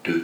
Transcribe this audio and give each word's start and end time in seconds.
Det 0.00 0.14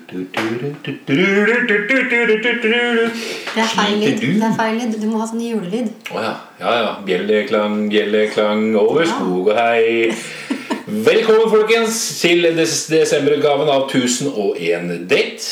er 3.61 3.69
feil 3.75 3.99
lyd. 4.00 4.23
Det 4.23 4.47
er 4.47 4.55
feil 4.57 4.79
lyd. 4.81 4.97
Du 5.02 5.07
må 5.10 5.21
ha 5.21 5.26
sånn 5.29 5.42
julelyd. 5.45 5.91
Å 6.15 6.23
ja. 6.25 6.33
ja, 6.63 6.73
ja. 6.81 6.89
Bjelleklang, 7.05 7.83
bjelleklang 7.92 8.70
over 8.80 9.04
skog 9.10 9.52
og 9.52 9.60
hei. 9.60 10.08
Velkommen, 10.86 11.50
folkens, 11.52 12.00
til 12.22 12.48
des 12.56 12.74
desemberutgaven 12.88 13.68
av 13.68 13.84
1001 13.90 15.04
Date. 15.10 15.44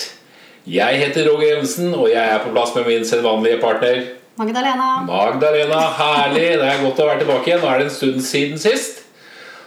Jeg 0.64 1.04
heter 1.04 1.28
Roger 1.28 1.58
Evensen, 1.58 1.92
og 1.92 2.08
jeg 2.08 2.24
er 2.24 2.40
på 2.40 2.54
plass 2.54 2.72
med 2.78 2.88
min 2.88 3.04
sedvanlige 3.04 3.60
partner 3.60 4.06
Magdalena. 4.40 5.04
Magdalena. 5.06 5.80
Herlig. 6.00 6.46
Det 6.58 6.66
er 6.66 6.80
godt 6.82 6.98
å 7.04 7.12
være 7.12 7.20
tilbake 7.22 7.50
igjen. 7.50 7.60
Nå 7.62 7.68
er 7.70 7.82
det 7.82 7.90
en 7.90 7.98
stund 8.00 8.24
siden 8.24 8.58
sist. 8.58 9.03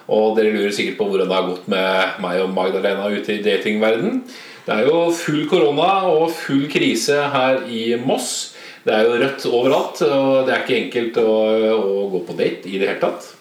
Og 0.08 0.38
dere 0.38 0.54
lurer 0.55 0.76
sikkert 0.76 1.00
på 1.00 1.08
hvordan 1.10 1.28
det 1.28 1.36
har 1.36 1.48
gått 1.50 1.71
med 1.71 2.20
meg 2.24 2.42
og 2.44 2.54
Magdalena 2.56 3.10
ute 3.12 3.36
i 3.36 3.44
datingverden. 3.44 4.21
Det 4.68 4.76
er 4.76 4.88
jo 4.88 5.07
full 5.15 5.48
korona 5.48 5.92
og 6.11 6.29
full 6.36 6.68
krise 6.71 7.21
her 7.34 7.64
i 7.71 7.96
Moss. 8.00 8.54
Det 8.88 8.96
er 8.96 9.04
jo 9.04 9.18
rødt 9.20 9.46
overalt, 9.51 10.01
og 10.07 10.48
det 10.48 10.54
er 10.54 10.64
ikke 10.64 10.78
enkelt 10.78 11.20
å, 11.20 11.34
å 11.75 12.06
gå 12.14 12.21
på 12.28 12.36
date 12.39 12.71
i 12.71 12.79
det 12.79 12.88
hele 12.88 13.01
tatt. 13.01 13.34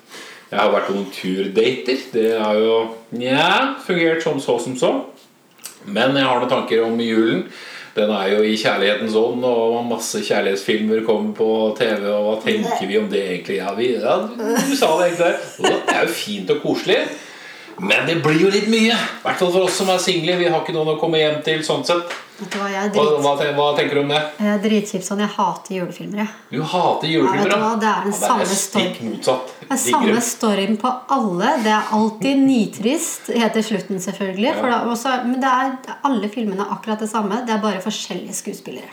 Jeg 0.50 0.58
har 0.58 0.70
vært 0.70 0.90
noen 0.94 1.06
turdater. 1.14 2.02
Det 2.12 2.28
har 2.38 2.58
jo 2.58 2.76
nja, 3.18 3.76
fungert 3.86 4.22
som 4.22 4.38
så 4.42 4.58
som 4.62 4.76
så. 4.78 4.92
Men 5.86 6.18
jeg 6.18 6.26
har 6.26 6.42
noen 6.42 6.50
tanker 6.50 6.82
om 6.86 6.98
julen. 7.02 7.46
Den 7.96 8.10
er 8.12 8.26
jo 8.34 8.42
i 8.44 8.56
kjærlighetens 8.60 9.14
ånd, 9.16 9.44
og 9.48 9.78
masse 9.88 10.20
kjærlighetsfilmer 10.26 11.04
kommer 11.06 11.32
på 11.36 11.48
TV. 11.78 12.02
Og 12.12 12.26
hva 12.26 12.34
tenker 12.44 12.84
vi 12.84 12.98
om 13.00 13.08
det 13.08 13.22
egentlig? 13.22 13.56
Ja, 13.62 13.72
vi, 13.78 13.94
ja, 13.96 14.18
du 14.26 14.74
sa 14.76 14.90
det 14.98 15.08
egentlig. 15.08 15.32
Det 15.64 15.94
er 15.94 16.04
jo 16.04 16.12
fint 16.12 16.52
og 16.52 16.60
koselig. 16.64 16.98
Men 17.80 18.06
det 18.08 18.18
blir 18.24 18.40
jo 18.40 18.52
litt 18.52 18.68
mye. 18.72 18.92
I 18.92 19.24
hvert 19.24 19.40
fall 19.40 19.52
for 19.52 19.64
oss 19.68 19.80
som 19.80 19.88
er 19.92 20.00
single. 20.00 20.36
Vi 20.40 20.48
har 20.48 20.60
ikke 20.60 20.76
noen 20.76 20.94
å 20.94 21.00
komme 21.00 21.20
hjem 21.20 21.40
til. 21.44 21.64
sånn 21.64 21.84
sett 21.88 22.12
hva, 22.36 22.68
Hva, 22.92 23.34
hva, 23.56 23.66
tenker 23.76 23.94
du 23.96 24.00
om 24.02 24.10
det? 24.12 24.20
Jeg 24.36 24.50
er 24.52 24.58
dritkjipt 24.60 25.06
sånn. 25.06 25.22
Jeg 25.24 25.32
hater 25.38 25.72
julefilmer. 25.78 26.18
Jeg. 26.20 26.32
Du 26.50 26.58
hater 26.68 27.08
julefilmer, 27.08 27.52
ja? 27.54 27.70
det 27.80 27.88
er 27.88 28.02
den 28.04 28.12
Ja, 28.12 28.18
samme 28.20 28.48
stikk 28.50 28.98
motsatt. 29.06 29.52
Det 29.62 29.68
Digger 29.70 29.92
samme 29.94 30.24
storyen 30.28 30.76
på 30.82 30.92
alle. 31.16 31.54
Det 31.64 31.72
er 31.72 31.92
alltid 31.96 32.42
nitrist 32.44 33.30
helt 33.32 33.56
til 33.56 33.64
slutten, 33.70 34.02
selvfølgelig. 34.04 34.52
Da, 34.60 34.82
også, 34.92 35.14
men 35.24 35.40
det 35.40 35.52
er 35.52 35.94
alle 36.04 36.28
filmene 36.32 36.66
er 36.66 36.74
akkurat 36.76 37.00
det 37.00 37.08
samme. 37.08 37.40
Det 37.48 37.54
er 37.56 37.62
bare 37.62 37.80
forskjellige 37.84 38.36
skuespillere. 38.36 38.90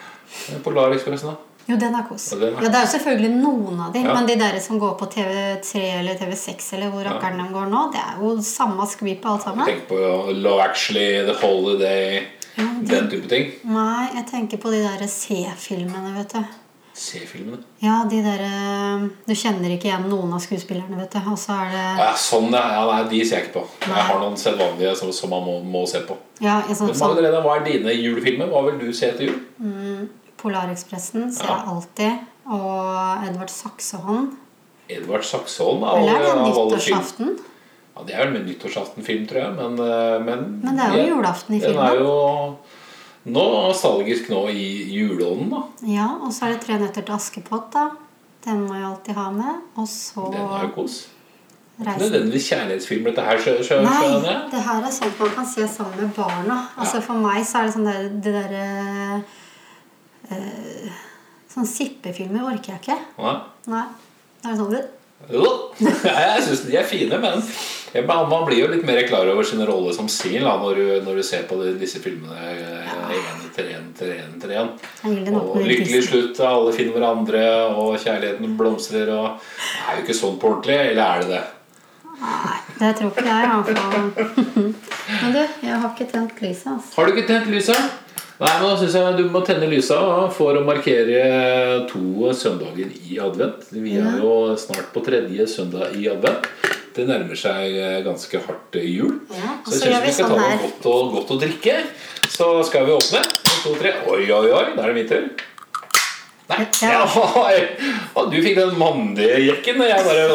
Polarekspressen, 0.64 1.34
da? 1.34 1.50
Jo, 1.68 1.78
den 1.80 1.96
er 1.96 2.04
kos. 2.08 2.30
Ja, 2.32 2.38
den 2.40 2.56
er 2.58 2.64
Ja, 2.64 2.70
det 2.70 2.80
er 2.80 2.86
jo 2.88 2.92
selvfølgelig 2.92 3.32
noen 3.42 3.80
av 3.80 3.94
de, 3.94 4.00
Ja. 4.04 4.14
men 4.14 4.26
de 4.26 4.36
der 4.36 4.60
som 4.60 4.80
går 4.80 4.96
på 5.00 5.06
TV3 5.12 6.00
eller 6.00 6.16
TV6 6.16 6.74
eller 6.74 6.90
hvor 6.92 7.04
rakkeren 7.04 7.38
de 7.38 7.54
går 7.54 7.70
nå, 7.72 7.92
det 7.92 8.00
er 8.00 8.16
jo 8.20 8.38
samme 8.42 8.88
skvip 8.88 9.26
alt 9.26 9.44
sammen. 9.44 9.66
Tenk 9.66 9.88
på 9.88 10.00
Love 10.34 10.62
Actually, 10.64 11.24
The 11.26 11.36
Holiday, 11.40 12.28
den 12.58 13.08
type 13.10 13.28
ting. 13.32 13.52
Nei, 13.66 14.10
jeg 14.16 14.26
tenker 14.30 14.58
på 14.62 14.72
de 14.74 14.84
der 14.84 15.08
C-filmene, 15.08 16.14
vet 16.18 16.34
du. 16.36 16.44
C-filmene? 16.94 17.58
Ja, 17.82 18.04
de 18.06 18.20
der 18.22 18.44
Du 19.26 19.34
kjenner 19.34 19.72
ikke 19.74 19.88
igjen 19.90 20.04
noen 20.12 20.34
av 20.36 20.44
skuespillerne, 20.44 20.94
vet 21.00 21.16
du. 21.16 21.20
Og 21.32 21.40
så 21.42 21.56
er 21.64 21.72
det 21.74 21.86
Ja, 22.04 22.12
sånn, 22.14 22.52
ja. 22.54 22.62
ja. 22.76 22.84
Nei, 22.92 23.00
de 23.10 23.22
ser 23.26 23.40
jeg 23.40 23.48
ikke 23.48 23.62
på. 23.62 23.64
Jeg 23.88 24.04
har 24.10 24.20
noen 24.22 24.38
sedvanlige 24.38 24.92
som, 25.00 25.10
som 25.12 25.30
man 25.34 25.42
må, 25.48 25.56
må 25.64 25.82
se 25.90 26.04
på. 26.06 26.18
Ja, 26.44 26.60
jeg 26.68 26.78
sånn, 26.78 26.92
Men 26.92 27.00
Magdalena, 27.02 27.42
hva 27.42 27.56
er 27.58 27.66
dine 27.66 27.96
julefilmer? 27.98 28.52
Hva 28.54 28.62
vil 28.70 28.78
du 28.84 28.94
se 28.94 29.10
etter 29.10 29.32
jul? 29.32 29.42
Polarekspressen 30.44 31.32
ser 31.34 31.46
Ja. 31.50 31.58
jeg 31.58 31.68
alltid. 31.74 32.30
Og 32.46 33.28
Edvard 33.30 33.50
Saksehånd. 33.50 34.34
Edvard 34.92 35.24
Saksehånd? 35.26 35.84
Eller 35.98 36.20
er 36.20 36.36
det 36.36 36.46
nyttårsaften? 36.46 37.38
Ja, 37.94 38.04
det 38.08 38.16
er 38.16 38.24
vel 38.26 38.34
med 38.34 38.48
nyttårsaftenfilm, 38.50 39.28
tror 39.30 39.44
jeg. 39.44 39.56
Men, 39.60 39.76
eh, 39.80 40.20
men, 40.26 40.46
Men 40.64 40.80
det 40.80 40.88
er 40.88 40.98
jo 40.98 41.18
julaften 41.18 41.58
i 41.58 41.62
filmen. 41.62 41.78
Den 41.78 41.86
er 41.86 42.00
jo 42.02 42.14
nå 43.34 43.44
nostalgisk 43.70 44.30
nå 44.34 44.48
i 44.52 44.66
juleånden, 44.92 45.52
da. 45.54 45.62
Ja, 45.88 46.08
og 46.20 46.34
så 46.36 46.48
er 46.48 46.56
det 46.56 46.64
Tre 46.66 46.80
nøtter 46.82 47.06
til 47.06 47.16
Askepott, 47.16 47.70
da. 47.76 47.90
Den 48.44 48.66
må 48.68 48.76
jeg 48.76 48.88
alltid 48.90 49.20
ha 49.20 49.28
med. 49.32 49.62
Og 49.80 49.88
så 49.88 50.26
Den 50.34 50.42
er 50.42 50.66
jo 50.66 50.72
kos. 50.76 51.04
Det 51.74 51.88
Reisen 51.88 52.04
nødvendigvis 52.06 52.48
kjærlighetsfilm, 52.52 53.06
dette 53.08 53.24
her, 53.26 53.40
skjønner 53.42 53.88
jeg. 53.88 54.18
Nei, 54.22 54.34
det 54.52 54.60
her 54.62 54.84
er 54.86 54.92
sånt 54.94 55.22
man 55.24 55.32
kan 55.34 55.48
se 55.50 55.66
sammen 55.68 56.04
med 56.04 56.12
barna. 56.14 56.58
Altså 56.78 57.02
For 57.02 57.18
meg 57.18 57.48
så 57.50 57.64
er 57.64 57.70
det 57.70 57.74
sånn 57.74 57.88
der, 57.88 58.10
det 58.22 58.34
derre 58.36 58.68
eh, 60.30 61.00
Sånn 61.54 61.70
sippefilmer 61.70 62.46
orker 62.50 62.76
jeg 62.76 62.82
ikke. 62.82 63.00
Nei. 63.22 63.34
Nei. 63.74 63.86
Det 64.44 64.52
er 64.52 64.60
sånn 64.60 64.78
Jo, 65.32 65.72
ja, 65.80 66.14
jeg 66.36 66.44
syns 66.44 66.66
de 66.68 66.76
er 66.78 66.84
fine, 66.84 67.18
men 67.22 67.40
jeg- 67.94 68.06
man 68.08 68.44
blir 68.46 68.60
jo 68.60 68.68
litt 68.68 68.84
mer 68.86 69.02
klar 69.08 69.28
over 69.32 69.44
sin 69.44 69.64
rolle 69.66 69.94
som 69.96 70.08
sil 70.12 70.44
når, 70.44 70.76
du- 70.76 71.02
når 71.06 71.16
du 71.16 71.24
ser 71.24 71.44
på 71.48 71.56
de, 71.64 71.74
disse 71.80 72.00
filmene 72.04 72.36
én 72.36 73.46
etter 73.48 73.70
én 73.72 73.90
etter 73.94 74.12
én 74.18 74.36
etter 74.36 74.50
én. 74.58 74.70
Og 75.40 75.58
lykkelig 75.64 76.04
slutt, 76.10 76.40
alle 76.44 76.74
finner 76.74 76.98
hverandre, 77.00 77.44
og 77.78 77.98
kjærligheten 78.04 78.58
blomstrer 78.58 79.10
og 79.16 79.40
Det 79.40 79.90
er 79.90 79.96
jo 80.00 80.04
ikke 80.08 80.20
sånn 80.20 80.40
på 80.40 80.50
ordentlig, 80.52 80.80
eller 80.92 81.04
er 81.04 81.20
det 81.22 81.30
det? 81.30 81.44
Nei, 82.24 82.58
det 82.80 82.96
tror 82.98 83.12
ikke 83.12 83.26
jeg. 83.26 83.44
i 83.44 83.74
hvert 83.74 83.80
fall. 83.80 84.74
Men 85.24 85.34
du, 85.34 85.40
jeg 85.68 85.80
har 85.80 85.90
ikke 85.94 86.12
tent 86.12 86.42
lyset. 86.42 86.68
Altså. 86.68 86.96
Har 86.96 87.06
du 87.06 87.12
ikke 87.16 87.28
tent 87.28 87.48
lysa? 87.52 87.76
Nei, 88.42 88.50
men 88.60 88.66
da 88.66 88.78
syns 88.80 88.96
jeg 88.98 89.18
du 89.20 89.28
må 89.30 89.44
tenne 89.46 89.68
lysa 89.70 89.98
for 90.34 90.58
å 90.58 90.64
markere 90.66 91.84
to 91.90 92.32
søndager 92.34 92.90
i 93.06 93.20
advent. 93.22 93.68
Vi 93.70 93.94
er 94.02 94.18
jo 94.24 94.56
snart 94.58 94.90
på 94.96 95.04
tredje 95.06 95.46
søndag 95.52 95.94
i 96.00 96.08
advent. 96.10 96.50
Det 96.94 97.06
nærmer 97.10 97.38
seg 97.38 97.78
eh, 97.78 98.00
ganske 98.06 98.42
hardt 98.46 98.76
eh, 98.78 98.90
jul. 98.90 99.16
Ja, 99.34 99.56
så 99.66 99.80
jeg 99.80 99.86
syns 99.86 100.04
vi 100.04 100.12
skal 100.14 100.30
sånn 100.30 100.42
ta 100.42 100.50
noe 100.50 100.60
godt 100.62 100.90
og, 100.90 101.14
godt 101.16 101.32
å 101.34 101.40
drikke. 101.42 101.78
Så 102.30 102.50
skal 102.70 102.86
vi 102.90 102.94
åpne. 102.94 103.22
En, 103.22 103.56
to, 103.64 103.74
tre. 103.80 103.96
Oi, 104.10 104.28
oi, 104.28 104.46
oi. 104.50 104.66
Da 104.76 104.84
er 104.84 104.92
det 104.92 104.98
min 105.00 105.10
tur. 105.10 105.26
Nei. 106.52 106.62
Ja. 106.82 107.06
Ja, 108.14 108.26
du 108.30 108.36
fikk 108.46 108.60
den 108.60 108.76
mandige 108.78 109.40
jekken, 109.42 109.82
og 109.82 109.90
jeg 109.90 110.06
bare 110.06 110.26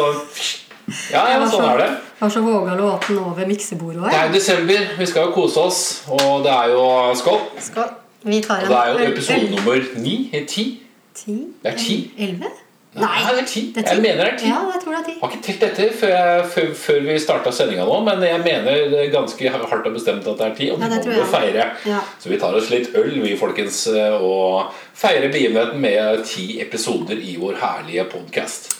Ja, 1.13 1.23
ja, 1.31 1.45
sånn 1.47 1.67
er 1.67 1.83
det. 1.83 1.89
Jeg 2.19 2.25
var 2.25 2.29
så 2.29 2.41
våga 2.43 2.75
låten 2.75 3.17
over 3.19 3.45
miksebordet 3.47 4.01
Det 4.03 4.13
er 4.13 4.23
òg. 4.23 4.27
jo 4.27 4.33
desember. 4.33 4.87
Vi 4.99 5.05
skal 5.05 5.21
jo 5.27 5.31
kose 5.31 5.59
oss. 5.59 6.03
Og 6.11 6.43
det 6.43 6.51
er 6.51 6.67
jo 6.73 7.15
Skål. 7.15 7.39
skål. 7.59 7.89
vi 8.23 8.41
tar 8.41 8.61
Og 8.63 8.67
det 8.69 8.77
er 8.77 9.05
jo 9.05 9.11
episode 9.13 9.39
øl- 9.39 9.51
nummer 9.55 9.85
ni? 10.03 10.29
eh, 10.33 10.45
Ti? 10.45 10.81
Ti? 11.15 11.31
Det 11.63 11.73
er 11.73 11.77
ti. 11.77 12.11
Elleve? 12.17 12.49
Nei, 12.95 13.19
det 13.31 13.41
er 13.43 13.45
ti. 13.45 13.71
det 13.75 13.85
er 13.85 13.93
Jeg 13.93 14.01
mener 14.01 14.23
det 14.25 14.33
er 14.33 14.37
ti. 14.37 14.45
Ja, 14.47 14.55
jeg 14.73 14.81
tror 14.83 14.91
det 14.91 14.99
er 14.99 15.05
ti. 15.05 15.15
Har 15.21 15.29
ikke 15.29 15.43
telt 15.43 15.63
etter 15.63 15.93
før, 15.99 16.07
jeg, 16.07 16.45
før, 16.45 16.73
før 16.73 16.99
vi 17.05 17.19
starta 17.19 17.51
sendinga 17.51 17.85
nå, 17.85 17.99
men 18.03 18.21
jeg 18.23 18.39
mener 18.39 18.89
det 18.89 18.99
er 19.05 19.11
ganske 19.13 19.49
hardt 19.49 19.85
og 19.87 19.93
bestemt 19.93 20.27
at 20.27 20.37
det 20.37 20.47
er 20.47 20.55
ti. 20.55 20.69
Og 20.71 20.79
Ja, 20.81 20.87
vi 20.87 20.95
det 20.95 21.05
må 21.05 21.13
vi 21.13 21.31
feire. 21.31 21.65
Ja. 21.85 21.99
Så 22.19 22.29
vi 22.29 22.37
tar 22.39 22.53
oss 22.55 22.69
litt 22.69 22.89
øl, 22.95 23.21
vi 23.21 23.37
folkens, 23.37 23.87
og 24.21 24.73
feirer 24.93 25.31
begivenheten 25.31 25.79
med 25.79 26.25
ti 26.25 26.59
episoder 26.61 27.15
i 27.21 27.37
vår 27.39 27.55
herlige 27.61 28.03
podkast. 28.11 28.78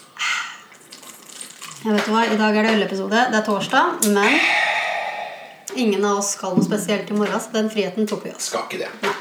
Jeg 1.80 1.96
vet 1.96 2.08
hva, 2.12 2.26
I 2.28 2.36
dag 2.36 2.58
er 2.60 2.66
det 2.68 2.72
ølepisode. 2.76 3.20
Det 3.32 3.38
er 3.40 3.44
torsdag, 3.46 4.08
men 4.12 4.34
ingen 5.80 6.04
av 6.04 6.18
oss 6.20 6.34
skal 6.36 6.58
noe 6.58 6.66
spesielt 6.66 7.08
i 7.08 7.16
morgen, 7.16 7.40
så 7.40 7.54
den 7.54 7.70
friheten 7.72 8.10
tok 8.10 8.26
vi 8.26 8.34
oss. 8.34 8.50
Skal 8.50 8.66
ikke 8.68 8.82
det. 8.82 9.14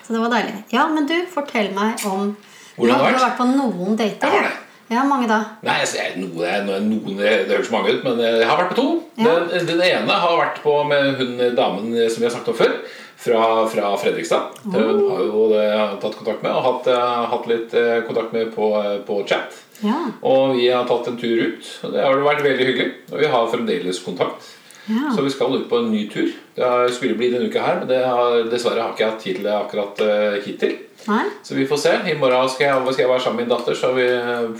Så 0.00 0.14
det 0.14 0.22
var 0.22 0.32
deilig. 0.32 0.54
Ja, 0.72 0.86
men 0.88 1.04
du, 1.10 1.18
fortell 1.28 1.68
meg 1.76 2.00
om 2.08 2.32
Hvordan 2.78 2.94
har, 2.94 3.04
du 3.04 3.18
vært? 3.18 3.26
vært 3.26 3.36
på 3.42 3.48
noen 3.50 4.00
dater? 4.00 4.24
Jeg 4.24 4.38
har 4.38 4.48
det. 4.48 4.56
Ja, 4.88 5.02
mange 5.04 5.28
da? 5.28 5.42
Nei, 5.60 5.74
altså, 5.82 5.98
jeg, 6.00 6.16
noen, 6.22 6.88
noen, 6.88 7.20
det 7.20 7.50
høres 7.50 7.68
mange 7.74 7.92
ut, 7.92 8.00
men 8.06 8.22
jeg 8.24 8.48
har 8.48 8.62
vært 8.62 8.72
på 8.72 8.78
to. 8.78 8.88
Ja. 9.20 9.36
Den, 9.52 9.68
den 9.68 9.84
ene 9.84 10.18
har 10.22 10.40
vært 10.40 10.62
på 10.64 10.78
med 10.88 11.20
hun 11.20 11.36
damen 11.58 11.92
som 12.08 12.22
vi 12.22 12.30
har 12.30 12.32
snakket 12.32 12.54
om 12.54 12.60
før, 12.62 12.76
fra, 13.20 13.42
fra 13.68 13.90
Fredrikstad. 14.00 14.56
Oh. 14.64 14.72
Hun 14.72 15.04
har 15.10 15.24
jo 15.26 15.44
det, 15.52 15.68
tatt 16.00 16.16
kontakt 16.16 16.46
med 16.46 16.56
og 16.56 16.64
hatt, 16.64 16.88
eh, 16.94 17.24
hatt 17.34 17.52
litt 17.52 17.76
eh, 17.76 17.98
kontakt 18.08 18.32
med 18.32 18.54
på, 18.56 18.72
eh, 18.80 18.94
på 19.04 19.20
chat. 19.28 19.66
Ja. 19.84 19.98
Og 20.26 20.56
vi 20.56 20.68
har 20.72 20.86
tatt 20.88 21.10
en 21.10 21.18
tur 21.20 21.38
ut. 21.38 21.72
og 21.84 21.92
Det 21.94 22.02
har 22.02 22.24
vært 22.24 22.44
veldig 22.46 22.66
hyggelig. 22.70 22.88
Og 23.12 23.22
vi 23.22 23.30
har 23.34 23.52
fremdeles 23.52 24.02
kontakt. 24.04 24.50
ja. 24.88 25.12
Så 25.14 25.22
vi 25.22 25.30
skal 25.30 25.54
ut 25.54 25.68
på 25.70 25.78
en 25.78 25.90
ny 25.92 26.08
tur. 26.10 26.32
Det 26.56 26.92
skulle 26.96 27.14
bli 27.18 27.30
denne 27.30 27.48
uka 27.48 27.62
her, 27.62 27.80
men 27.80 27.88
det 27.90 28.02
har, 28.04 28.42
dessverre 28.50 28.82
har 28.82 28.94
ikke 28.94 29.04
jeg 29.04 29.12
hatt 29.12 29.24
tid 29.24 29.38
til 29.38 29.48
det 29.48 29.54
akkurat 29.54 30.00
uh, 30.02 30.38
hittil. 30.44 30.76
Nei? 31.06 31.24
Så 31.46 31.54
vi 31.54 31.66
får 31.68 31.82
se. 31.82 31.96
I 32.10 32.18
morgen 32.18 32.48
skal 32.50 32.66
jeg, 32.66 32.92
skal 32.94 33.04
jeg 33.04 33.10
være 33.12 33.24
sammen 33.24 33.42
med 33.42 33.46
min 33.46 33.56
datter, 33.56 33.76
så 33.78 33.92
vi 33.96 34.06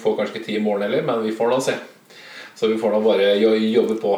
får 0.03 0.19
kanskje 0.19 0.37
ikke 0.37 0.47
tid 0.47 0.61
i 0.61 0.65
morgen 0.65 0.87
heller, 0.87 1.07
men 1.09 1.25
vi 1.25 1.35
får 1.35 1.51
nå 1.51 1.63
se. 1.65 1.79
Så 2.59 2.67
vi 2.67 2.79
får 2.79 2.91
da 2.91 3.01
bare 3.01 3.35
jobbe 3.39 3.95
på. 3.95 4.13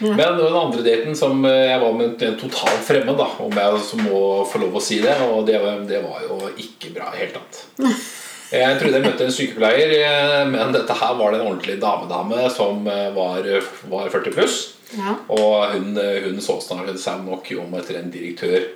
Men 0.00 0.18
den 0.18 0.56
andre 0.58 0.82
daten 0.82 1.14
som 1.16 1.44
eh, 1.46 1.68
jeg 1.70 1.78
var 1.78 1.92
med 1.94 2.22
en 2.26 2.38
totalt 2.40 2.82
fremmed, 2.82 3.14
da, 3.20 3.28
om 3.38 3.54
jeg 3.54 4.02
må 4.02 4.22
få 4.50 4.64
lov 4.64 4.74
å 4.74 4.82
si 4.82 4.98
det, 5.04 5.14
og 5.28 5.46
det 5.46 5.60
var, 5.62 5.78
det 5.86 6.02
var 6.02 6.24
jo 6.26 6.40
ikke 6.58 6.90
bra 6.96 7.12
i 7.12 7.14
det 7.14 7.22
hele 7.22 7.38
tatt. 7.38 7.62
Jeg 8.54 8.78
trodde 8.78 9.00
jeg 9.00 9.06
møtte 9.06 9.26
en 9.26 9.34
sykepleier, 9.34 9.92
eh, 9.98 10.44
men 10.50 10.74
dette 10.74 10.94
her 11.00 11.16
var 11.18 11.32
det 11.34 11.40
en 11.40 11.48
ordentlig 11.48 11.76
damedame 11.82 12.46
som 12.54 12.86
eh, 12.90 13.10
var, 13.16 13.48
var 13.90 14.12
40 14.12 14.34
pluss. 14.36 14.58
Ja. 14.94 15.16
Og 15.34 15.74
hun, 15.74 15.98
hun 15.98 16.40
så 16.44 16.60
snart 16.62 16.92
seg 17.02 17.24
nok 17.26 17.48
om 17.58 17.74
etter 17.80 17.98
en 17.98 18.12
direktør 18.14 18.68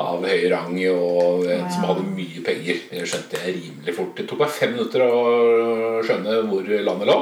av 0.00 0.24
høy 0.24 0.46
rang 0.48 0.76
og 0.88 1.44
en 1.50 1.66
som 1.68 1.86
hadde 1.90 2.06
mye 2.14 2.42
penger. 2.46 2.84
Det 2.88 3.04
skjønte 3.08 3.40
jeg 3.42 3.56
rimelig 3.58 3.94
fort. 3.96 4.14
Det 4.16 4.26
tok 4.30 4.44
meg 4.44 4.54
fem 4.54 4.74
minutter 4.76 5.04
å 5.04 6.00
skjønne 6.06 6.38
hvor 6.48 6.70
landet 6.86 7.10
lå. 7.10 7.18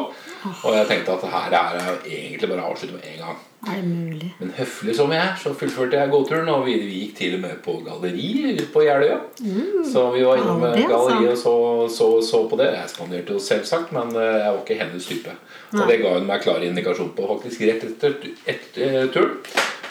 Og 0.65 0.75
jeg 0.77 0.89
tenkte 0.89 1.15
at 1.15 1.29
her 1.33 1.55
er 1.59 1.79
jeg 1.79 2.01
egentlig 2.17 2.51
bare 2.51 2.65
å 2.65 2.73
avslutte 2.73 2.97
med 2.97 3.07
en 3.13 3.23
gang. 3.27 3.39
Er 3.67 3.81
det 3.81 3.89
mulig? 3.91 4.29
Men 4.39 4.53
høflig 4.55 4.95
som 4.95 5.13
jeg 5.13 5.19
er, 5.19 5.33
så 5.43 5.53
fullførte 5.59 5.99
jeg 5.99 6.13
gåturen. 6.13 6.51
Og 6.53 6.67
vi, 6.69 6.77
vi 6.85 7.01
gikk 7.03 7.17
til 7.19 7.39
og 7.39 7.43
med 7.43 7.57
på 7.65 7.75
galleri 7.87 8.29
ute 8.53 8.69
på 8.75 8.85
Jeløya. 8.87 9.19
Så 9.93 10.05
vi 10.15 10.23
var 10.27 10.41
innom 10.41 10.63
ja, 10.63 10.75
altså. 10.75 10.91
galleriet 10.93 11.33
og 11.35 11.41
så, 11.43 11.55
så, 11.97 12.11
så 12.29 12.45
på 12.51 12.61
det. 12.61 12.71
Jeg 12.77 12.93
spanderte 12.95 13.35
jo 13.35 13.43
selvsagt, 13.43 13.95
men 13.97 14.15
eh, 14.15 14.37
jeg 14.45 14.53
var 14.53 14.61
ikke 14.63 14.79
hennes 14.83 15.11
type. 15.11 15.35
Og 15.75 15.83
det 15.91 15.99
ga 16.05 16.15
hun 16.15 16.31
meg 16.31 16.45
klar 16.45 16.65
indikasjon 16.65 17.11
på 17.17 17.27
faktisk 17.33 17.67
rett 17.69 17.89
etter, 17.91 18.17
etter 18.55 19.11
turen. 19.15 19.41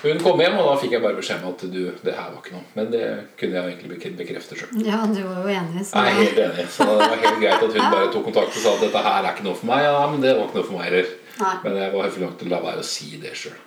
Hun 0.04 0.20
kom 0.22 0.42
hjem, 0.44 0.58
og 0.62 0.68
da 0.70 0.76
fikk 0.82 0.92
jeg 0.98 1.02
bare 1.04 1.18
beskjed 1.18 1.42
om 1.44 1.54
at 1.56 1.64
du, 1.74 1.80
det 2.06 2.14
her 2.14 2.28
var 2.34 2.38
ikke 2.42 2.54
noe. 2.58 2.66
Men 2.78 2.92
det 2.94 3.06
kunne 3.40 3.58
jeg 3.58 3.78
egentlig 3.78 4.12
bekrefte 4.20 4.58
sjøl. 4.60 4.76
Ja, 4.86 5.00
du 5.10 5.22
var 5.26 5.40
jo 5.42 5.56
enig, 5.58 5.86
så 5.88 6.04
Jeg 6.04 6.14
er 6.14 6.20
helt 6.22 6.42
enig. 6.46 6.68
Så 6.76 6.86
det 6.92 7.00
var 7.02 7.24
helt 7.24 7.42
greit 7.42 7.66
at 7.68 7.80
hun 7.80 7.96
bare 7.96 8.12
tok 8.14 8.28
kontakt 8.30 8.54
og 8.54 8.62
sa 8.62 8.76
at 8.76 8.86
dette 8.86 9.02
her 9.08 9.18
er 9.24 9.32
ikke 9.34 9.48
noe 9.48 9.58
for 9.58 9.72
meg. 9.72 9.84
Ja, 9.88 10.06
men 10.12 10.22
det 10.24 10.36
var 10.38 10.46
ikke 10.50 10.60
noe 10.62 10.70
for 10.70 10.78
meg 10.78 10.88
heller. 10.92 11.12
Nei. 11.38 11.56
Men 11.66 11.82
jeg 11.82 11.94
var 11.96 12.08
høflig 12.10 12.26
nok 12.28 12.38
til 12.40 12.50
å 12.50 12.54
la 12.56 12.62
være 12.68 12.86
å 12.86 12.88
si 12.94 13.10
det 13.22 13.34
sjøl. 13.38 13.60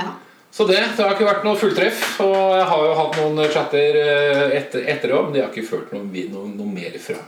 ja. 0.00 0.10
Så 0.52 0.66
det, 0.68 0.76
det 0.84 1.00
har 1.00 1.14
ikke 1.14 1.24
vært 1.24 1.46
noe 1.46 1.56
fulltreff. 1.56 2.00
Og 2.20 2.34
jeg 2.58 2.64
har 2.68 2.82
jo 2.84 2.96
hatt 2.98 3.14
noen 3.22 3.46
chatter 3.54 3.96
eh, 4.02 4.42
etter, 4.58 4.82
etter 4.84 5.08
det, 5.14 5.20
men 5.24 5.32
de 5.32 5.40
har 5.40 5.48
ikke 5.48 5.64
ført 5.64 5.94
noe, 5.96 6.04
noe, 6.28 6.50
noe 6.58 6.68
mer 6.68 6.98
fram. 7.00 7.22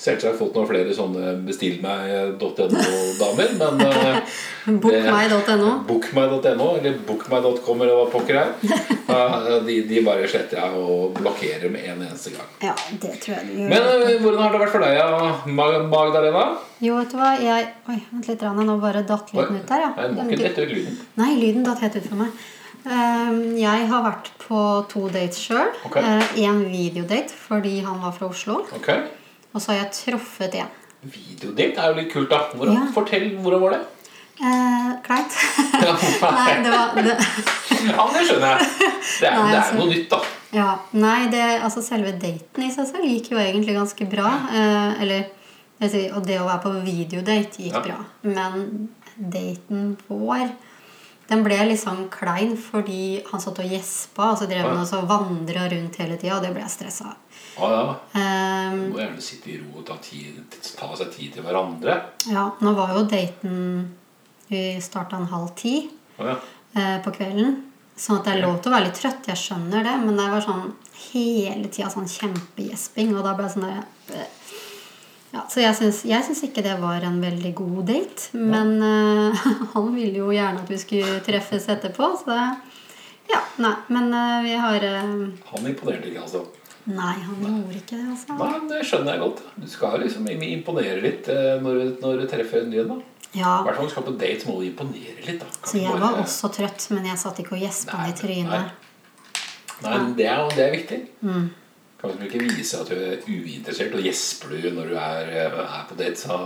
Selvsagt 0.00 0.38
fått 0.38 0.56
noen 0.56 0.68
flere 0.68 0.94
sånne 0.96 1.34
bestill 1.46 1.78
meg.no-damer, 1.82 3.52
men 3.60 3.82
eh, 3.86 4.38
Bookmeg.no. 4.64 5.70
Bookmeg.no 5.88 6.68
eller 6.78 6.98
bookmeg.com 7.06 7.84
eller 7.84 7.98
hva 7.98 8.06
pokker 8.12 8.40
er. 8.40 8.52
eh, 9.14 9.46
De, 9.66 9.78
de 9.88 10.02
bare 10.06 10.28
sletter 10.30 10.60
jeg 10.60 10.80
og 10.80 11.14
blokkerer 11.18 11.72
med 11.72 11.86
en 11.92 12.04
eneste 12.08 12.34
gang. 12.34 12.50
Ja, 12.64 12.74
det 13.02 13.14
tror 13.24 13.36
jeg 13.38 13.48
du 13.50 13.54
gjør. 13.62 13.72
Men 13.74 13.88
eh, 13.92 14.18
hvordan 14.22 14.42
har 14.44 14.54
det 14.56 14.62
vært 14.64 14.74
for 14.74 14.86
deg, 14.86 15.84
Magdalena? 15.92 16.44
Jo, 16.84 16.98
vet 17.00 17.14
du 17.14 17.20
hva, 17.20 17.32
jeg 17.40 17.70
Oi, 17.88 17.98
vent 18.10 18.28
litt. 18.28 18.44
Rann, 18.44 18.60
Nå 18.64 18.76
bare 18.82 19.04
datt 19.06 19.32
lyden 19.34 19.60
ut 19.60 19.68
der, 19.68 19.86
ja. 19.86 19.94
Nei, 19.98 20.10
må 20.16 20.28
ikke 20.32 20.46
dette 20.46 20.64
ut 20.66 20.72
lyden. 20.72 21.00
Nei, 21.20 21.32
lyden 21.40 21.66
datt 21.66 21.84
helt 21.84 21.98
ut 22.00 22.08
for 22.08 22.20
meg. 22.24 22.44
Ehm, 22.84 23.42
jeg 23.56 23.86
har 23.88 24.02
vært 24.04 24.30
på 24.42 24.62
to 24.92 25.06
dates 25.12 25.40
sjøl. 25.40 25.70
Okay. 25.88 26.24
en 26.44 26.64
videodate 26.68 27.32
fordi 27.32 27.78
han 27.84 28.00
var 28.02 28.16
fra 28.16 28.28
Oslo. 28.32 28.62
Ok 28.76 28.90
Og 29.54 29.62
så 29.62 29.72
har 29.72 29.84
jeg 29.84 29.92
truffet 29.94 30.54
en. 30.60 30.70
Videodate 31.04 31.78
er 31.78 31.90
jo 31.92 31.98
litt 32.00 32.12
kult, 32.12 32.30
da. 32.30 32.38
Hvordan, 32.54 32.74
Ja. 32.80 32.86
Fortell, 32.94 33.28
hvordan 33.38 33.60
var 33.62 33.70
det? 33.76 33.82
Eh, 34.40 34.88
kleint. 35.06 35.34
Nei, 36.38 36.54
det 36.64 36.70
var 36.72 36.94
det, 36.96 37.14
Ja, 37.90 38.06
det 38.10 38.24
skjønner 38.26 38.56
jeg. 38.56 38.68
Det 39.20 39.28
er, 39.28 39.36
Nei, 39.36 39.50
det 39.50 39.54
er 39.54 39.60
altså- 39.60 39.78
noe 39.78 39.88
nytt, 39.92 40.08
da. 40.10 40.20
Ja, 40.54 40.68
nei, 40.92 41.26
det, 41.32 41.42
altså 41.66 41.82
Selve 41.82 42.12
daten 42.22 42.62
i 42.62 42.70
seg 42.70 42.86
selv 42.86 43.06
gikk 43.10 43.32
jo 43.32 43.38
egentlig 43.42 43.74
ganske 43.74 44.06
bra. 44.10 44.30
Eh, 44.54 45.02
eller 45.02 45.24
Og 46.14 46.22
det 46.24 46.36
å 46.40 46.46
være 46.46 46.62
på 46.62 46.70
videodate 46.86 47.58
gikk 47.66 47.74
Ja. 47.74 47.80
bra. 47.82 47.96
Men 48.22 48.88
daten 49.18 49.96
vår 50.08 50.48
den 51.28 51.42
ble 51.46 51.56
litt 51.68 51.80
sånn 51.80 52.08
klein 52.12 52.56
fordi 52.60 53.22
han 53.30 53.40
satt 53.40 53.58
og 53.62 53.70
gjespa, 53.72 54.32
så 54.36 54.46
drev 54.50 54.66
han 54.68 54.82
og 54.84 55.08
vandra 55.08 55.66
rundt 55.72 55.96
hele 56.02 56.16
tida, 56.20 56.36
og 56.36 56.42
det 56.44 56.52
ble 56.52 56.62
jeg 56.66 56.74
stressa 56.74 57.10
av. 57.12 57.20
Ja, 57.54 57.68
ja. 57.70 58.24
Du 58.74 58.80
Må 58.92 58.98
gjerne 58.98 59.22
sitte 59.22 59.52
i 59.52 59.58
ro 59.60 59.78
og 59.78 59.84
ta, 59.86 59.94
tid, 60.02 60.40
ta 60.76 60.88
seg 60.98 61.12
tid 61.14 61.36
til 61.36 61.44
hverandre. 61.46 61.94
ja, 62.26 62.48
nå 62.60 62.72
var 62.74 62.96
jo 62.96 63.04
daten 63.06 63.94
Vi 64.50 64.64
starta 64.82 65.16
en 65.16 65.30
halv 65.30 65.52
ti 65.56 65.88
Ja, 66.18 66.32
ja. 66.34 66.36
eh, 66.74 66.98
på 67.04 67.12
kvelden. 67.14 67.62
Sånn 67.96 68.18
at 68.18 68.26
det 68.26 68.32
er 68.34 68.42
lov 68.42 68.56
til 68.60 68.72
å 68.72 68.74
være 68.74 68.88
litt 68.88 68.98
trøtt. 68.98 69.28
Jeg 69.30 69.38
skjønner 69.38 69.84
det. 69.86 69.94
Men 70.02 70.16
det 70.18 70.26
var 70.32 70.42
sånn 70.42 70.72
hele 71.12 71.68
tida 71.70 71.88
sånn 71.94 72.10
kjempegjesping. 72.10 73.14
Og 73.16 73.22
da 73.24 73.32
ble 73.38 73.46
jeg 73.46 73.54
sånn 73.54 73.68
der. 73.70 74.26
Ja, 75.34 75.42
Så 75.50 75.62
jeg 75.64 75.74
syns, 75.74 76.42
ikke 76.46 76.62
det 76.62 76.76
var 76.78 77.02
en 77.02 77.16
veldig 77.22 77.54
god 77.58 77.80
date. 77.88 78.28
Men 78.38 78.76
uh, 78.78 79.46
han 79.74 79.88
ville 79.96 80.20
jo 80.22 80.28
gjerne 80.34 80.62
at 80.62 80.70
vi 80.70 80.78
skulle 80.78 81.20
treffes 81.26 81.66
etterpå. 81.74 82.12
Så 82.20 82.36
ja, 83.30 83.40
nei. 83.64 83.72
Men 83.90 84.12
uh, 84.14 84.42
vi 84.44 84.52
har 84.60 84.86
uh, 84.86 85.24
Han 85.50 85.66
imponerte 85.72 86.12
ikke, 86.12 86.22
altså. 86.22 86.44
Nei, 86.84 87.16
han 87.24 87.40
gjorde 87.40 87.78
ikke 87.80 87.96
det, 87.96 88.06
altså. 88.12 88.36
Nei, 88.38 88.52
Det 88.70 88.84
skjønner 88.86 89.16
jeg 89.16 89.22
godt. 89.24 89.42
Du 89.56 89.66
skal 89.72 89.98
liksom 90.04 90.28
imponere 90.28 91.00
litt 91.00 91.30
når, 91.64 91.78
når 92.02 92.18
du 92.20 92.24
treffer 92.28 92.60
en 92.60 92.70
ny 92.70 92.82
en. 92.82 92.98
Ja, 93.34 93.54
hvert 93.64 93.78
fall 93.80 93.88
du 93.88 93.92
skal 93.94 94.04
på 94.06 94.12
date, 94.20 94.46
må 94.46 94.58
du 94.60 94.66
imponere 94.68 95.16
litt. 95.24 95.40
da. 95.40 95.48
Kan 95.48 95.70
så 95.70 95.78
jeg 95.80 95.88
ikke 95.88 95.94
var 95.96 96.04
bare- 96.04 96.26
også 96.28 96.50
trøtt, 96.54 96.84
men 96.92 97.08
jeg 97.08 97.18
satt 97.24 97.40
ikke 97.40 97.56
og 97.56 97.64
gjespa 97.64 98.04
i 98.06 98.12
trynet. 98.20 98.74
Nei, 99.82 99.96
men 99.96 100.12
det 100.20 100.28
er, 100.30 100.44
det 100.54 100.66
er 100.68 100.76
viktig. 100.76 101.00
Mm. 101.24 101.48
Kan 102.04 102.12
liksom 102.12 102.26
ikke 102.28 102.56
vise 102.58 102.80
at 102.82 102.90
du 102.92 102.94
er 103.00 103.24
uinteressert, 103.24 103.94
og 103.96 104.04
gjesper 104.04 104.52
du 104.60 104.70
når 104.76 104.88
du 104.92 104.94
er, 105.00 105.32
eh, 105.32 105.58
er 105.64 105.84
på 105.88 105.96
date, 105.96 106.20
så 106.20 106.36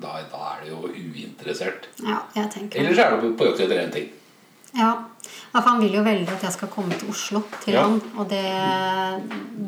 da, 0.00 0.12
da 0.30 0.42
er 0.54 0.64
du 0.64 0.70
jo 0.70 0.86
uinteressert. 0.94 1.88
Ja, 2.06 2.20
jeg 2.36 2.50
tenker 2.54 2.78
Eller 2.84 2.94
så 2.94 3.06
er 3.08 3.20
du 3.20 3.32
på 3.34 3.48
jakt 3.50 3.64
etter 3.66 3.82
én 3.82 3.92
ting. 3.92 4.08
Ja, 4.78 4.92
for 5.50 5.66
Han 5.66 5.80
vil 5.82 5.96
jo 5.98 6.02
veldig 6.06 6.30
at 6.30 6.44
jeg 6.46 6.52
skal 6.54 6.68
komme 6.70 6.94
til 6.94 7.08
Oslo 7.10 7.40
til 7.64 7.74
Ja. 7.74 7.82
han. 7.88 7.96
Og 8.16 8.28
det, 8.30 8.44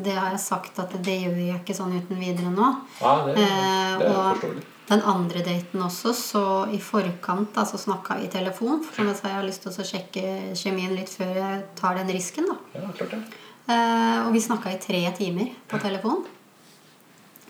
det 0.05 0.13
har 0.15 0.29
jeg 0.31 0.39
sagt 0.39 0.79
at 0.79 0.93
det 1.03 1.17
gjør 1.25 1.35
jeg 1.41 1.59
ikke 1.59 1.75
sånn 1.75 1.97
uten 1.97 2.21
videre 2.21 2.51
nå. 2.53 2.69
Ja, 3.01 3.17
det, 3.27 3.35
Eh, 3.35 3.97
det 3.99 4.07
er 4.07 4.13
og 4.13 4.37
forståelig. 4.37 4.63
den 4.87 5.01
andre 5.01 5.43
daten 5.43 5.81
også, 5.83 6.13
så 6.15 6.43
i 6.73 6.79
forkant 6.79 7.51
da, 7.53 7.65
så 7.67 7.77
snakka 7.77 8.15
vi 8.21 8.25
i 8.27 8.31
telefon. 8.31 8.81
For 8.83 8.95
som 8.95 9.07
jeg 9.11 9.15
sa, 9.19 9.27
jeg 9.27 9.35
har 9.41 9.43
lyst 9.49 9.61
til 9.63 9.71
å 9.71 9.87
sjekke 9.91 10.23
kjemien 10.55 10.95
litt 10.95 11.09
før 11.11 11.35
jeg 11.35 11.63
tar 11.75 11.95
den 11.99 12.07
risken. 12.15 12.45
da. 12.47 12.55
Ja, 12.79 12.87
klart 12.97 13.11
det. 13.11 13.23
Eh, 13.67 14.19
og 14.27 14.33
vi 14.35 14.41
snakka 14.43 14.71
i 14.73 14.79
tre 14.81 15.01
timer 15.17 15.51
på 15.71 15.79
telefon. 15.79 16.25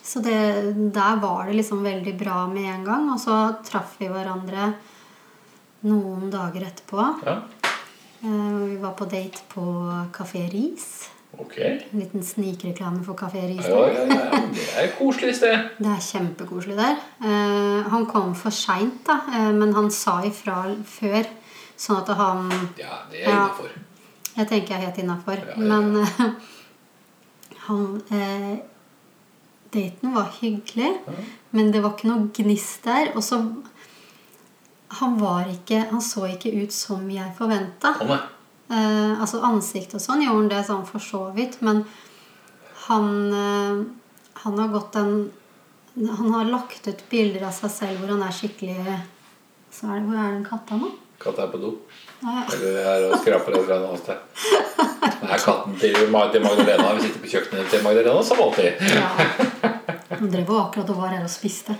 Så 0.04 0.20
det, 0.22 0.36
der 0.94 1.16
var 1.22 1.46
det 1.48 1.56
liksom 1.56 1.82
veldig 1.84 2.14
bra 2.20 2.44
med 2.52 2.68
en 2.76 2.84
gang. 2.86 3.10
Og 3.14 3.20
så 3.24 3.38
traff 3.66 3.96
vi 4.00 4.10
hverandre 4.12 4.74
noen 5.88 6.30
dager 6.34 6.70
etterpå. 6.70 7.10
Ja, 7.26 7.42
Eh, 8.24 8.30
Vi 8.70 8.78
var 8.80 8.94
på 8.96 9.04
date 9.12 9.42
på 9.52 9.62
Kafé 10.16 10.46
Ris. 10.50 11.10
Okay. 11.38 11.82
En 11.92 12.00
liten 12.00 12.24
snikreklame 12.24 13.04
for 13.04 13.16
Kafé 13.20 13.42
Ris. 13.50 13.66
Ja, 13.68 13.82
ja, 13.92 14.06
ja. 14.08 14.40
Det 14.54 14.68
er 14.78 14.86
et 14.86 14.94
koselig 14.96 15.34
sted. 15.36 15.58
Det 15.84 15.90
er 15.92 16.00
kjempekoselig 16.00 16.78
der. 16.78 16.96
Eh, 17.20 17.90
han 17.92 18.06
kom 18.08 18.32
for 18.34 18.50
seint, 18.56 19.02
da, 19.06 19.18
eh, 19.28 19.52
men 19.52 19.74
han 19.76 19.92
sa 19.92 20.22
ifra 20.24 20.62
før. 20.88 21.28
Sånn 21.76 22.00
at 22.00 22.14
han 22.16 22.48
Ja, 22.80 23.02
det 23.12 23.26
er 23.26 23.30
Ja. 23.30 23.36
innafor. 23.50 23.76
Jeg 24.34 24.50
tenker 24.50 24.74
jeg 24.74 24.80
er 24.80 24.86
helt 24.88 25.02
innafor. 25.04 25.40
Ja, 25.40 25.46
ja, 25.48 25.58
ja. 25.58 25.66
Men 25.70 25.96
uh, 26.02 26.22
han 27.68 27.84
uh, 28.12 28.54
Daten 29.74 30.14
var 30.14 30.30
hyggelig, 30.38 30.92
men 31.50 31.72
det 31.74 31.82
var 31.82 31.96
ikke 31.96 32.10
noe 32.12 32.30
gnist 32.36 32.86
der. 32.86 33.14
Og 33.18 33.24
så 33.26 33.40
Han 35.00 35.16
var 35.18 35.48
ikke 35.50 35.80
Han 35.90 36.02
så 36.02 36.28
ikke 36.30 36.52
ut 36.62 36.74
som 36.74 37.08
jeg 37.10 37.34
forventa. 37.38 37.96
Nei. 38.06 38.20
Eh, 38.74 39.22
altså 39.22 39.42
ansiktet 39.44 39.98
og 39.98 40.02
sånn 40.02 40.22
gjorde 40.24 40.38
han 40.38 40.52
det 40.52 40.60
sånn 40.66 40.86
for 40.88 41.04
så 41.04 41.24
vidt, 41.36 41.58
men 41.62 41.82
han 42.86 43.10
Han 44.44 44.60
har 44.60 44.70
gått 44.72 44.96
en 44.96 45.32
Han 45.98 46.32
har 46.34 46.48
lagt 46.50 46.88
ut 46.88 47.04
bilder 47.10 47.44
av 47.50 47.52
seg 47.58 47.74
selv 47.74 48.00
hvor 48.00 48.14
han 48.14 48.24
er 48.24 48.34
skikkelig 48.34 48.78
så 49.74 49.90
er 49.90 50.00
det, 50.00 50.06
Hvor 50.08 50.20
er 50.22 50.34
den 50.36 50.46
katta 50.46 50.78
nå? 50.78 50.92
Katta 51.22 51.48
er 51.48 51.54
på 51.54 51.62
do. 51.62 51.72
Eller 52.24 52.84
her 52.88 53.08
og 53.10 53.18
skraper 53.22 53.58
et 53.58 53.64
eller 53.64 53.88
annet 53.90 54.04
sted. 54.04 54.18
Det 55.24 55.30
er 55.32 55.44
katten 55.44 55.76
til 55.80 55.96
til 55.96 56.10
Magdalena. 56.44 56.94
Vi 56.98 57.08
sitter 57.08 57.24
på 57.24 57.32
kjøkkenet 57.34 57.72
til 57.72 57.84
Magdalena 57.84 58.24
som 58.24 58.42
alltid. 58.44 58.84
Ja. 58.94 59.72
Han 60.14 60.30
drev 60.32 60.48
jo 60.48 60.58
akkurat 60.62 60.92
og 60.94 61.00
var 61.02 61.12
her 61.12 61.24
og 61.26 61.32
spiste. 61.32 61.76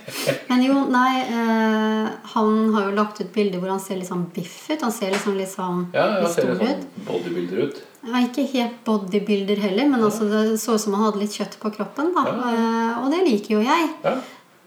Men 0.50 0.64
jo, 0.66 0.74
nei 0.92 1.22
eh, 1.22 2.08
Han 2.34 2.74
har 2.74 2.90
jo 2.90 2.96
lagt 2.98 3.22
ut 3.22 3.30
bilder 3.36 3.62
hvor 3.62 3.72
han 3.72 3.80
ser 3.80 4.00
litt 4.00 4.10
sånn 4.10 4.26
biff 4.36 4.58
ut. 4.72 4.82
Han 4.82 4.92
ser 4.92 5.14
liksom 5.14 5.38
litt 5.40 5.52
sånn 5.54 5.86
Ja, 5.94 6.08
ja, 6.18 6.28
stor 6.28 6.34
ser 6.36 6.50
litt 6.52 6.82
sånn 6.82 7.08
bodybuilder 7.08 7.64
ut. 7.68 7.82
Ja, 8.04 8.20
ikke 8.26 8.44
helt 8.52 8.82
bodybuilder 8.88 9.64
heller, 9.64 9.88
men 9.94 10.04
altså 10.04 10.28
det 10.28 10.44
så 10.60 10.76
ut 10.76 10.84
som 10.84 10.98
han 10.98 11.06
hadde 11.08 11.24
litt 11.24 11.38
kjøtt 11.38 11.56
på 11.62 11.72
kroppen. 11.78 12.12
da. 12.18 12.26
Ja. 12.28 12.52
Eh, 12.52 13.02
og 13.04 13.14
det 13.14 13.24
liker 13.30 13.58
jo 13.60 13.64
jeg. 13.64 13.90
Ja. 14.04 14.18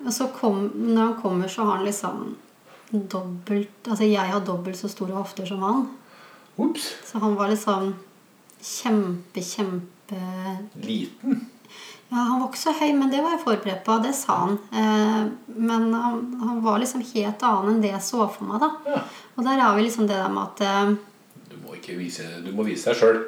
Og 0.06 0.12
så 0.14 0.30
kom, 0.32 0.66
når 0.72 1.02
han 1.02 1.14
kommer, 1.20 1.50
så 1.52 1.66
har 1.66 1.80
han 1.80 1.88
liksom 1.88 2.36
dobbelt 2.90 3.88
Altså 3.90 4.06
jeg 4.06 4.30
har 4.30 4.44
dobbelt 4.46 4.78
så 4.78 4.88
store 4.90 5.16
hofter 5.16 5.46
som 5.48 5.62
han. 5.66 5.84
Ups. 6.56 6.94
Så 7.04 7.20
han 7.22 7.36
var 7.36 7.50
liksom 7.52 7.94
kjempe, 8.62 9.42
kjempe 9.42 10.20
Liten. 10.82 11.44
Ja, 12.08 12.22
han 12.22 12.38
var 12.38 12.48
ikke 12.48 12.60
så 12.60 12.72
høy, 12.78 12.92
men 12.94 13.10
det 13.10 13.18
var 13.18 13.34
jeg 13.34 13.42
forberedt 13.42 13.82
på. 13.86 13.96
Det 14.04 14.12
sa 14.14 14.36
han. 14.44 14.58
Eh, 14.70 15.22
men 15.58 15.88
han, 15.90 16.20
han 16.38 16.60
var 16.62 16.78
liksom 16.78 17.02
helt 17.02 17.42
annen 17.42 17.72
enn 17.74 17.80
det 17.82 17.90
jeg 17.90 18.04
så 18.06 18.28
for 18.30 18.46
meg. 18.46 18.62
da. 18.62 18.70
Ja. 18.94 19.00
Og 19.34 19.48
der 19.48 19.62
har 19.64 19.74
vi 19.76 19.86
liksom 19.88 20.06
det 20.06 20.18
der 20.20 20.30
med 20.32 20.44
at 20.44 20.62
eh, 20.62 20.94
Du 21.50 21.56
må 21.64 21.74
ikke 21.76 21.96
vise 21.98 22.28
Du 22.44 22.52
må 22.54 22.66
vise 22.66 22.92
deg 22.92 23.00
sjøl. 23.00 23.18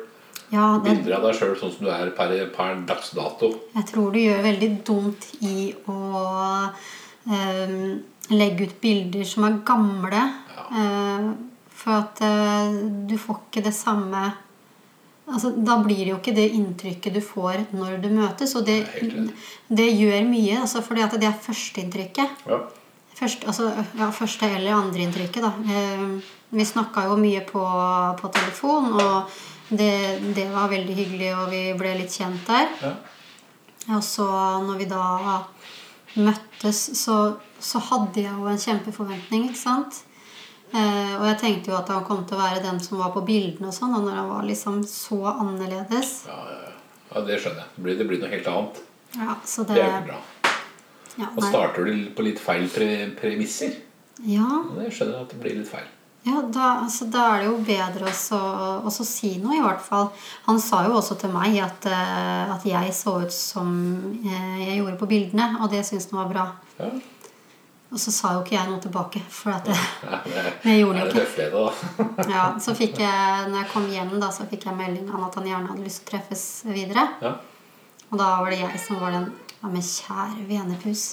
Ja, 0.48 0.78
det, 0.80 0.94
Bilder 0.94 1.18
av 1.18 1.26
deg 1.26 1.36
sjøl 1.36 1.58
sånn 1.60 1.74
som 1.74 1.88
du 1.88 1.90
er 1.92 2.14
per, 2.16 2.30
per 2.54 2.78
dags 2.88 3.10
dato. 3.12 3.50
jeg 3.74 3.84
tror 3.90 4.14
du 4.14 4.22
gjør 4.22 4.46
veldig 4.46 4.70
dumt 4.86 5.26
i 5.44 5.74
å 5.90 5.98
legge 7.28 8.68
ut 8.68 8.80
bilder 8.80 9.24
som 9.28 9.46
er 9.48 9.62
gamle. 9.66 10.24
Eh, 10.68 11.30
for 11.78 11.94
at 12.00 12.20
eh, 12.24 12.76
du 13.08 13.16
får 13.20 13.42
ikke 13.46 13.66
det 13.68 13.76
samme 13.76 14.30
Altså, 15.28 15.50
da 15.60 15.74
blir 15.84 15.98
det 15.98 16.08
jo 16.08 16.16
ikke 16.16 16.32
det 16.32 16.46
inntrykket 16.56 17.12
du 17.12 17.20
får 17.20 17.66
når 17.76 17.98
du 18.00 18.06
møtes. 18.08 18.54
Og 18.56 18.62
det, 18.64 18.78
det 19.68 19.88
gjør 19.90 20.22
mye, 20.24 20.54
altså, 20.62 20.80
for 20.80 20.96
det 20.96 21.26
er 21.28 21.34
førsteinntrykket. 21.44 22.46
Ja. 22.48 22.62
Først, 23.18 23.44
altså, 23.44 23.66
ja, 23.98 24.08
første 24.08 24.48
eller 24.48 24.78
andre 24.78 25.04
inntrykket, 25.04 25.44
da. 25.44 25.50
Eh, 25.68 26.32
vi 26.56 26.64
snakka 26.64 27.04
jo 27.10 27.18
mye 27.20 27.42
på, 27.44 27.60
på 28.22 28.32
telefon, 28.38 28.88
og 28.96 29.36
det, 29.68 29.92
det 30.32 30.48
var 30.54 30.72
veldig 30.72 30.96
hyggelig, 30.96 31.30
og 31.36 31.52
vi 31.52 31.62
ble 31.76 31.92
litt 32.00 32.16
kjent 32.16 32.48
der. 32.48 32.72
Ja. 32.80 32.94
Og 33.98 34.00
så 34.04 34.24
når 34.64 34.80
vi 34.80 34.88
da 34.88 35.04
møttes, 36.20 36.80
så, 36.98 37.16
så 37.62 37.80
hadde 37.90 38.22
jeg 38.24 38.32
jo 38.34 38.46
en 38.50 38.60
kjempeforventning, 38.62 39.48
ikke 39.50 39.60
sant? 39.60 40.02
Eh, 40.68 41.14
og 41.16 41.24
jeg 41.30 41.38
tenkte 41.40 41.70
jo 41.72 41.78
at 41.78 41.88
han 41.88 42.04
kom 42.04 42.26
til 42.28 42.36
å 42.36 42.42
være 42.42 42.60
den 42.64 42.80
som 42.84 43.00
var 43.00 43.14
på 43.14 43.22
bildene 43.24 43.70
og 43.70 43.76
sånn, 43.76 43.94
og 43.96 44.04
når 44.04 44.18
han 44.20 44.30
var 44.34 44.48
liksom 44.48 44.82
så 44.88 45.20
annerledes. 45.32 46.10
Ja, 46.28 46.38
ja, 46.52 46.72
ja. 47.14 47.22
det 47.24 47.38
skjønner 47.40 47.62
jeg. 47.64 47.70
Det 47.76 47.84
blir, 47.86 47.98
det 48.00 48.08
blir 48.10 48.20
noe 48.22 48.32
helt 48.34 48.50
annet. 48.52 48.80
Ja, 49.16 49.36
så 49.48 49.64
Det 49.64 49.78
det, 49.78 49.84
er 49.86 49.94
ikke 50.02 50.10
bra. 50.10 50.54
ja, 51.16 51.28
Og 51.34 51.44
starter 51.46 51.88
du 51.88 51.94
på 52.16 52.26
litt 52.26 52.42
feil 52.42 52.68
pre 52.72 52.90
premisser. 53.16 53.78
Ja, 54.28 54.48
Og 54.66 54.76
Det 54.82 54.90
skjønner 54.92 55.20
jeg 55.20 55.28
at 55.28 55.32
det 55.32 55.40
blir 55.40 55.56
litt 55.62 55.70
feil. 55.70 55.88
Ja 56.28 56.42
da, 56.52 56.68
altså, 56.84 57.06
da 57.10 57.24
er 57.32 57.42
det 57.42 57.48
jo 57.48 57.58
bedre 57.66 58.08
å 58.10 58.92
si 58.92 59.34
noe, 59.42 59.56
i 59.56 59.62
hvert 59.64 59.82
fall. 59.84 60.10
Han 60.48 60.58
sa 60.62 60.82
jo 60.86 60.96
også 60.98 61.16
til 61.20 61.32
meg 61.34 61.58
at, 61.64 61.86
eh, 61.88 62.54
at 62.54 62.66
jeg 62.68 62.94
så 62.96 63.18
ut 63.24 63.34
som 63.34 63.70
eh, 64.22 64.58
jeg 64.66 64.80
gjorde 64.80 64.98
på 65.00 65.08
bildene, 65.10 65.54
og 65.62 65.70
det 65.72 65.84
syntes 65.88 66.10
han 66.12 66.20
var 66.22 66.32
bra. 66.32 66.46
Ja, 66.78 66.90
Og 67.88 67.96
så 68.02 68.12
sa 68.12 68.34
jo 68.36 68.42
ikke 68.42 68.56
jeg 68.58 68.68
noe 68.68 68.80
tilbake, 68.84 69.22
for 69.32 69.54
at 69.56 69.64
det, 69.68 69.76
ja 70.04 70.18
det 70.26 70.42
det 70.64 70.78
gjorde 70.78 71.06
det 71.06 71.22
jo 71.48 71.66
ikke. 71.68 72.26
Ja, 72.34 72.48
så 72.60 72.74
fikk 72.76 72.98
jeg, 73.00 73.46
når 73.48 73.62
jeg 73.62 73.70
kom 73.72 73.86
hjem, 73.92 74.16
da, 74.20 74.32
så 74.34 74.48
fikk 74.50 74.68
jeg 74.68 74.76
melding 74.76 75.08
om 75.08 75.24
at 75.28 75.38
han 75.40 75.48
gjerne 75.48 75.72
hadde 75.72 75.86
lyst 75.86 76.02
til 76.02 76.10
å 76.10 76.12
treffes 76.16 76.44
videre. 76.68 77.06
Ja. 77.24 77.36
Og 78.10 78.20
da 78.20 78.34
var 78.42 78.52
det 78.52 78.60
jeg 78.60 78.84
som 78.86 79.00
var 79.00 79.16
den 79.16 79.30
Ja, 79.58 79.66
men 79.72 79.82
kjære 79.82 80.44
venepus. 80.46 81.06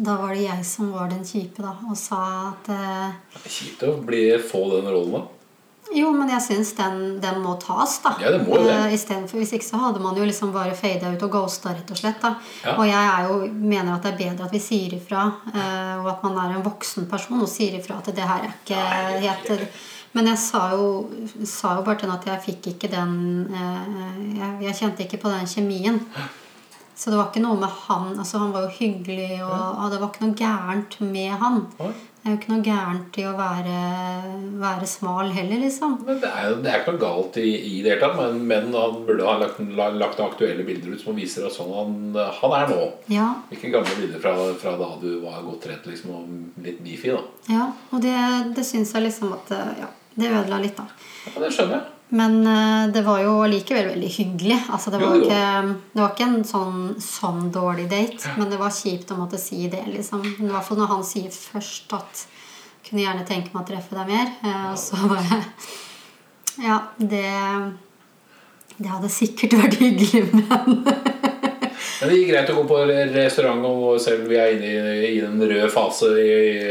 Da 0.00 0.14
var 0.16 0.32
det 0.32 0.46
jeg 0.46 0.64
som 0.64 0.92
var 0.94 1.10
den 1.12 1.24
kjipe, 1.28 1.60
da, 1.64 1.74
og 1.90 1.96
sa 1.98 2.22
at 2.54 2.70
eh, 2.72 3.12
Kjipt 3.44 3.82
å 3.84 3.98
bli, 4.06 4.24
få 4.40 4.62
den 4.72 4.88
rollen, 4.88 5.18
da. 5.20 5.26
Jo, 5.90 6.12
men 6.14 6.28
jeg 6.30 6.42
syns 6.44 6.68
den, 6.78 6.98
den 7.20 7.40
må 7.42 7.56
tas, 7.58 7.96
da. 8.04 8.12
Ja, 8.22 8.30
det 8.30 8.44
må 8.46 8.60
jo 8.60 8.68
det. 8.68 8.76
Eh, 8.76 8.94
istedenfor- 8.94 9.40
hvis 9.42 9.52
ikke 9.56 9.66
så 9.66 9.80
hadde 9.82 10.00
man 10.00 10.14
jo 10.16 10.24
liksom 10.28 10.52
bare 10.54 10.74
fada 10.78 11.10
ut 11.10 11.24
og 11.26 11.32
ghosta, 11.34 11.72
rett 11.74 11.90
og 11.90 11.98
slett. 11.98 12.20
da. 12.22 12.36
Ja. 12.64 12.76
Og 12.78 12.84
jeg 12.86 13.06
er 13.10 13.28
jo, 13.28 13.38
mener 13.74 13.96
at 13.96 14.06
det 14.06 14.12
er 14.12 14.20
bedre 14.20 14.46
at 14.46 14.54
vi 14.54 14.62
sier 14.62 14.94
ifra, 14.94 15.24
eh, 15.50 15.94
og 16.00 16.08
at 16.14 16.22
man 16.22 16.38
er 16.38 16.56
en 16.56 16.62
voksen 16.68 17.08
person 17.10 17.42
og 17.42 17.50
sier 17.50 17.74
ifra 17.80 17.98
at 17.98 18.12
det 18.14 18.28
her 18.32 18.46
er 18.46 18.54
ikke 18.54 18.84
helt 19.26 19.68
Men 20.12 20.26
jeg 20.26 20.38
sa 20.42 20.70
jo, 20.74 20.86
sa 21.46 21.76
jo 21.76 21.82
bare 21.86 21.98
til 22.00 22.08
henne 22.08 22.18
at 22.18 22.24
jeg 22.26 22.42
fikk 22.48 22.72
ikke 22.72 22.88
den 22.90 23.12
eh, 23.54 24.38
jeg, 24.40 24.56
jeg 24.66 24.78
kjente 24.80 25.04
ikke 25.06 25.20
på 25.22 25.30
den 25.30 25.46
kjemien. 25.46 26.00
Så 27.00 27.08
det 27.08 27.16
var 27.16 27.30
ikke 27.30 27.40
noe 27.40 27.56
med 27.56 27.70
han 27.86 28.10
altså 28.12 28.42
Han 28.42 28.50
var 28.52 28.66
jo 28.66 28.74
hyggelig, 28.76 29.38
og, 29.40 29.52
og 29.80 29.92
det 29.92 30.00
var 30.02 30.10
ikke 30.10 30.26
noe 30.26 30.36
gærent 30.36 30.96
med 31.00 31.30
han. 31.40 31.60
Oi. 31.80 31.92
Det 32.20 32.28
er 32.28 32.34
jo 32.34 32.36
ikke 32.36 32.50
noe 32.52 32.64
gærent 32.66 33.16
i 33.16 33.22
å 33.24 33.30
være, 33.38 33.76
være 34.60 34.88
smal 34.90 35.30
heller, 35.32 35.62
liksom. 35.62 35.94
Men 36.04 36.18
det 36.20 36.28
er, 36.28 36.50
det 36.60 36.68
er 36.68 36.82
ikke 36.82 36.92
noe 36.92 37.00
galt 37.00 37.38
i, 37.40 37.46
i 37.56 37.78
det 37.80 37.94
hele 37.94 38.02
tatt, 38.02 38.18
men, 38.18 38.42
men 38.50 38.74
han 38.76 38.98
burde 39.06 39.24
ha 39.24 39.38
lagt, 39.40 39.62
lagt 40.02 40.20
aktuelle 40.20 40.66
bilder 40.68 40.92
ut 40.92 41.00
som 41.00 41.16
viser 41.16 41.46
at 41.48 41.56
sånn 41.56 41.72
han, 41.72 41.94
han 42.42 42.56
er 42.58 42.74
nå. 42.74 42.90
Ja, 43.14 43.30
Ikke 43.56 43.72
gamle 43.72 43.96
bilder 43.96 44.20
fra, 44.20 44.34
fra 44.60 44.74
da 44.82 44.90
du 45.00 45.08
var 45.22 45.40
godt 45.46 45.64
trent 45.64 45.88
liksom, 45.88 46.12
og 46.18 46.66
litt 46.66 46.84
bifi. 46.84 47.14
da. 47.16 47.22
ja 47.48 47.70
og 47.88 48.04
det, 48.04 48.18
det 48.58 48.66
syns 48.68 48.92
jeg 48.92 49.06
liksom 49.08 49.32
at 49.38 49.54
Ja, 49.80 49.88
det 50.20 50.28
ødela 50.28 50.60
litt, 50.60 50.76
da. 50.76 50.84
Ja, 51.30 51.38
det 51.40 51.50
skjønner 51.56 51.78
jeg. 51.78 51.88
Men 52.10 52.40
eh, 52.46 52.88
det 52.94 53.04
var 53.06 53.20
jo 53.22 53.34
likevel 53.46 53.92
veldig 53.92 54.08
hyggelig. 54.16 54.56
Altså, 54.74 54.90
det, 54.90 54.98
var 55.02 55.14
Jo, 55.14 55.20
jo. 55.20 55.28
ikke, 55.28 55.74
det 55.94 56.02
var 56.02 56.10
ikke 56.14 56.26
en 56.26 56.40
sånn, 56.48 56.80
sånn 57.04 57.44
dårlig 57.54 57.86
date, 57.92 58.32
men 58.38 58.50
det 58.50 58.58
var 58.58 58.74
kjipt 58.74 59.12
å 59.14 59.18
måtte 59.20 59.38
si 59.38 59.68
det. 59.70 59.84
liksom. 59.92 60.24
I 60.26 60.48
hvert 60.50 60.66
fall 60.66 60.80
når 60.82 60.90
han 60.96 61.04
sier 61.06 61.30
først 61.30 61.94
at 61.98 62.24
kunne 62.88 63.04
gjerne 63.04 63.26
tenke 63.28 63.52
meg 63.54 63.62
å 63.62 63.68
treffe 63.68 63.94
deg 63.94 64.10
mer. 64.10 64.32
eh, 64.42 64.66
Og 64.72 64.78
så 64.80 64.98
bare 65.06 65.42
Ja, 66.60 66.80
det 66.98 67.22
Det 68.80 68.88
hadde 68.90 69.08
sikkert 69.12 69.54
vært 69.60 69.78
hyggelig, 69.78 70.24
men 70.32 70.82
Men 72.00 72.08
det 72.08 72.16
gikk 72.16 72.30
greit 72.32 72.50
å 72.50 72.54
gå 72.56 72.62
på 72.70 72.78
restaurant, 73.14 73.64
og 73.68 74.00
selv 74.00 74.22
om 74.24 74.28
vi 74.30 74.36
er 74.40 74.54
inne 74.54 74.70
i, 74.70 75.10
i 75.16 75.20
den 75.20 75.40
røde 75.42 75.68
fase 75.72 76.08
i, 76.16 76.30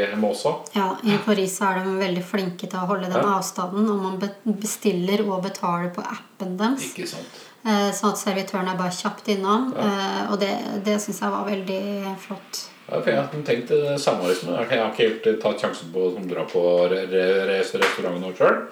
hjemme 0.09 0.31
også. 0.31 0.55
Ja, 0.73 0.87
I 1.05 1.19
Paris 1.25 1.59
er 1.61 1.83
de 1.85 1.93
veldig 1.99 2.23
flinke 2.25 2.65
til 2.69 2.79
å 2.79 2.87
holde 2.89 3.09
den 3.11 3.19
Ja. 3.21 3.35
avstanden. 3.37 3.85
Og 3.93 4.01
man 4.01 4.57
bestiller 4.59 5.21
og 5.27 5.43
betaler 5.45 5.91
på 5.93 6.01
appen 6.01 6.57
deres. 6.57 6.87
Ikke 6.89 7.07
sant. 7.07 7.45
Eh, 7.65 7.91
Sånn 7.93 8.13
at 8.13 8.17
servitøren 8.23 8.69
er 8.71 8.77
bare 8.79 8.95
kjapt 8.95 9.27
innom. 9.35 9.69
Ja. 9.77 10.27
Og 10.31 10.39
det, 10.39 10.49
det 10.85 10.97
syns 11.03 11.19
jeg 11.21 11.29
var 11.35 11.45
veldig 11.45 12.17
flott. 12.25 12.65
Ja, 12.89 12.97
for 13.01 13.09
Jeg 13.11 13.19
har 13.19 13.43
tenkt 13.45 13.67
det 13.69 13.99
samme. 14.01 14.25
liksom. 14.31 14.49
Jeg 14.57 14.79
har 14.79 14.89
ikke 14.89 15.09
helt 15.23 15.41
tatt 15.43 15.61
sjansen 15.61 15.91
på 15.93 16.07
å 16.09 16.27
dra 16.27 16.45
på 16.49 16.63
re 16.89 17.03
re 17.11 17.25
restaurant 17.59 18.17
nå 18.23 18.31
sjøl. 18.33 18.63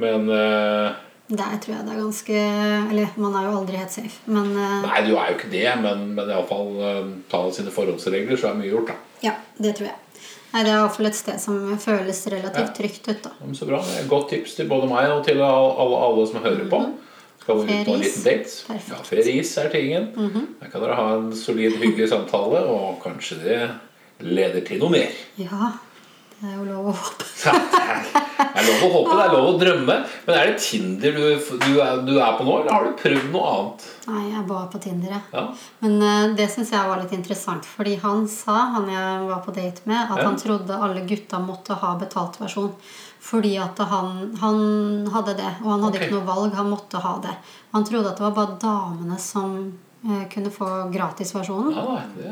Men 0.00 0.30
eh, 0.30 0.92
der 1.32 1.56
tror 1.62 1.74
jeg 1.76 1.86
det 1.86 1.92
er 1.94 2.00
ganske 2.02 2.38
Eller 2.92 3.16
man 3.16 3.36
er 3.38 3.48
jo 3.48 3.56
aldri 3.60 3.80
helt 3.80 3.94
safe, 3.94 4.20
men 4.28 4.52
eh, 4.52 4.78
Nei, 4.84 5.02
du 5.06 5.12
er 5.16 5.30
jo 5.30 5.36
ikke 5.38 5.52
det, 5.52 5.66
men, 5.82 6.06
men 6.16 6.30
iallfall 6.30 6.72
uh, 6.78 7.12
ta 7.32 7.42
sine 7.54 7.72
forholdsregler, 7.74 8.36
så 8.40 8.50
er 8.50 8.58
mye 8.58 8.72
gjort. 8.72 8.92
da. 8.92 8.96
ja, 9.28 9.36
det 9.58 9.76
tror 9.78 9.88
jeg. 9.88 9.98
Nei, 10.52 10.64
Det 10.66 10.72
er 10.72 10.80
iallfall 10.80 11.08
et 11.08 11.16
sted 11.16 11.38
som 11.40 11.60
føles 11.80 12.18
relativt 12.34 12.74
trygt 12.76 13.08
ut. 13.08 13.22
da. 13.24 13.32
Ja, 13.38 13.46
men 13.46 13.56
så 13.56 13.68
bra. 13.70 13.80
Det 13.86 13.94
er 13.96 14.02
et 14.04 14.10
godt 14.10 14.28
tips 14.34 14.58
til 14.58 14.68
både 14.68 14.90
meg 14.90 15.08
og 15.12 15.22
til 15.28 15.40
alle, 15.40 16.02
alle, 16.08 16.26
som 16.28 16.44
hører 16.44 16.66
på. 16.68 16.82
Skal 17.42 17.58
vi 17.58 17.62
ut 17.62 17.86
på 17.88 17.94
en 17.96 18.02
liten 18.04 18.26
date? 18.26 18.50
Perfekt. 18.68 18.92
Ja, 18.92 18.98
Feris 19.08 19.54
er 19.58 19.70
tingen. 19.72 20.10
Der 20.60 20.68
kan 20.70 20.84
dere 20.84 20.98
ha 20.98 21.06
en 21.16 21.32
solid, 21.34 21.78
hyggelig 21.80 22.10
samtale, 22.12 22.60
og 22.70 23.00
kanskje 23.02 23.40
det 23.42 23.62
leder 24.22 24.60
til 24.66 24.78
noe 24.82 24.92
mer. 24.92 25.16
Ja, 25.40 25.72
det 26.42 26.48
er 26.50 26.56
jo 26.58 26.64
lov 26.66 26.88
å 26.90 26.92
håpe. 26.98 27.26
Det 28.42 28.58
er 28.58 28.66
lov 28.66 28.82
å 28.84 28.88
håpe, 28.92 29.14
det 29.16 29.22
er 29.24 29.32
lov 29.32 29.46
å 29.48 29.52
drømme. 29.60 29.94
Men 30.26 30.36
er 30.36 30.48
det 30.50 30.56
Tinder 30.60 31.14
du, 31.14 31.20
du, 31.62 31.76
er, 31.80 32.00
du 32.04 32.10
er 32.18 32.34
på 32.36 32.44
nå, 32.44 32.56
eller 32.58 32.74
har 32.74 32.88
du 32.88 32.96
prøvd 32.98 33.28
noe 33.32 33.52
annet? 33.52 33.84
Nei, 34.10 34.22
jeg 34.32 34.42
var 34.48 34.66
på 34.72 34.80
Tinder, 34.82 35.14
jeg. 35.14 35.22
Ja, 35.32 35.44
Men 35.84 35.94
uh, 36.02 36.34
det 36.36 36.48
syns 36.52 36.72
jeg 36.74 36.90
var 36.90 37.00
litt 37.00 37.14
interessant, 37.16 37.68
fordi 37.68 37.94
han 38.02 38.26
sa, 38.30 38.56
han 38.74 38.90
jeg 38.92 39.22
var 39.30 39.40
på 39.46 39.54
date 39.56 39.86
med, 39.86 40.00
at 40.02 40.20
Ja. 40.20 40.26
han 40.26 40.36
trodde 40.42 40.80
alle 40.88 41.06
gutta 41.08 41.40
måtte 41.42 41.78
ha 41.80 41.94
betalt 42.02 42.36
versjon. 42.42 42.74
Fordi 43.22 43.54
at 43.62 43.78
han, 43.92 44.34
han 44.42 44.60
hadde 45.14 45.38
det, 45.38 45.54
og 45.62 45.70
han 45.70 45.86
hadde 45.86 45.96
okay. 45.96 46.10
ikke 46.10 46.18
noe 46.18 46.28
valg. 46.28 46.58
Han 46.58 46.72
måtte 46.74 47.02
ha 47.06 47.14
det. 47.22 47.36
Han 47.72 47.86
trodde 47.86 48.10
at 48.10 48.18
det 48.18 48.26
var 48.26 48.36
bare 48.40 48.58
damene 48.60 49.18
som 49.22 49.56
kunne 50.32 50.50
få 50.50 50.68
gratisversjonen. 50.92 51.72
ja 51.76 51.98
det... 52.16 52.30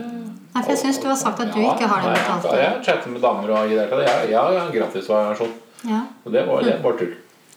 Nei, 0.54 0.62
for 0.62 0.70
jeg 0.74 0.78
syns 0.82 0.98
du 1.02 1.06
har 1.06 1.16
sagt 1.20 1.40
at 1.44 1.52
du 1.54 1.60
ikke 1.62 1.86
har 1.86 2.02
den 2.02 2.14
betalt. 2.16 2.46
Jeg, 2.50 2.62
jeg 2.64 2.84
chatter 2.88 3.10
med 3.14 3.22
damer 3.22 3.52
og 3.54 3.68
det 3.70 3.84
til 3.88 4.00
det. 4.02 4.06
Jeg, 4.08 4.30
jeg 4.32 4.40
har 4.60 4.72
gratisversjon. 4.74 5.52
Ja, 5.88 6.00
Og 6.26 6.32
det 6.34 6.42
var 6.48 6.64
det 6.66 6.72
er 6.74 6.82
bare 6.84 6.98
tull. 6.98 7.12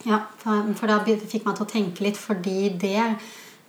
ja 0.06 0.20
for, 0.44 0.70
for 0.80 0.88
da 0.92 1.00
fikk 1.08 1.48
meg 1.48 1.58
til 1.58 1.66
å 1.66 1.72
tenke 1.74 2.06
litt, 2.06 2.20
fordi 2.20 2.70
det, 2.80 3.02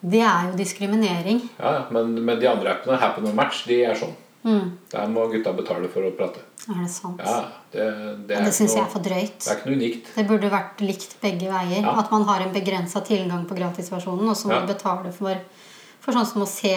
det 0.05 0.21
er 0.21 0.51
jo 0.51 0.59
diskriminering. 0.61 1.41
Ja, 1.59 1.73
ja, 1.79 1.83
men, 1.97 2.13
men 2.25 2.39
de 2.43 2.47
andre 2.51 2.75
appene, 2.77 3.01
Happen 3.01 3.27
og 3.31 3.35
Match, 3.35 3.65
de 3.71 3.81
er 3.89 3.97
sånn. 3.99 4.13
Mm, 4.45 4.75
Der 4.93 5.09
må 5.09 5.25
gutta 5.33 5.55
betale 5.57 5.89
for 5.89 6.05
å 6.05 6.11
prate. 6.13 6.43
er 6.69 6.83
det 6.85 6.91
sant? 6.93 7.23
Ja, 7.25 7.39
det, 7.73 7.85
det, 8.29 8.37
Ja, 8.37 8.43
det 8.45 8.53
syns 8.53 8.75
jeg 8.77 8.85
er 8.85 8.91
for 8.93 9.01
drøyt. 9.01 9.39
det 9.41 9.49
er 9.49 9.57
ikke 9.63 9.71
noe 9.73 9.79
unikt. 9.81 10.11
Det 10.19 10.27
burde 10.29 10.51
vært 10.53 10.83
likt 10.85 11.15
begge 11.25 11.49
veier. 11.49 11.81
Ja. 11.81 11.95
At 12.05 12.13
man 12.13 12.27
har 12.29 12.45
en 12.45 12.53
begrensa 12.53 13.01
tilgang 13.09 13.47
på 13.49 13.57
gratisversjonen, 13.57 14.29
og 14.29 14.37
så 14.37 14.51
må 14.53 14.59
Ja. 14.59 14.61
du 14.67 14.75
betale 14.75 15.11
for, 15.17 15.41
for 16.05 16.13
sånn 16.17 16.27
som 16.29 16.45
å 16.45 16.49
se, 16.51 16.75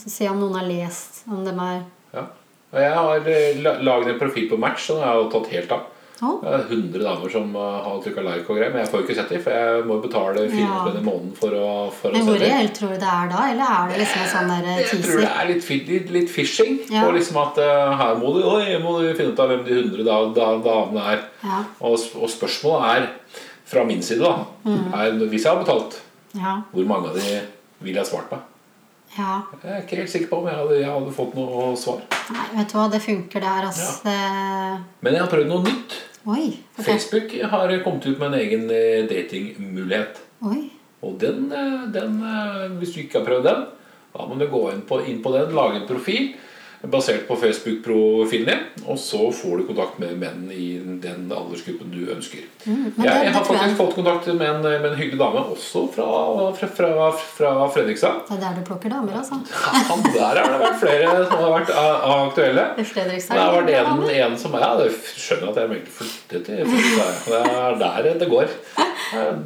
se 0.00 0.28
om 0.32 0.40
noen 0.40 0.56
har 0.62 0.68
lest, 0.70 1.22
om 1.28 1.44
dem 1.44 1.60
er 1.60 1.82
Ja. 2.16 2.26
Og 2.72 2.78
jeg 2.78 2.92
har 2.94 3.28
eh, 3.28 3.56
laget 3.82 4.12
en 4.14 4.18
profil 4.20 4.44
på 4.50 4.56
Match, 4.58 4.90
og 4.90 4.96
den 5.00 5.04
har 5.08 5.16
jeg 5.16 5.24
jo 5.24 5.30
tatt 5.40 5.48
helt 5.56 5.72
av. 5.74 5.88
Oh. 6.22 6.34
Det 6.44 6.50
er 6.52 6.64
100 6.68 7.00
damer 7.02 7.30
som 7.32 7.54
eh, 7.56 7.76
har 7.86 8.00
trykka 8.04 8.22
like 8.26 8.44
og 8.52 8.58
greier, 8.58 8.70
men 8.74 8.82
jeg 8.84 8.90
får 8.92 9.00
jo 9.00 9.06
ikke 9.06 9.14
sett 9.16 9.30
dem, 9.32 9.40
for 9.42 9.56
jeg 9.56 9.84
må 9.88 9.94
jo 9.96 10.02
betale 10.04 10.42
400 10.52 10.60
Ja. 10.60 11.00
i 11.00 11.04
måneden 11.06 11.30
for 11.38 11.56
å, 11.56 11.70
for 11.96 12.10
å 12.10 12.12
Men 12.12 12.22
se 12.26 12.28
hvor 12.30 12.38
dem. 12.42 12.50
reelt 12.52 12.74
tror 12.76 12.92
du 12.92 12.98
det 13.00 13.08
er 13.14 13.30
da? 13.32 13.40
Eller 13.54 13.72
er 13.76 13.88
det 13.90 13.98
liksom 14.02 14.20
en 14.26 14.30
sånn 14.34 14.52
der 14.52 14.68
teaser? 14.68 14.92
Jeg 14.98 15.06
tror 15.06 15.24
det 15.24 15.30
er 15.32 15.48
litt, 15.50 16.12
litt, 16.18 16.30
phishing. 16.34 16.76
Ja. 16.92 17.06
Og 17.08 17.16
liksom 17.16 17.40
at 17.42 17.58
eh, 17.64 17.94
her 18.02 18.20
må 18.20 18.34
du, 18.36 18.40
oi, 18.52 18.76
må 18.84 18.94
du 19.00 19.08
finne 19.18 19.32
ut 19.32 19.40
av 19.40 19.48
hvem 19.54 19.64
de 19.64 19.78
100 19.80 20.04
da, 20.10 20.18
da, 20.36 20.50
damene 20.68 21.06
er. 21.16 21.24
Ja. 21.42 21.62
Og, 21.80 21.96
og 22.20 22.28
spørsmålet 22.36 22.86
er, 23.00 23.08
fra 23.72 23.84
min 23.88 24.02
side, 24.02 24.20
da 24.20 24.44
Mm. 24.68 24.92
er, 24.92 25.10
Hvis 25.32 25.44
jeg 25.48 25.54
har 25.56 25.64
betalt, 25.64 25.98
Ja. 26.36 26.58
hvor 26.70 26.84
mange 26.86 27.08
av 27.08 27.14
de 27.16 27.40
vil 27.80 27.94
jeg 27.94 28.04
ha 28.04 28.04
svart 28.04 28.30
meg? 28.30 28.40
Ja. 29.16 29.40
Jeg 29.62 29.72
er 29.74 29.82
ikke 29.84 29.98
helt 30.02 30.12
sikker 30.12 30.30
på 30.30 30.40
om 30.42 30.48
jeg 30.50 30.58
hadde, 30.58 30.76
jeg 30.80 30.90
hadde 30.90 31.14
fått 31.14 31.34
noe 31.38 31.70
svar. 31.78 32.04
Nei, 32.30 32.46
vet 32.58 32.70
du 32.70 32.76
hva, 32.78 32.86
det 32.92 33.02
funker 33.04 33.44
der, 33.44 33.66
altså. 33.70 33.90
Det... 34.06 34.18
Men 35.02 35.16
jeg 35.16 35.24
har 35.24 35.32
prøvd 35.32 35.50
noe 35.50 35.66
nytt. 35.66 35.96
Oi. 36.28 36.46
okay. 36.76 36.84
Facebook 36.84 37.32
har 37.50 37.72
kommet 37.84 38.06
ut 38.06 38.18
med 38.20 38.28
en 38.28 38.38
egen 38.42 38.66
eh, 38.74 39.08
datingmulighet. 39.08 40.20
Oi. 40.46 40.60
Og 41.06 41.16
den, 41.20 41.46
eh, 41.52 41.88
den, 41.94 42.20
eh, 42.22 42.66
hvis 42.78 42.92
du 42.94 43.00
ikke 43.02 43.22
har 43.22 43.26
prøvd 43.26 43.48
den, 43.48 43.66
da 44.12 44.26
må 44.28 44.36
du 44.38 44.46
gå 44.50 44.62
inn 44.74 44.84
på, 44.86 45.00
inn 45.08 45.22
på 45.24 45.32
den, 45.34 45.54
lage 45.56 45.80
en 45.80 45.88
profil. 45.88 46.32
Basert 46.82 47.26
på 47.28 47.36
Facebook-profilen 47.36 48.46
din. 48.46 48.60
Og 48.88 48.96
så 48.98 49.18
får 49.36 49.58
du 49.60 49.66
kontakt 49.68 49.98
med 50.00 50.14
menn 50.18 50.46
i 50.54 50.78
den 51.02 51.26
aldersgruppen 51.32 51.90
du 51.92 52.06
ønsker. 52.14 52.46
Mm, 52.64 52.86
jeg, 52.96 53.04
jeg 53.04 53.32
har 53.34 53.44
faktisk 53.44 53.66
jeg- 53.66 53.76
fått 53.76 53.94
kontakt 53.98 54.26
med 54.32 54.46
en, 54.48 54.62
med 54.64 54.86
en 54.92 54.96
hyggelig 54.96 55.18
dame, 55.20 55.42
også 55.52 55.82
fra, 55.94 56.06
fra, 56.56 56.68
fra, 56.78 57.10
fra 57.36 57.52
Fredrikstad. 57.74 58.22
Det 58.30 58.38
er 58.38 58.40
der 58.46 58.56
du 58.60 58.64
plukker 58.70 58.88
damer, 58.94 59.18
altså. 59.20 59.36
Ja, 59.50 59.98
der 60.14 60.40
har 60.40 60.54
det 60.54 60.60
vært 60.64 60.80
flere 60.80 61.26
som 61.28 61.44
har 61.44 61.52
vært 61.58 61.74
aktuelle. 61.76 62.64
Fredrikstad. 62.94 63.36
Det 63.36 63.44
har 63.44 63.58
vært 63.60 63.74
en, 63.76 64.32
en 64.32 64.38
som 64.40 64.56
er, 64.56 64.64
ja, 64.64 64.72
det 64.80 64.88
skjønner 65.20 65.52
at 65.52 65.60
jeg 65.60 65.64
er 65.68 65.74
egentlig 65.76 65.96
flyttet 66.00 66.48
til 66.48 66.64
Fredrikstad. 66.64 67.12
Det 67.28 67.42
er 67.60 67.78
der 67.84 68.10
det 68.24 68.30
går. 68.32 68.56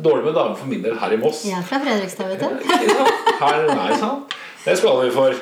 Dårlig 0.05 0.25
med 0.29 0.35
damer 0.37 0.55
for 0.61 0.69
min 0.71 0.83
del 0.85 0.97
her 1.01 1.13
i 1.15 1.19
Moss. 1.21 1.43
Jeg 1.49 1.59
er 1.59 1.67
fra 1.67 1.83
Fredrikstad, 1.83 2.31
vet 2.31 2.41
du. 2.41 2.49
Sant? 2.95 3.39
Her, 3.43 3.63
nei, 3.75 3.93
sant? 3.99 4.35
Det 4.65 4.77
skåler 4.81 5.05
vi 5.05 5.15
for. 5.15 5.35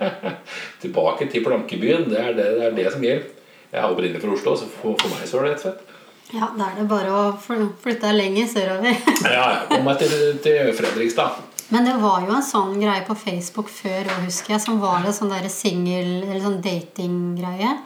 Tilbake 0.82 1.26
til 1.32 1.44
plankebyen. 1.44 2.08
Det 2.10 2.18
er 2.20 2.34
det, 2.36 2.48
det 2.58 2.66
er 2.70 2.76
det 2.76 2.88
som 2.94 3.04
gjelder. 3.04 3.28
Jeg 3.70 3.78
er 3.84 3.86
opprinnelig 3.92 4.20
fra 4.22 4.34
Oslo, 4.34 4.56
så 4.58 4.66
for, 4.70 4.96
for 4.98 5.12
meg 5.12 5.26
så 5.30 5.38
er 5.40 5.44
det 5.46 5.50
rett 5.52 5.60
og 5.60 5.66
slett. 5.68 5.86
Ja, 6.30 6.46
da 6.54 6.68
er 6.70 6.76
det 6.78 6.86
bare 6.90 7.10
å 7.10 7.22
fly- 7.42 7.72
flytte 7.82 8.10
lenger 8.14 8.46
sørover. 8.50 8.96
Ja, 9.34 9.44
jeg 9.56 9.68
kom 9.72 9.86
meg 9.86 9.98
til, 10.02 10.14
til 10.44 10.70
Fredrikstad. 10.78 11.40
Men 11.70 11.86
det 11.86 11.94
var 12.02 12.24
jo 12.26 12.32
en 12.34 12.42
sånn 12.42 12.72
greie 12.82 13.02
på 13.06 13.14
Facebook 13.18 13.68
før 13.70 14.08
òg, 14.10 14.24
husker 14.26 14.56
jeg, 14.56 14.62
som 14.64 14.80
var 14.82 15.04
det 15.06 15.12
sånn 15.14 15.30
singel- 15.50 16.24
eller 16.26 16.40
sånn 16.42 16.58
datinggreie. 16.64 17.76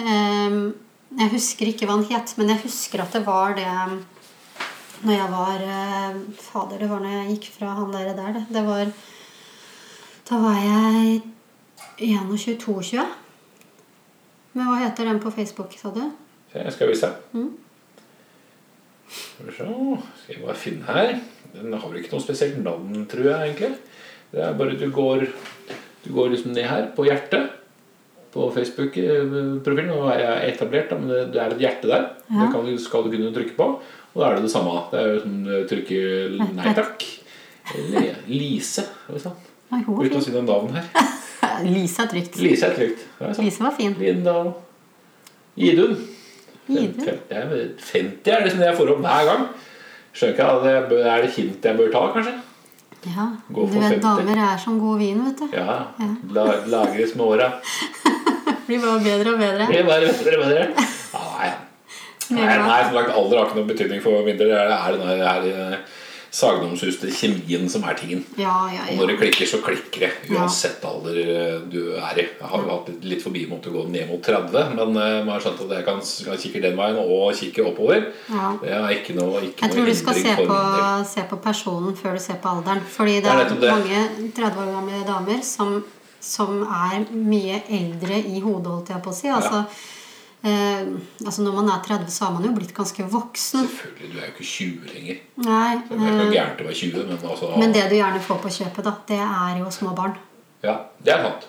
Ehm, 0.00 0.58
jeg 1.16 1.32
husker 1.32 1.70
ikke 1.72 1.88
hva 1.88 1.96
han 1.96 2.04
het, 2.10 2.34
men 2.36 2.52
jeg 2.52 2.64
husker 2.66 3.00
at 3.04 3.16
det 3.16 3.24
var 3.24 3.56
det 3.56 3.68
når 5.06 5.14
jeg 5.14 5.30
var 5.32 5.62
eh, 5.62 6.18
Fader, 6.42 6.80
det 6.82 6.88
var 6.90 7.00
når 7.04 7.12
jeg 7.16 7.36
gikk 7.36 7.48
fra 7.54 7.72
han 7.78 7.92
der. 7.94 8.12
der 8.18 8.40
det 8.50 8.64
var 8.66 8.88
Da 10.28 10.36
var 10.42 10.58
jeg 10.60 11.22
21-22. 12.04 13.00
Men 14.52 14.66
hva 14.68 14.76
heter 14.82 15.08
den 15.08 15.20
på 15.22 15.32
Facebook, 15.32 15.72
sa 15.80 15.88
du? 15.94 16.02
Jeg 16.52 16.72
skal 16.74 16.90
vise 16.90 17.08
deg. 17.08 17.46
Skal 19.08 19.48
vi 19.48 19.54
se 19.56 19.64
Skal 19.64 20.34
jeg 20.34 20.42
bare 20.42 20.58
finne 20.58 20.84
her. 20.84 21.14
Den 21.54 21.72
har 21.72 21.86
vel 21.86 22.02
ikke 22.02 22.12
noe 22.12 22.26
spesielt 22.26 22.60
navn, 22.60 23.06
tror 23.08 23.30
jeg 23.30 23.48
egentlig. 23.54 23.72
Det 24.28 24.44
er 24.44 24.60
bare 24.60 24.76
du 24.76 24.84
går 24.92 25.24
Du 26.04 26.12
går 26.12 26.34
liksom 26.34 26.52
ned 26.52 26.68
her 26.68 26.90
på 26.92 27.08
hjertet 27.08 27.54
på 28.28 28.50
Facebook-profilen. 28.52 29.88
Nå 29.88 30.02
er 30.12 30.20
jeg 30.26 30.52
etablert, 30.52 30.92
men 30.92 31.08
det, 31.32 31.40
er 31.40 31.56
et 31.56 31.64
hjerte 31.64 31.88
der. 31.88 32.08
Ja. 32.28 32.44
Det 32.44 32.52
kan 32.52 32.68
skal 32.84 33.06
du 33.06 33.14
kunne 33.16 33.32
trykke 33.32 33.56
på. 33.56 33.70
Og 34.12 34.20
da 34.20 34.28
er 34.28 34.36
det 34.36 34.50
det 34.50 34.52
samme. 34.52 34.76
Det 34.92 35.00
er 35.00 35.14
jo 35.14 35.20
sånn 35.24 35.44
trykke 35.72 36.00
nei 36.60 36.74
takk. 36.76 37.12
Eller 37.72 38.26
Lise. 38.28 38.84
Eller 39.08 39.24
se. 39.24 39.38
Nei, 39.68 39.82
hun 39.84 40.00
Uten 40.00 40.20
å 40.20 40.24
si 40.24 40.34
noen 40.34 40.48
navn 40.48 40.76
her. 40.76 40.86
Lise 41.74 42.04
er 42.04 42.10
trygt. 42.12 42.38
Lise 42.40 42.68
er 42.70 42.76
trygt. 42.76 43.04
Ja, 43.18 43.32
sant. 43.32 43.44
Lise 43.44 43.64
var 43.64 43.74
fin. 43.76 43.96
Lindahl. 44.00 44.52
Idun. 45.58 45.96
Idun. 46.68 47.04
50 47.04 47.34
er, 47.34 47.56
50 47.92 48.32
er 48.34 48.44
liksom 48.44 48.62
det 48.62 48.70
jeg 48.70 48.78
får 48.78 48.92
opp 48.94 49.02
hver 49.04 49.30
gang. 49.30 49.48
Skjønner 50.12 50.34
ikke, 50.34 50.46
at 50.52 50.90
det 50.92 51.00
Er 51.06 51.24
det 51.24 51.32
hint 51.36 51.68
jeg 51.68 51.78
bør 51.78 51.92
ta, 51.92 52.04
kanskje? 52.16 52.34
Ja, 53.06 53.28
du 53.46 53.60
vet 53.62 53.84
50. 53.84 54.00
damer 54.02 54.40
er 54.42 54.58
som 54.58 54.78
god 54.82 54.98
vin, 54.98 55.20
vet 55.28 55.38
du. 55.38 55.54
Ja. 55.54 55.76
La, 56.34 56.46
lagres 56.66 57.14
med 57.14 57.24
åra. 57.26 57.52
Blir 58.66 58.82
bare 58.82 58.98
bedre 59.04 59.32
og 59.32 59.38
bedre. 59.38 59.68
Det 59.70 59.78
er 59.78 59.86
bare 59.86 60.10
bedre, 60.10 60.34
og 60.34 60.44
bedre. 60.44 60.88
Ja, 61.14 61.22
nei. 61.38 61.52
Nei, 62.36 62.56
som 62.58 62.96
sagt, 62.98 63.14
alder 63.16 63.38
har 63.38 63.46
ikke 63.46 63.56
noen 63.60 63.70
betydning 63.70 64.02
for 64.04 64.26
min 64.26 64.36
del. 64.40 64.50
Det 64.50 64.58
er 64.58 64.98
det, 64.98 65.14
er 65.30 65.46
det 65.46 65.54
er 65.62 65.78
sagnomsuste 66.30 67.08
kjemien 67.14 67.68
som 67.70 67.84
er 67.88 67.94
tingen. 67.98 68.24
Ja, 68.36 68.68
ja, 68.72 68.82
Og 68.92 68.98
når 69.00 69.10
ja. 69.10 69.16
det 69.16 69.18
klikker, 69.22 69.46
så 69.48 69.60
klikker 69.64 70.00
det. 70.04 70.10
Uansett 70.34 70.84
alder 70.84 71.16
eh, 71.22 71.58
du 71.72 71.94
er 71.96 72.20
i. 72.20 72.24
Jeg 72.40 72.48
har 72.52 72.62
jo 72.64 72.68
hatt 72.74 72.90
litt- 73.02 73.22
forbi 73.24 73.46
måte 73.50 73.70
å 73.70 73.74
gå 73.78 73.84
ned 73.90 74.08
mot 74.10 74.22
30, 74.22 74.74
men 74.76 74.96
eh, 74.96 75.24
man 75.24 75.32
har 75.34 75.40
skjønt 75.44 75.62
at 75.64 75.74
jeg 75.78 75.84
kan, 75.88 76.00
kan 76.28 76.38
kikke 76.44 76.62
den 76.62 76.76
veien 76.78 77.00
og 77.02 77.34
kikke 77.38 77.64
oppover. 77.72 78.08
ja. 78.28 78.52
Det 78.62 78.70
er 78.76 78.88
ikke 78.98 79.14
noe, 79.18 79.40
ikke 79.48 79.64
Jeg 79.66 79.74
tror 79.74 79.86
du 79.86 79.94
skal 79.94 80.14
se 80.14 80.34
på, 80.36 80.58
se 81.14 81.22
på 81.30 81.36
personen 81.42 81.96
før 81.96 82.18
du 82.18 82.22
ser 82.22 82.40
på 82.42 82.48
alderen. 82.56 82.80
Fordi 82.96 83.14
det 83.20 83.24
Det 83.24 83.30
er 83.30 83.44
er 83.44 83.60
det. 83.60 83.70
mange 83.70 84.32
30 84.36 84.64
år 84.64 84.72
gamle 84.76 85.04
damer 85.06 85.42
som, 85.42 85.84
som 86.20 86.62
er 86.62 87.06
mye 87.12 87.62
eldre 87.68 88.18
i 88.26 88.40
hodet, 88.40 88.66
holdt 88.72 88.88
jeg 88.94 89.02
på 89.02 89.10
å 89.10 89.14
si. 89.14 89.28
Altså, 89.28 89.64
eh, 90.42 90.86
altså 91.26 91.42
Når 91.42 91.52
man 91.58 91.68
er 91.68 91.82
30, 91.86 92.10
så 92.10 92.24
har 92.24 92.32
man 92.32 92.44
jo 92.44 92.52
blitt 92.56 92.74
ganske 92.76 93.04
voksen. 93.10 93.66
Selvfølgelig, 93.68 94.12
du 94.12 94.18
er 94.18 94.26
jo 94.26 94.32
ikke 94.34 94.44
20 94.44 94.94
lenger. 94.94 95.20
Nei, 95.36 95.74
Det 95.88 95.98
er 95.98 96.08
ikke 96.08 96.24
eh, 96.28 96.32
gærent 96.38 96.60
å 96.60 96.68
være 96.68 96.80
20, 96.80 97.04
men 97.08 97.30
altså 97.30 97.52
men 97.58 97.72
det 97.72 97.84
du 97.90 97.94
gjerne 97.98 98.20
får 98.20 98.42
på 98.42 98.48
kjøpet, 98.58 98.84
da, 98.84 98.94
det 99.08 99.20
er 99.20 99.58
jo 99.62 99.70
små 99.70 99.94
barn. 99.98 100.18
Ja, 100.62 100.76
det 101.04 101.12
er 101.14 101.22
sant. 101.22 101.48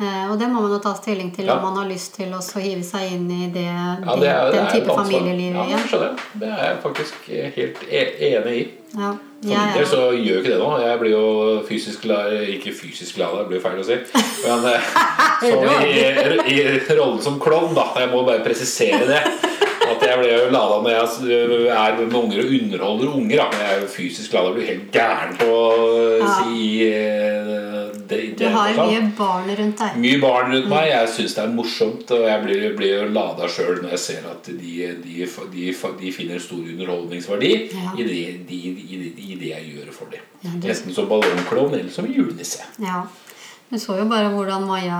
Eh, 0.00 0.30
Og 0.32 0.38
det 0.40 0.46
må 0.48 0.62
man 0.64 0.70
jo 0.72 0.78
ta 0.80 0.94
stilling 0.96 1.30
til 1.36 1.44
Ja. 1.46 1.56
om 1.58 1.62
man 1.62 1.76
har 1.82 1.88
lyst 1.90 2.14
til 2.16 2.30
å 2.32 2.40
hive 2.60 2.82
seg 2.82 3.12
inn 3.12 3.26
i 3.30 3.50
det, 3.52 3.66
Ja, 3.68 4.14
det, 4.16 4.28
er, 4.28 4.50
det 4.50 4.60
den 4.60 4.70
type 4.72 4.94
familieliv 4.96 5.54
Ja, 5.54 5.64
det. 5.76 6.12
Det 6.40 6.48
er 6.48 6.64
jeg 6.70 6.78
faktisk 6.82 7.14
helt 7.28 7.82
e- 7.90 8.14
enig 8.30 8.54
i. 8.62 8.70
Ja, 8.96 9.10
For 9.40 9.48
min 9.48 9.72
del 9.72 9.86
så 9.88 10.00
gjør 10.12 10.34
jo 10.34 10.40
ikke 10.42 10.52
det 10.52 10.58
nå. 10.60 10.70
Jeg 10.84 11.00
blir 11.00 11.14
jo 11.14 11.28
fysisk 11.64 12.02
glad 12.04 12.34
Ikke 12.58 12.74
fysisk 12.76 13.16
glad, 13.16 13.38
det 13.38 13.46
blir 13.48 13.62
feil 13.64 13.80
å 13.80 13.86
si. 13.86 13.96
Men 14.44 14.66
sånn 15.40 15.86
i, 15.88 16.58
i 16.58 16.58
rollen 16.92 17.22
som 17.24 17.40
klovn, 17.40 17.72
da. 17.76 17.86
Jeg 18.02 18.12
må 18.12 18.20
bare 18.28 18.44
presisere 18.44 19.06
det. 19.08 19.22
At 19.90 20.02
jeg 20.06 20.18
blir 20.20 20.32
jo 20.36 20.50
lada 20.54 20.76
når 20.84 20.90
jeg 20.94 21.70
er 21.74 21.96
med 22.00 22.14
unger 22.20 22.42
og 22.44 22.52
underholder 22.60 23.14
unger. 23.16 23.36
Da. 23.40 23.46
Men 23.50 23.60
jeg 23.66 23.76
er 23.76 23.80
jo 23.84 23.88
fysisk 23.94 24.30
glad. 24.30 24.48
og 24.50 24.54
blir 24.58 24.66
helt 24.70 24.90
gæren 24.94 25.36
på 25.40 25.48
å 25.50 26.18
Ja. 26.20 26.34
si 26.38 26.86
eh, 26.86 27.90
det. 28.10 28.20
du 28.38 28.44
har 28.48 28.70
jo 28.72 28.86
mye 28.86 29.00
barn 29.18 29.48
rundt 29.58 29.78
deg. 29.78 29.96
Mye 30.02 30.20
barn 30.22 30.52
rundt 30.54 30.68
meg. 30.68 30.88
Jeg 30.90 31.08
syns 31.16 31.34
det 31.36 31.42
er 31.44 31.54
morsomt, 31.54 32.10
og 32.16 32.24
jeg 32.28 32.42
blir, 32.44 32.76
blir 32.78 32.94
jo 33.02 33.08
lada 33.14 33.48
sjøl 33.48 33.80
når 33.82 33.90
jeg 33.96 34.02
ser 34.06 34.28
at 34.30 34.44
de, 34.50 34.90
de, 35.04 35.26
de, 35.52 35.72
de 36.00 36.12
finner 36.12 36.38
stor 36.42 36.58
underholdningsverdi 36.74 37.52
Ja. 37.74 37.94
i, 37.98 38.02
det, 38.06 38.20
de, 38.48 38.60
i, 38.66 39.00
det, 39.00 39.10
i 39.18 39.34
det 39.40 39.50
jeg 39.54 39.74
gjør 39.74 39.92
for 39.92 40.06
dem. 40.12 40.22
Ja, 40.44 40.50
Nesten 40.68 40.94
som 40.96 41.08
ballongklovn 41.10 41.74
eller 41.78 41.90
som 41.92 42.06
julenisse. 42.10 42.62
Ja. 42.82 43.02
Du 43.70 43.78
så 43.78 43.94
jo 43.94 44.04
bare 44.10 44.32
hvordan 44.34 44.64
Maja, 44.66 44.96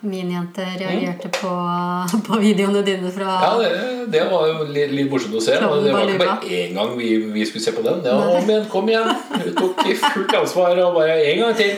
min 0.00 0.30
jente, 0.32 0.64
reagerte 0.80 1.28
på, 1.28 1.50
på 2.28 2.38
videoene 2.40 2.80
dine 2.86 3.10
fra 3.12 3.34
Ja, 3.42 3.50
det, 3.60 3.72
det 4.14 4.22
var 4.30 4.46
jo 4.48 4.62
litt, 4.64 4.94
litt 4.96 5.10
morsomt 5.12 5.36
å 5.36 5.42
se. 5.44 5.58
Men 5.60 5.84
det 5.84 5.92
var 5.92 6.08
ikke 6.08 6.22
bare 6.22 6.52
én 6.56 6.72
gang 6.78 6.94
vi, 6.96 7.10
vi 7.34 7.44
skulle 7.44 7.66
se 7.66 7.74
på 7.76 7.82
den. 7.84 7.98
Det 8.06 8.14
var 8.16 8.30
om 8.38 8.48
igjen, 8.48 8.64
kom 8.72 8.88
igjen! 8.88 9.10
Hun 9.34 9.50
tok 9.58 9.82
i 9.84 9.96
fullt 10.00 10.36
ansvar 10.38 10.80
og 10.86 10.96
bare 10.96 11.18
en 11.20 11.42
gang 11.42 11.58
til. 11.58 11.74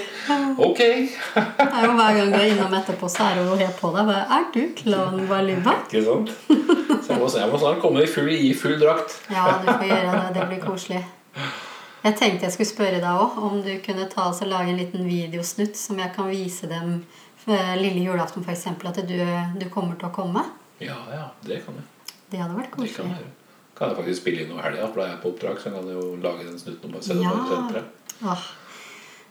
Ok. 0.68 0.80
Det 1.58 1.66
er 1.66 1.88
jo 1.88 1.96
Hver 1.98 2.20
gang 2.20 2.30
du 2.30 2.38
er 2.38 2.46
innom 2.52 2.76
etterpå, 2.78 3.10
så 3.10 3.26
er 3.26 3.40
hun 3.40 3.58
helt 3.58 3.80
på 3.82 3.90
deg. 3.96 4.12
Bare, 4.12 4.22
er 4.38 4.46
du 4.54 4.60
klovn 4.78 5.24
Baluba? 5.32 5.74
Ikke 5.88 6.04
sant? 6.06 6.30
Så 6.46 7.10
jeg 7.10 7.18
må, 7.18 7.32
jeg 7.40 7.50
må 7.50 7.58
snart 7.64 7.82
komme 7.82 8.06
i 8.06 8.12
full, 8.14 8.30
i 8.30 8.54
full 8.54 8.78
drakt. 8.78 9.18
Ja, 9.34 9.48
du 9.64 9.66
får 9.72 9.82
gjøre 9.90 10.14
det. 10.14 10.30
Det 10.38 10.46
blir 10.52 10.62
koselig. 10.62 11.02
Jeg 12.04 12.16
tenkte 12.16 12.46
jeg 12.46 12.52
skulle 12.54 12.70
spørre 12.70 13.00
deg 13.02 13.04
òg 13.24 13.38
om 13.44 13.58
du 13.64 13.72
kunne 13.84 14.06
ta 14.08 14.28
oss 14.30 14.40
og 14.42 14.48
lage 14.48 14.70
en 14.72 14.78
liten 14.80 15.04
videosnutt 15.04 15.76
som 15.76 15.98
jeg 16.00 16.14
kan 16.14 16.30
vise 16.30 16.66
dem 16.70 16.94
eh, 17.46 17.74
lille 17.76 18.06
julaften 18.06 18.44
f.eks. 18.46 18.66
At 18.72 19.02
du, 19.08 19.18
du 19.60 19.66
kommer 19.72 19.98
til 20.00 20.08
å 20.08 20.14
komme. 20.14 20.44
Ja, 20.80 20.96
ja, 21.12 21.26
det 21.44 21.60
kan 21.66 21.76
jeg. 21.76 21.84
Det 22.30 22.40
hadde 22.40 22.56
vært 22.56 22.78
Det 22.80 22.94
kan 22.94 23.10
jeg. 23.12 23.28
Kan 23.76 23.88
jeg 23.92 23.96
faktisk 24.00 24.20
spille 24.22 24.42
inn 24.44 24.50
noe 24.52 24.62
helga, 24.64 24.86
for 24.88 25.00
da 25.00 25.06
er 25.06 25.12
jeg 25.14 25.20
på 25.22 25.30
oppdrag. 25.34 25.60
Så 25.60 25.70
kan 25.74 25.86
jeg 25.88 25.96
jo 26.00 26.16
lage 26.24 26.44
den 26.48 26.58
snutten 26.60 26.88
og 26.88 26.96
bare 26.96 27.04
sende 27.04 27.22
Ja. 27.24 27.60
den. 27.74 27.86
Åh, 28.24 28.48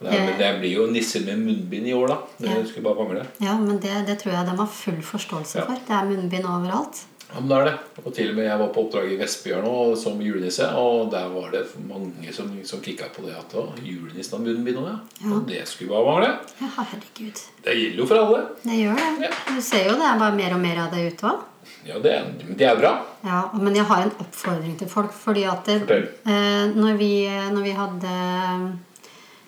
Det, 0.00 0.08
er- 0.14 0.24
men 0.26 0.38
det 0.38 0.46
blir 0.60 0.72
jo 0.78 0.86
nisser 0.90 1.20
med 1.26 1.38
munnbind 1.44 1.86
i 1.86 1.92
år, 1.92 2.06
da. 2.08 2.16
Det 2.38 2.48
Ja. 2.50 2.64
skulle 2.64 2.82
bare 2.86 2.94
mangle. 3.04 3.26
ja, 3.40 3.56
men 3.58 3.78
det, 3.78 4.06
det 4.06 4.18
tror 4.22 4.32
jeg 4.32 4.46
de 4.46 4.56
har 4.56 4.66
full 4.66 5.02
forståelse 5.02 5.58
Ja. 5.58 5.64
for. 5.66 5.74
Det 5.74 5.90
er 5.94 6.04
munnbind 6.08 6.44
overalt. 6.46 7.04
Ja, 7.32 7.38
men 7.40 7.48
det 7.48 7.56
er 7.60 7.64
det. 7.68 7.74
Og 8.04 8.14
til 8.16 8.30
og 8.32 8.36
med 8.40 8.44
jeg 8.48 8.58
var 8.58 8.70
på 8.74 8.82
oppdrag 8.84 9.12
i 9.12 9.18
Vestbjørn 9.20 9.62
nå 9.66 9.74
som 10.00 10.18
julenisse, 10.24 10.66
og 10.74 11.10
der 11.12 11.28
var 11.30 11.50
det 11.54 11.60
mange 11.86 12.32
som, 12.34 12.48
som 12.66 12.80
kikka 12.82 13.06
på 13.14 13.22
det 13.26 13.36
at 13.38 13.54
julenissen 13.86 14.38
har 14.38 14.42
munnbind 14.48 14.80
òg, 14.80 14.88
ja. 14.88 14.96
Ja. 15.22 15.34
Og 15.36 15.44
det 15.46 15.60
skulle 15.70 15.92
bare 15.94 16.08
mangle. 16.08 16.32
Ja, 16.58 16.70
herregud. 16.80 17.44
Det 17.64 17.76
gjelder 17.78 18.02
jo 18.02 18.08
for 18.10 18.22
alle. 18.24 18.42
Det 18.64 18.80
gjør 18.80 18.98
det. 18.98 19.12
Ja. 19.28 19.30
Du 19.54 19.62
ser 19.62 19.86
jo 19.86 19.94
det 20.00 20.08
er 20.10 20.18
bare 20.24 20.36
mer 20.40 20.56
og 20.58 20.62
mer 20.64 20.82
av 20.86 20.90
det 20.96 21.06
ute 21.12 21.30
òg. 21.30 21.46
Ja, 21.86 21.98
det, 22.02 22.14
det 22.58 22.66
er 22.66 22.76
bra. 22.80 22.90
Ja, 23.24 23.40
men 23.54 23.76
jeg 23.78 23.84
har 23.88 24.02
en 24.02 24.14
oppfordring 24.20 24.74
til 24.80 24.88
folk. 24.90 25.12
Fordi 25.16 25.44
at 25.48 25.62
det, 25.68 25.78
Fortell. 25.84 26.06
eh, 26.26 26.72
når, 26.74 26.96
vi, 26.98 27.12
når 27.54 27.62
vi 27.68 27.74
hadde 27.76 28.14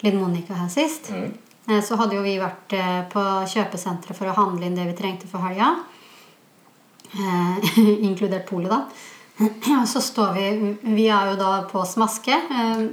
Linn 0.07 0.21
Monica 0.21 0.55
her 0.55 0.69
sist, 0.73 1.11
Mm. 1.11 1.33
eh, 1.69 1.81
så 1.83 1.97
hadde 1.99 2.17
jo 2.17 2.23
vi 2.25 2.37
vært 2.41 2.73
eh, 2.79 3.03
på 3.13 3.23
kjøpesenteret 3.53 4.17
for 4.17 4.27
å 4.31 4.37
handle 4.39 4.67
inn 4.67 4.75
det 4.79 4.87
vi 4.89 4.97
trengte 4.99 5.29
for 5.31 5.43
helga. 5.45 5.73
Eh, 7.13 7.77
inkludert 8.09 8.47
polet, 8.49 8.71
da. 8.71 8.87
Så 9.93 10.01
står 10.01 10.33
vi 10.37 10.47
Vi 10.95 11.09
er 11.09 11.33
jo 11.33 11.37
da 11.41 11.53
på 11.71 11.85
Smaske. 11.89 12.33
Eh, 12.33 12.87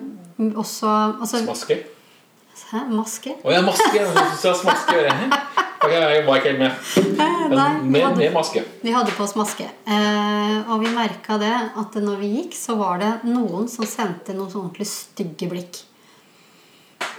også 0.56 0.92
altså, 1.22 1.44
Smaske. 1.44 1.80
Hæ? 2.70 2.84
Maske? 2.92 3.34
Å 3.42 3.54
ja, 3.54 3.62
maske! 3.66 3.88
Jeg 3.96 4.10
sa 4.38 4.52
smaske. 4.54 4.94
gjør 4.94 6.12
jeg 6.14 6.26
var 6.28 6.38
ikke 6.38 6.52
helt 6.52 6.60
med. 6.60 6.90
Nei, 7.18 7.28
vi 7.48 7.90
med, 7.90 8.04
hadde- 8.04 8.20
med 8.20 8.34
maske. 8.36 8.62
Vi 8.84 8.92
hadde 8.94 9.14
på 9.16 9.24
oss 9.26 9.34
maske. 9.40 9.66
Eh, 9.88 10.58
og 10.70 10.84
vi 10.84 10.92
merka 10.94 11.40
det 11.42 11.54
at 11.80 11.96
når 12.04 12.20
vi 12.20 12.30
gikk, 12.36 12.58
så 12.60 12.76
var 12.78 13.00
det 13.02 13.12
noen 13.32 13.66
som 13.72 13.88
sendte 13.90 14.36
noen 14.36 14.52
sånn 14.52 14.68
ordentlig 14.68 14.90
stygge 14.92 15.50
blikk. 15.50 15.80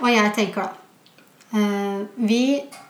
Og 0.04 0.06
jeg 0.12 0.32
tenker 0.36 0.68
da 0.68 1.58
eh, 1.58 2.04
Vi 2.20 2.42
eh, 2.60 2.80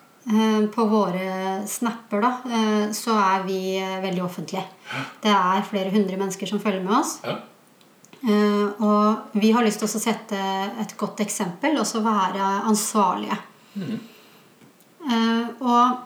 på 0.75 0.85
våre 0.85 1.63
snapper, 1.67 2.21
da, 2.21 2.33
eh, 2.45 2.91
så 2.93 3.15
er 3.17 3.47
vi 3.47 3.79
eh, 3.79 4.01
veldig 4.03 4.25
offentlige. 4.25 4.65
Det 5.23 5.33
er 5.33 5.65
flere 5.69 5.93
hundre 5.95 6.19
mennesker 6.21 6.51
som 6.51 6.61
følger 6.61 6.85
med 6.85 6.99
oss. 6.99 7.17
Ja. 7.25 7.39
Eh, 8.21 8.85
og 8.85 9.41
vi 9.41 9.53
har 9.57 9.65
lyst 9.65 9.81
til 9.81 9.89
å 9.89 10.03
sette 10.03 10.43
et 10.83 10.93
godt 11.01 11.23
eksempel 11.25 11.79
og 11.81 11.89
så 11.89 12.05
være 12.05 12.53
ansvarlige. 12.69 13.39
Mm. 13.71 13.99
og 15.63 16.01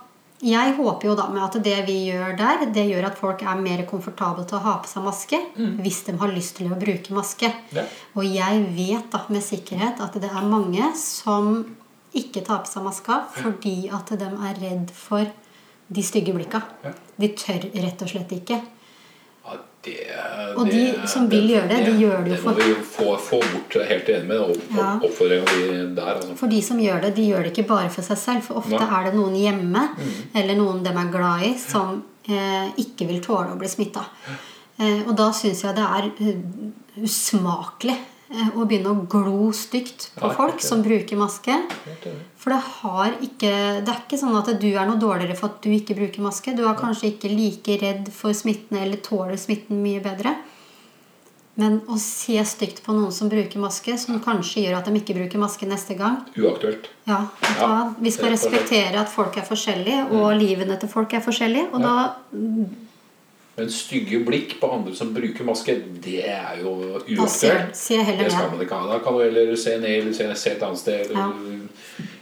jeg 0.44 0.74
håper 0.77 1.09
jo 1.09 1.14
da 1.16 1.24
med 1.33 1.40
at 1.40 1.55
det 1.64 1.79
vi 1.87 1.94
gjør 2.11 2.35
der, 2.37 2.66
det 2.74 2.83
gjør 2.90 3.07
at 3.09 3.16
folk 3.16 3.40
er 3.40 3.57
mer 3.57 3.81
komfortable 3.88 4.44
til 4.44 4.59
å 4.59 4.64
ha 4.66 4.74
på 4.83 4.90
seg 4.90 5.07
maske 5.07 5.38
hvis 5.57 6.03
de 6.05 6.12
har 6.20 6.35
lyst 6.35 6.59
til 6.59 6.68
å 6.68 6.77
bruke 6.77 7.16
maske. 7.16 7.48
Ja. 7.72 7.87
Og 8.12 8.29
jeg 8.29 8.61
vet 8.77 9.09
da 9.14 9.22
med 9.33 9.42
sikkerhet 9.42 10.03
at 10.05 10.20
det 10.20 10.29
er 10.29 10.44
mange 10.44 10.90
som 11.00 11.64
ikke 12.14 12.44
ta 12.46 12.59
på 12.62 12.70
seg 12.70 12.85
maska 12.87 13.22
fordi 13.35 13.88
at 13.92 14.12
de 14.18 14.24
er 14.48 14.61
redd 14.62 14.90
for 14.94 15.27
de 15.94 16.03
stygge 16.03 16.33
blikka. 16.35 16.62
De 17.20 17.29
tør 17.37 17.66
rett 17.74 18.03
og 18.03 18.09
slett 18.09 18.31
ikke. 18.33 18.61
Ja, 19.44 19.57
det, 19.85 19.96
Og 20.57 20.70
de 20.70 20.85
som 21.11 21.27
vil 21.29 21.50
gjøre 21.50 21.68
det, 21.68 21.81
de 21.85 21.92
gjør 22.00 22.22
det 22.24 22.31
jo 22.33 22.38
for 22.40 22.55
Det 22.57 22.64
må 22.64 22.77
vi 22.79 22.87
få, 22.94 23.09
få 23.20 23.40
bort 23.53 23.77
helt 23.90 24.09
enig 24.09 24.29
med. 24.31 24.38
Og, 24.40 24.57
Ja. 24.79 24.94
Oppfordringa 25.05 25.44
di 25.44 25.94
der. 25.98 26.14
Altså. 26.14 26.37
For 26.40 26.46
de 26.48 26.62
som 26.62 26.79
gjør 26.81 27.03
det, 27.03 27.11
de 27.18 27.27
gjør 27.29 27.42
det 27.44 27.53
ikke 27.53 27.66
bare 27.68 27.90
for 27.90 28.03
seg 28.03 28.16
selv. 28.22 28.42
For 28.46 28.55
ofte 28.62 28.81
Mm. 28.81 28.94
er 28.96 29.05
det 29.11 29.14
noen 29.18 29.37
hjemme 29.37 29.85
eller 30.35 30.55
noen 30.57 30.83
de 30.83 30.90
er 30.90 31.12
glad 31.12 31.42
i, 31.50 31.53
som 31.59 32.03
eh, 32.29 32.70
ikke 32.81 33.07
vil 33.07 33.20
tåle 33.20 33.53
å 33.53 33.59
bli 33.61 33.68
smitta. 33.68 34.07
Eh, 34.81 35.03
og 35.07 35.14
da 35.16 35.29
syns 35.33 35.61
jeg 35.62 35.74
det 35.77 35.85
er 35.85 36.11
eh, 36.18 37.05
usmakelig 37.05 37.98
å 38.56 38.64
begynne 38.64 38.90
å 38.90 39.04
glo 39.10 39.50
stygt 39.54 40.08
på 40.16 40.26
Nei, 40.30 40.37
folk 40.37 40.62
som 40.64 40.82
bruker 40.82 41.18
maske. 41.20 41.58
For 42.40 42.54
det, 42.54 42.60
har 42.80 43.18
ikke, 43.22 43.52
det 43.84 43.92
er 43.92 44.00
ikke 44.00 44.18
sånn 44.20 44.37
at 44.38 44.48
du 44.60 44.68
er 44.72 44.88
noe 44.88 45.00
dårligere 45.00 45.37
for 45.38 45.52
at 45.52 45.60
du 45.64 45.70
ikke 45.74 45.96
bruker 45.98 46.24
maske. 46.24 46.56
Du 46.56 46.64
er 46.66 46.78
kanskje 46.78 47.12
ikke 47.12 47.30
like 47.32 47.78
redd 47.82 48.10
for 48.14 48.34
smitten 48.37 48.80
eller 48.80 49.00
tåler 49.04 49.37
smitten 49.40 49.82
mye 49.84 50.02
bedre. 50.04 50.34
Men 51.60 51.76
å 51.87 51.94
se 52.02 52.34
stygt 52.50 52.80
på 52.82 52.94
noen 52.96 53.12
som 53.14 53.28
bruker 53.30 53.60
maske, 53.62 53.94
som 54.00 54.16
kanskje 54.22 54.64
gjør 54.64 54.80
at 54.80 54.88
de 54.88 54.98
ikke 54.98 55.14
bruker 55.14 55.38
maske 55.38 55.68
neste 55.70 55.94
gang 55.94 56.16
Uaktuelt. 56.34 56.88
ja, 57.06 57.20
Ja. 57.60 57.92
Vi 58.00 58.10
skal 58.10 58.32
respektere 58.34 58.98
at 58.98 59.12
folk 59.12 59.37
er 59.38 59.46
forskjellige, 59.46 60.08
og 60.18 60.34
livene 60.40 60.74
til 60.80 60.90
folk 60.90 61.14
er 61.14 61.22
forskjellige. 61.22 61.68
Og 61.70 61.84
da 61.84 61.94
Men 63.56 63.68
stygge 63.70 64.18
blikk 64.26 64.56
på 64.60 64.66
andre 64.74 64.94
som 64.98 65.12
bruker 65.14 65.44
maske, 65.46 65.76
det 66.02 66.24
er 66.26 66.56
jo 66.62 66.72
uaktuelt. 66.98 67.76
Det 68.24 68.32
skal 68.32 68.50
man 68.50 68.60
ikke 68.64 68.74
ha. 68.74 68.88
Da 68.92 68.98
kan 69.04 69.14
du 69.14 69.20
heller 69.22 69.54
se 69.56 69.76
ned 69.78 70.00
eller 70.00 70.12
se, 70.16 70.26
se 70.34 70.50
et 70.56 70.62
annet 70.66 70.78
sted. 70.78 71.04
Eller 71.06 71.20
Ja. 71.20 71.28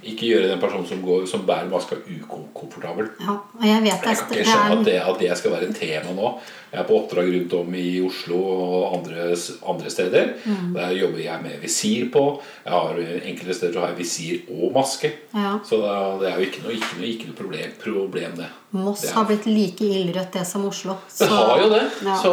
ikke 0.03 0.27
gjøre 0.27 0.49
den 0.51 0.61
personen 0.61 0.87
som, 0.87 1.01
går, 1.03 1.27
som 1.31 1.47
bærer 1.47 1.71
maska, 1.71 1.97
ukomfortabel. 2.19 3.09
Ja, 3.21 3.37
jeg 3.65 3.83
vet 3.83 3.93
Jeg 3.93 4.01
kan 4.03 4.37
ikke 4.37 4.45
skjønne 4.51 4.79
at 4.81 4.85
det, 4.85 4.99
at 5.01 5.19
det 5.21 5.39
skal 5.39 5.51
være 5.55 5.69
et 5.71 5.77
tema 5.77 6.13
nå. 6.17 6.33
Jeg 6.73 6.81
er 6.81 6.87
på 6.89 6.97
oppdrag 6.97 7.27
rundt 7.29 7.53
om 7.59 7.75
i 7.77 7.89
Oslo 8.01 8.39
og 8.49 8.95
andre, 8.97 9.27
andre 9.69 9.91
steder. 9.93 10.31
Mm. 10.49 10.71
Der 10.73 10.95
jobber 10.97 11.21
jeg 11.21 11.45
med 11.45 11.59
visir 11.61 12.07
på. 12.15 12.23
Jeg 12.65 12.73
har 12.73 13.01
Enkelte 13.03 13.57
steder 13.59 13.77
så 13.77 13.83
har 13.83 13.93
jeg 13.93 13.99
visir 13.99 14.49
og 14.49 14.73
maske. 14.73 15.11
Ja. 15.37 15.59
Så 15.69 15.83
det 16.23 16.31
er 16.31 16.41
jo 16.41 16.49
ikke 16.49 16.65
noe, 16.65 16.79
ikke 16.79 16.97
noe, 16.97 17.11
ikke 17.11 17.29
noe 17.29 17.37
problem, 17.43 17.77
problem, 17.83 18.37
det. 18.41 18.49
Moss 18.73 19.03
Det 19.05 19.13
har 19.13 19.27
blitt 19.29 19.45
like 19.53 19.85
ildrødt 19.85 20.33
det 20.33 20.47
som 20.49 20.65
Oslo. 20.65 20.97
Det 21.19 21.29
har 21.29 21.61
jo 21.61 21.69
det. 21.75 21.83
Ja. 22.07 22.17
Så 22.23 22.33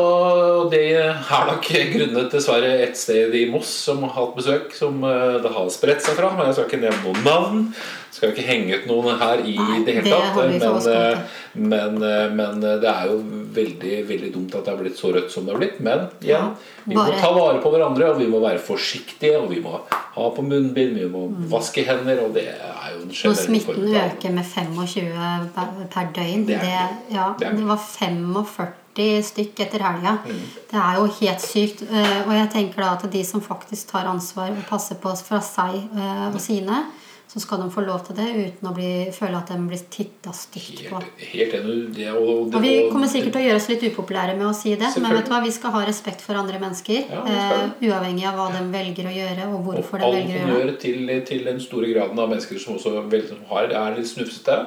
det 0.71 0.83
er 0.95 1.49
nok 1.49 1.67
grunnet 1.67 2.31
dessverre 2.31 2.69
et 2.85 2.95
sted 2.95 3.35
i 3.35 3.43
Moss 3.51 3.73
som 3.89 4.05
har 4.05 4.15
hatt 4.15 4.37
besøk, 4.37 4.71
som 4.77 5.03
eh, 5.03 5.35
det 5.43 5.51
har 5.51 5.67
spredt 5.73 6.05
seg 6.05 6.15
fra. 6.15 6.31
Men 6.37 6.47
jeg 6.47 6.55
skal 6.61 6.69
ikke 6.69 6.83
nevne 6.85 7.03
noen 7.09 7.27
navn. 7.27 7.65
Skal 8.15 8.31
ikke 8.31 8.47
henge 8.47 8.79
ut 8.79 8.87
noen 8.87 9.19
her 9.19 9.43
i 9.43 9.57
Nei, 9.59 9.81
det 9.83 9.99
hele 9.99 10.15
tatt. 10.15 10.39
Men, 10.39 10.87
eh, 10.95 11.43
men, 11.59 11.99
eh, 12.07 12.25
men 12.39 12.63
det 12.63 12.87
er 12.87 13.11
jo 13.11 13.19
veldig 13.55 14.07
veldig 14.09 14.31
dumt 14.33 14.55
at 14.55 14.65
det 14.65 14.73
har 14.73 14.81
blitt 14.81 14.97
så 14.99 15.11
rødt 15.13 15.31
som 15.31 15.45
det 15.45 15.53
har 15.53 15.59
blitt. 15.61 15.79
Men 15.79 16.07
Ja, 16.25 16.41
vi 16.85 16.95
må 16.95 17.05
ta 17.19 17.31
vare 17.35 17.61
på 17.63 17.71
hverandre, 17.73 18.09
og 18.13 18.17
vi 18.19 18.27
må 18.27 18.39
være 18.43 18.59
forsiktige. 18.59 19.39
Og 19.41 19.49
vi 19.49 19.61
må 19.61 19.79
ha 19.89 20.29
på 20.35 20.41
munnbind, 20.45 20.95
vi 20.97 21.05
må 21.09 21.27
vaske 21.51 21.83
hender, 21.87 22.23
og 22.25 22.33
det 22.33 22.47
er 22.49 22.91
jo 22.95 23.01
en 23.01 23.07
Når 23.07 23.21
generell 23.21 23.45
smitten 23.45 23.75
form 23.75 23.87
av- 23.95 24.11
øker 24.11 24.31
med 24.31 24.45
25 24.45 25.89
per- 25.89 26.11
døgn 26.13 26.45
Det 26.47 26.59
Det, 26.59 26.69
er 26.69 26.89
ja, 27.11 27.33
Det 27.39 27.47
er 27.47 27.55
det 27.55 27.67
var 27.67 27.77
45 27.77 29.23
stykk 29.23 29.59
etter 29.63 29.79
helga. 29.85 30.17
Det 30.71 30.75
er 30.79 30.95
jo 30.99 31.05
helt 31.21 31.41
sykt. 31.41 31.83
Eh, 31.89 32.27
Og 32.27 32.33
jeg 32.35 32.49
tenker 32.51 32.81
da 32.83 32.93
at 32.97 33.11
de 33.11 33.23
som 33.23 33.41
faktisk 33.41 33.91
tar 33.91 34.05
ansvar 34.09 34.49
og 34.51 34.65
passer 34.69 34.95
på 34.95 35.13
fra 35.23 35.39
seg 35.39 35.75
eh, 35.95 36.27
og 36.33 36.39
sine, 36.41 36.83
så 37.29 37.39
skal 37.39 37.59
de 37.61 37.67
få 37.69 37.83
lov 37.85 37.99
til 38.07 38.15
det 38.17 38.25
uten 38.33 38.67
å 38.67 38.71
bli, 38.73 38.87
føle 39.13 39.37
at 39.37 39.51
de 39.51 39.57
blir 39.69 39.81
titta 39.93 40.31
stygt 40.33 40.79
på. 40.89 40.97
Helt, 41.21 41.51
helt. 41.53 41.91
Det, 41.93 42.07
og, 42.09 42.47
Og 42.49 42.63
vi 42.63 42.71
kommer 42.89 43.11
sikkert 43.11 43.35
til 43.35 43.43
å 43.43 43.45
gjøre 43.45 43.59
oss 43.59 43.67
litt 43.69 43.83
upopulære 43.85 44.33
med 44.39 44.47
å 44.47 44.53
si 44.57 44.73
det, 44.73 44.89
men 44.97 45.13
vet 45.13 45.27
du 45.27 45.33
hva, 45.35 45.41
vi 45.43 45.51
skal 45.53 45.75
ha 45.75 45.83
respekt 45.85 46.23
for 46.25 46.39
andre 46.39 46.57
mennesker. 46.61 47.03
Ja, 47.05 47.19
eh, 47.29 47.75
uavhengig 47.85 48.25
av 48.25 48.39
hva 48.39 48.47
de 48.55 48.63
velger 48.73 49.11
å 49.11 49.13
gjøre, 49.13 49.45
og 49.45 49.59
Og 49.59 49.67
hvorfor 49.67 50.01
de 50.01 50.09
velger 50.15 50.39
å 50.47 50.55
gjøre 50.55 50.71
det. 50.71 50.79
til, 50.81 51.11
til 51.29 51.45
den 51.45 51.61
store 51.61 51.91
graden 51.93 52.17
av 52.17 52.31
mennesker 52.33 52.57
som 52.63 52.79
også 52.79 52.95
som 53.27 53.43
har, 53.51 53.69
er 53.69 53.99
litt 53.99 54.09
snufsete. 54.09 54.57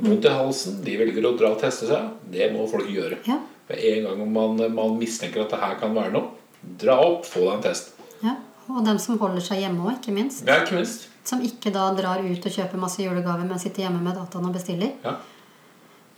Vondt 0.00 0.26
i 0.26 0.32
halsen. 0.34 0.80
De 0.82 0.96
velger 0.98 1.28
å 1.28 1.36
dra 1.38 1.52
og 1.54 1.62
teste 1.62 1.86
seg. 1.86 2.08
Det 2.34 2.50
må 2.54 2.66
folk 2.70 2.90
gjøre. 2.90 3.20
Ja. 3.28 3.38
Med 3.68 3.84
en 3.92 4.08
gang 4.08 4.32
man, 4.32 4.64
man 4.74 4.98
mistenker 4.98 5.44
at 5.44 5.54
det 5.54 5.60
her 5.62 5.78
kan 5.78 5.94
være 5.94 6.16
noe, 6.16 6.34
dra 6.82 6.98
opp, 7.04 7.26
få 7.28 7.44
deg 7.46 7.54
en 7.60 7.64
test. 7.68 7.94
Ja. 8.24 8.34
Og 8.68 8.82
dem 8.84 8.98
som 8.98 9.20
holder 9.22 9.44
seg 9.44 9.62
hjemme 9.62 9.86
òg, 9.86 10.00
ikke 10.00 10.16
minst. 10.18 10.42
Ja, 10.48 10.58
ikke 10.64 10.80
minst. 10.80 11.07
Som 11.28 11.42
ikke 11.44 11.72
da 11.74 11.88
drar 11.98 12.22
ut 12.24 12.46
og 12.48 12.54
kjøper 12.54 12.80
masse 12.80 13.02
julegaver, 13.04 13.44
men 13.48 13.60
sitter 13.60 13.84
hjemme 13.86 14.00
med 14.04 14.16
dataen 14.16 14.48
og 14.48 14.54
bestiller. 14.56 14.94
Ja. 15.04 15.16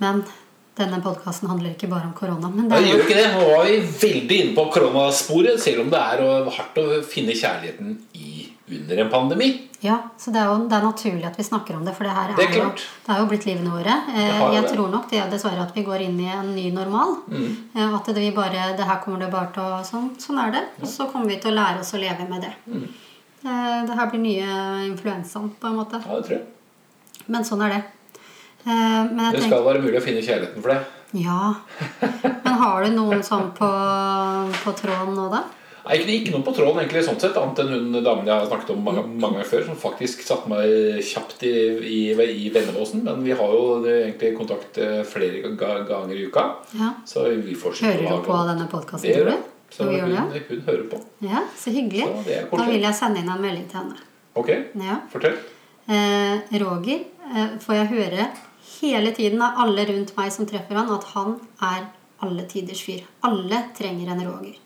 Men 0.01 0.23
denne 0.79 1.01
podkasten 1.05 1.51
handler 1.51 1.75
ikke 1.75 1.89
bare 1.91 2.07
om 2.09 2.13
korona. 2.17 2.49
Men 2.49 2.69
det 2.71 2.79
det 2.79 2.93
gjør 2.93 3.03
ikke 3.05 3.17
det. 3.19 3.25
Nå 3.35 3.49
var 3.51 3.67
vi 3.67 3.81
veldig 4.05 4.37
inne 4.45 4.55
på 4.57 4.69
koronasporet, 4.77 5.59
selv 5.61 5.83
om 5.85 5.91
det 5.93 5.99
er 6.01 6.23
hardt 6.57 6.79
å 6.81 6.87
finne 7.05 7.35
kjærligheten 7.37 7.99
i, 8.17 8.47
under 8.71 9.03
en 9.05 9.11
pandemi. 9.13 9.49
ja, 9.83 9.97
så 10.21 10.31
det 10.33 10.41
er 10.41 10.49
jo 10.53 10.57
det 10.71 10.77
er 10.79 10.85
naturlig 10.87 11.25
at 11.27 11.37
vi 11.41 11.45
snakker 11.45 11.77
om 11.77 11.85
det, 11.89 11.95
for 11.97 12.05
det 12.07 12.13
her 12.15 12.31
er, 12.31 12.37
Det 12.39 12.47
er 12.47 12.57
jo, 12.63 12.71
det 13.07 13.13
er 13.17 13.21
jo 13.23 13.29
blitt 13.33 13.47
livene 13.49 13.75
våre. 13.75 13.95
Eh, 14.15 14.41
Jeg 14.55 14.63
det. 14.63 14.73
tror 14.77 14.89
nok 14.95 15.11
det 15.11 15.19
er 15.21 15.31
dessverre 15.35 15.67
at 15.67 15.75
vi 15.77 15.83
går 15.91 16.01
inn 16.07 16.19
i 16.21 16.31
en 16.33 16.55
ny 16.55 16.71
normal. 16.71 17.17
Mm. 17.29 17.51
Eh, 17.75 17.95
At 17.99 18.07
det, 18.07 18.17
vi 18.21 18.31
bare, 18.37 18.71
det 18.79 18.87
her 18.87 19.01
kommer 19.05 19.19
det 19.27 19.31
bare 19.33 19.51
til 19.53 19.63
å 19.67 19.83
Sånn, 19.85 20.11
sånn 20.21 20.39
er 20.47 20.53
det. 20.53 20.65
Og 20.81 20.89
så 20.89 21.11
kommer 21.13 21.27
vi 21.35 21.41
til 21.43 21.51
å 21.53 21.59
lære 21.61 21.81
oss 21.81 21.93
å 21.97 22.01
leve 22.01 22.29
med 22.31 22.43
det. 22.47 22.55
Mm. 22.71 22.87
Eh, 23.45 23.87
Det 23.87 23.97
her 23.97 24.11
blir 24.13 24.21
nye 24.21 24.87
influensaen, 24.91 25.51
på 25.61 25.67
en 25.71 25.79
måte. 25.81 26.03
Ja, 26.07 26.17
det 26.17 26.27
tror 26.27 26.37
jeg. 26.39 26.47
Men 27.29 27.45
sånn 27.47 27.63
er 27.67 27.77
det. 27.77 27.83
Eh, 28.67 29.05
Men 29.13 29.33
Det 29.33 29.43
skal 29.47 29.65
være 29.65 29.81
mulig 29.83 30.01
å 30.01 30.05
finne 30.05 30.23
kjærligheten 30.25 30.63
for 30.63 30.75
det. 30.75 30.81
Ja. 31.13 31.55
Men 32.45 32.55
har 32.61 32.85
du 32.85 32.91
noen 32.95 33.23
sånn 33.27 33.51
på, 33.57 33.71
på 34.65 34.75
tråden 34.79 35.17
nå, 35.17 35.31
da? 35.33 35.43
Nei, 35.81 35.97
ikke, 35.97 36.13
ikke 36.13 36.33
noen 36.35 36.45
på 36.45 36.53
tråden, 36.55 36.79
egentlig, 36.83 37.03
sånn 37.07 37.19
sett, 37.19 37.39
annet 37.41 37.59
enn 37.63 37.71
hun 37.73 38.05
damen 38.05 38.29
jeg 38.29 38.37
har 38.37 38.47
snakket 38.51 38.73
om 38.75 38.83
mange, 38.85 39.03
ganger 39.23 39.47
før, 39.49 39.65
som 39.67 39.79
faktisk 39.81 40.21
satte 40.27 40.51
meg 40.53 41.01
kjapt 41.03 41.43
i, 41.49 41.55
i, 41.81 42.01
i 42.13 42.51
vennebåsen. 42.53 43.01
Men 43.07 43.25
vi 43.25 43.33
har 43.33 43.55
jo 43.57 43.81
egentlig 43.87 44.35
kontakt 44.37 44.77
eh, 44.79 45.01
flere 45.09 45.55
ganger 45.57 46.13
i 46.15 46.27
uka. 46.29 46.45
Ja. 46.77 46.93
Så 47.09 47.25
vi 47.33 47.57
fortsetter 47.59 48.05
Hører 48.05 48.21
du 48.21 48.29
på 48.29 48.43
denne 48.53 48.69
podkasten, 48.71 49.17
tror 49.17 49.33
du? 49.33 49.49
Så 49.71 49.87
Hun 49.87 50.01
hun, 50.01 50.43
hun 50.49 50.61
hører 50.67 50.87
på. 50.91 51.01
Ja, 51.23 51.45
så 51.57 51.71
hyggelig. 51.71 52.05
Så 52.05 52.57
Da 52.59 52.65
vil 52.67 52.81
jeg 52.83 52.95
sende 52.95 53.21
inn 53.23 53.29
en 53.31 53.43
melding 53.43 53.69
til 53.71 53.79
henne. 53.79 53.97
Ok, 54.35 54.49
Ja. 54.75 55.01
fortell. 55.13 55.37
Eh, 55.89 56.59
Roger 56.63 57.05
eh, 57.35 57.59
får 57.59 57.75
jeg 57.75 57.89
høre 57.89 58.29
hele 58.81 59.13
tiden 59.13 59.43
av 59.43 59.59
alle 59.65 59.87
rundt 59.87 60.17
meg 60.17 60.33
som 60.33 60.47
treffer 60.47 60.75
han, 60.77 60.91
at 60.91 61.05
han 61.15 61.41
er 61.63 61.87
alle 62.23 62.47
tiders 62.47 62.83
fyr. 62.83 63.05
Alle 63.25 63.65
trenger 63.77 64.11
en 64.11 64.27
Roger. 64.27 64.57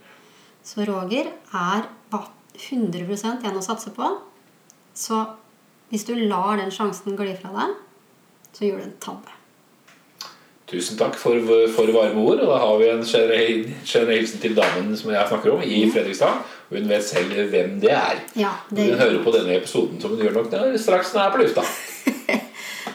Så 0.65 0.87
Roger 0.89 1.31
er 1.53 1.87
100% 2.13 3.45
en 3.45 3.59
å 3.59 3.63
satse 3.65 3.93
på. 3.95 4.11
Så 4.95 5.21
hvis 5.91 6.07
du 6.07 6.15
lar 6.15 6.57
den 6.61 6.73
sjansen 6.75 7.17
gli 7.19 7.35
fra 7.39 7.53
deg, 7.55 7.75
så 8.55 8.69
gjør 8.69 8.83
du 8.83 8.87
en 8.89 8.99
tabbe. 9.03 9.34
Tusen 10.75 10.99
takk 10.99 11.15
for, 11.19 11.39
for 11.77 11.91
varme 11.95 12.23
ord. 12.25 12.41
Og 12.43 12.51
da 12.51 12.59
har 12.59 12.79
vi 12.81 12.89
en 12.91 13.05
generell 13.07 14.17
hilsen 14.19 14.43
til 14.43 14.57
damen 14.59 14.95
som 14.99 15.13
jeg 15.15 15.31
snakker 15.31 15.55
om, 15.55 15.63
i 15.63 15.85
Fredrikstad. 15.93 16.41
Og 16.71 16.79
hun 16.81 16.89
vet 16.91 17.07
selv 17.07 17.37
hvem 17.53 17.77
det 17.83 17.93
er. 17.95 18.25
Ja, 18.39 18.57
det 18.71 18.89
Hun 18.91 18.99
hører 18.99 19.21
på 19.23 19.37
denne 19.37 19.59
episoden 19.61 20.01
som 20.03 20.17
hun 20.17 20.25
gjør 20.25 20.41
nok 20.41 20.51
der, 20.51 20.75
straks 20.81 21.15
den 21.15 21.23
er 21.23 21.35
på 21.35 21.45
lufta. 21.45 21.67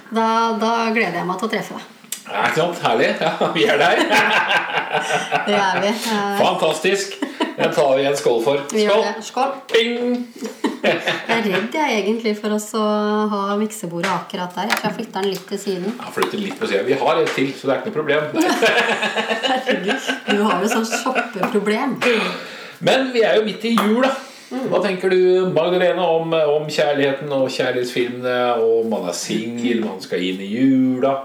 Da, 0.09 0.57
da 0.57 0.89
gleder 0.89 1.19
jeg 1.19 1.27
meg 1.29 1.37
til 1.37 1.45
å 1.45 1.51
treffe 1.51 1.75
deg. 1.77 1.98
Ja, 2.29 2.45
ikke 2.45 2.61
sant? 2.61 2.81
Herlig. 2.85 3.09
Ja, 3.25 3.51
vi 3.55 3.65
er 3.65 3.77
der. 3.81 4.03
Det 5.49 5.55
er 5.55 5.81
vi. 5.81 5.93
Fantastisk. 6.39 7.19
Den 7.59 7.73
tar 7.75 7.95
vi 7.97 8.05
en 8.07 8.17
skål 8.17 8.43
for. 8.43 8.61
Skål! 8.71 9.05
Skål. 9.21 9.49
Ping! 9.67 10.27
Jeg 10.79 11.01
er 11.27 11.43
redd 11.43 11.73
jeg 11.75 11.97
egentlig 11.97 12.31
for 12.39 12.55
oss 12.55 12.69
å 12.77 12.83
ha 13.33 13.57
miksebordet 13.59 14.11
akkurat 14.13 14.55
der. 14.55 14.69
Jeg 14.69 14.77
tror 14.79 14.87
jeg 14.87 14.95
flytter 14.99 15.17
den 15.19 15.33
litt 15.33 15.49
til 15.49 15.59
siden. 15.59 15.89
Jeg 15.91 16.15
flytter 16.15 16.41
litt 16.45 16.55
på 16.61 16.69
siden. 16.71 16.87
Vi 16.87 16.97
har 17.01 17.19
et 17.19 17.33
til, 17.35 17.49
så 17.57 17.67
det 17.67 17.73
er 17.73 17.81
ikke 17.81 17.91
noe 17.91 17.97
problem. 17.97 18.23
Herregud, 19.49 20.07
du 20.29 20.41
har 20.45 20.63
jo 20.63 20.71
sånn 20.71 20.87
shoppeproblem. 20.87 21.97
Men 22.87 23.11
vi 23.11 23.25
er 23.27 23.41
jo 23.41 23.45
midt 23.49 23.67
i 23.67 23.75
jula. 23.75 24.13
Hva 24.49 24.79
tenker 24.81 25.11
du, 25.13 25.19
Magdalena, 25.53 26.07
om, 26.15 26.31
om 26.55 26.71
kjærligheten 26.71 27.29
og 27.35 27.51
kjærlighetsfilmene, 27.53 28.37
og 28.63 28.87
man 28.89 29.11
er 29.11 29.17
singel, 29.19 29.83
man 29.83 29.99
skal 30.01 30.23
inn 30.25 30.39
i 30.41 30.47
jula? 30.55 31.19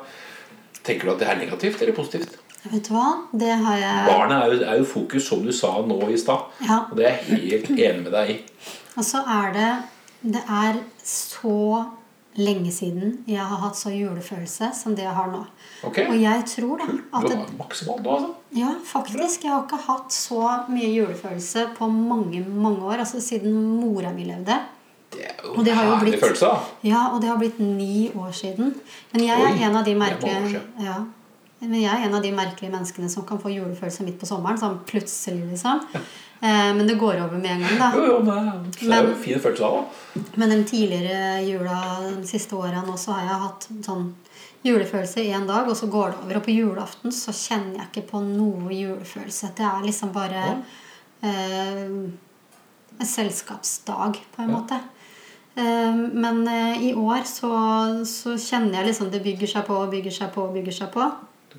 Tenker 0.85 1.09
du 1.09 1.14
at 1.14 1.23
det 1.23 1.29
er 1.33 1.40
negativt 1.40 1.83
eller 1.83 1.97
positivt? 1.97 2.38
Vet 2.64 2.87
du 2.88 2.94
hva? 2.94 3.09
Det 3.33 3.51
har 3.61 3.81
jeg 3.81 4.05
Barnet 4.09 4.38
er 4.38 4.53
jo, 4.53 4.61
er 4.64 4.79
jo 4.81 4.87
fokus, 4.88 5.27
som 5.29 5.42
du 5.44 5.53
sa 5.53 5.75
nå 5.85 5.99
i 6.12 6.16
stad. 6.20 6.47
Ja. 6.64 6.85
Og 6.88 6.97
det 6.97 7.11
er 7.11 7.18
jeg 7.18 7.42
helt 7.51 7.75
enig 7.75 8.07
med 8.07 8.14
deg 8.14 8.33
i. 8.37 8.38
Og 8.99 9.05
så 9.05 9.20
er 9.27 9.53
det 9.57 9.73
Det 10.25 10.40
er 10.49 10.81
så 11.05 11.85
lenge 12.35 12.70
siden 12.75 13.18
jeg 13.31 13.42
har 13.47 13.61
hatt 13.62 13.77
så 13.79 13.92
julefølelse 13.94 14.70
som 14.75 14.94
det 14.97 15.05
jeg 15.05 15.14
har 15.14 15.29
nå. 15.31 15.42
Okay. 15.87 16.09
Og 16.11 16.16
jeg 16.18 16.47
tror 16.51 16.81
da 16.81 16.87
at 16.88 17.27
det, 17.29 17.37
har 17.38 17.53
maksimalt 17.59 18.03
nå, 18.03 18.16
altså. 18.16 18.31
Ja, 18.57 18.73
faktisk. 18.88 19.44
Jeg 19.44 19.53
har 19.53 19.66
ikke 19.66 19.83
hatt 19.85 20.14
så 20.14 20.40
mye 20.70 20.88
julefølelse 20.90 21.68
på 21.77 21.88
mange, 21.94 22.40
mange 22.49 22.83
år. 22.88 23.05
Altså 23.05 23.20
siden 23.23 23.55
mora 23.79 24.11
mi 24.16 24.27
levde. 24.27 24.57
Det 25.25 25.31
er 25.33 25.45
jo 25.45 25.53
Og 25.59 25.65
det 25.65 25.75
har 25.75 25.85
jo 25.89 25.97
blitt- 26.05 26.21
følelse, 26.21 26.47
da. 26.53 26.61
Ja, 26.83 27.03
og 27.15 27.21
det 27.23 27.29
har 27.31 27.37
blitt 27.41 27.59
ni 27.61 28.11
år 28.15 28.33
siden. 28.33 28.75
Men 29.13 29.23
jeg 29.25 29.41
Oi, 29.41 29.53
er 29.53 29.69
en 29.69 29.77
av 29.77 29.85
de 29.85 29.93
er 29.93 30.01
merkelige 30.05 30.61
ja. 30.85 30.99
Men 31.65 31.81
jeg 31.81 31.89
er 31.95 32.05
en 32.09 32.15
av 32.15 32.23
de 32.23 32.31
merkelige 32.33 32.71
menneskene 32.75 33.09
som 33.09 33.25
kan 33.25 33.39
få 33.41 33.49
julefølelse 33.49 34.05
midt 34.05 34.19
på 34.21 34.27
sommeren. 34.29 34.59
Sånn 34.61 34.79
plutselig, 34.85 35.47
liksom. 35.55 35.81
Eh, 36.45 36.75
men 36.77 36.85
det 36.87 36.99
går 37.01 37.15
over 37.25 37.39
med 37.41 37.53
en 37.55 37.61
gang, 37.63 37.79
da. 37.79 37.87
Jo, 37.97 38.05
jo, 38.05 38.17
men 38.21 38.49
det 38.69 38.91
er 38.93 39.07
jo 39.07 39.15
fin 39.17 39.39
følelse 39.41 39.65
av 39.65 39.77
da. 39.79 40.25
Men 40.37 40.51
den 40.51 40.65
tidligere 40.69 41.39
jula 41.47 41.79
de 42.19 42.27
siste 42.29 42.53
årene 42.59 42.99
så 43.01 43.15
har 43.17 43.23
jeg 43.31 43.39
hatt 43.45 43.67
sånn 43.87 44.03
julefølelse 44.67 45.25
én 45.25 45.47
dag, 45.49 45.67
og 45.71 45.77
så 45.79 45.89
går 45.89 46.11
det 46.11 46.19
over. 46.21 46.37
Og 46.37 46.45
på 46.45 46.53
julaften 46.59 47.15
så 47.17 47.33
kjenner 47.33 47.79
jeg 47.79 47.89
ikke 47.95 48.11
på 48.11 48.21
noe 48.27 48.69
julefølelse. 48.77 49.55
Det 49.57 49.65
er 49.65 49.87
liksom 49.87 50.13
bare 50.13 50.43
eh, 51.23 51.81
en 52.99 53.07
selskapsdag, 53.15 54.21
på 54.37 54.43
en 54.45 54.53
måte. 54.53 54.81
Eh, 55.55 55.95
men 55.97 56.49
eh, 56.49 56.88
i 56.88 56.95
år 56.95 57.23
så, 57.31 57.53
så 58.09 58.35
kjenner 58.40 58.81
jeg 58.81 58.90
liksom 58.90 59.12
det 59.12 59.23
bygger 59.23 59.55
seg 59.57 59.69
på 59.69 59.85
og 59.85 59.95
bygger 59.95 60.19
seg 60.23 60.35
på 60.35 60.49
og 60.49 60.59
bygger 60.59 60.83
seg 60.83 60.93
på. 60.95 61.12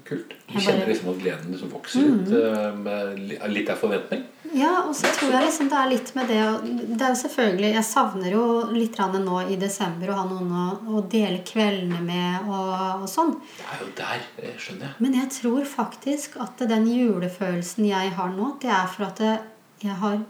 Kult. 0.06 0.34
Du 0.52 0.58
kjenner 0.60 0.90
liksom 0.90 1.08
at 1.14 1.20
gleden 1.22 1.54
liksom 1.54 1.70
vokser 1.72 2.04
ut 2.04 2.34
eh, 2.36 2.74
med 2.76 3.22
litt 3.50 3.70
av 3.72 3.80
forventning. 3.80 4.26
Ja, 4.52 4.74
og 4.84 4.92
så 4.98 5.08
tror 5.16 5.32
jeg 5.32 5.48
liksom 5.48 5.70
det 5.72 5.78
er 5.80 5.90
litt 5.90 6.12
med 6.16 6.28
det 6.30 6.42
Det 6.68 7.00
er 7.00 7.10
jo 7.10 7.18
selvfølgelig 7.20 7.72
Jeg 7.74 7.88
savner 7.88 8.36
jo 8.36 8.44
litt 8.76 9.00
nå 9.00 9.40
i 9.52 9.58
desember 9.60 10.12
å 10.12 10.20
ha 10.20 10.28
noen 10.30 10.52
å, 10.52 10.66
å 11.00 11.02
dele 11.12 11.40
kveldene 11.48 12.04
med 12.04 12.52
og, 12.52 12.76
og 13.02 13.10
sånn. 13.10 13.34
Det 13.56 13.66
er 13.72 13.82
jo 13.82 13.90
der, 13.98 14.28
skjønner 14.60 14.90
jeg. 14.90 15.00
Men 15.00 15.18
jeg 15.22 15.32
tror 15.40 15.66
faktisk 15.72 16.38
at 16.44 16.68
den 16.70 16.88
julefølelsen 16.92 17.90
jeg 17.90 18.14
har 18.20 18.36
nå, 18.36 18.54
det 18.62 18.72
er 18.76 18.92
for 18.92 19.08
at 19.08 19.26
jeg 19.26 20.00
har 20.04 20.22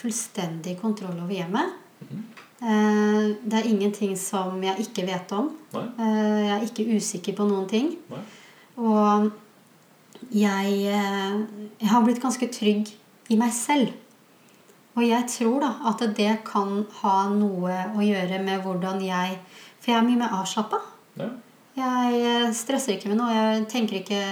fullstendig 0.00 0.78
kontroll 0.80 1.18
over 1.18 1.34
hjemmet. 1.34 1.76
Eh, 2.00 2.29
Det 2.60 3.56
er 3.56 3.68
ingenting 3.70 4.16
som 4.20 4.60
jeg 4.62 4.84
ikke 4.84 5.06
vet 5.08 5.32
om. 5.32 5.46
Nei. 5.72 5.84
Eh, 5.98 6.40
Jeg 6.44 6.50
er 6.58 6.66
ikke 6.66 6.96
usikker 6.96 7.36
på 7.38 7.46
noen 7.48 7.66
ting. 7.70 7.94
Nei. 8.10 8.20
Og 8.76 9.30
jeg, 10.30 10.74
eh, 10.92 11.38
jeg 11.80 11.88
har 11.88 12.04
blitt 12.04 12.20
ganske 12.22 12.48
trygg 12.52 12.90
i 13.30 13.36
meg 13.40 13.52
selv. 13.56 13.92
Og 14.96 15.06
jeg 15.06 15.24
tror 15.32 15.60
da 15.62 15.70
at 15.88 16.02
det 16.16 16.32
kan 16.44 16.84
ha 17.00 17.28
noe 17.32 17.76
å 17.96 18.04
gjøre 18.04 18.42
med 18.44 18.60
hvordan 18.64 19.00
jeg 19.06 19.38
For 19.80 19.92
jeg 19.94 19.96
er 19.96 20.04
mye 20.04 20.18
mer 20.20 20.34
avslappa. 20.42 20.76
Ja. 21.16 21.30
Jeg 21.78 22.16
eh, 22.26 22.48
stresser 22.56 22.96
ikke 22.96 23.12
med 23.12 23.20
noe. 23.20 23.30
Jeg 23.34 23.66
tenker 23.70 24.00
ikke 24.00 24.22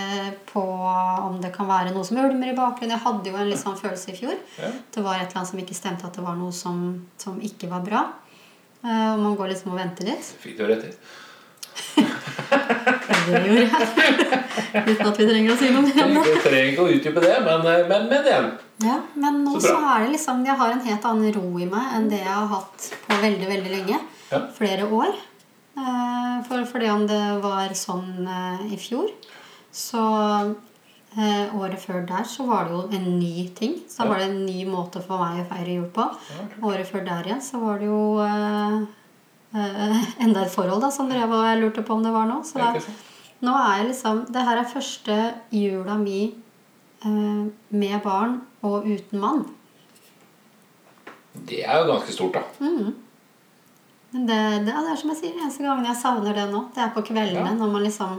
på 0.50 0.62
om 0.64 1.36
det 1.42 1.52
kan 1.54 1.68
være 1.70 1.92
noe 1.94 2.04
som 2.06 2.18
ulmer 2.18 2.50
i 2.50 2.56
bakgrunnen. 2.56 2.96
Jeg 2.96 3.04
hadde 3.04 3.30
jo 3.30 3.38
en 3.38 3.50
litt 3.52 3.62
sånn 3.62 3.78
følelse 3.78 4.10
i 4.12 4.16
fjor. 4.18 4.34
Ja. 4.58 4.72
Det 4.94 5.04
var 5.04 5.20
et 5.20 5.28
eller 5.28 5.40
annet 5.42 5.52
som 5.52 5.62
ikke 5.62 5.78
stemte, 5.78 6.08
at 6.10 6.18
det 6.18 6.24
var 6.26 6.36
noe 6.40 6.52
som, 6.54 6.82
som 7.20 7.38
ikke 7.44 7.70
var 7.70 7.84
bra. 7.86 8.02
Eh, 8.82 9.06
Og 9.14 9.22
man 9.22 9.38
går 9.38 9.52
liksom 9.54 9.72
og 9.74 9.80
venter 9.80 10.10
litt. 10.10 10.34
Fikk 10.42 10.58
du 10.58 10.66
rett 10.66 10.88
i. 10.90 10.92
Det 13.28 13.40
gjorde 13.44 13.62
jeg. 13.62 13.70
Uten 14.88 15.06
at 15.08 15.18
vi 15.20 15.26
trenger 15.28 15.52
å 15.52 15.56
si 15.60 15.68
noe 15.72 15.84
mer 15.84 16.02
om 16.04 16.14
det. 16.16 16.24
Vi 16.26 16.42
trenger 16.44 16.70
ikke 16.72 16.84
å 16.84 16.92
utdype 16.96 17.22
det, 17.24 17.34
men, 17.46 17.66
eh, 17.70 17.84
men, 17.90 18.08
men 18.10 18.28
igjen. 18.32 18.50
Ja, 18.82 18.98
men 19.18 19.40
nå 19.46 19.54
Så 19.56 19.72
så, 19.72 19.78
er 19.90 20.04
det 20.04 20.12
liksom 20.12 20.44
Jeg 20.46 20.54
har 20.60 20.70
en 20.70 20.84
helt 20.84 21.06
annen 21.10 21.32
ro 21.34 21.48
i 21.58 21.66
meg 21.66 21.96
enn 21.96 22.04
det 22.12 22.20
jeg 22.20 22.30
har 22.30 22.46
hatt 22.52 22.90
på 23.06 23.16
veldig, 23.24 23.48
veldig 23.50 23.72
lenge. 23.74 23.98
Ja. 24.30 24.42
Flere 24.58 24.86
år. 24.90 25.14
Eh, 25.78 26.38
For 26.48 26.64
fordi 26.66 26.88
om 26.90 27.04
det 27.06 27.20
var 27.44 27.74
sånn 27.78 28.26
eh, 28.26 28.64
i 28.74 28.78
fjor, 28.80 29.10
så 29.74 30.02
eh, 31.16 31.54
Året 31.58 31.80
før 31.82 32.04
der 32.08 32.26
så 32.28 32.46
var 32.48 32.68
det 32.68 32.76
jo 32.76 32.84
en 32.98 33.08
ny 33.18 33.48
ting. 33.58 33.76
Så 33.88 34.02
da 34.02 34.08
var 34.12 34.22
det 34.22 34.30
en 34.30 34.40
ny 34.46 34.64
måte 34.68 35.02
for 35.04 35.22
meg 35.22 35.42
å 35.44 35.48
feire 35.50 35.76
jul 35.78 35.90
på. 35.94 36.06
Året 36.66 36.88
før 36.90 37.04
der 37.06 37.28
igjen 37.30 37.44
så 37.44 37.60
var 37.62 37.78
det 37.82 37.90
jo 37.90 38.00
eh, 38.24 38.78
enda 40.24 40.44
et 40.44 40.52
forhold 40.52 40.82
da 40.84 40.90
som 40.94 41.08
drev 41.10 41.30
og 41.32 41.46
jeg 41.46 41.62
lurte 41.62 41.84
på 41.86 41.94
om 41.96 42.02
det 42.04 42.14
var 42.14 42.26
nå. 42.30 42.40
Så 42.44 42.60
da, 42.60 42.72
nå 43.46 43.54
er 43.54 43.78
jeg 43.80 43.90
liksom 43.92 44.24
Det 44.34 44.42
her 44.48 44.60
er 44.60 44.72
første 44.72 45.18
jula 45.54 45.94
mi 46.00 46.20
eh, 47.04 47.44
med 47.70 48.00
barn 48.04 48.40
og 48.66 48.88
uten 48.88 49.22
mann. 49.22 49.44
Det 51.48 51.62
er 51.62 51.78
jo 51.84 51.92
ganske 51.92 52.12
stort, 52.12 52.34
da. 52.34 52.42
Men 52.58 52.96
det, 54.10 54.26
det, 54.64 54.72
ja, 54.72 54.82
det 54.82 54.92
er 54.92 55.00
som 55.00 55.10
jeg 55.12 55.18
sier, 55.20 55.34
eneste 55.36 55.64
gangen 55.66 55.88
jeg 55.88 56.00
savner 56.00 56.36
det 56.36 56.46
nå, 56.48 56.62
det 56.74 56.84
er 56.84 56.92
på 56.94 57.04
kveldene. 57.04 57.50
Ja. 57.50 57.56
Når 57.58 57.72
man 57.74 57.84
liksom 57.84 58.14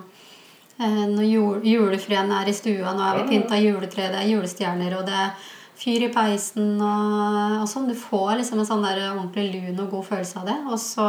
eh, 0.78 1.06
Når 1.16 1.26
jul, 1.26 1.64
julefreden 1.66 2.34
er 2.38 2.50
i 2.50 2.54
stua, 2.54 2.94
nå 2.94 3.06
er 3.08 3.22
vi 3.22 3.30
pynta 3.32 3.58
juletre, 3.58 4.12
det 4.14 4.22
er 4.22 4.30
julestjerner, 4.30 5.00
og 5.00 5.08
det 5.10 5.18
er 5.18 5.50
fyr 5.80 6.06
i 6.06 6.12
peisen 6.14 6.76
og, 6.78 7.62
og 7.64 7.68
sånn. 7.72 7.90
Du 7.90 7.98
får 7.98 8.38
liksom 8.42 8.62
en 8.62 8.70
sånn 8.70 8.86
der 8.86 9.02
ordentlig 9.14 9.50
lun 9.56 9.86
og 9.86 9.96
god 9.96 10.10
følelse 10.12 10.42
av 10.42 10.50
det. 10.52 10.58
Og 10.70 10.78
så 10.84 11.08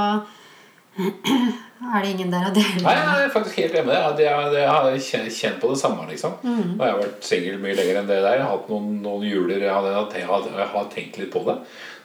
er 0.99 2.03
det 2.03 2.11
ingen 2.11 2.31
der 2.33 2.49
å 2.49 2.53
dele 2.55 2.83
Nei, 2.85 2.95
jeg 2.97 3.25
er 3.27 3.31
faktisk 3.33 3.61
helt 3.63 3.77
enig 3.79 3.87
med 3.87 3.97
deg. 3.97 4.17
Det 4.19 4.27
er- 4.27 4.69
har 4.69 4.91
kjent- 5.31 5.61
på 5.61 5.71
det 5.71 5.79
samme. 5.79 6.09
liksom. 6.11 6.33
Mm. 6.43 6.81
Og 6.81 6.85
jeg 6.87 6.93
har 6.93 6.99
vært 7.01 7.23
singel 7.25 7.59
mye 7.59 7.77
lenger 7.77 8.01
enn 8.01 8.07
det 8.11 8.21
der. 8.23 8.35
Jeg 8.37 8.43
har 8.43 8.51
hatt 8.57 8.69
noen, 8.69 9.03
noen 9.03 9.23
juler 9.31 9.61
jeg 9.61 9.71
hadde, 9.73 9.93
jeg, 10.19 10.27
har, 10.27 10.43
jeg 10.59 10.69
har 10.75 10.85
tenkt 10.91 11.19
litt 11.19 11.31
på 11.33 11.45
det. 11.47 11.57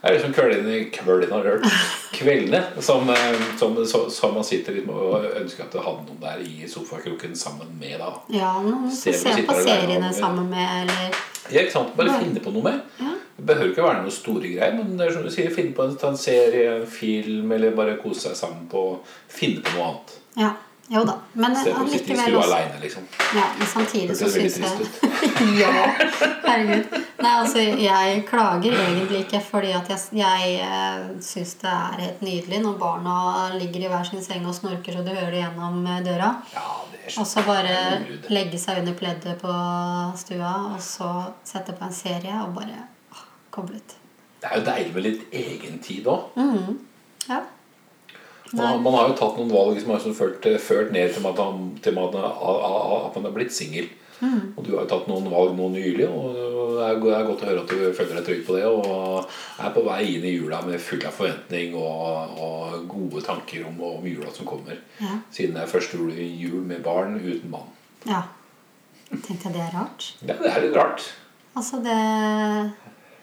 Det 0.01 0.11
er 0.11 0.17
liksom 0.19 0.33
kveldene, 0.37 0.91
kveldene, 0.93 1.71
kveldene 2.13 2.81
som, 2.83 3.09
eh, 3.09 3.39
som, 3.57 3.73
som, 4.09 4.33
man 4.35 4.43
sitter 4.45 4.75
litt 4.77 4.87
og 4.87 5.25
ønsker 5.41 5.65
at 5.65 5.71
det 5.73 5.81
hadde 5.81 6.05
noen 6.05 6.21
der 6.21 6.43
i 6.45 6.67
sofakroken 6.69 7.35
sammen 7.35 7.71
med. 7.79 7.97
da. 7.99 8.11
Ja, 8.29 8.53
noen 8.61 8.91
som 8.91 9.13
ser 9.13 9.41
på 9.47 9.57
seriene 9.65 10.13
sammen 10.13 10.49
med, 10.49 10.85
eller 10.85 11.15
Ja, 11.49 11.61
ikke 11.61 11.71
sant? 11.73 11.95
Bare 11.97 12.19
finne 12.19 12.39
på 12.41 12.53
noe 12.53 12.63
med. 12.69 12.81
Ja. 13.01 13.14
Det 13.35 13.43
behøver 13.43 13.73
ikke 13.73 13.83
være 13.83 14.03
noen 14.03 14.15
store 14.15 14.47
greier, 14.47 14.75
men 14.77 14.93
det 14.95 15.09
er 15.09 15.15
som 15.15 15.25
du 15.25 15.31
sier, 15.33 15.51
finne 15.51 15.75
på 15.75 15.83
en, 15.89 16.19
serie, 16.19 16.77
en 16.77 16.87
film, 16.87 17.51
eller 17.51 17.75
bare 17.75 17.97
kose 17.99 18.29
seg 18.29 18.37
sammen 18.39 18.69
på 18.71 18.85
Finne 19.27 19.63
på 19.65 19.75
noe 19.75 19.89
annet. 19.89 20.15
Ja. 20.39 20.53
Jo 20.87 21.01
da. 21.01 21.15
Men 21.33 21.55
allikevel 21.57 22.35
også 22.37 22.53
alene, 22.53 22.77
liksom. 22.81 23.07
Ja, 23.33 23.45
men 23.57 23.67
samtidig 23.67 24.17
så 24.17 24.29
syns 24.29 24.59
jeg 24.61 24.89
Ja, 25.61 25.71
herregud. 26.45 26.91
Nei, 27.23 27.31
altså, 27.31 27.63
jeg 27.81 28.19
klager 28.29 28.75
egentlig 28.83 29.23
ikke 29.23 29.41
fordi 29.47 29.71
at 29.73 29.89
jeg, 29.89 30.03
jeg 30.19 30.51
eh, 30.61 31.07
syns 31.25 31.55
det 31.63 31.71
er 31.71 32.03
helt 32.03 32.21
nydelig 32.27 32.61
når 32.61 32.77
barna 32.77 33.17
ligger 33.57 33.87
i 33.87 33.91
hver 33.95 34.05
sin 34.05 34.21
seng 34.25 34.45
og 34.45 34.53
snorker 34.57 34.93
så 34.93 35.01
du 35.01 35.09
hører 35.09 35.33
det 35.33 35.41
gjennom 35.41 35.81
eh, 35.89 36.03
døra. 36.05 36.31
Ja, 36.53 36.67
det 36.91 37.01
er 37.01 37.19
Og 37.23 37.29
så 37.33 37.45
bare 37.49 37.77
legge 38.29 38.61
seg 38.61 38.83
under 38.83 38.99
pleddet 38.99 39.41
på 39.41 39.55
stua 40.21 40.53
og 40.75 40.83
så 40.85 41.15
sette 41.47 41.73
på 41.73 41.89
en 41.89 41.97
serie 41.97 42.43
og 42.45 42.53
bare 42.59 42.85
åh, 43.55 43.61
koble 43.61 43.79
ut. 43.79 43.97
Det 44.41 44.49
er 44.51 44.59
jo 44.59 44.65
deilig 44.67 44.93
med 44.93 45.05
litt 45.05 45.27
egentid 45.33 46.07
òg. 46.11 46.35
Mm. 46.37 46.79
Ja. 47.29 47.43
Man, 48.53 48.83
man 48.83 48.93
har 48.93 49.09
jo 49.09 49.15
tatt 49.17 49.37
noen 49.39 49.51
valg 49.51 49.79
som 49.81 49.91
har 49.91 49.99
liksom 49.99 50.15
ført, 50.15 50.45
ført 50.61 50.91
ned 50.93 51.13
til 51.15 51.25
at 51.25 51.39
man, 51.39 51.71
til 51.81 51.97
at 51.97 53.15
man, 53.15 53.25
er 53.25 53.33
blitt 53.33 53.55
singel. 53.55 53.89
Mm. 54.21 54.53
Og 54.55 54.61
du 54.63 54.75
har 54.75 54.85
jo 54.85 54.91
tatt 54.91 55.09
noen 55.09 55.25
valg 55.31 55.57
nå 55.57 55.71
nylig, 55.73 56.05
og 56.07 56.37
det 56.77 56.85
er, 56.85 57.01
godt 57.01 57.41
å 57.43 57.49
høre 57.49 57.63
at 57.65 57.73
du 57.73 57.97
føler 57.97 58.19
deg 58.19 58.27
trygg 58.29 58.45
på 58.45 58.55
det. 58.55 58.63
Og 58.69 59.25
er 59.65 59.73
på 59.75 59.83
vei 59.87 59.99
inn 60.13 60.29
i 60.29 60.35
jula 60.35 60.61
med 60.67 60.83
full 60.83 61.03
av 61.07 61.17
forventning 61.17 61.75
og, 61.79 62.37
og 62.45 62.87
gode 62.91 63.25
tanker 63.25 63.65
om, 63.67 63.81
om 63.89 64.07
jula 64.07 64.31
som 64.35 64.47
kommer. 64.47 64.79
Ja. 65.01 65.17
Siden 65.33 65.57
det 65.57 65.65
er 65.65 65.73
første 65.73 65.99
jul, 65.99 66.13
jul 66.13 66.63
med 66.63 66.85
barn 66.85 67.19
uten 67.19 67.51
mann. 67.53 67.71
ja. 68.07 68.25
Tenkte 69.05 69.47
jeg 69.47 69.53
det 69.53 69.61
er 69.61 69.75
rart? 69.75 70.05
Ja, 70.25 70.33
det 70.39 70.49
er 70.49 70.63
litt 70.63 70.75
rart. 70.75 71.03
Altså 71.55 71.77
det 71.83 71.95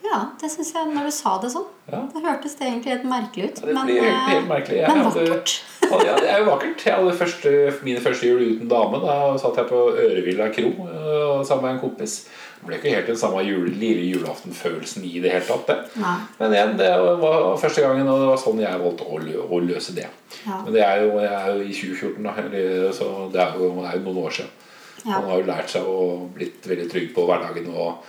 Ja, 0.03 0.19
det 0.41 0.51
syns 0.51 0.73
jeg 0.75 0.91
når 0.91 1.09
du 1.09 1.15
sa 1.15 1.37
det 1.43 1.51
sånn. 1.53 1.67
Ja. 1.91 2.01
Det 2.13 2.23
hørtes 2.25 2.57
det 2.59 2.67
egentlig 2.67 2.93
helt 2.97 3.09
merkelig 3.11 3.49
ut. 3.49 3.61
Ja, 3.63 3.67
det 3.67 3.75
men, 3.77 3.87
blir 3.87 4.01
helt, 4.03 4.15
eh, 4.17 4.31
helt 4.33 4.49
merkelig. 4.51 4.79
Jeg 4.81 4.89
men 4.89 5.05
hadde- 5.07 5.27
vakkert. 5.31 5.53
Ja, 5.93 6.15
det 6.17 6.29
er 6.31 6.39
jo 6.41 6.47
vakkert. 6.51 6.85
Jeg 6.87 6.95
hadde 6.95 7.17
første, 7.19 7.51
mine 7.85 8.01
første 8.01 8.27
jul 8.27 8.41
uten 8.57 8.69
dame. 8.71 9.01
Da 9.03 9.37
satt 9.39 9.57
jeg 9.61 9.69
på 9.69 9.83
Ørevilla 9.93 10.49
kro 10.55 10.71
øh, 10.87 11.45
sammen 11.47 11.63
med 11.67 11.75
en 11.75 11.81
kompis. 11.81 12.17
Det 12.63 12.69
ble 12.69 12.77
ikke 12.79 12.95
helt 12.95 13.07
den 13.11 13.17
samme 13.19 13.43
jule, 13.43 13.73
lille 13.75 14.05
julaftenfølelsen 14.15 15.05
i 15.05 15.19
det 15.21 15.33
hele 15.33 15.45
tatt. 15.45 15.67
det. 15.67 15.79
Men 16.39 16.53
igjen, 16.55 16.77
det 16.79 16.91
var 17.21 17.57
første 17.59 17.83
gangen, 17.83 18.07
og 18.09 18.21
det 18.21 18.29
var 18.31 18.39
sånn 18.39 18.61
jeg 18.63 18.83
valgte 18.85 19.07
å, 19.07 19.19
lø 19.19 19.43
å 19.51 19.59
løse 19.67 19.95
det. 19.97 20.07
Ja. 20.47 20.61
Men 20.65 20.73
det 20.73 20.85
er 20.87 21.03
jo, 21.03 21.19
jeg 21.19 21.33
er 21.33 21.49
jo 21.51 21.63
i 21.67 21.75
2014, 21.75 22.23
da, 22.23 22.35
så 22.95 23.09
det 23.35 23.41
er 23.43 23.59
jo, 23.59 23.71
det 23.83 23.89
er 23.91 23.99
jo 23.99 24.05
noen 24.07 24.23
år 24.23 24.37
siden. 24.39 24.51
Man 25.05 25.25
har 25.27 25.41
jo 25.41 25.49
lært 25.49 25.73
seg 25.73 25.83
å 25.83 26.29
blitt 26.35 26.63
veldig 26.71 26.87
trygg 26.91 27.09
på 27.17 27.25
hverdagen 27.27 27.67
og 27.75 28.05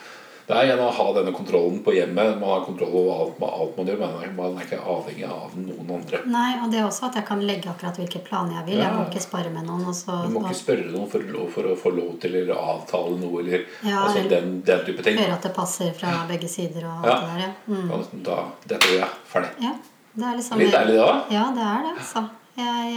Det 0.47 0.55
er 0.57 0.67
igjen 0.67 0.81
å 0.83 0.89
ha 0.91 1.05
denne 1.15 1.31
kontrollen 1.35 1.77
på 1.85 1.93
hjemmet. 1.95 2.33
Man 2.41 2.49
har 2.51 2.65
kontroll 2.65 2.95
over 2.99 3.21
alt, 3.23 3.43
alt 3.47 3.77
man 3.79 3.91
gjør. 3.91 4.01
Er, 4.07 4.33
man 4.35 4.57
er 4.57 4.65
ikke 4.65 4.79
avhengig 4.95 5.29
av 5.29 5.53
noen 5.55 5.93
andre. 5.97 6.19
Nei, 6.33 6.49
og 6.59 6.73
det 6.73 6.81
er 6.81 6.87
også 6.89 7.07
at 7.07 7.19
jeg 7.21 7.27
kan 7.29 7.45
legge 7.47 7.71
akkurat 7.71 8.01
hvilke 8.01 8.19
planer 8.27 8.59
jeg 8.59 8.67
vil. 8.71 8.81
Jeg 8.83 8.97
må 8.97 9.05
ikke 9.07 9.23
spare 9.23 9.53
med 9.53 9.69
noen. 9.69 9.85
Og 9.87 9.95
så, 9.95 10.19
Du 10.27 10.35
må 10.35 10.43
ikke 10.43 10.59
spørre 10.59 10.89
noen 10.91 11.07
for, 11.13 11.31
for 11.55 11.71
å 11.71 11.77
få 11.79 11.93
lov 11.95 12.17
til 12.23 12.35
eller 12.41 12.59
avtale 12.59 13.15
noe 13.21 13.39
eller 13.45 13.63
Ja, 13.87 14.03
altså 14.03 14.27
den, 14.35 14.59
den 14.67 14.85
type 14.89 15.05
ting. 15.07 15.17
høre 15.21 15.39
at 15.39 15.47
det 15.47 15.53
passer 15.55 15.95
fra 15.95 16.11
begge 16.27 16.51
sider 16.51 16.89
og 16.91 17.07
alt 17.07 17.11
Ja. 17.13 17.17
det 17.23 17.31
der. 17.31 17.41
Ja. 17.47 17.51
Mm. 17.71 18.21
Da, 18.27 18.37
dette 18.67 18.91
gjør 18.91 19.03
jeg. 19.05 19.11
Ferdig. 19.31 19.55
ja. 19.63 19.73
Det 20.13 20.25
er 20.29 20.35
liksom 20.37 20.59
Litt 20.61 20.75
deilig 20.75 20.97
da. 20.99 21.11
Ja, 21.33 21.43
det 21.55 21.63
er 21.65 21.85
det. 21.87 21.93
Altså. 22.03 22.27
Jeg, 22.53 22.89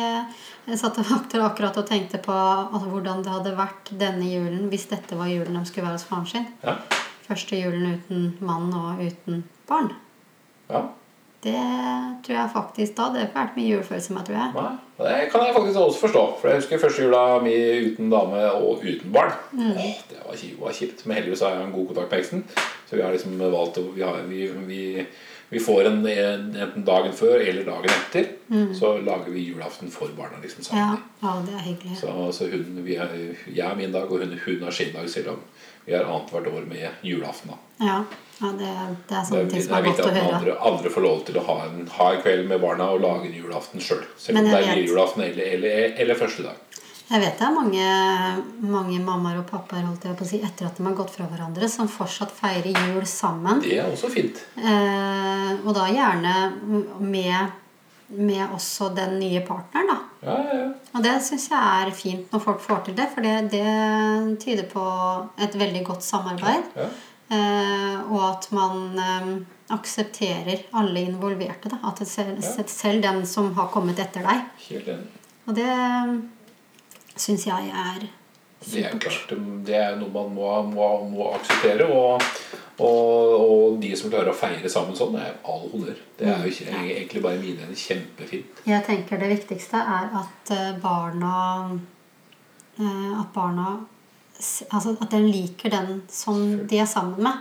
jeg, 0.67 0.79
satt 0.79 0.99
akkurat 1.01 1.47
akkurat 1.47 1.79
og 1.81 1.87
tenkte 1.89 2.19
på 2.21 2.35
altså, 2.35 2.91
hvordan 2.93 3.23
det 3.25 3.33
hadde 3.33 3.55
vært 3.57 3.89
denne 3.97 4.27
julen 4.29 4.67
hvis 4.69 4.85
dette 4.91 5.17
var 5.17 5.31
julen 5.33 5.57
de 5.57 5.63
skulle 5.65 5.87
være 5.87 5.97
hos 5.97 6.05
faren 6.11 6.27
sin. 6.29 6.45
Ja. 6.61 6.75
Første 7.27 7.59
julen 7.59 7.97
uten 7.97 8.31
mann 8.41 8.71
og 8.75 9.03
uten 9.03 9.45
barn. 9.69 9.93
ja. 10.71 10.87
Det 11.47 11.63
tror 12.27 12.35
jeg 12.35 12.51
faktisk 12.55 12.97
da 12.97 13.07
hadde 13.07 13.27
ikke 13.27 13.39
vært 13.39 13.59
mye 13.59 13.69
julefølelse 13.75 14.15
med, 14.17 14.25
tror 14.27 14.37
jeg. 14.37 14.55
Nei, 14.57 14.73
Det 14.99 15.29
kan 15.31 15.45
jeg 15.45 15.55
faktisk 15.55 15.79
også 15.83 16.01
forstå. 16.01 16.23
For 16.41 16.49
jeg 16.49 16.61
husker 16.63 16.83
første 16.83 17.05
jula 17.05 17.23
mi 17.45 17.55
uten 17.87 18.11
dame 18.11 18.41
og 18.57 18.83
uten 18.83 19.13
barn. 19.15 19.37
Mm. 19.53 19.77
Åh, 19.77 20.01
det 20.11 20.19
var 20.25 20.41
kjipt, 20.41 20.61
var 20.61 20.77
kjipt. 20.79 21.07
Men 21.07 21.19
heldigvis 21.21 21.45
har 21.45 21.55
jeg 21.55 21.67
en 21.69 21.77
god 21.77 21.87
kontakt 21.93 22.11
med 22.11 22.19
eksen. 22.19 22.45
Så 22.89 22.97
vi 22.97 23.05
har 23.05 23.15
liksom 23.15 23.39
valgt 23.39 23.79
å 23.79 23.85
vi, 23.93 24.03
har, 24.03 24.19
vi, 24.31 24.49
vi, 24.71 24.81
vi 25.53 25.63
får 25.63 25.91
en, 25.93 26.01
en 26.11 26.49
enten 26.57 26.89
dagen 26.89 27.15
før 27.15 27.37
eller 27.45 27.69
dagen 27.69 27.95
etter. 27.95 28.33
Så 28.81 28.97
lager 29.07 29.31
vi 29.31 29.47
julaften 29.51 29.93
for 29.93 30.11
barna 30.19 30.41
liksom 30.43 30.67
sammen. 30.67 30.99
Ja, 31.21 31.29
ja 31.29 31.37
det 31.47 31.55
er 31.61 31.67
hyggelig. 31.69 32.01
Så, 32.01 32.17
så 32.33 32.51
hun, 32.51 32.81
vi 32.87 32.97
er, 32.97 33.15
jeg 33.53 33.63
har 33.63 33.79
min 33.79 33.95
dag, 33.95 34.11
og 34.11 34.25
hun, 34.25 34.35
hun 34.47 34.67
har 34.67 34.75
sin 34.75 34.95
dag, 34.97 35.07
selv 35.13 35.37
om 35.37 35.45
vi 35.87 35.95
har 35.95 36.05
annethvert 36.05 36.51
år 36.53 36.69
med 36.69 37.07
julaften. 37.07 37.57
Ja, 37.79 38.03
ja 38.41 38.53
det, 38.59 38.73
det 39.09 39.17
er 39.17 39.25
ting 39.25 39.31
sånne 39.31 39.43
er, 39.45 39.51
ting 39.55 39.63
å 39.63 39.67
som 39.67 39.75
er 39.75 39.79
er 39.79 39.89
godt 39.89 40.01
viktig 40.03 40.11
at 40.11 40.19
høre. 40.19 40.37
andre, 40.41 40.57
andre 40.71 40.95
får 40.97 41.07
lov 41.07 41.25
til 41.29 41.41
å 41.41 41.47
ha 41.47 41.57
en, 41.69 41.83
ha 41.97 42.13
en 42.13 42.23
kveld 42.25 42.49
med 42.51 42.63
barna 42.65 42.93
og 42.93 43.03
lage 43.05 43.31
en 43.31 43.37
julaften 43.39 43.83
sjøl. 43.83 44.03
Selv. 44.17 44.27
Selv 44.27 44.43
om 44.43 44.51
det 44.51 44.63
er 44.63 44.83
julaften 44.83 45.27
eller, 45.31 45.53
eller, 45.57 45.85
eller 46.05 46.19
første 46.19 46.47
dag. 46.49 46.63
Jeg 47.07 47.23
vet 47.23 47.37
det 47.39 47.47
er 47.47 47.53
mange, 47.55 47.91
mange 48.67 48.97
mammaer 48.99 49.39
og 49.39 49.47
pappaer 49.47 49.85
holdt 49.87 50.09
jeg 50.09 50.17
på 50.19 50.27
å 50.27 50.31
si, 50.33 50.41
etter 50.43 50.67
at 50.67 50.79
de 50.79 50.87
har 50.89 50.97
gått 50.99 51.13
fra 51.15 51.29
hverandre, 51.31 51.69
som 51.71 51.87
fortsatt 51.91 52.33
feirer 52.35 52.75
jul 52.75 53.07
sammen. 53.07 53.61
Det 53.63 53.77
er 53.79 53.93
også 53.93 54.11
fint. 54.11 54.41
Eh, 54.59 55.53
og 55.63 55.71
da 55.77 55.87
gjerne 55.87 56.33
med, 56.99 57.55
med 58.09 58.53
også 58.55 58.93
den 58.95 59.19
nye 59.19 59.41
partneren, 59.47 59.91
da. 59.91 59.97
Ja, 60.27 60.37
ja, 60.47 60.61
ja. 60.61 60.69
Og 60.95 61.03
det 61.05 61.17
syns 61.27 61.49
jeg 61.51 61.59
er 61.59 61.91
fint 61.95 62.33
når 62.33 62.43
folk 62.45 62.63
får 62.65 62.87
til 62.87 62.97
det, 62.99 63.09
for 63.15 63.27
det, 63.27 63.35
det 63.53 64.39
tyder 64.43 64.69
på 64.71 64.87
et 65.43 65.59
veldig 65.59 65.85
godt 65.91 66.07
samarbeid. 66.07 66.73
ja. 66.79 66.89
Eh, 67.27 67.95
og 68.07 68.21
at 68.23 68.45
man 68.55 68.99
eh, 69.03 69.31
aksepterer 69.75 70.61
alle 70.79 71.03
involverte. 71.09 71.73
Da. 71.73 71.81
At 71.89 72.03
selv, 72.07 72.39
selv 72.71 73.03
den 73.03 73.25
som 73.27 73.51
har 73.57 73.73
kommet 73.75 73.99
etter 74.03 74.27
deg. 74.27 74.93
Og 75.47 75.57
det 75.59 75.73
syns 77.17 77.47
jeg 77.49 77.73
er 77.73 78.07
Det 78.67 78.85
er 78.85 78.95
klart, 78.99 79.35
det 79.67 79.75
er 79.75 79.99
noe 79.99 80.11
man 80.15 80.31
må, 80.35 80.53
må, 80.71 80.87
må 81.11 81.33
akseptere. 81.35 81.87
Og, 81.91 82.23
og, 82.79 83.35
og 83.41 83.81
de 83.81 83.91
som 83.97 84.11
klarer 84.13 84.31
å 84.33 84.37
feire 84.37 84.69
sammen 84.69 84.97
sånn, 84.99 85.17
er 85.17 85.35
all 85.49 85.67
honnør. 85.73 85.97
Det 86.19 86.27
er 86.29 86.45
jo 86.45 86.53
ikke, 86.53 86.71
Mm. 86.73 86.89
egentlig 86.91 87.23
bare 87.23 87.41
mine 87.41 87.67
kjempefint. 87.75 88.63
Jeg 88.67 88.85
tenker 88.87 89.19
det 89.21 89.29
viktigste 89.33 89.77
er 89.81 90.09
at 90.21 90.51
eh, 90.57 90.73
barna 90.83 91.35
eh, 92.79 93.21
At 93.21 93.33
barna 93.35 93.79
Altså 94.71 94.93
at 95.01 95.11
den 95.11 95.31
liker 95.33 95.71
den 95.73 96.03
som 96.13 96.67
de 96.69 96.77
er 96.79 96.85
sammen 96.85 97.23
med. 97.25 97.33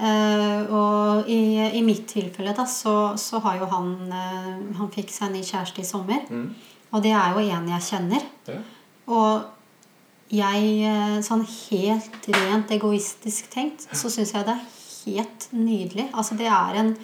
Eh, 0.00 0.70
og 0.72 1.28
i, 1.28 1.60
i 1.76 1.82
mitt 1.84 2.06
tilfelle 2.08 2.54
da, 2.56 2.64
så, 2.64 3.12
så 3.20 3.38
har 3.44 3.58
jo 3.60 3.66
han 3.68 3.90
uh, 4.08 4.78
Han 4.78 4.88
fikk 4.94 5.12
seg 5.12 5.26
en 5.28 5.36
ny 5.36 5.42
kjæreste 5.44 5.82
i 5.82 5.84
sommer. 5.84 6.24
Mm. 6.30 6.46
Og 6.92 7.02
det 7.04 7.12
er 7.12 7.36
jo 7.36 7.44
en 7.44 7.68
jeg 7.74 7.84
kjenner. 7.90 8.24
Ja. 8.48 8.56
Og 9.12 9.44
jeg, 10.32 10.68
eh, 10.88 11.18
sånn 11.24 11.42
helt 11.44 12.28
rent 12.32 12.70
egoistisk 12.72 13.50
tenkt, 13.52 13.84
så 13.92 14.08
syns 14.12 14.32
jeg 14.32 14.46
det 14.48 14.54
er 14.54 14.70
helt 15.04 15.48
nydelig. 15.52 16.08
Altså, 16.16 16.38
det 16.38 16.48
er 16.48 16.78
en 16.80 16.94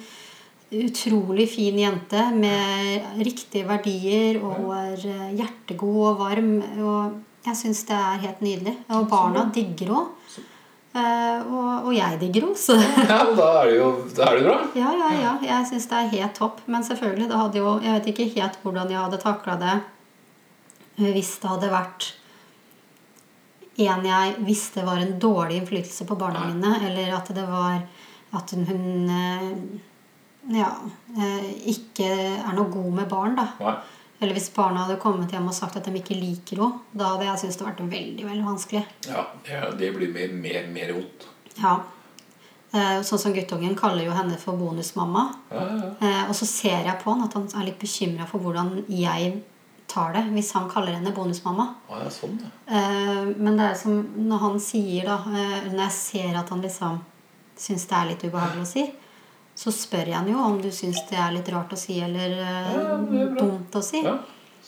utrolig 0.69 1.47
fin 1.49 1.77
jente 1.81 2.23
med 2.35 3.23
riktige 3.25 3.65
verdier 3.69 4.37
og 4.41 4.69
er 4.75 5.05
eh, 5.09 5.33
hjertegod 5.39 6.03
og 6.11 6.21
varm. 6.23 6.53
Og 6.81 7.45
jeg 7.45 7.57
syns 7.57 7.83
det 7.89 7.97
er 7.97 8.23
helt 8.25 8.41
nydelig. 8.45 8.75
Og 8.97 9.09
barna 9.09 9.45
digger 9.53 9.93
henne. 9.93 10.45
Eh, 10.89 11.45
og, 11.45 11.89
og 11.89 11.93
jeg 11.93 12.17
digger 12.21 12.47
henne. 12.47 12.57
Så 12.57 12.77
ja, 12.81 13.21
da 13.37 13.49
er 13.61 13.69
det 13.69 13.77
jo 13.77 13.91
da 14.17 14.31
er 14.31 14.39
det 14.39 14.45
bra. 14.49 14.57
ja, 14.81 14.93
ja, 15.03 15.13
ja. 15.21 15.35
Jeg 15.51 15.69
syns 15.69 15.89
det 15.91 16.01
er 16.01 16.13
helt 16.17 16.37
topp. 16.41 16.65
Men 16.65 16.85
selvfølgelig, 16.85 17.29
det 17.29 17.41
hadde 17.43 17.61
jo 17.61 17.77
Jeg 17.85 17.97
vet 17.99 18.11
ikke 18.13 18.31
helt 18.39 18.61
hvordan 18.65 18.93
jeg 18.93 19.03
hadde 19.05 19.21
takla 19.21 19.61
det 19.61 19.79
hvis 20.99 21.37
det 21.39 21.47
hadde 21.47 21.69
vært 21.71 22.09
en 23.87 24.05
jeg 24.05 24.35
visste 24.43 24.83
var 24.85 24.99
en 24.99 25.15
dårlig 25.21 25.61
innflytelse 25.61 26.07
på 26.09 26.17
barna 26.19 26.47
mine, 26.49 26.75
eller 26.89 27.13
at 27.15 27.31
det 27.35 27.45
var 27.47 27.79
at 28.35 28.51
hun 28.51 29.09
eh, 29.09 29.45
ja, 30.57 30.69
eh, 31.17 31.47
ikke 31.71 32.09
er 32.09 32.57
noe 32.57 32.69
god 32.73 32.91
med 33.01 33.09
barn, 33.11 33.37
da. 33.39 33.47
Nei. 33.61 33.77
Eller 34.19 34.35
hvis 34.35 34.49
barna 34.51 34.83
hadde 34.83 34.99
kommet 34.99 35.31
hjem 35.31 35.47
og 35.47 35.55
sagt 35.55 35.77
at 35.79 35.85
de 35.87 35.95
ikke 35.95 36.17
liker 36.17 36.59
henne, 36.59 36.81
da 36.91 37.13
hadde 37.13 37.29
jeg 37.29 37.41
syntes 37.43 37.59
det 37.59 37.67
vært 37.69 37.85
veldig 37.93 38.25
veldig 38.27 38.47
vanskelig. 38.49 38.81
Ja, 39.07 39.23
det, 39.79 39.93
blir 39.95 40.11
mer, 40.11 40.33
mer, 40.35 40.67
mer 40.73 40.91
vondt. 40.97 41.29
Ja. 41.61 41.77
Eh, 42.75 42.99
Sånn 43.07 43.21
som 43.21 43.33
guttungen 43.33 43.77
kaller 43.79 44.03
jo 44.03 44.15
henne 44.17 44.35
for 44.41 44.59
bonusmamma. 44.59 45.23
Ja, 45.53 45.63
ja, 45.69 45.93
ja. 46.03 46.25
Og 46.27 46.35
så 46.37 46.49
ser 46.49 46.83
jeg 46.83 46.99
på 47.01 47.15
han 47.15 47.23
at 47.25 47.37
han 47.39 47.47
er 47.55 47.69
litt 47.71 47.79
bekymra 47.81 48.27
for 48.29 48.43
hvordan 48.43 48.83
jeg 48.91 49.39
tar 49.89 50.13
det 50.15 50.23
hvis 50.35 50.51
han 50.55 50.69
kaller 50.71 50.95
henne 50.97 51.11
bonusmamma. 51.15 51.65
Ja, 51.89 52.07
sånn, 52.13 52.37
ja. 52.41 52.49
Eh, 52.77 53.29
Men 53.37 53.57
det 53.59 53.67
er 53.71 53.75
som 53.75 53.99
når 54.29 54.43
han 54.45 54.59
sier 54.63 55.05
da 55.09 55.17
eh, 55.33 55.69
Når 55.71 55.83
jeg 55.87 55.91
ser 55.97 56.37
at 56.39 56.49
han 56.53 56.61
liksom 56.65 56.99
syns 57.59 57.87
det 57.89 57.95
er 57.97 58.09
litt 58.13 58.23
ubehagelig 58.23 58.63
å 58.63 58.69
si, 58.69 58.83
så 59.59 59.71
spør 59.75 60.07
jeg 60.07 60.15
han 60.15 60.29
jo 60.31 60.37
om 60.39 60.61
du 60.63 60.69
syns 60.71 61.01
det 61.09 61.17
er 61.19 61.33
litt 61.35 61.49
rart 61.51 61.73
å 61.75 61.79
si 61.79 61.97
eller 61.99 62.37
eh, 62.39 62.75
Ja, 62.77 62.99
dumt 63.35 63.75
å 63.75 63.81
si. 63.83 64.03
ja. 64.05 64.17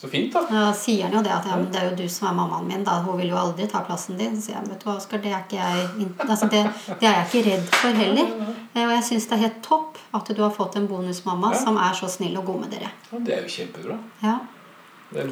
Så 0.01 0.07
fint, 0.09 0.33
da. 0.33 0.41
Da 0.49 0.61
sier 0.73 1.03
han 1.05 1.13
jo 1.13 1.19
det 1.21 1.29
at 1.35 1.45
ja, 1.45 1.55
men 1.59 1.67
det 1.69 1.77
er 1.77 1.89
jo 1.91 1.97
du 1.99 2.07
som 2.09 2.25
er 2.31 2.33
mammaen 2.33 2.65
min. 2.65 2.81
Da. 2.87 2.95
Hun 3.05 3.19
vil 3.19 3.29
jo 3.29 3.37
aldri 3.37 3.67
ta 3.69 3.83
plassen 3.85 4.17
din. 4.17 4.33
Så 4.39 4.47
sier 4.47 4.55
jeg, 4.57 4.69
vet 4.71 4.81
du 4.81 4.85
hva, 4.87 4.95
Oskar, 4.97 5.19
det 5.21 5.29
er 5.35 5.43
ikke 5.43 5.59
jeg 5.59 6.07
altså, 6.25 6.47
det, 6.49 6.61
det 7.03 7.05
er 7.09 7.17
jeg 7.19 7.27
ikke 7.27 7.43
redd 7.51 7.67
for 7.75 7.99
heller. 7.99 8.31
Og 8.71 8.93
jeg 8.95 9.03
syns 9.11 9.27
det 9.29 9.35
er 9.37 9.43
helt 9.43 9.59
topp 9.67 9.99
at 10.17 10.31
du 10.33 10.41
har 10.41 10.55
fått 10.55 10.79
en 10.79 10.87
bonusmamma 10.89 11.51
Ja. 11.53 11.59
som 11.61 11.77
er 11.77 11.93
så 11.99 12.09
snill 12.09 12.39
og 12.41 12.47
god 12.49 12.63
med 12.63 12.73
dere. 12.73 12.89
Ja, 13.11 13.19
det 13.27 13.35
er 13.35 13.43
jo 13.45 13.53
kjempebra. 13.59 13.99
Ja. 14.23 14.39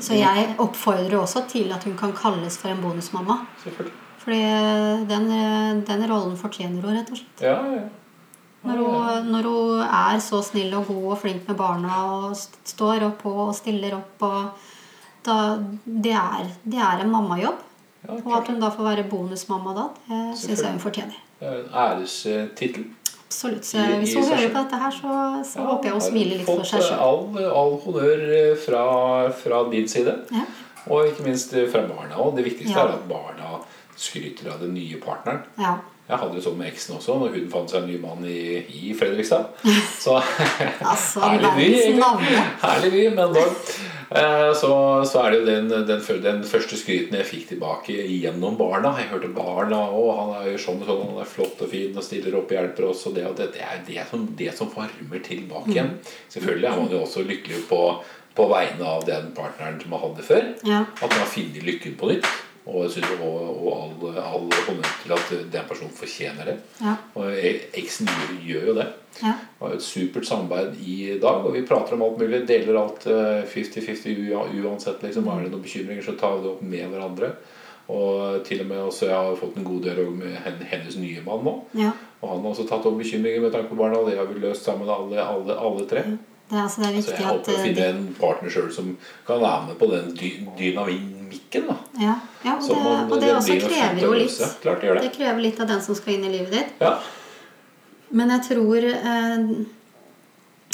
Så 0.03 0.17
jeg 0.19 0.55
oppfordrer 0.59 1.15
også 1.21 1.45
til 1.47 1.71
at 1.71 1.83
hun 1.87 1.95
kan 1.97 2.11
kalles 2.13 2.57
for 2.59 2.69
en 2.73 2.81
bonusmamma. 2.83 3.37
Fordi 4.19 4.39
den, 5.07 5.29
den 5.87 6.03
rollen 6.11 6.35
fortjener 6.37 6.81
hun, 6.83 6.97
rett 6.97 7.11
og 7.13 7.17
slett. 7.21 7.41
Ja, 7.45 7.55
ja. 7.77 7.85
Når 8.67 8.81
hun, 8.83 9.29
når 9.31 9.45
hun 9.47 9.81
er 9.87 10.19
så 10.19 10.41
snill 10.43 10.73
og 10.75 10.89
god 10.89 11.05
og 11.13 11.17
flink 11.21 11.47
med 11.47 11.55
barna 11.55 12.01
og 12.11 12.33
st- 12.35 12.59
står 12.73 13.05
opp 13.07 13.21
og 13.31 13.53
stiller 13.55 13.95
opp 13.95 14.25
og 14.27 14.49
da, 15.23 15.37
det, 15.85 16.11
er, 16.11 16.49
det 16.67 16.79
er 16.83 17.05
en 17.05 17.11
mammajobb. 17.13 17.61
Ja, 18.03 18.17
Og 18.25 18.35
at 18.41 18.47
hun 18.51 18.59
da 18.59 18.69
får 18.71 18.83
være 18.83 19.07
bonusmamma 19.11 19.73
da, 19.75 19.85
det 20.09 20.19
syns 20.39 20.61
jeg 20.63 20.71
hun 20.75 20.79
fortjener. 20.83 21.15
Det 21.39 21.47
er 21.47 21.57
en 21.63 21.71
ærestittel. 21.85 22.85
Absolutt. 23.29 23.65
Så 23.65 23.77
hvis 24.01 24.15
hun 24.17 24.23
hører 24.25 24.49
på 24.49 24.63
dette 24.63 24.77
her, 24.81 24.91
så, 24.95 25.17
så 25.45 25.59
Ja, 25.61 25.65
håper 25.69 25.85
jeg 25.91 25.93
hun 25.93 26.01
smiler 26.01 26.39
litt 26.39 26.47
for 26.49 26.65
seg 26.65 26.81
selv. 26.81 27.03
All, 27.05 27.37
all 27.61 27.75
honnør 27.83 28.23
eh, 28.39 28.55
fra, 28.57 28.81
fra 29.37 29.59
din 29.69 29.85
side. 29.91 30.15
Ja. 30.33 30.47
Og 30.89 31.11
ikke 31.11 31.27
minst 31.27 31.53
eh, 31.53 31.67
fra 31.69 31.83
barna. 31.85 32.17
Og 32.23 32.33
det 32.39 32.47
viktigste 32.49 32.73
Ja. 32.73 32.87
er 32.87 32.95
at 32.97 33.05
barna 33.09 33.59
skryter 33.99 34.49
av 34.55 34.63
den 34.65 34.73
nye 34.73 34.97
partneren. 35.03 35.43
Ja. 35.61 35.75
Jeg 36.09 36.17
hadde 36.23 36.39
det 36.39 36.41
sånn 36.41 36.55
med 36.57 36.71
eksen 36.71 36.95
også, 36.97 37.19
når 37.21 37.35
hun 37.35 37.49
fant 37.53 37.69
seg 37.69 37.83
en 37.83 37.89
ny 37.91 37.99
mann 38.01 38.23
i, 38.25 38.63
i 38.79 38.95
Fredrikstad. 38.97 39.51
Så 40.03 40.15
herlig 41.21 41.51
by. 41.59 41.67
Herlig 42.63 42.91
by, 42.95 43.03
men 43.19 43.35
dog. 43.35 43.68
Eh, 44.09 44.53
Så, 44.57 44.69
så 45.05 45.21
er 45.21 45.31
det 45.31 45.39
jo 45.39 45.45
den, 45.45 45.67
den, 45.69 46.01
den 46.23 46.39
første 46.43 46.77
skryten 46.79 47.13
jeg 47.19 47.27
fikk 47.29 47.47
tilbake 47.51 47.93
gjennom 47.93 48.57
barna. 48.57 48.95
Jeg 48.97 49.11
hørte 49.11 49.29
barna 49.35 49.83
og 49.93 50.09
han 50.17 50.31
er 50.39 50.51
jo 50.51 50.61
sånn 50.63 50.81
og 50.81 50.89
sånn, 50.89 51.03
han 51.11 51.21
er 51.21 51.29
flott 51.29 51.61
og 51.61 51.69
fin 51.69 51.93
og 51.95 52.05
stiller 52.05 52.37
opp 52.39 52.49
og 52.49 52.57
hjelper 52.57 52.89
oss. 52.89 53.05
Og 53.05 53.15
det, 53.17 53.27
og 53.29 53.37
det, 53.37 53.51
det 53.53 53.61
er 53.65 53.83
det 53.85 54.07
som, 54.09 54.25
det 54.39 54.51
som 54.57 54.71
varmer 54.73 55.21
tilbake 55.25 55.75
igjen. 55.75 55.93
Selvfølgelig 56.33 56.71
er 56.71 56.79
man 56.81 56.91
jo 56.95 57.03
også 57.05 57.25
lykkelig 57.29 57.63
på, 57.69 57.81
på 58.39 58.49
vegne 58.49 58.91
av 58.97 59.05
den 59.07 59.29
partneren 59.37 59.79
som 59.81 59.93
man 59.93 60.03
hadde 60.07 60.25
før. 60.25 60.45
Ja. 60.65 60.83
At 60.97 61.09
man 61.09 61.19
har 61.21 61.33
funnet 61.37 61.65
lykken 61.69 61.97
på 61.99 62.09
nytt. 62.15 62.29
Og, 62.69 62.83
jeg 62.85 63.03
også 63.03 63.15
og 63.25 63.69
all, 63.73 64.17
all 64.21 64.49
honnør 64.67 64.89
til 65.03 65.13
at 65.15 65.29
den 65.53 65.63
personen 65.69 65.93
fortjener 65.97 66.45
det. 66.51 66.57
Ja. 66.83 66.93
Og 67.17 67.31
eksen 67.81 68.09
gjør, 68.45 68.67
jo 68.69 68.75
det. 68.77 68.85
Ja. 69.23 69.33
Vi 69.59 69.65
har 69.65 69.73
et 69.75 69.83
supert 69.83 70.27
samarbeid 70.29 70.75
i 70.85 71.17
dag, 71.21 71.45
og 71.45 71.53
vi 71.55 71.63
prater 71.65 71.95
om 71.97 72.03
alt 72.05 72.19
mulig. 72.21 72.43
Deler 72.47 72.77
alt 72.83 73.07
eh, 73.09 73.41
50-50 73.49 74.21
ua- 74.29 74.45
uansett. 74.63 75.01
Liksom. 75.03 75.27
Er 75.33 75.43
det 75.47 75.51
noen 75.55 75.65
bekymringer, 75.65 76.05
så 76.05 76.13
tar 76.19 76.37
vi 76.37 76.45
det 76.45 76.51
opp 76.53 76.61
med 76.61 76.85
hverandre. 76.93 77.31
Og 77.89 78.43
til 78.45 78.59
og 78.61 78.67
med 78.69 78.83
også 78.85 79.07
jeg 79.09 79.17
har 79.17 79.37
fått 79.39 79.55
en 79.57 79.65
god 79.65 79.81
dialog 79.87 80.11
med 80.19 80.35
hennes 80.69 80.97
nye 81.01 81.23
mann 81.25 81.41
nå. 81.47 81.55
Ja. 81.73 81.89
Og 82.21 82.35
han 82.35 82.43
har 82.45 82.51
også 82.53 82.67
tatt 82.69 82.85
opp 82.85 82.99
bekymringer 83.01 83.41
med 83.47 83.55
tanke 83.55 83.71
på 83.73 83.79
barna, 83.79 83.97
og 84.03 84.11
det 84.11 84.19
har 84.19 84.27
vi 84.29 84.37
løst 84.43 84.67
sammen 84.67 84.89
alle, 84.93 85.17
alle, 85.23 85.55
alle 85.57 85.87
tre. 85.89 86.03
Det, 86.49 86.57
er- 86.57 86.63
altså, 86.67 86.81
det 86.81 86.91
er 86.91 87.01
Så 87.07 87.15
jeg 87.17 87.25
håper 87.25 87.55
å 87.57 87.63
finne 87.65 87.87
eh, 87.87 87.95
en 87.95 88.05
partner 88.19 88.53
sjøl 88.53 88.69
som 88.73 88.93
kan 89.25 89.41
være 89.41 89.71
med 89.71 89.79
på 89.81 89.89
den 89.89 90.13
dy 90.17 90.29
dynamikken. 90.59 91.18
Da. 91.53 91.75
ja, 91.99 92.15
ja, 92.43 92.53
og 92.55 92.67
det, 92.67 92.77
man- 92.83 93.11
og 93.11 93.21
det 93.21 93.31
også 93.35 93.57
krever 93.63 94.01
jo 94.03 94.11
litt. 94.13 94.37
Klart 94.61 94.81
det 94.81 94.93
det. 95.01 95.11
Krever 95.17 95.41
litt 95.41 95.59
av 95.59 95.67
den 95.67 95.81
som 95.81 95.95
skal 95.95 96.13
inn 96.13 96.25
i 96.25 96.31
livet 96.37 96.51
ditt. 96.51 96.73
Ja. 96.81 96.95
Men 98.11 98.29
jeg 98.33 98.41
tror 98.47 98.85
eh, 98.89 99.49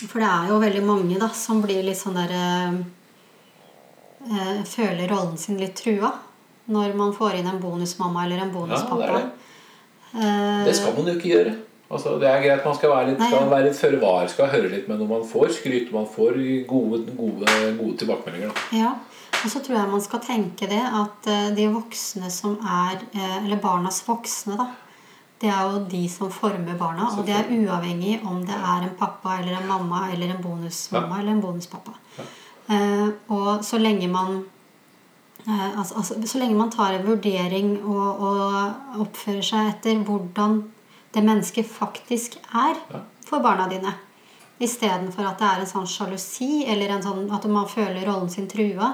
For 0.07 0.19
det 0.23 0.27
er 0.29 0.47
jo 0.53 0.59
veldig 0.61 0.83
mange 0.87 1.17
da 1.19 1.27
som 1.35 1.61
blir 1.63 1.83
litt 1.83 1.99
sånn 1.99 2.15
der 2.15 2.31
eh, 2.31 2.77
eh, 4.31 4.63
Føler 4.69 5.07
rollen 5.11 5.37
sin 5.37 5.57
litt 5.59 5.75
trua 5.75 6.13
når 6.65 6.95
man 6.97 7.11
får 7.13 7.35
inn 7.37 7.45
en 7.51 7.59
bonusmamma 7.61 8.23
eller 8.25 8.39
en 8.41 8.53
bonuspappa. 8.55 9.05
Ja, 9.05 9.19
det 9.19 9.31
Eh, 10.15 10.63
Det 10.65 10.73
skal 10.77 10.93
man 10.95 11.05
jo 11.09 11.13
ikke 11.19 11.27
gjøre. 11.33 11.51
Altså, 11.91 12.13
det 12.21 12.27
er 12.29 12.39
greit 12.41 12.63
man 12.65 12.75
skal 12.77 12.89
være 12.89 13.09
litt, 13.09 13.19
Nei, 13.19 13.27
ja. 13.33 13.39
være 13.51 13.65
litt 13.67 13.75
føre 13.77 13.97
var, 13.99 14.27
skal 14.31 14.47
høre 14.47 14.69
litt, 14.71 14.87
men 14.87 14.97
når 15.01 15.07
man 15.09 15.25
får 15.27 15.49
skryt, 15.57 15.91
man 15.91 16.05
får 16.07 16.37
gode, 16.69 17.01
gode, 17.17 17.45
gode 17.77 17.97
tilbakemeldinger 17.99 18.47
da. 18.47 18.63
Ja, 18.79 18.93
og 19.45 19.51
så 19.53 19.61
tror 19.61 19.77
jeg 19.77 19.91
man 19.91 20.03
skal 20.03 20.23
tenke 20.25 20.69
det 20.69 20.81
at 20.81 21.29
eh, 21.29 21.51
de 21.57 21.69
voksne 21.73 22.31
som 22.33 22.57
er 22.61 22.97
eh, 23.13 23.37
Eller 23.43 23.61
barnas 23.61 24.01
voksne, 24.07 24.57
da. 24.57 24.71
Det 25.41 25.51
er 25.51 25.67
jo 25.67 25.83
de 25.91 26.05
som 26.09 26.31
former 26.31 26.77
barna, 26.79 27.09
og 27.11 27.25
det 27.27 27.35
er 27.35 27.49
uavhengig 27.51 28.21
om 28.23 28.39
det 28.47 28.55
er 28.55 28.85
en 28.85 28.93
pappa 28.97 29.35
eller 29.41 29.57
en 29.57 29.67
mamma 29.67 30.05
eller 30.13 30.31
en 30.31 30.41
bonusmamma 30.41 31.19
eller 31.19 31.35
en 31.35 31.41
bonuspappa. 31.43 31.91
Eh, 32.71 33.09
og 33.35 33.65
så 33.67 33.77
lenge 33.77 34.07
man 34.09 34.39
eh, 35.45 35.79
altså, 35.79 35.97
altså, 35.99 36.15
Så 36.25 36.39
lenge 36.39 36.55
man 36.55 36.71
tar 36.71 36.95
en 36.95 37.05
vurdering 37.05 37.75
og, 37.83 38.23
og 38.29 39.03
oppfører 39.03 39.43
seg 39.45 39.73
etter 39.73 39.99
hvordan 40.07 40.63
det 41.13 41.23
mennesket 41.23 41.67
faktisk 41.69 42.39
er 42.55 42.79
for 43.27 43.43
barna 43.43 43.67
dine, 43.69 43.93
Istedenfor 44.55 45.27
at 45.27 45.41
det 45.41 45.47
er 45.49 45.61
en 45.61 45.67
sånn 45.67 45.87
sjalusi, 45.89 46.63
eller 46.71 46.93
en 46.95 47.01
sånn, 47.03 47.25
at 47.35 47.43
man 47.51 47.67
føler 47.67 48.05
rollen 48.07 48.29
sin 48.31 48.47
trua. 48.47 48.93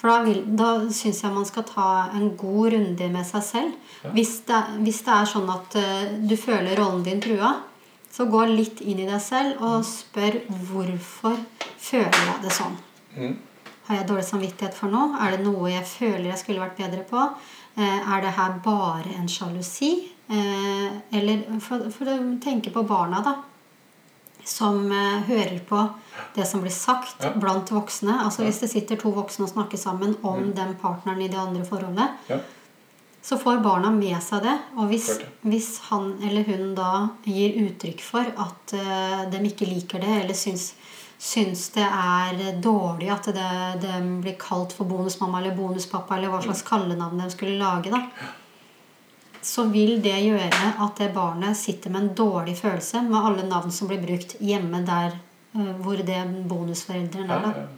For 0.00 0.08
da, 0.08 0.22
vil, 0.24 0.40
da 0.56 0.68
syns 0.96 1.20
jeg 1.20 1.34
man 1.34 1.44
skal 1.44 1.66
ta 1.68 1.88
en 2.16 2.30
god 2.40 2.72
runde 2.72 3.08
med 3.12 3.26
seg 3.28 3.44
selv. 3.44 3.74
Hvis, 4.16 4.38
det, 4.48 4.60
hvis 4.80 5.02
det 5.04 5.12
er 5.12 5.28
sånn 5.28 5.50
at 5.52 5.76
uh, 5.76 6.14
du 6.24 6.32
føler 6.40 6.78
rollen 6.80 7.04
din 7.04 7.20
trua, 7.20 7.52
så 8.10 8.24
gå 8.30 8.40
litt 8.48 8.80
inn 8.80 9.02
i 9.04 9.08
deg 9.08 9.20
selv 9.22 9.60
og 9.62 9.84
spør 9.86 10.40
hvorfor 10.70 11.36
føler 11.78 12.16
jeg 12.16 12.38
det 12.46 12.54
sånn. 12.56 12.80
Har 13.90 14.00
jeg 14.00 14.08
dårlig 14.08 14.24
samvittighet 14.26 14.74
for 14.78 14.90
noe? 14.90 15.20
Er 15.20 15.36
det 15.36 15.44
noe 15.44 15.68
jeg 15.70 15.84
føler 15.86 16.30
jeg 16.30 16.40
skulle 16.40 16.64
vært 16.64 16.80
bedre 16.80 17.04
på? 17.10 17.28
Uh, 17.76 18.00
er 18.00 18.24
det 18.24 18.34
her 18.40 18.56
bare 18.64 19.14
en 19.20 19.28
sjalusi? 19.28 19.92
Uh, 20.32 20.96
eller 21.12 21.44
for, 21.60 21.90
for 21.92 22.08
å 22.08 22.18
tenke 22.40 22.72
på 22.72 22.88
barna, 22.88 23.20
da 23.26 23.36
som 24.50 24.80
eh, 24.92 25.20
hører 25.28 25.60
på 25.68 25.82
det 26.34 26.46
som 26.48 26.62
blir 26.64 26.74
sagt 26.74 27.22
Ja. 27.22 27.30
blant 27.38 27.70
voksne. 27.70 28.16
Altså 28.24 28.42
Hvis 28.44 28.58
det 28.64 28.70
sitter 28.72 28.96
to 28.98 29.12
voksne 29.14 29.46
og 29.46 29.52
snakker 29.52 29.78
sammen 29.78 30.16
om 30.26 30.50
den 30.56 30.74
partneren 30.80 31.22
i 31.22 31.28
det 31.30 31.38
andre 31.38 31.64
forholdet, 31.64 32.08
Ja. 32.28 32.38
så 33.22 33.36
får 33.38 33.60
barna 33.62 33.90
med 33.94 34.18
seg 34.22 34.42
det. 34.42 34.56
Og 34.76 34.88
hvis, 34.90 35.08
hvis 35.44 35.78
han 35.90 36.14
eller 36.22 36.42
hun 36.48 36.74
da 36.74 37.08
gir 37.24 37.58
uttrykk 37.66 38.00
for 38.02 38.26
at 38.26 38.74
eh, 38.74 39.24
de 39.30 39.42
ikke 39.50 39.68
liker 39.70 40.00
det, 40.02 40.14
eller 40.24 40.34
syns, 40.34 40.72
syns 41.20 41.68
det 41.74 41.84
er 41.86 42.60
dårlig 42.64 43.10
at 43.12 43.28
det, 43.36 43.82
det 43.82 43.96
blir 44.24 44.38
kalt 44.40 44.72
for 44.72 44.88
bonusmamma 44.88 45.38
eller 45.42 45.54
bonuspappa, 45.58 46.16
eller 46.16 46.32
hva 46.32 46.42
slags 46.42 46.62
kallenavn 46.66 47.20
de 47.20 47.30
skulle 47.30 47.58
lage, 47.60 47.90
da, 47.92 48.02
så 49.42 49.64
vil 49.72 49.98
det 50.04 50.16
gjøre 50.26 50.50
at 50.84 51.00
det 51.00 51.10
barnet 51.14 51.56
sitter 51.56 51.90
med 51.94 52.02
en 52.02 52.14
dårlig 52.18 52.56
følelse 52.60 53.02
med 53.08 53.20
alle 53.24 53.46
navn 53.48 53.72
som 53.72 53.88
blir 53.88 54.02
brukt 54.04 54.36
hjemme 54.40 54.82
der 54.86 55.14
eh, 55.56 55.70
hvor 55.80 55.96
det 55.96 56.22
bonusforelderen 56.50 57.30
er. 57.30 57.46
Da. 57.46 57.68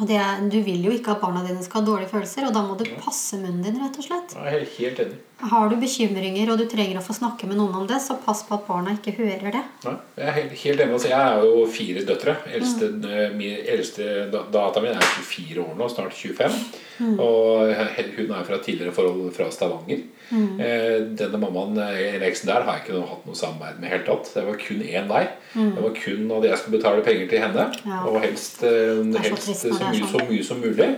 Og 0.00 0.06
det 0.08 0.16
er, 0.16 0.38
du 0.48 0.60
vil 0.64 0.84
jo 0.86 0.92
ikke 0.94 1.12
at 1.12 1.20
barna 1.20 1.42
dine 1.44 1.60
skal 1.64 1.82
ha 1.82 1.88
dårlige 1.90 2.08
følelser, 2.12 2.46
og 2.46 2.54
da 2.54 2.62
må 2.64 2.76
du 2.78 2.86
passe 3.02 3.36
munnen 3.36 3.60
din, 3.66 3.76
rett 3.82 3.98
og 4.00 4.06
slett. 4.06 4.32
Jeg 4.38 4.54
er 4.62 4.70
helt, 4.78 5.00
enig. 5.02 5.18
Har 5.50 5.68
du 5.68 5.74
bekymringer, 5.80 6.52
og 6.52 6.60
du 6.60 6.64
trenger 6.70 7.00
å 7.00 7.02
få 7.04 7.16
snakke 7.16 7.48
med 7.50 7.58
noen 7.58 7.74
om 7.82 7.88
det, 7.90 7.98
så 8.00 8.16
pass 8.22 8.40
på 8.48 8.54
at 8.56 8.64
barna 8.68 8.94
ikke 8.96 9.12
hører 9.18 9.50
det. 9.58 9.62
Nei, 9.84 9.94
jeg 10.16 10.28
er 10.30 10.36
helt, 10.38 10.54
helt 10.62 10.84
enig. 10.84 10.94
Altså, 10.96 11.10
jeg 11.10 11.26
er 11.34 11.44
jo 11.50 11.66
fire 11.74 12.04
døtre. 12.08 12.36
Eldste, 12.54 12.88
Mm. 12.94 13.04
eh, 13.10 13.34
min 13.36 13.58
eldste 13.74 14.08
data 14.32 14.46
datteren 14.56 14.88
min 14.88 14.96
er 14.96 15.10
24 15.18 15.66
år 15.66 15.76
nå, 15.76 15.90
snart 15.92 16.16
25. 16.16 16.56
Mm. 17.00 17.20
Og 17.20 17.74
hun 18.20 18.32
er 18.36 18.46
fra 18.46 18.58
tidligere 18.62 18.94
forhold 18.94 19.32
fra 19.36 19.48
Stavanger. 19.52 20.02
Mm. 20.30 20.60
Eh, 20.62 20.96
denne 21.18 21.38
mammaen, 21.42 21.78
eh, 21.82 22.14
eller 22.14 22.26
eksen 22.28 22.50
der, 22.50 22.62
har 22.66 22.78
jeg 22.78 22.84
ikke 22.84 23.00
hatt 23.08 23.24
noe 23.26 23.38
samarbeid 23.38 23.80
med 23.80 23.88
i 23.88 23.92
hele 23.94 24.06
tatt. 24.06 24.30
Det 24.34 24.44
var 24.46 24.60
kun 24.62 24.84
én 24.86 25.08
vei. 25.10 25.22
Det 25.54 25.84
var 25.84 25.96
kun 25.96 26.34
at 26.36 26.46
jeg 26.46 26.60
skulle 26.60 26.76
betale 26.78 27.06
penger 27.06 27.30
til 27.32 27.42
henne. 27.44 27.66
Mm. 27.80 27.88
Ja. 27.90 28.02
Og 28.06 28.20
helst, 28.24 28.62
eh, 28.62 29.00
helst 29.24 29.48
trist 29.48 29.66
så, 29.66 29.72
mye, 29.72 30.04
sånn. 30.04 30.12
så 30.12 30.28
mye 30.28 30.44
som 30.46 30.62
mulig. 30.62 30.90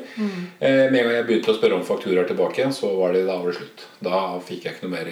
Eh, 0.61 0.91
med 0.91 1.01
en 1.01 1.09
gang 1.09 1.16
jeg 1.16 1.29
begynte 1.31 1.55
å 1.55 1.59
spørre 1.59 1.79
om 1.79 1.87
fakturaer 1.87 2.29
tilbake 2.29 2.68
så 2.77 2.93
var 2.99 3.16
det, 3.16 3.25
da 3.31 3.39
var 3.39 3.53
det 3.53 3.61
slutt. 3.61 3.87
Da 4.05 4.20
fikk 4.45 4.66
jeg 4.66 4.77
ikke 4.77 4.89
noe 4.89 4.97
mer 4.99 5.09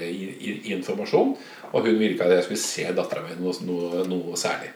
informasjon. 0.76 1.34
Og 1.70 1.86
hun 1.86 1.98
virka 2.02 2.26
at 2.26 2.36
jeg 2.40 2.48
skulle 2.48 2.64
se 2.66 2.92
dattera 2.92 3.24
mi 3.24 3.38
noe, 3.40 3.54
noe, 3.64 4.04
noe 4.10 4.38
særlig. 4.38 4.74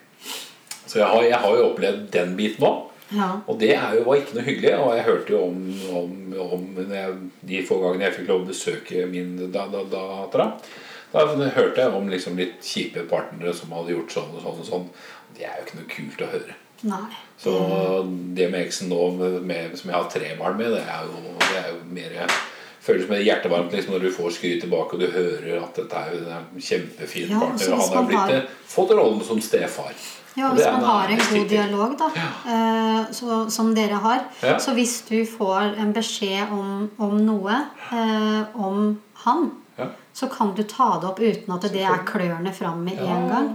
Så 0.86 1.00
jeg 1.00 1.08
har, 1.10 1.22
jeg 1.26 1.40
har 1.42 1.56
jo 1.58 1.70
opplevd 1.72 2.10
den 2.14 2.36
biten 2.38 2.66
òg. 2.68 2.90
Ja. 3.14 3.28
Og 3.48 3.58
det 3.60 3.72
er 3.76 3.94
jo, 3.98 4.04
var 4.08 4.16
ikke 4.20 4.34
noe 4.38 4.46
hyggelig. 4.48 4.72
Og 4.80 4.94
jeg 4.96 5.04
hørte 5.08 5.32
jo 5.36 5.42
om, 5.46 5.60
om, 6.00 6.16
om 6.58 6.64
jeg, 6.92 7.14
de 7.50 7.62
få 7.68 7.78
gangene 7.82 8.08
jeg 8.08 8.16
fikk 8.18 8.28
lov 8.32 8.42
å 8.44 8.48
besøke 8.50 9.06
min 9.10 9.36
da- 9.52 9.68
da- 9.72 9.84
dattera. 9.92 10.48
Da, 11.14 11.26
hørte 11.54 11.78
jeg 11.84 11.94
om 11.94 12.08
liksom 12.10 12.36
litt 12.36 12.56
kjipe 12.66 13.04
partnere 13.10 13.52
som 13.54 13.70
hadde 13.76 13.94
gjort 13.94 14.10
sånn 14.16 14.32
og 14.34 14.42
sånn. 14.42 14.58
og 14.64 14.66
sånn 14.66 14.88
Det 15.36 15.44
er 15.46 15.60
jo 15.60 15.66
ikke 15.68 15.78
noe 15.78 15.92
kult 15.96 16.24
å 16.26 16.32
høre. 16.32 16.56
Nei. 16.84 17.06
Så 17.40 17.52
det 18.36 18.50
med 18.50 18.66
eksen 18.66 18.88
nå, 18.90 18.98
med, 19.16 19.38
med, 19.46 19.78
som 19.78 19.90
jeg 19.90 19.96
har 19.96 20.10
tre 20.10 20.34
barn 20.38 20.58
med, 20.58 20.74
det 20.74 20.82
er 20.82 21.06
jo, 21.06 21.22
det 21.38 21.56
er 21.62 21.70
jo 21.72 21.78
mer 21.94 22.18
Føles 22.84 23.06
mer 23.08 23.22
hjertevarmt 23.24 23.72
liksom, 23.72 23.94
når 23.94 24.02
du 24.04 24.10
får 24.12 24.34
skryt 24.36 24.58
tilbake 24.60 24.92
og 24.92 25.00
du 25.00 25.06
hører 25.08 25.62
at 25.62 25.78
dette 25.78 25.96
er 25.96 26.10
jo 26.12 26.18
en 26.36 26.60
kjempefin 26.60 27.30
Ja, 27.32 27.38
partner. 27.40 27.70
Han 27.80 27.94
har 27.96 28.04
blitt, 28.10 28.18
har- 28.34 28.50
fått 28.68 28.90
rollen 28.92 29.22
som 29.24 29.40
stefar. 29.40 29.94
Ja, 30.34 30.48
hvis 30.54 30.66
man 30.66 30.82
har 30.84 31.08
en 31.14 31.20
god 31.30 31.48
dialog, 31.48 31.92
da, 31.98 32.08
ja. 32.18 33.04
så, 33.14 33.44
som 33.50 33.74
dere 33.74 34.00
har 34.02 34.24
Ja. 34.42 34.58
Så 34.58 34.74
hvis 34.74 35.02
du 35.08 35.20
får 35.38 35.76
en 35.78 35.92
beskjed 35.94 36.50
om, 36.52 36.90
om 36.98 37.14
noe 37.26 37.54
eh, 37.92 38.42
om 38.58 38.98
han, 39.26 39.50
Ja. 39.78 39.86
så 40.14 40.26
kan 40.30 40.54
du 40.54 40.62
ta 40.62 40.98
det 41.00 41.08
opp 41.08 41.20
uten 41.20 41.54
at 41.54 41.62
det 41.72 41.82
er 41.82 42.02
klørne 42.06 42.52
fram 42.54 42.82
med 42.84 42.98
en 42.98 43.28
gang. 43.30 43.48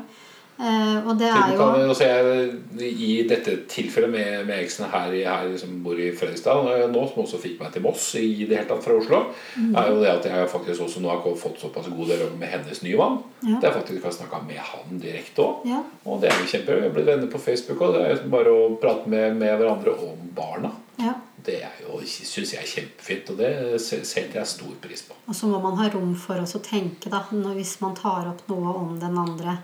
Eh, 0.60 1.08
og 1.08 1.14
det 1.18 1.30
er 1.32 1.54
jo 1.54 1.58
kan, 1.62 1.78
altså 1.88 2.04
jeg, 2.04 2.50
I 2.92 3.12
dette 3.30 3.54
tilfellet 3.72 4.12
med, 4.12 4.46
med 4.50 4.58
eksen 4.60 4.90
her, 4.92 5.14
her 5.24 5.54
som 5.62 5.78
bor 5.86 5.96
i 5.96 6.10
Fredrikstad 6.12 6.66
nå, 6.92 7.04
som 7.08 7.22
også 7.24 7.40
fikk 7.40 7.62
meg 7.62 7.72
til 7.72 7.86
Moss 7.86 8.10
i 8.20 8.44
det 8.44 8.58
hele 8.58 8.68
tatt 8.68 8.84
fra 8.84 8.98
Oslo, 9.00 9.22
Mm. 9.56 9.72
er 9.76 9.88
jo 9.90 10.02
det 10.02 10.10
at 10.12 10.26
jeg 10.28 10.50
faktisk 10.52 10.82
også 10.84 11.00
nå 11.04 11.10
har 11.10 11.24
fått 11.40 11.62
såpass 11.62 11.88
god 11.88 12.06
dialog 12.12 12.36
med 12.40 12.52
hennes 12.52 12.82
nye 12.84 12.98
mann. 13.00 13.18
Ja. 13.44 13.56
Det 13.62 13.70
er 13.70 13.78
faktisk 13.80 14.04
har 14.04 14.12
snakka 14.18 14.42
med 14.48 14.60
han 14.60 15.00
direkte 15.00 15.42
òg. 15.46 15.64
Ja. 15.70 15.80
Og 16.06 16.20
det 16.22 16.30
er 16.30 16.38
jo 16.42 16.52
kjempe. 16.52 16.76
Vi 16.76 16.88
har 16.88 16.94
blitt 16.96 17.08
venner 17.08 17.32
på 17.32 17.40
Facebook, 17.40 17.82
og 17.82 17.96
det 17.96 18.04
er 18.06 18.22
bare 18.30 18.52
å 18.52 18.70
prate 18.82 19.08
med, 19.10 19.36
med 19.40 19.56
hverandre 19.60 19.96
om 19.96 20.30
barna. 20.36 20.72
ja. 21.00 21.16
Det 21.46 21.62
er 21.64 21.78
jo, 21.86 22.00
syns 22.06 22.52
jeg 22.54 22.62
er 22.64 22.68
kjempefint, 22.68 23.30
og 23.32 23.38
det 23.40 23.50
se- 23.82 24.02
setter 24.06 24.40
jeg 24.42 24.48
stor 24.48 24.74
pris 24.84 25.02
på. 25.08 25.16
Og 25.28 25.36
så 25.38 25.48
må 25.48 25.60
man 25.64 25.78
ha 25.80 25.88
rom 25.94 26.16
for 26.20 26.36
å 26.42 26.62
tenke, 26.66 27.10
da, 27.10 27.22
når, 27.32 27.54
hvis 27.56 27.78
man 27.82 27.96
tar 27.96 28.28
opp 28.28 28.42
noe 28.52 28.74
om 28.76 28.98
den 29.00 29.16
andre, 29.18 29.58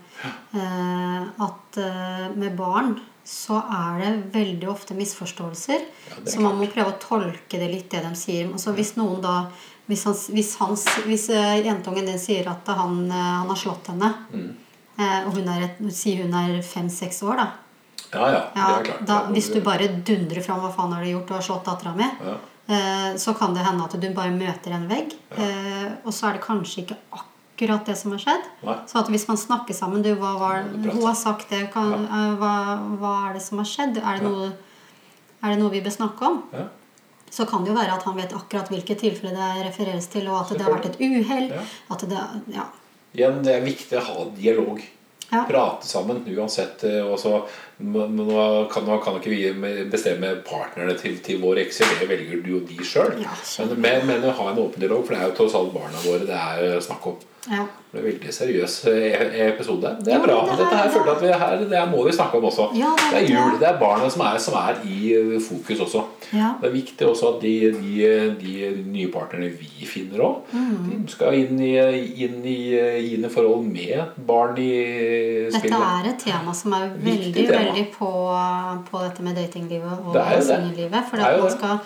eh, 0.53 1.43
at 1.47 1.77
eh, 1.81 2.27
med 2.35 2.55
barn 2.57 2.95
så 3.25 3.57
er 3.73 4.01
det 4.03 4.33
veldig 4.35 4.67
ofte 4.69 4.93
misforståelser. 4.97 5.81
Ja, 6.11 6.17
så 6.29 6.41
man 6.45 6.59
må 6.59 6.67
prøve 6.69 6.93
å 6.93 6.99
tolke 7.01 7.57
det 7.57 7.71
litt, 7.71 7.89
det 7.91 8.03
de 8.05 8.11
sier. 8.19 8.51
Altså, 8.53 8.73
hvis 8.77 8.95
noen 8.99 9.21
da 9.25 9.37
Hvis, 9.85 10.01
han, 10.07 10.15
hvis, 10.33 10.55
hans, 10.57 10.83
hvis 11.05 11.27
eh, 11.29 11.59
jentungen 11.61 12.07
din 12.09 12.17
sier 12.17 12.47
at 12.49 12.65
han, 12.73 13.03
han 13.11 13.45
har 13.51 13.55
slått 13.59 13.91
henne, 13.91 14.07
Mm. 14.33 14.55
og 15.27 15.33
hun 15.35 15.47
er 15.51 15.65
sier 15.93 16.23
hun 16.23 16.33
er 16.33 16.61
fem-seks 16.65 17.19
år, 17.27 17.35
da, 17.37 17.45
Ja, 18.13 18.25
ja. 18.31 18.41
det 18.53 18.65
er 18.65 18.83
klart. 18.89 19.05
da, 19.07 19.19
hvis 19.33 19.49
du 19.53 19.61
bare 19.65 19.87
dundrer 20.07 20.41
fram 20.45 20.59
hva 20.63 20.71
faen 20.75 20.93
har 20.93 21.03
du 21.03 21.09
gjort, 21.11 21.27
du 21.27 21.33
har 21.33 21.41
slått 21.41 21.65
dattera 21.65 21.95
mi, 21.95 22.07
Ja. 22.25 22.35
eh, 22.67 23.15
så 23.17 23.33
kan 23.37 23.53
det 23.53 23.65
hende 23.65 23.83
at 23.85 23.95
du 23.99 24.09
bare 24.13 24.31
møter 24.31 24.71
en 24.77 24.87
vegg. 24.89 25.15
Eh, 25.37 25.89
og 26.05 26.13
så 26.13 26.29
er 26.29 26.33
det 26.37 26.41
kanskje 26.45 26.83
ikke 26.85 26.97
akkurat 27.11 27.85
det 27.85 27.97
som 27.97 28.11
har 28.11 28.19
skjedd. 28.19 28.47
Nei. 28.63 28.77
Så 28.87 28.99
at 28.99 29.07
hvis 29.09 29.27
man 29.27 29.37
snakker 29.37 29.73
sammen 29.73 30.01
du, 30.03 30.13
hva 30.15 30.37
var, 30.39 30.63
Hun 30.71 31.01
har 31.05 31.15
sagt 31.15 31.49
det. 31.49 31.71
Kan, 31.73 31.93
eh, 32.05 32.35
hva, 32.39 32.53
hva 32.99 33.29
er 33.29 33.33
det 33.33 33.41
som 33.41 33.57
har 33.59 33.65
skjedd? 33.65 33.97
Er 33.97 34.19
det, 34.19 34.23
noe, 34.23 34.51
er 35.43 35.49
det 35.55 35.59
noe 35.59 35.69
vi 35.71 35.81
bør 35.81 35.95
snakke 35.95 36.21
om? 36.25 36.41
Ja. 36.53 36.65
Så 37.31 37.45
kan 37.49 37.63
det 37.65 37.71
jo 37.73 37.75
være 37.75 37.91
at 37.97 38.03
han 38.03 38.15
vet 38.15 38.31
akkurat 38.33 38.69
hvilket 38.71 38.99
tilfelle 39.01 39.33
det 39.35 39.65
refereres 39.65 40.05
til, 40.07 40.27
og 40.29 40.41
at 40.45 40.53
det 40.57 40.61
har 40.63 40.71
vært 40.71 40.85
et 40.93 40.99
uhell. 41.01 41.49
Ja. 41.51 41.63
At 41.91 42.05
det, 42.07 42.21
ja. 42.53 42.63
Igjen, 43.15 43.41
det 43.43 43.55
er 43.55 43.65
viktig 43.65 43.97
å 43.99 44.03
ha 44.07 44.25
dialog. 44.37 44.79
Ja. 45.31 45.41
Prate 45.49 45.87
sammen 45.87 46.21
uansett. 46.27 46.83
Og 47.09 47.17
så 47.19 47.31
men 47.77 48.15
nå 48.15 48.45
kan, 48.71 48.85
nå 48.87 48.97
kan 49.03 49.17
ikke 49.19 49.33
vi 49.33 49.85
bestemme 49.91 50.31
partnerne 50.47 50.95
til, 50.99 51.17
til 51.25 51.41
våre 51.43 51.65
ekser. 51.65 51.89
Det 51.99 52.07
velger 52.09 52.43
du 52.45 52.53
og 52.61 52.67
de 52.69 52.79
sjøl. 52.87 53.17
Ja, 53.21 53.35
men, 53.75 54.07
men, 54.07 54.23
ha 54.23 54.49
en 54.51 54.61
åpen 54.63 54.79
dialog, 54.79 55.03
for 55.05 55.15
det 55.15 55.21
er 55.23 55.31
jo 55.31 55.37
tross 55.41 55.57
alt 55.59 55.73
barna 55.75 56.03
våre 56.07 56.23
det 56.29 56.35
er 56.75 56.79
snakk 56.85 57.07
om. 57.11 57.17
Ja. 57.45 57.61
Det 57.91 57.99
er 58.01 58.05
veldig 58.07 58.31
seriøs 58.33 58.75
eh, 58.89 59.35
episode. 59.45 59.91
Det 60.01 60.09
er 60.11 60.17
Ja, 60.17 60.21
bra. 60.23 60.37
det 60.49 60.55
Dette 60.63 60.77
her 60.79 60.89
føler 60.89 61.11
jeg 61.11 61.15
at 61.15 61.21
vi 61.21 61.43
her, 61.43 61.57
det 61.69 61.77
her 61.77 61.91
må 61.91 62.03
vi 62.07 62.13
snakke 62.15 62.39
om 62.39 62.47
også. 62.49 62.65
Ja, 62.75 62.89
det 62.97 63.05
er 63.05 63.19
det 63.21 63.29
er 63.29 63.35
jul. 63.35 63.59
Det 63.61 63.67
er 63.69 63.77
barna 63.79 64.09
som 64.09 64.23
er, 64.25 64.39
som 64.41 64.57
er 64.59 64.79
i 64.89 64.97
eh, 65.13 65.35
fokus 65.45 65.83
også. 65.85 66.01
Ja. 66.33 66.49
Det 66.61 66.67
er 66.71 66.73
viktig 66.73 67.07
også 67.07 67.35
at 67.35 67.43
de, 67.45 67.53
de, 67.77 68.09
de 68.41 68.55
nye 68.95 69.11
partnerne 69.13 69.51
vi 69.59 69.85
finner 69.87 70.25
òg, 70.25 70.41
Mm. 70.55 71.03
de 71.05 71.11
skal 71.11 71.33
inn 71.37 71.59
i, 71.61 71.71
inn, 72.25 72.41
i, 72.45 72.57
i 73.13 73.29
forhold 73.29 73.65
med 73.67 74.15
barn 74.27 74.57
i 74.61 74.71
Dette 75.53 75.69
er 75.69 76.09
et 76.09 76.19
tema 76.25 76.53
som 76.55 76.73
er 76.73 76.89
veldig, 76.97 77.31
veldig. 77.35 77.64
Veldig 77.65 77.85
på, 77.93 78.09
på 78.89 79.03
dette 79.03 79.25
med 79.25 79.37
datinglivet 79.37 80.09
og 80.09 80.17
singellivet. 80.45 81.07
For 81.09 81.21
man 81.21 81.53
skal, 81.53 81.79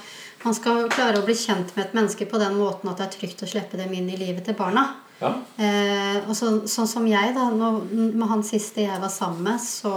man 0.46 0.58
skal 0.58 0.88
klare 0.94 1.22
å 1.22 1.26
bli 1.28 1.36
kjent 1.38 1.76
med 1.76 1.88
et 1.88 1.96
menneske 1.98 2.28
på 2.30 2.42
den 2.42 2.58
måten 2.60 2.92
at 2.92 3.02
det 3.02 3.08
er 3.08 3.16
trygt 3.18 3.46
å 3.46 3.50
slippe 3.50 3.80
dem 3.80 3.94
inn 3.98 4.10
i 4.12 4.20
livet 4.20 4.46
til 4.48 4.58
barna. 4.60 4.88
Ja. 5.20 5.34
Eh, 5.60 6.20
og 6.30 6.36
så, 6.38 6.52
sånn 6.72 6.88
som 6.88 7.08
jeg, 7.10 7.34
da, 7.36 7.50
når, 7.52 7.82
med 7.92 8.30
han 8.32 8.44
siste 8.48 8.86
jeg 8.86 9.02
var 9.02 9.12
sammen 9.12 9.44
med, 9.52 9.60
så 9.64 9.94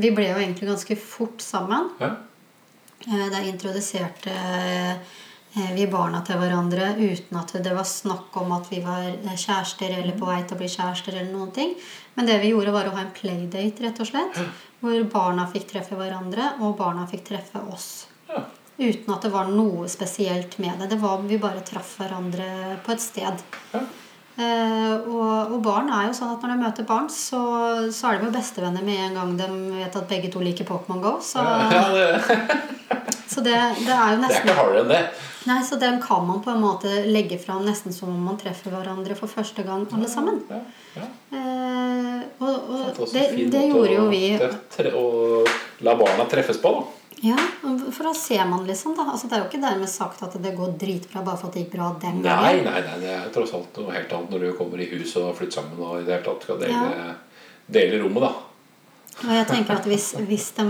Vi 0.00 0.12
ble 0.14 0.28
jo 0.28 0.38
egentlig 0.38 0.68
ganske 0.68 0.94
fort 0.96 1.42
sammen. 1.42 1.88
Ja. 2.00 2.12
Eh, 3.08 3.26
Der 3.32 3.48
introduserte 3.48 4.30
eh, 4.30 5.16
vi 5.52 5.86
barna 5.90 6.20
til 6.26 6.38
hverandre 6.38 6.92
uten 7.00 7.38
at 7.40 7.54
det 7.64 7.72
var 7.74 7.86
snakk 7.88 8.36
om 8.38 8.52
at 8.54 8.68
vi 8.70 8.78
var 8.84 9.08
eh, 9.10 9.34
kjærester 9.34 9.96
eller 9.98 10.14
på 10.18 10.28
vei 10.28 10.40
til 10.44 10.54
å 10.54 10.60
bli 10.60 10.68
kjærester. 10.70 11.16
eller 11.16 11.32
noen 11.32 11.50
ting. 11.54 11.74
Men 12.14 12.28
det 12.28 12.38
vi 12.42 12.52
gjorde, 12.52 12.74
var 12.74 12.86
å 12.86 12.94
ha 12.94 13.02
en 13.02 13.14
playdate, 13.14 13.82
rett 13.82 14.00
og 14.02 14.10
slett. 14.10 14.38
Hvor 14.80 15.02
barna 15.12 15.48
fikk 15.50 15.66
treffe 15.72 15.98
hverandre, 15.98 16.54
og 16.62 16.76
barna 16.78 17.06
fikk 17.10 17.26
treffe 17.32 17.62
oss. 17.72 18.06
Ja. 18.30 18.44
Uten 18.80 19.12
at 19.12 19.26
det 19.26 19.32
var 19.34 19.50
noe 19.50 19.88
spesielt 19.92 20.56
med 20.62 20.78
det. 20.80 20.92
det 20.94 21.00
var, 21.02 21.18
vi 21.26 21.36
bare 21.38 21.64
traff 21.66 21.98
hverandre 22.00 22.78
på 22.86 22.94
et 22.94 23.02
sted. 23.02 23.42
Ja. 23.74 23.82
Eh, 24.40 24.94
og, 25.10 25.52
og 25.52 25.58
barn 25.64 25.90
er 25.92 26.06
jo 26.08 26.14
sånn 26.16 26.30
at 26.32 26.44
når 26.44 26.54
de 26.54 26.62
møter 26.62 26.86
barn, 26.88 27.10
så, 27.12 27.40
så 27.92 28.12
er 28.12 28.20
de 28.20 28.28
jo 28.28 28.34
bestevenner 28.36 28.86
med 28.86 29.02
en 29.08 29.18
gang 29.18 29.34
de 29.36 29.48
vet 29.80 29.98
at 29.98 30.08
begge 30.08 30.30
to 30.32 30.40
liker 30.44 30.68
Pokémon 30.68 31.02
GO. 31.02 31.16
Så, 31.24 31.42
Ja, 31.42 31.82
det, 31.92 32.38
så 33.32 33.42
det, 33.44 33.58
det 33.82 33.96
er 33.96 34.14
jo 34.14 34.22
nesten 34.22 34.30
det 34.30 34.38
er 34.38 34.46
ikke 34.46 34.56
hardere 34.62 34.84
enn 34.86 34.94
det. 34.94 35.02
Nei, 35.48 35.62
så 35.64 35.76
den 35.80 35.96
kan 36.02 36.26
man 36.28 36.42
på 36.44 36.50
en 36.52 36.60
måte 36.60 36.90
legge 37.08 37.38
fram 37.40 37.64
nesten 37.64 37.94
som 37.96 38.10
om 38.12 38.24
man 38.28 38.36
treffer 38.40 38.74
hverandre 38.74 39.14
for 39.16 39.30
første 39.32 39.64
gang, 39.64 39.86
alle 39.96 40.08
sammen. 40.10 40.42
Ja, 40.50 40.58
ja. 40.98 41.06
Eh, 41.32 42.22
og 42.44 42.72
og 43.00 43.12
det, 43.14 43.22
det 43.52 43.62
gjorde 43.70 43.94
jo 43.94 44.08
vi. 44.12 44.24
Å 44.36 45.04
la 45.86 45.94
barna 45.96 46.26
treffes 46.28 46.60
på, 46.60 46.72
da. 46.76 46.96
Ja, 47.20 47.36
For 47.92 48.06
da 48.08 48.12
ser 48.16 48.44
man 48.48 48.62
liksom, 48.68 48.94
da. 48.96 49.04
Altså, 49.12 49.28
det 49.28 49.36
er 49.36 49.42
jo 49.42 49.48
ikke 49.50 49.60
dermed 49.64 49.90
sagt 49.92 50.22
at 50.24 50.36
det 50.40 50.54
går 50.56 50.76
dritbra 50.80 51.20
bare 51.24 51.36
for 51.40 51.50
at 51.50 51.56
det 51.56 51.64
gikk 51.66 51.74
bra 51.74 51.90
den 52.00 52.20
Nei, 52.24 52.36
gangen. 52.36 52.64
nei, 52.68 52.80
nei, 52.86 52.94
det 53.02 53.10
er 53.16 53.26
tross 53.34 53.52
alt 53.56 53.76
noe 53.80 53.92
helt 53.96 54.12
annet 54.16 54.32
når 54.32 54.46
du 54.46 54.52
kommer 54.56 54.80
i 54.80 54.88
hus 54.92 55.16
og 55.20 55.34
flytter 55.36 55.60
sammen 55.60 55.82
og 55.84 55.98
i 56.00 56.06
det 56.06 56.14
hele 56.16 56.24
tatt 56.28 56.46
skal 56.48 56.62
dele, 56.62 57.10
dele 57.68 58.00
rommet, 58.04 58.24
da. 58.24 58.32
Og 59.20 59.30
jeg 59.34 59.46
tenker 59.50 59.76
at 59.76 59.84
hvis, 59.88 60.06
hvis, 60.28 60.46
de, 60.56 60.64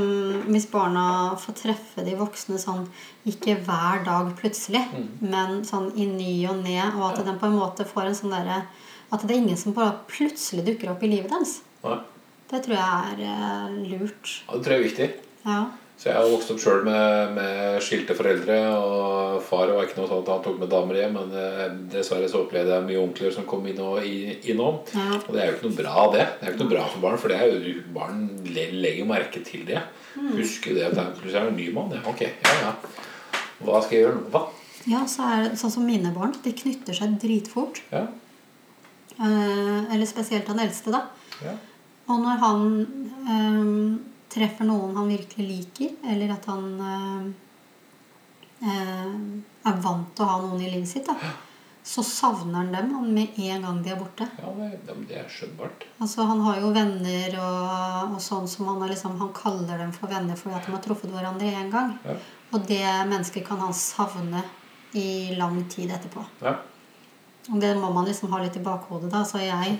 hvis 0.51 0.67
barna 0.73 1.37
får 1.39 1.55
treffe 1.61 2.03
de 2.05 2.17
voksne 2.19 2.59
sånn 2.59 2.89
ikke 3.31 3.55
hver 3.67 4.03
dag 4.07 4.33
plutselig, 4.39 4.83
Mm. 4.91 5.09
men 5.31 5.61
sånn 5.65 5.93
i 5.95 6.07
ny 6.07 6.33
og 6.51 6.63
ne, 6.65 6.81
og 6.97 7.05
at 7.13 7.25
de 7.25 7.35
på 7.39 7.47
en 7.47 7.59
måte 7.59 7.87
får 7.87 8.07
en 8.11 8.15
sånn 8.15 8.35
derre 8.35 8.63
At 9.13 9.23
det 9.27 9.35
er 9.35 9.41
ingen 9.43 9.57
som 9.59 9.73
bare 9.75 9.97
plutselig 10.07 10.63
dukker 10.67 10.91
opp 10.93 11.03
i 11.03 11.09
livet 11.11 11.31
deres. 11.31 11.61
Ja. 11.83 11.97
Det 12.51 12.61
tror 12.63 12.77
jeg 12.77 12.91
er 13.11 13.23
eh, 13.27 13.73
lurt. 13.91 14.43
Ja, 14.47 14.55
det 14.55 14.63
tror 14.65 14.71
jeg 14.75 14.79
er 14.79 14.89
viktig. 14.89 15.09
Ja. 15.47 15.65
Så 16.01 16.09
jeg 16.09 16.17
har 16.17 16.31
vokst 16.33 16.49
opp 16.55 16.61
sjøl 16.63 16.87
med, 16.87 17.33
med 17.37 17.83
skilte 17.85 18.15
foreldre, 18.17 18.55
og 18.73 19.43
far 19.45 19.69
var 19.69 19.85
ikke 19.85 19.99
noe 19.99 20.21
at 20.23 20.31
han 20.33 20.45
tok 20.47 20.57
med 20.63 20.71
damer 20.73 20.97
hjem, 20.97 21.19
men 21.19 21.35
eh, 21.37 21.67
dessverre 21.93 22.29
så 22.31 22.41
opplevde 22.41 22.73
jeg 22.73 22.87
mye 22.87 23.03
onkler 23.03 23.35
som 23.35 23.45
kom 23.49 23.67
inn 23.69 23.83
innom. 24.49 24.79
Ja. 24.97 25.19
Og 25.21 25.29
det 25.35 25.43
er 25.43 25.51
jo 25.51 25.59
ikke 25.59 25.69
noe 25.69 25.77
bra, 25.83 26.07
det. 26.15 26.25
Det 26.39 26.47
er 26.47 26.49
jo 26.49 26.57
ikke 26.57 26.65
noe 26.65 26.73
bra 26.73 26.87
for 26.95 27.05
barn, 27.05 27.21
for 27.21 27.35
det 27.35 27.37
er 27.37 27.53
jo, 27.53 27.75
barn 27.93 28.23
legger 28.49 29.11
merke 29.11 29.45
til 29.45 29.67
det. 29.69 29.83
Mm. 30.17 30.31
Husker 30.39 30.79
det 30.79 30.87
at 30.89 30.97
det 30.97 31.05
plutselig 31.19 31.43
er 31.43 31.53
en 31.53 31.61
ny 31.61 31.69
mann. 31.77 31.93
Ja, 31.99 32.01
ok, 32.09 32.25
ja, 32.25 32.57
ja. 32.65 32.73
Hva 33.61 33.85
skal 33.85 33.99
jeg 33.99 34.07
gjøre 34.07 34.17
nå, 34.23 34.25
da? 34.33 34.47
Ja, 34.89 35.05
så 35.05 35.29
er 35.29 35.45
det 35.51 35.61
sånn 35.61 35.77
som 35.77 35.85
mine 35.85 36.15
barn. 36.17 36.33
De 36.41 36.57
knytter 36.57 36.97
seg 36.97 37.21
dritfort. 37.21 37.85
Ja, 37.93 38.07
Eh, 39.21 39.95
eller 39.95 40.07
spesielt 40.09 40.49
han 40.49 40.63
eldste, 40.63 40.95
da. 40.95 41.03
ja. 41.45 41.53
Og 42.09 42.23
når 42.23 42.39
han 42.41 42.63
eh, 43.29 44.10
treffer 44.31 44.69
noen 44.69 44.97
han 44.97 45.11
virkelig 45.11 45.47
liker, 45.47 45.95
eller 46.13 46.35
at 46.37 46.49
han 46.51 46.67
eh, 46.87 47.31
eh, 48.71 49.15
er 49.71 49.81
vant 49.85 50.13
til 50.15 50.27
å 50.27 50.29
ha 50.31 50.43
noen 50.45 50.63
i 50.63 50.71
livet 50.71 50.89
sitt, 50.89 51.09
da, 51.09 51.17
så 51.83 52.05
savner 52.05 52.61
han 52.61 52.73
dem 52.75 52.91
han 52.95 53.13
med 53.15 53.39
en 53.41 53.65
gang 53.67 53.83
de 53.83 53.91
er 53.91 53.99
borte. 53.99 54.27
ja 54.39 54.51
det, 55.09 55.17
er 55.17 55.29
skjønnbart. 55.33 55.87
Altså 55.99 56.27
Han 56.29 56.43
har 56.45 56.61
jo 56.61 56.73
venner 56.77 57.37
og, 57.41 58.15
og 58.15 58.21
sånn 58.23 58.47
som 58.49 58.69
han, 58.69 58.85
liksom, 58.91 59.17
han 59.19 59.33
kaller 59.35 59.81
dem 59.81 59.93
for 59.97 60.13
venner 60.13 60.37
fordi 60.39 60.59
at 60.59 60.69
de 60.69 60.75
har 60.77 60.83
truffet 60.85 61.11
hverandre 61.15 61.51
én 61.51 61.73
gang. 61.73 61.97
Ja. 62.05 62.19
Og 62.53 62.67
det 62.69 62.85
mennesket 62.85 63.47
kan 63.47 63.63
han 63.65 63.75
savne 63.75 64.45
i 64.93 65.37
lang 65.39 65.63
tid 65.71 65.93
etterpå. 65.95 66.25
Ja, 66.43 66.57
Og 67.49 67.61
det 67.63 67.75
må 67.79 67.91
man 67.95 68.05
liksom 68.07 68.33
ha 68.35 68.43
litt 68.43 68.57
i 68.59 68.63
bakhodet. 68.63 69.11
da, 69.11 69.25
så 69.25 69.39
jeg. 69.39 69.79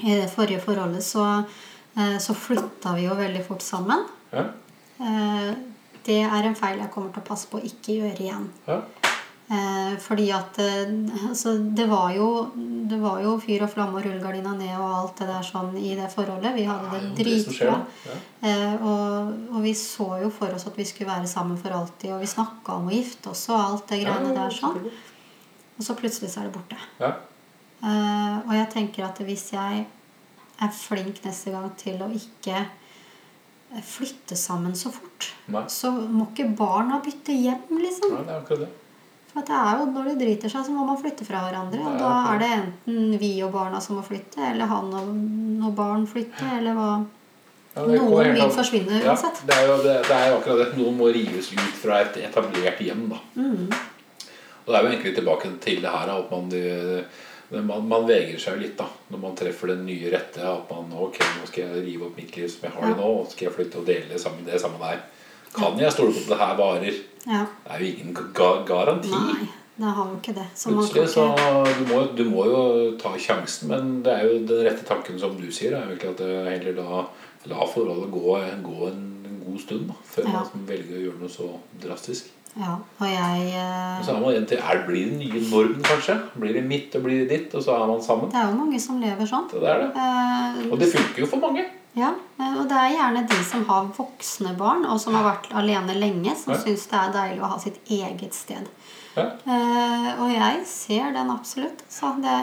I 0.00 0.14
det 0.16 0.30
forrige 0.32 0.62
forholdet 0.62 1.04
så, 1.04 1.24
eh, 1.42 1.44
så 2.20 2.34
flytta 2.34 2.94
vi 2.96 3.04
jo 3.08 3.14
veldig 3.18 3.44
fort 3.46 3.62
sammen. 3.62 4.06
Ja, 4.32 4.46
Eh, 5.02 5.54
Det 6.04 6.20
er 6.22 6.44
en 6.46 6.54
feil 6.54 6.78
jeg 6.78 6.90
kommer 6.90 7.12
til 7.12 7.22
å 7.22 7.26
passe 7.26 7.46
på 7.50 7.58
å 7.58 7.62
ikke 7.66 7.94
gjøre 8.00 8.20
igjen. 8.24 8.48
ja. 8.68 8.80
Eh, 9.52 9.96
Fordi 10.00 10.30
at 10.32 10.58
eh, 10.62 10.92
altså, 11.28 11.52
det, 11.74 11.84
var 11.90 12.12
jo, 12.14 12.50
det 12.88 12.98
var 13.02 13.20
jo 13.22 13.34
fyr 13.42 13.62
og 13.66 13.70
flamme 13.70 13.98
og 13.98 14.04
rullegardina 14.06 14.52
ned 14.56 14.76
og 14.78 14.94
alt 15.00 15.16
det 15.20 15.26
der 15.28 15.42
sånn 15.44 15.76
i 15.76 15.94
det 15.98 16.06
forholdet. 16.14 16.54
Vi 16.56 16.64
hadde 16.64 16.90
det 16.94 17.10
dritbra. 17.24 17.74
Ja. 18.06 18.16
Eh, 18.48 18.74
og, 18.82 19.32
og 19.52 19.62
vi 19.66 19.74
så 19.74 20.06
jo 20.22 20.30
for 20.30 20.54
oss 20.54 20.66
at 20.70 20.78
vi 20.78 20.84
skulle 20.88 21.10
være 21.10 21.26
sammen 21.30 21.58
for 21.60 21.74
alltid. 21.76 22.12
Og 22.14 22.20
vi 22.22 22.30
snakka 22.32 22.78
om 22.78 22.86
å 22.88 22.94
gifte 22.94 23.30
oss 23.34 23.42
og 23.50 23.58
alt 23.60 23.88
det 23.92 24.00
greiene 24.04 24.32
der 24.38 24.54
sånn. 24.54 24.78
Og 25.78 25.82
så 25.84 25.94
plutselig 25.98 26.30
så 26.32 26.40
er 26.44 26.48
det 26.50 26.56
borte. 26.60 26.78
Ja, 27.02 27.12
Eh, 27.82 28.36
og 28.46 28.52
jeg 28.54 28.68
tenker 28.70 29.04
at 29.08 29.18
hvis 29.26 29.48
jeg 29.52 29.86
er 30.62 30.76
flink 30.76 31.22
neste 31.24 31.52
gang 31.54 31.68
til 31.80 32.00
å 32.04 32.10
ikke 32.12 32.62
flytte 33.82 34.36
sammen 34.36 34.74
så 34.76 34.90
fort, 34.92 35.30
Nei. 35.52 35.64
så 35.72 35.90
må 35.92 36.26
ikke 36.28 36.50
barna 36.58 36.98
bytte 37.04 37.32
hjem, 37.32 37.70
liksom. 37.80 38.12
Nei, 38.18 38.24
det 38.26 38.34
er 38.34 38.40
akkurat 38.42 38.64
det. 38.66 38.70
For 39.32 39.46
det 39.48 39.56
er 39.56 39.78
jo 39.80 39.86
når 39.94 40.08
de 40.10 40.14
driter 40.20 40.52
seg, 40.52 40.66
så 40.66 40.74
må 40.74 40.84
man 40.84 40.98
flytte 41.00 41.24
fra 41.24 41.40
hverandre. 41.46 41.80
Og 41.88 41.94
da 41.96 42.10
er 42.34 42.42
det 42.42 42.50
enten 42.58 43.14
vi 43.22 43.30
og 43.46 43.54
barna 43.54 43.80
som 43.80 43.96
må 43.96 44.04
flytte, 44.04 44.42
eller 44.50 44.68
han 44.68 44.90
og 44.92 45.08
noen 45.08 45.72
barn 45.78 46.04
flytte, 46.10 46.44
eller 46.58 46.76
hva. 46.76 46.90
Ja, 47.72 47.86
Noen 47.88 48.34
vil 48.36 48.50
forsvinne 48.52 48.98
ja, 48.98 49.14
uansett. 49.14 49.38
Det 49.48 49.56
er 49.56 49.70
jo 49.70 49.78
det, 49.80 49.94
det 50.04 50.12
er 50.18 50.34
akkurat 50.36 50.58
det. 50.60 50.66
Noen 50.76 50.98
må 50.98 51.08
rives 51.14 51.48
ut 51.54 51.78
fra 51.80 52.02
et 52.04 52.18
etablert 52.20 52.82
hjem. 52.84 53.06
da 53.08 53.22
Mm. 53.40 53.72
Og 54.62 54.68
det 54.68 54.76
er 54.76 54.84
jo 54.84 54.90
egentlig 54.92 55.14
tilbake 55.16 55.48
til 55.64 55.80
det 55.82 55.90
her 55.90 56.10
at 56.12 56.28
man, 56.30 56.52
eh, 56.54 57.22
man, 57.60 57.86
man 57.88 58.06
vegrer 58.08 58.38
seg 58.40 58.56
jo 58.56 58.62
litt 58.64 58.76
da 58.78 58.86
når 59.12 59.20
man 59.20 59.34
treffer 59.36 59.72
den 59.74 59.84
nye 59.86 60.10
rette. 60.12 60.40
At 60.48 60.70
man 60.72 60.92
ok, 60.96 61.18
nå 61.38 61.48
skal 61.50 61.66
jeg 61.68 61.84
rive 61.86 62.06
opp 62.08 62.16
mitt 62.16 62.36
liv 62.36 62.48
som 62.48 62.64
jeg 62.68 62.72
har 62.76 62.86
det 62.88 62.96
nå, 63.00 63.08
og 63.20 63.26
skal 63.32 63.48
jeg 63.48 63.56
flytte 63.58 63.80
og 63.82 63.88
dele 63.88 64.08
det 64.12 64.20
sammen, 64.22 64.44
det 64.48 64.60
sammen 64.62 64.80
der. 64.80 65.02
Kan 65.52 65.76
jeg 65.80 65.92
stole 65.92 66.14
på 66.16 66.22
at 66.24 66.30
det 66.32 66.38
her 66.40 66.54
varer? 66.56 67.00
Ja. 67.26 67.42
Det 67.64 67.74
er 67.74 67.82
jo 67.84 67.90
ingen 67.92 68.30
ga 68.34 68.50
garanti. 68.66 69.10
Nei, 69.12 69.48
det 69.76 69.90
har 69.98 70.08
jo 70.08 70.16
ikke 70.16 70.34
det. 70.38 70.46
Så 70.56 70.72
Plutselig 70.72 71.08
så 71.12 71.26
du 71.76 71.82
må, 71.92 72.00
du 72.16 72.24
må 72.30 72.46
jo 72.48 72.62
ta 73.00 73.12
sjansen, 73.20 73.68
men 73.68 73.98
det 74.06 74.14
er 74.16 74.24
jo 74.30 74.38
den 74.48 74.64
rette 74.66 74.86
tanken 74.88 75.20
som 75.20 75.36
du 75.36 75.50
sier, 75.52 75.76
er 75.76 75.84
jo 75.90 75.96
egentlig 75.98 76.14
at 76.14 76.22
det 76.24 76.32
heller 76.48 76.78
da 76.80 77.02
la 77.52 77.66
forholdet 77.68 78.08
gå, 78.14 78.38
gå 78.64 78.88
en, 78.88 79.04
en 79.28 79.38
god 79.44 79.60
stund 79.60 79.88
da, 79.90 79.96
før 80.14 80.28
Ja. 80.30 80.42
man 80.54 80.66
velger 80.68 80.96
å 80.98 81.04
gjøre 81.08 81.20
noe 81.20 81.32
så 81.36 81.48
drastisk. 81.84 82.30
Ja, 82.60 82.74
og 83.00 83.06
jeg 83.08 83.44
eh, 83.56 84.00
så 84.04 84.12
er 84.12 84.20
man 84.20 84.46
til, 84.46 84.58
er, 84.60 84.82
Blir 84.86 85.06
det 85.08 85.18
nye 85.22 85.40
normen, 85.48 85.82
kanskje? 85.86 86.18
Blir 86.36 86.52
det 86.58 86.64
mitt 86.68 86.94
og 86.98 87.06
blir 87.06 87.22
det 87.22 87.28
ditt, 87.30 87.54
og 87.56 87.62
så 87.64 87.78
er 87.78 87.86
man 87.88 88.02
sammen? 88.04 88.28
Det 88.32 88.36
er 88.42 88.50
jo 88.50 88.58
mange 88.58 88.80
som 88.82 88.98
lever 89.00 89.28
sånn. 89.30 89.46
Det 89.52 89.62
det. 89.62 89.86
Eh, 89.96 90.58
Og 90.70 90.76
det 90.82 90.90
funker 90.92 91.24
jo 91.24 91.30
for 91.30 91.40
mange. 91.40 91.64
Ja, 91.96 92.10
eh, 92.40 92.54
og 92.60 92.68
det 92.68 92.76
er 92.76 92.92
gjerne 92.98 93.24
de 93.28 93.38
som 93.44 93.64
har 93.68 93.88
voksne 93.96 94.52
barn, 94.60 94.84
og 94.84 95.00
som 95.00 95.16
har 95.16 95.24
vært 95.30 95.48
alene 95.62 95.96
lenge, 95.96 96.36
som 96.36 96.52
Ja. 96.54 96.60
syns 96.60 96.86
det 96.92 97.00
er 97.00 97.12
deilig 97.16 97.40
å 97.42 97.50
ha 97.54 97.58
sitt 97.58 97.80
eget 97.88 98.34
sted. 98.36 98.68
Ja. 99.16 99.26
Eh, 99.46 100.20
og 100.20 100.30
jeg 100.32 100.62
ser 100.66 101.12
den 101.12 101.30
absolutt. 101.32 101.82
Så 101.88 102.14
det, 102.20 102.38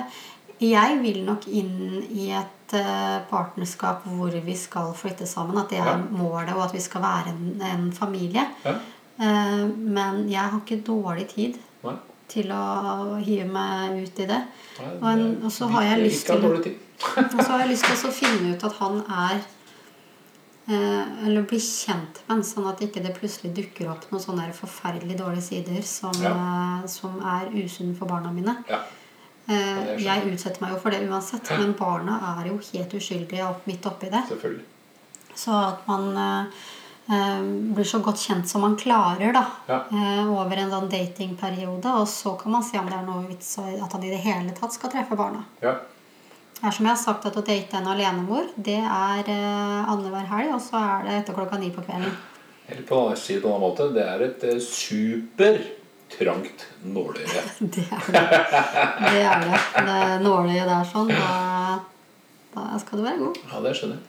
jeg 0.59 0.99
vil 1.01 1.23
nok 1.25 1.47
inn 1.47 2.03
i 2.09 2.31
et 2.31 2.73
eh, 2.77 3.19
partnerskap 3.29 4.03
hvor 4.05 4.29
vi 4.45 4.55
skal 4.55 4.93
flytte 4.93 5.25
sammen. 5.29 5.57
At 5.57 5.69
det 5.69 5.79
er 5.79 5.85
Ja. 5.85 5.97
målet, 5.97 6.53
og 6.55 6.65
at 6.65 6.73
vi 6.73 6.79
skal 6.81 7.01
være 7.01 7.29
en, 7.29 7.61
en 7.61 7.91
familie. 7.91 8.45
Ja. 8.65 8.73
Eh, 9.19 9.65
men 9.67 10.21
jeg 10.31 10.39
har 10.41 10.59
ikke 10.61 10.79
dårlig 10.87 11.25
tid 11.33 11.57
Nei. 11.83 11.95
til 12.31 12.51
å 12.55 13.17
hive 13.19 13.47
meg 13.51 13.97
ut 14.05 14.19
i 14.23 14.27
det. 14.29 14.41
Nei, 14.79 14.91
Og, 15.01 15.07
en, 15.11 15.49
så 15.51 15.67
har 15.73 15.83
jeg 15.89 16.05
lyst 16.05 16.29
til 16.29 16.45
og 17.17 17.39
så 17.39 17.47
har 17.53 17.61
jeg 17.63 17.71
lyst 17.73 17.85
til 17.87 18.09
å 18.09 18.11
finne 18.15 18.53
ut 18.55 18.63
at 18.67 18.73
han 18.79 18.97
er 19.07 19.37
eh, 20.67 21.25
Eller 21.27 21.45
bli 21.47 21.59
kjent 21.63 22.19
med 22.27 22.33
ham, 22.33 22.43
sånn 22.43 22.67
at 22.71 22.81
ikke 22.85 23.03
det 23.03 23.13
plutselig 23.17 23.53
dukker 23.55 23.91
opp 23.91 24.07
noen 24.11 24.23
sånne 24.23 24.49
forferdelig 24.55 25.17
dårlige 25.19 25.45
sider 25.49 25.81
som, 25.87 26.15
Ja. 26.23 26.33
eh, 26.35 26.87
som 26.91 27.19
er 27.23 27.51
usunne 27.55 27.95
for 27.97 28.07
barna 28.11 28.31
mine. 28.35 28.55
Ja. 28.69 28.81
Eh, 29.49 29.95
jeg 30.03 30.27
utsetter 30.29 30.61
meg 30.61 30.75
jo 30.75 30.81
for 30.83 30.91
det 30.93 31.03
uansett, 31.09 31.49
men 31.59 31.73
barna 31.79 32.19
er 32.37 32.51
jo 32.51 32.59
helt 32.71 32.93
uskyldige 32.99 33.47
midt 33.65 33.87
oppi 33.89 34.11
det. 34.13 34.23
Så 35.35 35.55
at 35.55 35.87
man 35.87 36.13
blir 37.09 37.83
så 37.89 37.99
godt 38.05 38.19
kjent 38.21 38.45
som 38.49 38.61
man 38.61 38.75
klarer 38.77 39.31
da, 39.33 39.45
Ja. 39.67 39.79
eh, 39.89 40.27
over 40.29 40.57
en 40.61 40.69
sånn 40.69 40.89
datingperiode. 40.91 41.89
Og 42.01 42.07
så 42.07 42.35
kan 42.37 42.51
man 42.51 42.63
se 42.63 42.77
om 42.77 42.85
det 42.85 42.93
er 42.99 43.05
noe 43.07 43.25
vits 43.27 43.57
at 43.59 43.91
han 43.93 44.03
i 44.03 44.09
det 44.11 44.19
hele 44.21 44.51
tatt 44.53 44.73
skal 44.73 44.89
treffe 44.93 45.15
barna. 45.17 45.43
Ja. 45.61 45.73
Det 46.59 46.67
er 46.67 46.71
som 46.75 46.85
jeg 46.85 46.95
har 46.95 47.01
sagt 47.01 47.25
at 47.25 47.35
Å 47.39 47.41
date 47.47 47.73
en 47.79 47.87
alenemor, 47.87 48.43
det 48.57 48.77
er 48.83 49.23
uh, 49.31 49.89
annenhver 49.89 50.25
helg, 50.27 50.51
og 50.53 50.59
så 50.61 50.75
er 50.75 51.03
det 51.07 51.13
etter 51.21 51.33
klokka 51.37 51.57
ni 51.57 51.69
på 51.71 51.81
kvelden. 51.85 52.11
Eller 52.69 52.83
på 52.83 52.95
en 52.99 53.05
annen 53.15 53.41
på 53.41 53.47
en 53.55 53.61
måte, 53.63 53.93
det 53.95 54.03
er 54.05 54.19
et 54.27 54.43
eh, 54.43 54.59
supertrangt 54.59 56.65
nåløye. 56.83 57.41
Det 57.73 57.85
er 57.87 57.99
det. 58.11 58.27
Det 58.99 59.23
er 59.23 59.39
det. 59.47 59.59
Det 59.87 60.19
nåløyet 60.25 60.67
der 60.67 60.83
sånn, 60.91 61.07
da, 61.09 61.79
da 62.53 62.61
skal 62.83 62.97
du 62.99 63.03
være 63.07 63.17
god. 63.23 63.35
Ja, 63.49 63.57
det 63.65 63.71
skjønner 63.79 63.95
jeg. 63.97 64.03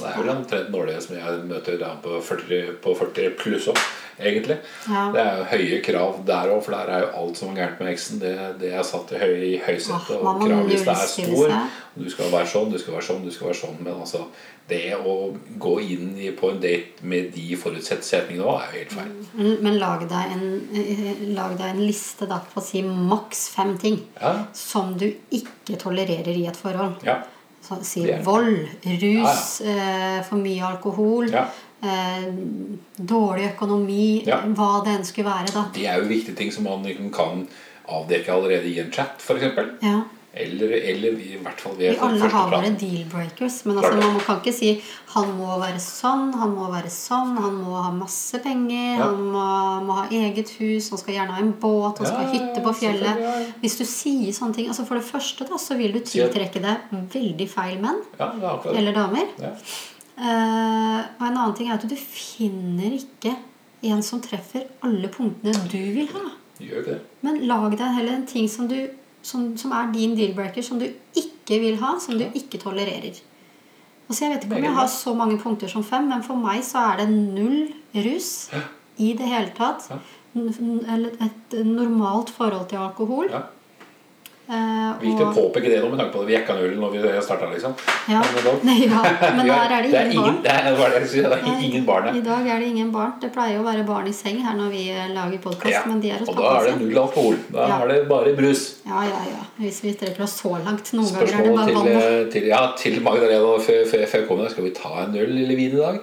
Ja, 0.00 0.06
det 0.06 0.12
er 0.12 0.22
vel 0.22 0.30
omtrent 0.32 0.70
nåløyet 0.72 1.04
som 1.04 1.16
jeg 1.18 1.42
møter 1.50 1.76
der 1.80 1.98
på 2.02 2.20
40, 2.24 2.78
på 2.82 2.94
40 2.96 3.34
pluss 3.38 3.66
òg, 3.68 3.80
egentlig. 4.18 4.56
Ja. 4.88 5.02
Det 5.12 5.20
er 5.20 5.36
jo 5.42 5.48
høye 5.50 5.80
krav 5.84 6.22
der 6.26 6.52
òg, 6.54 6.62
for 6.64 6.72
der 6.78 6.92
er 6.94 7.04
jo 7.04 7.10
alt 7.20 7.36
som 7.38 7.50
er 7.52 7.58
gærent 7.60 7.82
med 7.82 7.90
eksen. 7.92 8.22
Det, 8.22 8.32
det 8.62 8.70
er 8.72 8.86
satt 8.88 9.12
i, 9.12 9.20
høy, 9.20 9.34
i 9.50 9.58
høysetet, 9.66 10.16
og 10.16 10.40
krav 10.40 10.64
hvis 10.70 10.86
kravlista 10.86 10.94
er 10.96 11.12
stor. 11.12 11.52
Du 11.92 12.08
skal 12.08 12.32
være 12.32 12.48
sånn, 12.48 12.72
du 12.72 12.78
skal 12.80 12.96
være 12.96 13.06
sånn, 13.10 13.20
du 13.26 13.34
skal 13.34 13.50
være 13.50 13.58
sånn. 13.60 13.76
Men 13.84 14.00
altså, 14.00 14.22
det 14.72 14.96
å 14.96 15.16
gå 15.60 15.74
inn 15.84 16.14
på 16.40 16.50
en 16.54 16.62
date 16.62 17.04
med 17.12 17.28
de 17.36 17.58
forutsetningene 17.60 18.48
òg, 18.48 18.62
er 18.62 18.72
jo 18.72 18.78
helt 18.78 18.96
feil. 18.96 19.12
Men, 19.36 19.52
men 19.66 19.78
lag, 19.82 20.06
deg 20.08 20.32
en, 20.38 20.46
eh, 20.72 21.22
lag 21.36 21.52
deg 21.60 21.68
en 21.74 21.84
liste 21.84 22.30
da, 22.30 22.40
på 22.40 22.62
å 22.62 22.64
si 22.64 22.80
maks 22.86 23.50
fem 23.52 23.76
ting 23.82 24.00
Ja, 24.16 24.38
som 24.56 24.96
du 24.96 25.10
ikke 25.10 25.76
tolererer 25.84 26.32
i 26.32 26.48
et 26.48 26.56
forhold. 26.56 27.04
ja. 27.04 27.20
Så, 27.62 27.78
si 27.86 28.00
vold, 28.24 28.68
rus, 28.84 29.60
Eh, 29.60 30.22
for 30.28 30.36
mye 30.36 30.64
alkohol, 30.66 31.28
eh, 31.34 32.24
dårlig 32.96 33.52
økonomi, 33.54 34.24
hva 34.26 34.84
det 34.84 34.96
enn 34.96 35.04
skulle 35.04 35.30
være. 35.30 35.52
da. 35.54 35.64
Det 35.74 35.86
er 35.86 35.98
jo 36.02 36.08
viktige 36.08 36.34
ting 36.36 36.50
som 36.52 36.64
man 36.64 36.82
liksom 36.82 37.12
kan 37.12 37.46
avdekke 37.88 38.32
allerede 38.32 38.66
i 38.66 38.78
en 38.80 38.90
chat, 38.92 39.18
f.eks. 39.18 39.42
Ja. 39.82 40.02
Eller, 40.34 40.70
eller 40.88 41.18
i 41.20 41.36
hvert 41.36 41.60
fall 41.60 41.74
ved 41.76 41.90
Vi 41.92 41.98
alle 42.00 42.28
har 42.32 42.46
våre 42.48 42.70
deal-breakers, 42.80 43.58
men 43.68 43.76
altså, 43.76 43.98
man 44.00 44.20
kan 44.24 44.38
ikke 44.40 44.54
si 44.56 44.70
han 45.12 45.34
må 45.36 45.58
være 45.60 45.80
sånn, 45.84 46.30
han 46.40 46.54
må 46.56 46.70
være 46.72 46.88
sånn, 46.88 47.34
han 47.36 47.58
må 47.60 47.74
ha 47.76 47.90
masse 47.92 48.40
penger, 48.40 48.94
Ja. 48.96 49.10
han 49.10 49.20
må, 49.34 49.42
må 49.84 49.98
ha 49.98 50.06
eget 50.08 50.54
hus, 50.56 50.88
han 50.88 51.02
skal 51.02 51.18
gjerne 51.18 51.36
ha 51.36 51.42
en 51.44 51.52
båt, 51.60 52.00
han 52.00 52.08
skal 52.08 52.24
ha 52.24 52.32
hytte 52.32 52.64
på 52.64 52.72
fjellet. 52.80 53.20
Hvis 53.60 53.76
du 53.76 53.84
sier 53.84 54.32
sånne 54.32 54.56
ting 54.56 54.70
altså 54.72 54.86
For 54.88 54.96
det 54.96 55.04
første 55.04 55.44
da, 55.50 55.60
så 55.60 55.76
vil 55.76 55.92
du 55.92 56.00
tiltrekke 56.00 56.64
deg 56.64 56.96
veldig 57.12 57.48
feil 57.52 57.76
menn 57.84 58.00
er 58.16 58.72
eller 58.72 58.96
damer. 58.96 59.28
Ja. 59.42 59.52
Eh, 60.16 60.98
og 61.18 61.26
en 61.28 61.36
annen 61.36 61.54
ting 61.56 61.68
er 61.70 61.76
at 61.76 61.84
du 61.88 61.96
finner 61.96 62.96
ikke 62.96 63.36
en 63.82 64.02
som 64.06 64.20
treffer 64.24 64.64
alle 64.86 65.08
punktene 65.12 65.52
du 65.68 65.78
vil 65.96 66.08
ha. 66.14 66.24
Men 67.20 67.40
lag 67.48 67.72
deg 67.76 67.96
heller 67.98 68.16
en 68.16 68.26
ting 68.28 68.48
som, 68.48 68.68
du, 68.70 68.78
som, 69.22 69.52
som 69.58 69.74
er 69.76 69.92
din 69.94 70.16
deal-breaker, 70.18 70.64
som 70.66 70.80
du 70.80 70.88
ikke 71.18 71.60
vil 71.62 71.78
ha, 71.82 71.94
som 72.02 72.18
du 72.18 72.24
ikke 72.26 72.60
tolererer. 72.62 73.20
Altså 74.08 74.24
Jeg 74.24 74.32
vet 74.34 74.44
ikke 74.44 74.58
om 74.58 74.66
jeg 74.66 74.76
har 74.76 74.88
så 74.92 75.14
mange 75.16 75.38
punkter 75.40 75.70
som 75.70 75.84
fem, 75.84 76.08
men 76.10 76.24
for 76.26 76.36
meg 76.36 76.60
så 76.66 76.82
er 76.90 77.02
det 77.02 77.08
null 77.14 77.72
rus 77.94 78.50
i 79.00 79.12
det 79.18 79.28
hele 79.30 79.52
tatt. 79.56 79.88
Ja. 79.90 80.00
Eller 80.34 81.16
et 81.22 81.56
normalt 81.66 82.30
forhold 82.32 82.68
til 82.68 82.80
alkohol. 82.82 83.30
Ja. 84.48 84.54
Eh, 84.92 85.00
Viktig 85.02 85.24
å 85.24 85.32
påpeke 85.34 85.70
det 85.70 85.78
nå 85.82 85.88
med 85.88 86.00
tanke 86.00 86.12
på 86.16 86.22
at 86.24 86.28
vi 86.28 86.34
jekka 86.34 86.56
nullen 86.58 86.80
når 86.82 86.94
vi 86.96 87.12
starta, 87.24 87.48
liksom. 87.52 87.74
Ja. 88.10 88.20
Men 88.66 88.80
ja. 88.82 89.02
Men 89.38 89.50
er 89.50 89.86
det 89.86 89.92
ingen 89.92 90.18
barn. 90.18 90.40
Det 90.42 90.50
er, 90.52 90.66
er 90.66 90.98
det 90.98 91.12
det 91.12 91.38
er 91.38 91.62
ingen 91.68 91.86
barn 91.86 92.08
I 92.16 92.22
dag 92.26 92.48
er 92.54 92.58
det 92.60 92.68
ingen 92.72 92.90
barn. 92.94 93.14
Det 93.22 93.30
pleier 93.34 93.60
å 93.60 93.64
være 93.66 93.86
barn 93.88 94.10
i 94.10 94.14
seng 94.16 94.42
her 94.44 94.58
når 94.58 94.74
vi 94.74 94.82
eh, 94.90 95.08
lager 95.14 95.38
podkast, 95.46 95.72
Ja. 95.72 95.84
men 95.86 96.02
de 96.02 96.10
er 96.12 96.20
hos 96.20 96.28
Og 96.32 96.36
da 96.40 96.52
er 96.58 96.68
det 96.70 96.74
null 96.82 97.00
alkohol. 97.04 97.38
Da 97.54 97.68
Ja. 97.70 97.78
er 97.84 97.94
det 97.94 98.00
bare 98.10 98.34
brus. 98.36 98.64
Ja, 98.86 99.04
ja, 99.06 99.22
ja. 99.30 99.42
Hvis 99.62 99.80
vi 99.84 99.94
strekker 99.94 100.26
oss 100.26 100.36
så 100.42 100.52
langt. 100.58 100.92
Noen 100.92 101.08
ganger 101.14 101.32
er 101.38 101.48
det 101.48 101.56
bare 101.56 101.78
vann. 101.78 101.88
eh, 102.02 102.20
til, 102.34 102.50
ja, 102.52 102.62
til 102.76 103.00
Magdalena 103.02 103.56
før 103.62 103.98
jeg 104.04 104.28
kom 104.28 104.42
der. 104.42 104.52
Skal 104.52 104.64
vi 104.68 104.74
ta 104.76 105.04
en 105.06 105.16
øl 105.16 105.36
eller 105.38 105.56
vin 105.56 105.76
i 105.78 105.80
dag? 105.80 106.00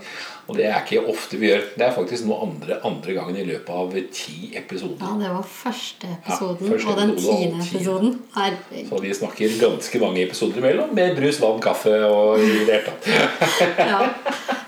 Og 0.50 0.56
det 0.58 0.66
er 0.66 0.80
ikke 0.82 1.04
ofte 1.12 1.38
vi 1.38 1.52
gjør. 1.52 1.66
Det 1.78 1.86
er 1.86 1.92
faktisk 1.94 2.26
nå 2.26 2.38
andre, 2.42 2.80
andre 2.88 3.14
gangen 3.14 3.38
i 3.38 3.46
løpet 3.46 3.70
av 3.70 3.92
ti 4.16 4.50
episoder. 4.58 5.04
Ja, 5.06 5.12
det 5.22 5.30
var 5.36 5.46
første 5.46 6.10
episoden, 6.16 6.72
første 6.72 6.90
og 6.90 6.98
den 6.98 7.14
tiende 7.20 7.62
episoden. 7.68 8.16
Herregud. 8.34 8.88
Så 8.90 9.02
vi 9.04 9.14
snakker 9.20 9.54
ganske 9.62 10.02
mange 10.02 10.24
episoder 10.26 10.64
imellom 10.64 10.96
med 10.98 11.14
brus, 11.20 11.38
vann, 11.44 11.62
kaffe 11.62 11.94
og 12.08 12.42
i 12.42 12.50
det 12.66 12.80
hele 12.80 12.82
tatt. 12.90 13.10
Ja. 13.90 14.02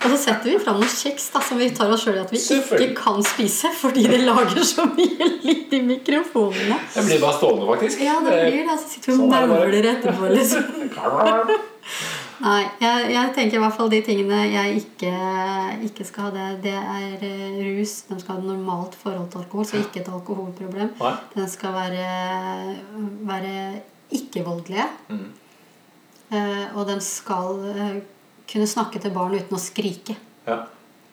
Og 0.01 0.09
så 0.15 0.17
setter 0.17 0.49
vi 0.49 0.59
fram 0.61 0.79
noen 0.81 0.89
kjeks 0.89 1.27
da, 1.33 1.41
som 1.45 1.59
vi 1.61 1.67
tar 1.77 1.91
oss 1.93 2.05
sjøl 2.05 2.15
i 2.17 2.21
at 2.23 2.31
vi 2.33 2.39
ikke 2.41 2.87
kan 2.97 3.19
spise 3.25 3.69
fordi 3.77 4.07
det 4.09 4.23
lager 4.23 4.63
så 4.65 4.87
mye 4.89 5.27
lyd 5.43 5.75
i 5.77 5.81
mikrofonene. 5.85 6.79
Det 6.95 7.05
blir 7.05 7.21
bare 7.21 7.37
stående, 7.37 7.67
faktisk. 7.69 8.01
Ja, 8.05 8.17
det 8.25 8.39
blir 8.47 8.65
det. 8.69 8.79
Så 8.81 8.95
sitter 8.95 9.11
vi 9.11 9.17
og 9.17 9.21
Sånn 9.21 9.37
er 9.37 9.51
mauler 9.51 9.91
etterpå, 9.93 10.33
liksom. 10.33 11.61
Nei, 12.41 12.61
jeg, 12.81 13.09
jeg 13.13 13.33
tenker 13.35 13.59
i 13.59 13.61
hvert 13.61 13.75
fall 13.77 13.91
de 13.91 13.99
tingene 14.05 14.39
jeg 14.49 14.79
ikke, 14.79 15.11
ikke 15.85 16.05
skal 16.07 16.27
ha. 16.27 16.31
Det, 16.33 16.45
det 16.63 16.73
er 16.73 17.25
eh, 17.27 17.59
rus. 17.67 17.93
De 18.09 18.17
skal 18.21 18.33
ha 18.33 18.41
et 18.41 18.47
normalt 18.47 18.97
forhold 18.97 19.29
til 19.29 19.43
alkohol, 19.43 19.67
så 19.69 19.81
ikke 19.81 20.01
et 20.01 20.09
alkoholproblem. 20.09 20.95
Nei. 20.97 21.13
Den 21.35 21.51
skal 21.51 21.75
være, 21.75 22.07
være 23.29 23.53
ikke-voldelige. 24.17 24.87
Mm. 25.11 25.29
Eh, 26.31 26.65
og 26.73 26.87
de 26.89 26.97
skal 27.05 27.61
eh, 27.75 27.95
kunne 28.49 28.69
snakke 28.69 29.01
til 29.03 29.13
barn 29.15 29.37
uten 29.37 29.57
å 29.57 29.61
skrike. 29.61 30.17
Ja. 30.47 30.63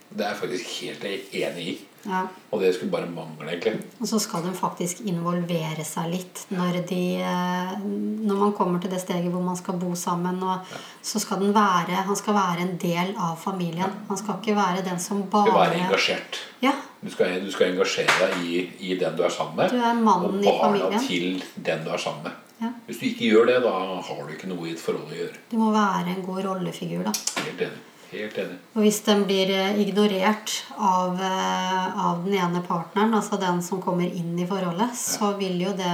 Det 0.08 0.24
er 0.24 0.32
jeg 0.32 0.40
faktisk 0.40 0.74
helt 0.80 1.06
enig 1.36 1.68
i. 1.74 1.78
Ja. 2.06 2.22
Og 2.52 2.60
det 2.62 2.74
skulle 2.74 2.92
bare 2.92 3.08
mangle, 3.10 3.48
egentlig. 3.50 3.80
Og 4.00 4.08
så 4.08 4.20
skal 4.22 4.42
de 4.46 4.52
faktisk 4.56 5.00
involvere 5.10 5.84
seg 5.84 6.10
litt 6.12 6.44
når, 6.54 6.78
de, 6.88 7.00
eh, 7.20 7.72
når 7.82 8.38
man 8.44 8.52
kommer 8.56 8.80
til 8.80 8.90
det 8.92 9.00
steget 9.02 9.30
hvor 9.32 9.42
man 9.44 9.58
skal 9.58 9.78
bo 9.80 9.94
sammen. 9.98 10.38
Og 10.42 10.70
så 11.02 11.20
skal 11.20 11.42
den 11.42 11.54
være, 11.56 12.04
han 12.08 12.16
skal 12.16 12.34
være 12.38 12.64
en 12.64 12.76
del 12.80 13.14
av 13.18 13.36
familien. 13.42 13.92
Han 14.08 14.20
skal 14.20 14.38
ikke 14.40 14.56
være 14.56 14.84
den 14.86 14.98
som 15.02 15.22
Du 15.26 15.40
skal 15.42 15.58
være 15.58 15.80
engasjert. 15.84 16.42
Ja, 16.62 16.72
Du 17.00 17.10
skal, 17.10 17.38
du 17.44 17.50
skal 17.54 17.72
engasjere 17.72 18.14
deg 18.18 18.44
i, 18.46 18.60
i 18.90 18.96
den 18.98 19.14
du 19.16 19.22
er 19.22 19.30
sammen 19.30 19.56
med. 19.56 19.70
Du 19.70 19.78
er 19.78 19.94
mannen 19.94 20.40
og 20.46 20.62
barna 20.62 20.98
til 20.98 21.42
den 21.54 21.84
du 21.84 21.90
er 21.94 22.00
sammen 22.02 22.24
med. 22.24 22.32
Ja. 22.58 22.72
Hvis 22.86 22.98
du 22.98 23.04
ikke 23.06 23.28
gjør 23.30 23.44
det, 23.46 23.60
da 23.62 23.70
har 24.02 24.24
du 24.26 24.32
ikke 24.34 24.48
noe 24.50 24.66
i 24.66 24.72
et 24.72 24.80
forhold 24.82 25.12
å 25.12 25.14
gjøre. 25.14 25.36
du 25.50 25.56
må 25.60 25.70
være 25.70 26.10
en 26.16 26.24
god 26.26 26.40
rollefigur, 26.48 27.04
da. 27.06 27.12
Helt 27.44 27.60
enig. 27.68 27.84
Helt 28.08 28.38
enig. 28.40 28.54
Og 28.72 28.84
hvis 28.86 29.02
den 29.04 29.24
blir 29.28 29.50
eh, 29.52 29.80
ignorert 29.82 30.52
av, 30.74 31.18
eh, 31.20 31.98
av 32.06 32.22
den 32.24 32.38
ene 32.40 32.62
partneren, 32.64 33.12
altså 33.18 33.36
den 33.40 33.60
som 33.64 33.82
kommer 33.84 34.08
inn 34.08 34.32
i 34.40 34.46
forholdet, 34.48 34.96
så 34.96 35.34
vil 35.36 35.60
jo 35.60 35.74
det 35.76 35.90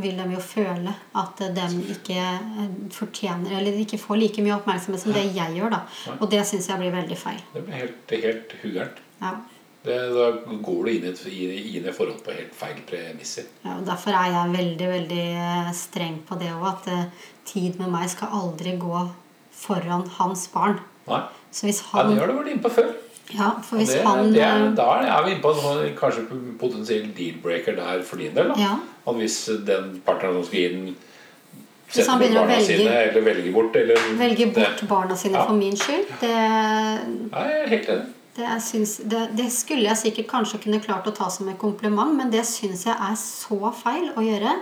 vil 0.00 0.16
de 0.16 0.28
jo 0.32 0.40
føle 0.40 0.94
at 1.20 1.44
de 1.58 1.66
ikke 1.92 2.16
eh, 2.16 2.72
fortjener 2.94 3.58
Eller 3.58 3.76
ikke 3.82 4.00
får 4.00 4.22
like 4.22 4.46
mye 4.46 4.56
oppmerksomhet 4.56 5.04
som 5.04 5.12
det 5.12 5.26
jeg 5.36 5.58
gjør, 5.58 5.76
da. 5.76 5.84
Og 6.16 6.26
det 6.32 6.42
syns 6.48 6.70
jeg 6.72 6.80
blir 6.80 6.96
veldig 6.96 7.20
feil. 7.20 7.44
Det 7.52 7.66
blir 7.66 7.80
helt, 7.82 8.18
helt 8.24 8.58
huggerent. 8.62 9.04
Ja. 9.20 9.36
Det, 9.84 9.96
da 10.16 10.32
går 10.64 10.82
du 10.84 10.92
inn 10.94 11.06
i, 11.06 11.78
et, 11.78 11.94
forhold 11.94 12.24
på 12.24 12.34
helt 12.34 12.56
feil 12.56 12.80
premisser. 12.88 13.52
Ja, 13.62 13.76
og 13.76 13.86
Derfor 13.86 14.16
er 14.16 14.32
jeg 14.32 14.56
veldig 14.56 14.92
veldig 14.96 15.24
streng 15.76 16.22
på 16.28 16.40
det 16.40 16.54
òg. 16.56 16.68
At 16.72 17.48
tid 17.48 17.76
med 17.80 17.92
meg 17.92 18.08
skal 18.12 18.32
aldri 18.40 18.78
gå 18.80 19.08
foran 19.58 20.08
hans 20.18 20.48
barn. 20.52 20.80
Nei. 21.08 21.22
Så 21.50 21.66
hvis 21.66 21.82
Ja, 21.94 22.02
det 22.08 22.18
har 22.20 22.26
du 22.26 22.32
vært 22.38 22.50
inne 22.52 22.62
på 22.62 22.70
før. 22.70 22.88
Ja, 23.30 23.50
for 23.62 23.76
hvis 23.76 23.90
det, 23.92 24.02
han 24.06 24.32
det 24.32 24.40
er, 24.42 24.62
eh, 24.66 24.70
da 24.76 24.86
er 25.04 25.24
vi 25.26 25.30
inne 25.34 25.42
på 25.42 25.50
en 25.52 25.60
sånn, 25.60 25.96
kanskje 25.98 26.22
potensiell 26.60 27.10
deal-breaker 27.16 27.76
der 27.76 28.02
for 28.02 28.16
din 28.16 28.34
del. 28.34 28.52
Ja. 28.56 28.76
At 29.06 29.14
hvis 29.20 29.36
den 29.68 30.00
partneren 30.06 30.38
som 30.40 30.44
skal 30.48 30.58
gi 30.60 30.94
Hvis 31.88 31.94
setter 32.04 32.10
han 32.10 32.18
bort 32.20 32.28
begynner 32.28 32.40
å 32.40 32.46
barna 32.46 32.56
velge- 32.56 32.78
sine, 32.78 32.94
eller 33.08 33.22
velger 33.24 33.52
bort 33.52 33.76
eller 33.76 33.96
velger 34.18 34.54
bort 34.54 34.82
barna 34.88 35.16
sine 35.16 35.32
Ja. 35.38 35.44
for 35.46 35.54
min 35.54 35.76
skyld, 35.76 36.06
det, 36.20 36.28
Ja, 36.28 37.44
jeg 37.48 37.62
er 37.64 37.68
helt 37.68 37.88
enig. 37.88 38.06
det, 38.36 38.62
syns, 38.62 38.96
det, 39.08 39.22
det 39.36 39.46
skulle 39.52 39.82
jeg 39.88 39.96
sikkert 39.96 40.26
kanskje 40.28 40.60
kunne 40.62 40.80
klart 40.84 41.06
å 41.06 41.14
ta 41.14 41.28
som 41.30 41.48
en 41.48 41.56
kompliment, 41.56 42.14
men 42.14 42.30
det 42.30 42.44
syns 42.46 42.84
jeg 42.84 42.94
er 42.94 43.14
så 43.16 43.72
feil 43.74 44.10
å 44.16 44.20
gjøre. 44.20 44.52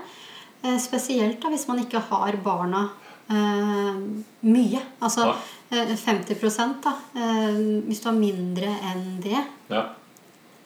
Eh, 0.64 0.78
spesielt 0.78 1.40
da 1.42 1.48
hvis 1.48 1.66
man 1.68 1.78
ikke 1.78 2.00
har 2.10 2.32
barna 2.42 2.90
eh, 3.28 3.94
mye. 4.42 4.80
Altså 5.02 5.34
50 5.70 6.82
da. 6.84 6.92
Eh, 7.16 7.56
hvis 7.88 8.00
du 8.00 8.08
har 8.10 8.18
mindre 8.18 8.70
enn 8.92 9.20
det, 9.22 9.44
Ja. 9.70 9.82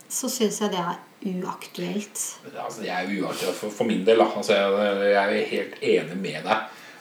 så 0.09 0.29
syns 0.29 0.61
jeg 0.61 0.71
det 0.71 0.79
er 0.79 0.99
uaktuelt. 1.43 2.21
Altså, 2.57 2.83
det 2.83 2.91
er 2.91 3.09
uaktuelt 3.23 3.57
for, 3.57 3.71
for 3.71 3.85
min 3.85 4.05
del. 4.05 4.21
Altså, 4.21 4.53
jeg, 4.53 5.13
jeg 5.13 5.41
er 5.41 5.47
helt 5.55 5.83
enig 5.83 6.17
med 6.17 6.45
deg 6.45 6.59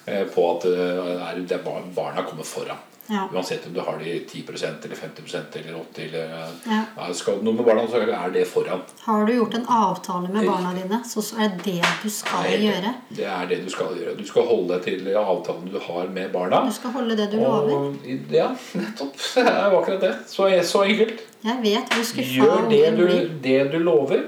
eh, 0.07 0.25
på 0.33 0.45
at 0.57 0.65
eh, 0.65 0.71
det 0.71 1.17
er, 1.27 1.41
det 1.47 1.57
er 1.59 1.89
barna 1.95 2.23
kommer 2.23 2.43
foran. 2.47 2.77
Ja. 3.10 3.28
Uansett 3.34 3.66
om 3.68 3.74
du 3.74 3.80
har 3.82 3.97
de 3.97 4.20
10% 4.30 4.86
eller 4.86 4.95
50% 4.95 5.55
eller 5.60 5.80
80 5.80 6.03
eller 6.05 6.30
Ja. 6.70 6.82
ja, 6.97 7.14
Skal 7.14 7.39
du 7.39 7.47
noe 7.47 7.53
med 7.57 7.66
barna, 7.66 7.88
så 7.89 8.01
er 8.01 8.30
det 8.34 8.45
foran. 8.47 8.82
Har 9.01 9.26
du 9.26 9.34
gjort 9.34 9.53
en 9.57 9.66
avtale 9.68 10.30
med 10.30 10.45
barna 10.45 10.74
dine, 10.78 11.01
så 11.05 11.24
er 11.39 11.49
det 11.49 11.64
det 11.66 11.93
du 12.03 12.10
skal 12.10 12.43
Nei, 12.45 12.60
gjøre. 12.68 12.93
Det 13.10 13.26
er 13.26 13.47
det 13.49 13.64
du 13.66 13.70
skal 13.74 13.97
gjøre. 13.97 14.16
Du 14.18 14.26
skal 14.30 14.45
holde 14.45 14.78
deg 14.78 14.86
til 14.86 15.10
avtalen 15.18 15.72
du 15.74 15.80
har 15.80 16.07
med 16.07 16.32
barna. 16.34 16.62
Du 16.66 16.74
skal 16.76 16.93
holde 16.99 17.18
det 17.18 17.32
du 17.32 17.38
lover. 17.41 17.95
Ja, 18.32 18.51
nettopp. 18.78 19.18
Det 19.36 19.45
er 19.47 19.78
akkurat 19.80 20.01
det. 20.01 20.14
Så, 20.30 20.49
så 20.64 20.84
enkelt. 20.86 21.26
Jeg 21.43 21.62
vet 21.64 21.93
hvor 21.95 22.03
skuffa 22.03 22.36
Gjør 22.36 22.70
det 22.70 22.86
du, 22.97 23.07
det 23.43 23.60
du 23.72 23.80
lover, 23.80 24.26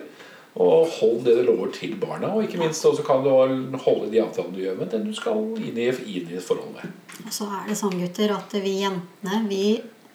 og 0.55 0.87
hold 0.99 1.21
det 1.23 1.35
du 1.37 1.43
lover 1.47 1.71
til 1.71 1.95
barna. 1.95 2.33
Og 2.35 2.43
ikke 2.43 2.59
minst 2.59 2.83
også 2.85 3.05
kan 3.07 3.23
du 3.23 3.29
holde 3.31 4.09
de 4.11 4.19
avtalene 4.23 4.55
du 4.55 4.61
gjør 4.65 4.79
med 4.81 4.89
den 4.91 5.05
du 5.07 5.13
skal 5.15 5.39
inn 5.61 5.77
i, 5.79 5.87
inn 5.87 6.27
i 6.27 6.35
et 6.35 6.43
forhold 6.43 6.73
med. 6.75 6.91
Og 7.25 7.31
så 7.31 7.47
er 7.47 7.69
det 7.69 7.77
sånn, 7.79 7.95
gutter, 8.01 8.33
at 8.35 8.51
vi 8.59 8.73
jentene 8.81 9.41
vi 9.47 9.63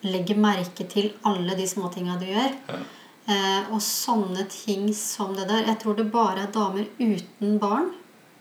legger 0.06 0.36
merke 0.38 0.84
til 0.86 1.12
alle 1.24 1.56
de 1.56 1.64
småtinga 1.66 2.18
du 2.20 2.26
gjør. 2.28 2.52
Ja. 2.68 2.80
Eh, 3.26 3.72
og 3.74 3.80
sånne 3.82 4.44
ting 4.52 4.84
som 4.94 5.32
det 5.34 5.48
der 5.48 5.64
Jeg 5.66 5.80
tror 5.82 5.96
det 5.98 6.12
bare 6.12 6.44
er 6.44 6.52
damer 6.54 6.84
uten 7.00 7.56
barn 7.58 7.88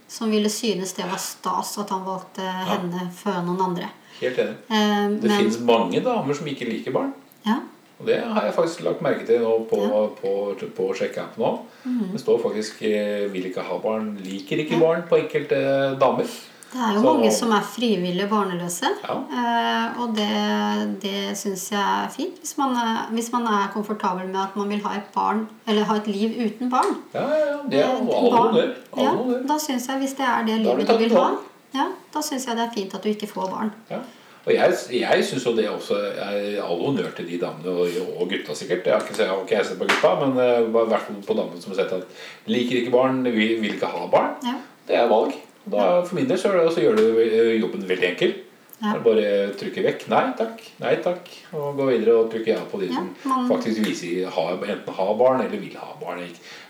som 0.08 0.30
ville 0.30 0.50
synes 0.54 0.91
det 0.93 1.08
var 1.10 1.18
stas 1.18 1.72
at 1.82 1.89
han 1.89 2.04
valgte 2.06 2.43
henne 2.46 3.08
før 3.18 3.39
noen 3.48 3.64
andre. 3.72 3.88
Helt 4.20 4.38
enig. 4.43 4.58
Eh, 4.70 5.08
Det 5.16 5.24
men 5.32 5.38
finnes 5.39 5.58
mange 5.66 6.04
damer 6.06 6.38
som 6.38 6.46
ikke 6.52 6.68
liker 6.70 6.93
barn. 6.93 7.14
ja, 7.48 7.62
Og 8.00 8.08
det 8.10 8.18
har 8.20 8.43
jeg 8.43 8.54
faktisk 8.54 8.84
lagt 8.84 9.02
merke 9.06 9.26
til 9.28 9.39
nå 9.39 9.54
på, 9.70 9.78
på, 10.20 10.32
på 10.76 10.88
sjekkeapp 11.00 11.38
nå. 11.39 11.52
-hmm. 11.86 12.12
Det 12.12 12.20
står 12.20 12.41
faktisk 12.41 12.82
eh, 12.82 13.32
'vil 13.32 13.46
ikke 13.46 13.62
ha 13.62 13.78
barn', 13.78 14.18
'liker 14.20 14.58
ikke 14.58 14.80
barn' 14.80 15.08
på 15.10 15.16
enkelte 15.16 15.56
damer. 16.00 16.26
det 16.74 16.82
er 16.82 16.93
jo 16.93 17.02
Så- 17.02 17.14
mange 17.14 17.32
som 17.32 17.52
er 17.52 17.62
frivillig 17.62 18.30
barnløse. 18.30 18.86
Ja. 19.04 19.16
Eh, 19.38 20.02
og 20.02 20.16
det, 20.16 21.02
det 21.02 21.38
syns 21.38 21.72
jeg 21.72 21.80
er 21.80 22.10
fint. 22.10 22.39
Hvis 22.39 22.58
man 22.58 22.70
er, 22.70 23.08
hvis 23.12 23.32
man 23.32 23.41
er 23.41 23.72
komfortabel 23.74 24.28
med 24.28 24.39
at 24.39 24.56
man 24.56 24.70
vil 24.70 24.82
ha 24.84 24.96
et 24.96 25.10
barn 25.14 25.48
Eller 25.68 25.84
ha 25.84 25.96
et 25.96 26.08
liv 26.08 26.30
uten 26.46 26.70
barn. 26.70 26.98
Ja, 27.14 27.22
ja, 27.22 27.28
ja. 27.52 27.58
Det 27.72 27.80
er 27.86 27.89
jo 28.04 28.12
alle. 28.12 28.74
Ja, 28.98 29.12
da 29.48 29.58
syns 29.58 29.88
jeg, 29.88 29.98
hvis 29.98 30.14
det 30.14 30.26
er 30.26 30.46
det 30.46 30.60
livet 30.60 30.88
du 30.88 30.98
vil 30.98 31.16
ha, 31.18 31.30
ja, 31.74 31.86
da 32.14 32.22
syns 32.22 32.48
jeg 32.48 32.56
det 32.58 32.64
er 32.64 32.74
fint 32.74 32.96
at 32.96 33.04
du 33.04 33.10
ikke 33.10 33.28
får 33.28 33.50
barn. 33.50 33.72
Ja. 33.89 33.98
Og 34.46 34.52
jeg, 34.54 34.74
jeg 35.02 35.24
syns 35.26 35.46
jo 35.48 35.56
det 35.58 35.66
også 35.72 35.96
er 36.22 36.60
all 36.62 36.82
honnør 36.86 37.10
til 37.18 37.26
de 37.32 37.39
damene, 37.41 37.72
og, 37.74 37.88
og 38.22 38.30
gutta 38.30 38.54
sikkert. 38.54 38.86
Jeg 38.86 38.93
har 38.93 39.02
ikke, 39.02 39.50
jeg 39.50 39.58
har 39.58 39.66
sett 39.66 39.80
på 39.82 39.88
gutta, 39.89 40.12
men 40.22 40.38
i 40.38 40.70
hvert 40.70 41.02
fall 41.08 41.22
på 41.26 41.38
damene 41.39 41.62
som 41.64 41.74
har 41.74 41.80
sett 41.82 41.96
at 41.98 42.50
liker 42.54 42.84
ikke 42.84 42.93
barn, 42.93 43.24
vil, 43.26 43.56
vil 43.64 43.74
ikke 43.74 43.89
ha 43.89 44.06
barn. 44.12 44.36
Ja. 44.46 44.54
Det 44.86 45.00
er 45.02 45.10
valg. 45.10 45.34
Da, 45.66 46.04
for 46.06 46.14
min 46.20 46.28
del 46.30 46.38
så, 46.38 46.52
det, 46.54 46.68
så 46.76 46.84
gjør 46.84 47.00
det 47.00 47.08
eh, 47.26 47.56
jobben 47.58 47.88
veldig 47.89 48.12
enkel. 48.12 48.36
Ja. 48.84 48.91
Bare 49.02 49.30
trykke 49.58 49.82
vekk. 49.86 50.04
Nei 50.12 50.22
takk. 50.38 50.60
Nei 50.84 50.91
takk. 51.02 51.30
Og 51.56 51.78
gå 51.80 51.86
videre 51.89 52.18
og 52.20 52.28
trykke 52.30 52.52
ja 52.52 52.60
på 52.70 52.78
de 52.84 52.89
Ja, 52.91 53.00
som 53.00 53.08
man- 53.32 53.48
faktisk 53.50 53.82
viser 53.88 54.28
har, 54.36 54.52
enten 54.62 54.93
har 55.00 55.14
barn 55.18 55.41
eller 55.41 55.58
vil 55.58 55.74
ha 55.80 55.96
barn. 56.02 56.20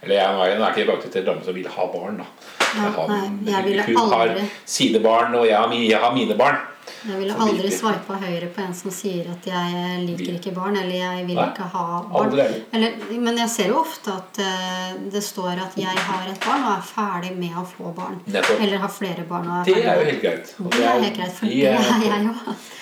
Eller 0.06 0.16
jeg, 0.16 0.38
jeg 0.46 0.54
er 0.62 0.70
ikke 0.70 0.78
tilbake 0.86 1.12
til 1.12 1.26
damer 1.28 1.44
som 1.50 1.58
vil 1.58 1.68
ha 1.76 1.88
barn, 1.92 2.22
da. 2.22 2.30
Ja, 2.62 2.86
Jeg 2.86 2.94
har- 3.02 3.12
nei, 3.12 3.52
jeg 3.52 3.66
ville 3.68 3.88
hun 3.90 4.14
har 4.14 4.34
sidebarn, 4.78 5.36
og 5.42 5.48
jeg 5.50 5.58
har, 5.58 5.68
mine, 5.74 5.90
jeg 5.90 6.00
har 6.06 6.16
mine 6.16 6.38
barn. 6.40 6.62
Jeg 7.06 7.18
ville 7.20 7.34
aldri 7.46 7.70
sveipa 7.74 8.18
høyre 8.22 8.48
på 8.54 8.62
en 8.62 8.74
som 8.78 8.92
sier 8.94 9.28
at 9.32 9.46
jeg 9.50 10.04
liker 10.06 10.36
ikke 10.40 10.54
barn, 10.56 10.76
eller 10.78 10.96
jeg 10.96 11.26
vil 11.28 11.38
ikke 11.42 11.68
ha 11.74 11.86
barn. 12.12 12.36
Eller, 12.74 12.96
men 13.26 13.38
jeg 13.42 13.50
ser 13.50 13.68
jo 13.74 13.80
ofte 13.82 14.14
at 14.14 14.40
eh, 14.42 14.94
det 15.14 15.24
står 15.26 15.62
at 15.66 15.78
jeg 15.82 15.98
har 16.10 16.28
et 16.32 16.40
barn 16.46 16.64
og 16.66 16.72
er 16.78 16.86
ferdig 16.90 17.32
med 17.38 17.58
å 17.58 17.66
få 17.66 17.94
barn. 17.98 18.20
Nettopp. 18.26 18.62
Eller 18.62 18.78
har 18.86 18.94
flere 18.94 19.26
barn 19.30 19.48
og 19.50 19.58
er 19.62 19.74
Det 19.74 19.86
er 19.86 20.00
jo 20.02 20.06
helt 20.12 20.22
greit. 20.22 20.54
Det 20.60 20.84
er 20.86 21.02
helt 21.08 21.18
greit, 21.18 21.34
for 21.40 21.46
de 21.46 21.56
det 21.56 21.74
er- 21.74 22.06
jeg 22.06 22.30
jo. 22.30 22.36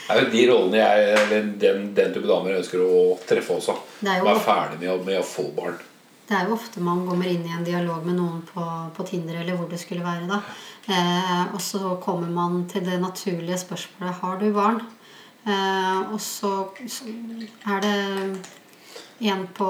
er 0.09 0.19
jo 0.23 0.29
de 0.35 0.43
rollene 0.51 0.83
jeg, 0.83 1.55
den, 1.59 1.93
den 1.95 2.13
type 2.13 2.27
damer 2.27 2.59
ønsker 2.59 2.83
å 2.83 3.17
treffe 3.27 3.57
også. 3.59 3.77
Det 4.03 4.19
Som 4.19 4.27
er 4.27 4.45
ferdig 4.51 4.79
med, 4.83 4.89
å- 4.97 5.03
med 5.05 5.19
å 5.19 5.23
få 5.23 5.49
barn. 5.55 5.79
Det 6.23 6.37
er 6.39 6.45
jo 6.47 6.53
ofte 6.55 6.79
man 6.79 7.01
kommer 7.05 7.27
inn 7.27 7.43
i 7.45 7.51
en 7.51 7.65
dialog 7.67 8.05
med 8.07 8.15
noen 8.15 8.41
på, 8.47 8.63
på 8.95 9.03
Tinder 9.05 9.41
eller 9.41 9.57
hvor 9.59 9.67
det 9.69 9.77
skulle 9.81 10.01
være. 10.05 10.23
da. 10.29 10.37
Eh, 10.87 11.43
og 11.53 11.61
så 11.63 11.95
kommer 12.03 12.27
man 12.27 12.65
til 12.67 12.83
det 12.83 12.99
naturlige 12.99 13.61
spørsmålet 13.61 14.19
har 14.19 14.39
du 14.39 14.49
barn. 14.55 14.81
Eh, 15.45 16.11
og 16.11 16.19
så, 16.21 16.67
er 17.67 17.81
det 17.83 17.95
en 19.23 19.47
på 19.55 19.69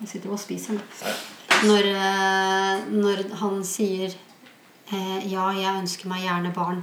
Jeg 0.00 0.08
sitter 0.08 0.32
og 0.32 0.40
spiser 0.40 0.76
nå. 0.76 0.84
Når, 1.62 1.88
eh, 1.94 2.86
når 2.90 3.24
han 3.40 3.60
sier 3.64 4.12
eh, 4.92 5.18
ja, 5.30 5.50
jeg 5.56 5.78
ønsker 5.82 6.10
meg 6.10 6.24
gjerne 6.26 6.52
barn. 6.54 6.82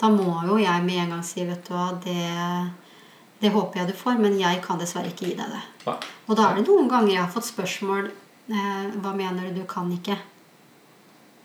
Da 0.00 0.08
må 0.08 0.32
jo 0.48 0.56
jeg 0.60 0.84
med 0.84 1.02
en 1.02 1.14
gang 1.16 1.24
si 1.24 1.44
vet 1.44 1.66
du 1.68 1.74
hva, 1.74 1.90
det, 2.04 2.16
det 3.40 3.52
håper 3.52 3.82
jeg 3.82 3.90
du 3.90 3.96
får, 4.00 4.16
men 4.20 4.38
jeg 4.40 4.62
kan 4.64 4.80
dessverre 4.80 5.12
ikke 5.12 5.28
gi 5.28 5.36
deg 5.38 5.52
det. 5.52 5.62
Og 6.28 6.36
da 6.36 6.48
er 6.48 6.58
det 6.58 6.66
noen 6.68 6.88
ganger 6.88 7.14
jeg 7.14 7.22
har 7.22 7.32
fått 7.32 7.50
spørsmål 7.50 8.08
eh, 8.08 8.86
Hva 9.00 9.12
mener 9.16 9.48
du 9.48 9.60
du 9.60 9.66
kan 9.68 9.90
ikke? 9.92 10.16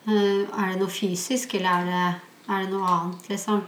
Eh, 0.05 0.45
er 0.45 0.71
det 0.71 0.79
noe 0.81 0.91
fysisk, 0.91 1.55
eller 1.57 1.71
er 1.71 1.89
det, 1.89 2.05
er 2.45 2.63
det 2.63 2.71
noe 2.73 2.91
annet, 2.91 3.29
liksom? 3.31 3.63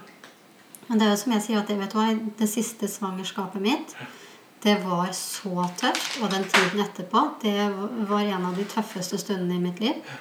Men 0.87 0.99
det 0.99 1.07
er 1.07 1.11
jo 1.11 1.19
som 1.23 1.33
jeg 1.35 1.43
sier, 1.43 1.59
at 1.59 1.71
det, 1.71 1.79
vet 1.81 1.93
du 1.93 1.97
hva, 1.99 2.07
det 2.39 2.47
siste 2.49 2.87
svangerskapet 2.91 3.63
mitt, 3.63 3.95
det 4.63 4.77
var 4.85 5.09
så 5.17 5.67
tøft. 5.79 6.19
Og 6.21 6.31
den 6.31 6.45
tiden 6.47 6.81
etterpå, 6.85 7.23
det 7.43 7.67
var 8.09 8.23
en 8.23 8.47
av 8.49 8.57
de 8.57 8.65
tøffeste 8.69 9.19
stundene 9.21 9.57
i 9.57 9.63
mitt 9.65 9.81
liv. 9.83 10.17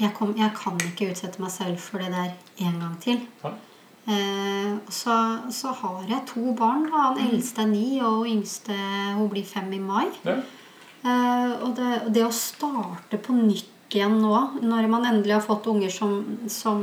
Jeg, 0.00 0.12
kom, 0.16 0.34
jeg 0.38 0.50
kan 0.56 0.78
ikke 0.88 1.10
utsette 1.12 1.42
meg 1.42 1.52
selv 1.54 1.80
for 1.80 2.02
det 2.02 2.12
der 2.12 2.34
en 2.66 2.80
gang 2.82 2.96
til. 3.02 3.22
Eh, 4.10 4.72
så, 4.90 5.16
så 5.54 5.72
har 5.78 6.02
jeg 6.08 6.24
to 6.32 6.54
barn. 6.58 6.88
Da. 6.90 7.08
Han 7.10 7.20
eldste 7.28 7.64
er 7.64 7.70
ni, 7.70 7.86
og 8.00 8.22
hun 8.22 8.32
yngste 8.38 8.76
hun 9.18 9.30
blir 9.30 9.46
fem 9.46 9.70
i 9.72 9.80
mai. 9.82 10.08
Ja. 10.26 10.40
Eh, 11.02 11.52
og 11.62 11.76
det, 11.78 11.92
og 12.06 12.10
det 12.14 12.26
å 12.26 12.34
starte 12.34 13.18
på 13.22 13.34
nytt 13.36 13.71
igjen 13.98 14.14
nå, 14.22 14.32
når 14.62 14.88
man 14.88 15.04
endelig 15.08 15.34
har 15.36 15.44
fått 15.44 15.66
unger 15.72 15.90
som, 15.92 16.14
som 16.48 16.80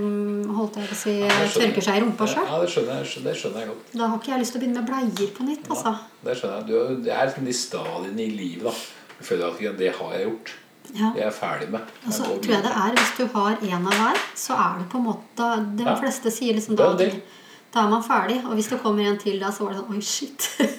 holdt 0.57 0.75
jeg 0.81 0.89
å 0.93 0.97
si, 1.01 1.13
Ja, 1.19 1.39
tørker 1.55 1.81
seg 1.85 1.97
i 1.97 2.03
rumpa 2.05 2.27
sjøl, 2.29 2.45
Ja, 2.47 2.59
det 2.61 2.69
skjønner 2.73 3.01
jeg, 3.03 3.23
det 3.25 3.35
skjønner 3.39 3.59
jeg 3.63 3.69
godt. 3.73 3.91
da 3.99 4.07
har 4.11 4.17
ikke 4.21 4.31
jeg 4.35 4.39
lyst 4.43 4.51
til 4.55 4.59
å 4.59 4.63
begynne 4.63 4.81
med 4.83 4.89
bleier 4.91 5.33
på 5.37 5.47
nytt. 5.49 5.69
altså. 5.69 5.93
Det 6.23 6.37
skjønner 6.39 6.57
jeg. 6.57 6.67
Du, 6.69 7.03
det 7.05 7.13
er 7.15 7.25
liksom 7.29 7.45
de 7.49 7.53
stadiene 7.65 8.25
i 8.25 8.29
livet 8.37 8.63
da. 8.69 8.73
Jeg 9.19 9.25
føler 9.31 9.47
at 9.71 9.77
det 9.83 9.93
har 9.99 10.13
jeg 10.15 10.27
gjort. 10.29 10.53
Ja. 10.89 11.09
Det 11.13 11.21
er 11.21 11.25
jeg 11.27 11.33
ferdig 11.37 11.67
med. 11.69 11.81
Og 12.07 12.13
så 12.15 12.23
Jeg 12.23 12.29
går 12.31 12.43
tror 12.45 12.53
jeg 12.55 12.63
det 12.63 12.71
er, 12.83 12.93
Hvis 12.97 13.17
du 13.17 13.25
har 13.37 13.57
en 13.61 13.87
av 13.91 13.97
hver, 13.99 14.21
så 14.35 14.55
er 14.57 14.77
det 14.79 14.87
på 14.89 14.97
en 14.97 15.05
måte 15.05 15.49
De 15.77 15.83
Ja. 15.85 15.95
fleste 15.99 16.31
sier 16.33 16.53
liksom 16.57 16.75
da, 16.79 16.87
da 16.95 17.83
er 17.83 17.89
man 17.91 18.01
ferdig. 18.01 18.39
Og 18.47 18.55
hvis 18.57 18.69
det 18.71 18.79
kommer 18.81 19.05
en 19.05 19.17
til 19.21 19.37
da, 19.39 19.51
så 19.53 19.67
var 19.67 19.73
det 19.75 19.83
sånn 19.83 19.93
Oi, 19.93 20.01
shit. 20.01 20.47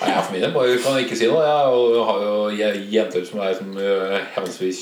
Nei, 0.00 0.08
jeg 0.10 0.24
for 0.24 0.32
min 0.32 0.42
del 0.42 0.52
bare 0.54 0.78
kan 0.82 0.98
ikke 1.02 1.16
si 1.18 1.26
noe. 1.28 1.42
Jeg 1.44 2.04
har 2.08 2.22
jo 2.24 2.36
jenter 2.94 3.24
som 3.28 3.40
er 3.44 3.54
som, 3.58 3.72
øh, 3.76 4.16
henholdsvis 4.34 4.80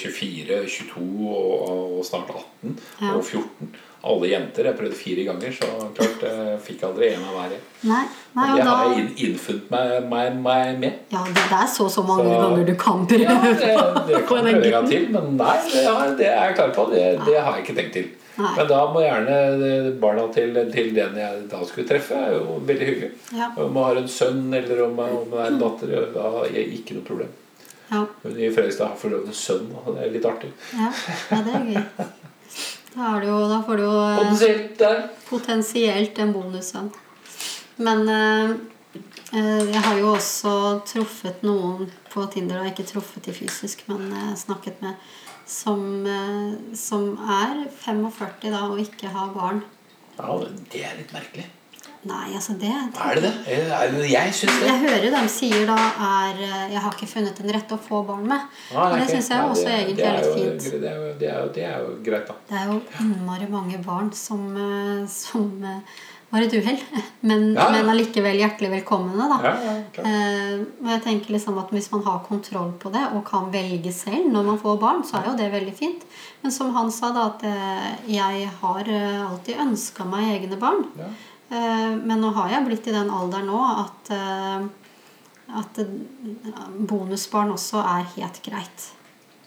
24, 0.00 0.58
22 0.68 1.28
og, 1.36 1.98
og 1.98 2.04
snart 2.06 2.30
18 2.62 2.78
Ja. 3.02 3.14
og 3.16 3.24
14. 3.24 3.72
Alle 4.06 4.28
jenter. 4.30 4.64
Jeg 4.68 4.76
prøvde 4.78 4.94
fire 4.94 5.24
ganger, 5.26 5.52
så 5.56 5.68
klart 5.96 6.20
jeg 6.22 6.58
fikk 6.62 6.84
aldri 6.86 7.08
en 7.14 7.24
av 7.26 7.32
hver. 7.34 7.50
jeg. 7.56 7.62
Nei, 7.88 8.04
det 8.54 8.66
har 8.68 8.84
jeg 8.92 8.98
inn, 9.00 9.08
innfunnet 9.26 9.70
meg, 9.72 10.04
meg, 10.12 10.36
meg 10.44 10.78
med. 10.78 11.00
Ja, 11.10 11.24
det, 11.34 11.46
er 11.50 11.66
så 11.66 11.88
så 11.90 12.04
mange 12.06 12.28
Så- 12.28 12.36
ganger 12.44 12.64
du 12.68 12.74
kan 12.78 13.06
prøve 13.10 13.26
Ja, 13.26 13.40
det, 13.42 13.72
det 14.12 14.20
kan 14.28 14.46
jeg 14.46 14.54
prøve 14.54 14.54
en 14.54 14.70
gang 14.76 14.88
til, 14.92 15.08
men 15.16 15.36
nei, 15.36 15.56
det, 15.72 15.84
har, 15.88 16.14
det 16.20 16.28
er 16.30 16.44
jeg 16.46 16.54
klar 16.60 16.70
på. 16.78 16.86
Det, 16.94 17.02
det 17.26 17.36
har 17.40 17.56
jeg 17.58 17.64
ikke 17.66 17.76
tenkt 17.80 17.92
til. 17.98 18.08
Nei. 18.38 18.52
Men 18.54 18.68
da 18.70 18.78
må 18.94 19.00
gjerne 19.02 19.36
eh, 19.66 19.90
barna 19.98 20.28
til, 20.30 20.54
til 20.70 20.92
den 20.94 21.16
jeg 21.18 21.40
da 21.50 21.58
skulle 21.66 21.88
treffe, 21.90 22.14
er 22.14 22.36
jo 22.36 22.60
veldig 22.68 22.86
hyggelig. 22.92 23.10
Ja. 23.34 23.48
Om 23.58 23.72
man 23.74 23.88
har 23.88 23.98
en 23.98 24.08
sønn 24.14 24.44
eller 24.54 24.84
om 24.84 24.94
man 24.94 25.10
om 25.24 25.34
jeg 25.34 25.42
er 25.42 25.50
en 25.56 25.58
datter, 25.64 25.96
da 26.14 26.28
har 26.36 26.46
jeg 26.54 26.70
ikke 26.78 26.94
noe 27.00 27.08
problem. 27.08 27.34
Ja, 27.90 28.04
Hun 28.22 28.36
i 28.38 28.50
Fredrikstad 28.52 28.92
har 28.92 28.98
forlovet 29.00 29.30
en 29.32 29.34
sønn, 29.34 29.70
og 29.80 29.94
det 29.96 30.02
er 30.06 30.10
litt 30.14 30.26
artig. 30.28 30.50
ja, 30.76 30.90
ja, 31.32 31.42
det 31.48 31.54
er 31.56 31.68
gøy. 31.72 31.82
Da, 32.94 33.12
er 33.14 33.20
det 33.22 33.28
jo, 33.28 33.38
da 33.50 33.60
får 33.66 33.78
du 33.78 33.84
jo 33.84 33.94
eh, 34.00 34.18
Potensielt 34.18 34.82
potensielt 35.28 36.18
en 36.22 36.32
bonussønn. 36.32 36.90
Men 37.84 38.08
eh, 38.10 38.54
eh, 39.36 39.64
jeg 39.68 39.82
har 39.84 40.00
jo 40.00 40.14
også 40.14 40.54
truffet 40.88 41.44
noen 41.46 41.90
på 42.12 42.24
Tinder, 42.32 42.62
og 42.62 42.70
ikke 42.72 42.88
truffet 42.88 43.28
de 43.28 43.36
fysisk, 43.36 43.84
men 43.90 44.08
eh, 44.12 44.32
snakket 44.40 44.80
med, 44.84 44.96
som, 45.48 45.84
eh, 46.06 46.56
som 46.78 47.12
er 47.38 47.68
45 47.84 48.50
da, 48.54 48.64
og 48.70 48.80
ikke 48.82 49.12
har 49.14 49.30
barn. 49.36 49.62
Ja, 50.18 50.40
det 50.72 50.82
er 50.82 50.98
litt 50.98 51.14
merkelig. 51.14 51.46
Nei, 52.06 52.28
altså 52.38 52.54
det 52.60 52.70
Er 52.70 53.14
det 53.18 53.22
det? 53.24 53.32
Er 53.74 53.90
det 53.90 54.04
jeg 54.12 54.34
syns 54.38 54.58
det. 54.60 54.66
Jeg 54.68 54.82
hører 54.84 55.10
dem 55.16 55.28
sier 55.28 55.64
da 55.66 55.76
er 55.76 56.36
eh, 56.46 56.68
'Jeg 56.72 56.80
har 56.84 56.92
ikke 56.94 57.08
funnet 57.10 57.36
den 57.42 57.50
rette 57.56 57.74
å 57.74 57.78
få 57.88 58.04
barn 58.06 58.26
med'. 58.28 58.44
Ah, 58.74 58.92
Og 58.92 58.98
det 59.00 59.08
syns 59.10 59.28
jeg 59.30 59.38
Ja, 59.38 59.48
også 59.48 59.64
det- 59.64 59.78
egentlig 59.78 59.96
det 59.96 60.06
er 60.06 60.20
litt 60.22 60.62
fint. 60.62 60.80
Det 60.82 60.90
er, 60.90 60.94
jo, 60.94 61.14
det, 61.18 61.28
er 61.28 61.40
jo, 61.42 61.48
det 61.54 61.64
er 61.64 61.78
jo 61.80 61.96
greit, 62.04 62.26
da. 62.28 62.34
Det 62.48 62.56
er 62.60 62.66
jo 62.72 62.80
innmari 63.00 63.48
mange 63.50 63.78
barn 63.84 64.12
som, 64.12 64.46
eh, 64.56 65.06
som 65.08 65.64
eh, 65.64 65.80
var 66.30 66.42
et 66.42 66.52
uhell, 66.52 66.78
men, 67.22 67.54
Ja, 67.54 67.64
ja. 67.66 67.70
men 67.72 67.88
allikevel 67.90 68.36
hjertelig 68.38 68.70
velkomne. 68.70 69.16
da. 69.18 69.38
Ja, 69.42 69.56
ja. 69.64 70.02
Eh, 70.04 70.58
og 70.84 70.88
jeg 70.94 71.02
tenker 71.02 71.32
liksom 71.34 71.58
at 71.58 71.70
Hvis 71.70 71.90
man 71.90 72.02
har 72.04 72.20
kontroll 72.28 72.72
på 72.78 72.92
det 72.92 73.06
og 73.12 73.24
kan 73.24 73.50
velge 73.52 73.92
selv 73.92 74.30
når 74.30 74.44
man 74.44 74.58
får 74.58 74.78
barn, 74.80 75.02
så 75.02 75.18
er 75.18 75.30
jo 75.30 75.36
det 75.36 75.50
veldig 75.52 75.74
fint. 75.74 76.02
Men 76.42 76.52
som 76.52 76.72
han 76.74 76.90
sa, 76.92 77.10
da 77.12 77.26
at 77.26 77.42
eh, 77.42 77.96
jeg 78.06 78.48
har 78.60 78.84
eh, 78.86 79.30
alltid 79.30 79.56
ønska 79.58 80.04
meg 80.06 80.42
egne 80.42 80.56
barn. 80.60 80.84
Ja. 81.50 81.56
Eh, 81.56 81.96
Men 81.96 82.20
nå 82.20 82.32
har 82.36 82.50
jeg 82.52 82.66
blitt 82.66 82.86
i 82.90 82.92
den 82.92 83.10
alderen 83.10 83.46
nå 83.48 83.60
at, 83.86 84.10
eh, 84.12 84.66
at 85.58 85.80
bonusbarn 86.90 87.52
også 87.54 87.80
er 87.82 88.06
helt 88.16 88.42
greit. 88.44 88.90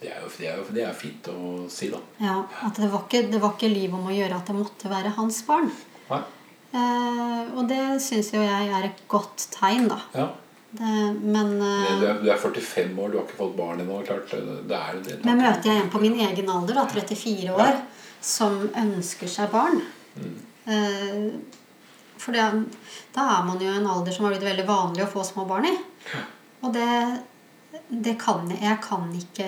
Det 0.02 0.10
er 0.10 0.22
jo, 0.24 0.30
det 0.40 0.48
er 0.50 0.58
jo 0.58 0.64
det 0.74 0.84
er 0.88 0.94
fint 0.98 1.28
å 1.30 1.70
si, 1.70 1.92
da. 1.94 2.00
Ja, 2.18 2.40
At 2.66 2.80
det 2.82 2.90
var 2.90 3.04
ikke, 3.06 3.28
det 3.30 3.42
var 3.42 3.54
ikke 3.54 3.70
liv 3.70 3.94
om 3.94 4.08
å 4.10 4.16
gjøre 4.16 4.40
at 4.40 4.48
det 4.50 4.56
måtte 4.58 4.90
være 4.90 5.14
hans 5.14 5.44
barn. 5.46 5.70
Nei. 6.10 6.22
Eh, 6.74 7.52
og 7.54 7.68
det 7.70 7.84
syns 8.02 8.32
jo 8.34 8.42
jeg 8.42 8.72
er 8.72 8.88
et 8.88 9.04
godt 9.12 9.46
tegn, 9.54 9.88
da. 9.92 10.00
Ja. 10.16 10.30
Det, 10.72 10.90
men 11.22 11.58
eh, 11.60 12.00
Du 12.00 12.06
er, 12.08 12.20
du 12.24 12.30
er 12.32 12.38
45 12.40 12.98
år, 12.98 13.12
du 13.12 13.18
har 13.20 13.26
ikke 13.28 13.42
fått 13.44 13.58
barn 13.58 13.82
ennå. 13.84 14.02
Klart, 14.08 14.32
det 14.32 14.78
er 14.78 15.02
det. 15.06 15.20
Men 15.28 15.42
møter 15.44 15.70
jeg 15.70 15.84
en 15.84 15.90
på 15.94 16.02
min 16.02 16.18
egen 16.18 16.50
alder, 16.50 16.80
da, 16.80 16.86
34 16.90 17.54
år, 17.54 17.82
som 18.22 18.58
ønsker 18.78 19.30
seg 19.30 19.52
barn 19.54 19.82
eh, 20.70 21.30
For 22.22 22.36
da 22.38 23.24
er 23.26 23.46
man 23.48 23.58
jo 23.62 23.72
i 23.72 23.78
en 23.80 23.88
alder 23.90 24.14
som 24.14 24.28
har 24.28 24.36
blitt 24.36 24.46
veldig 24.46 24.68
vanlig 24.68 25.06
å 25.06 25.10
få 25.10 25.24
små 25.26 25.46
barn 25.50 25.66
i. 25.70 25.74
Og 26.62 26.74
det, 26.76 26.88
det 27.90 28.14
kan 28.22 28.46
jeg 28.52 28.62
Jeg 28.62 28.78
kan 28.84 29.08
ikke 29.18 29.48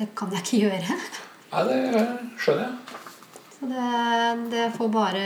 Det 0.00 0.08
kan 0.18 0.32
jeg 0.34 0.42
ikke 0.42 0.62
gjøre. 0.64 0.96
Nei, 1.52 1.62
det 1.68 2.02
skjønner 2.40 2.66
jeg. 2.66 2.98
Så 3.54 3.68
det, 3.70 3.86
det 4.54 4.66
får 4.74 4.88
bare 4.94 5.24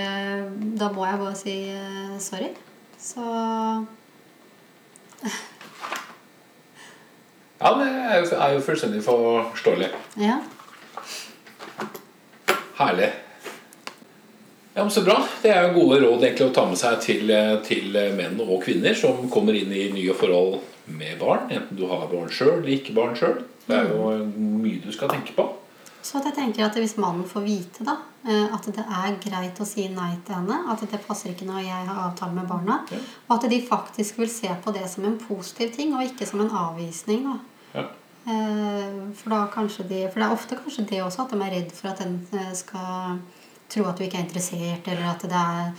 Da 0.81 0.89
må 0.93 1.05
jeg 1.07 1.21
bare 1.23 1.37
si 1.39 1.57
eh, 1.73 2.15
sorry. 2.21 2.51
Så 3.01 3.25
Ja, 7.65 7.71
det 7.79 7.87
er 7.89 8.19
jo, 8.19 8.25
er 8.37 8.51
jo 8.59 8.65
fullstendig 8.67 9.01
forståelig. 9.07 9.89
ja. 10.21 10.41
Herlig. 12.75 13.07
Ja, 14.75 14.83
men 14.83 14.91
Så 14.91 15.05
bra. 15.07 15.21
Det 15.43 15.51
er 15.55 15.69
jo 15.69 15.81
gode 15.81 16.01
råd 16.03 16.25
egentlig 16.27 16.49
å 16.51 16.55
ta 16.55 16.65
med 16.67 16.79
seg 16.81 17.01
til, 17.05 17.31
til 17.67 17.99
menn 18.19 18.41
og 18.43 18.63
kvinner 18.65 18.97
som 18.99 19.29
kommer 19.31 19.55
inn 19.55 19.71
i 19.73 19.89
nye 19.95 20.15
forhold 20.19 20.59
med 20.91 21.19
barn. 21.21 21.47
Enten 21.51 21.79
du 21.79 21.87
har 21.91 22.09
barn 22.11 22.31
sjøl 22.33 22.57
eller 22.59 22.73
ikke 22.75 22.97
barn 22.97 23.15
sjøl. 23.19 23.39
Det 23.69 23.77
er 23.79 23.93
jo 23.95 24.11
mye 24.35 24.83
du 24.83 24.91
skal 24.93 25.13
tenke 25.15 25.37
på. 25.37 25.47
Så 26.05 26.19
at 26.19 26.27
jeg 26.29 26.37
tenker 26.37 26.67
at 26.67 26.75
hvis 26.77 26.99
mannen 27.01 27.25
får 27.25 27.47
vite 27.47 27.85
da, 27.87 27.95
eh, 28.29 28.51
at 28.53 28.67
det 28.77 28.83
er 28.85 29.15
greit 29.25 29.61
å 29.63 29.65
si 29.65 29.87
nei 29.89 30.11
til 30.27 30.37
henne, 30.37 30.59
at 30.69 30.83
det 30.85 31.01
passer 31.07 31.31
ikke 31.33 31.47
når 31.49 31.63
jeg 31.65 31.87
har 31.89 32.01
avtale 32.11 32.37
med 32.37 32.49
barna, 32.51 32.83
Ja. 32.93 32.99
og 33.29 33.39
at 33.39 33.49
de 33.51 33.61
faktisk 33.65 34.19
vil 34.19 34.29
se 34.29 34.51
på 34.65 34.75
det 34.75 34.85
som 34.91 35.07
en 35.07 35.17
positiv 35.19 35.73
ting, 35.73 35.95
og 35.95 36.05
ikke 36.05 36.27
som 36.27 36.41
en 36.43 36.51
avvisning. 36.51 37.25
da. 37.25 37.39
Ja. 37.81 37.87
Eh, 38.29 38.93
For, 39.17 39.31
da 39.31 39.47
de, 39.89 40.09
for 40.13 40.21
det 40.21 40.29
er 40.29 40.33
ofte 40.35 40.57
kanskje 40.57 40.89
det 40.91 41.01
også, 41.03 41.25
at 41.25 41.31
de 41.31 41.41
er 41.41 41.51
redd 41.57 41.73
for 41.73 41.89
at 41.89 41.99
den 41.99 42.27
eh, 42.35 42.53
skal 42.53 43.19
tro 43.75 43.85
at 43.91 43.99
du 44.01 44.05
ikke 44.07 44.19
er 44.23 44.27
interessert, 44.29 44.89
eller 44.89 45.11
at 45.11 45.23
det 45.29 45.43
er 45.43 45.73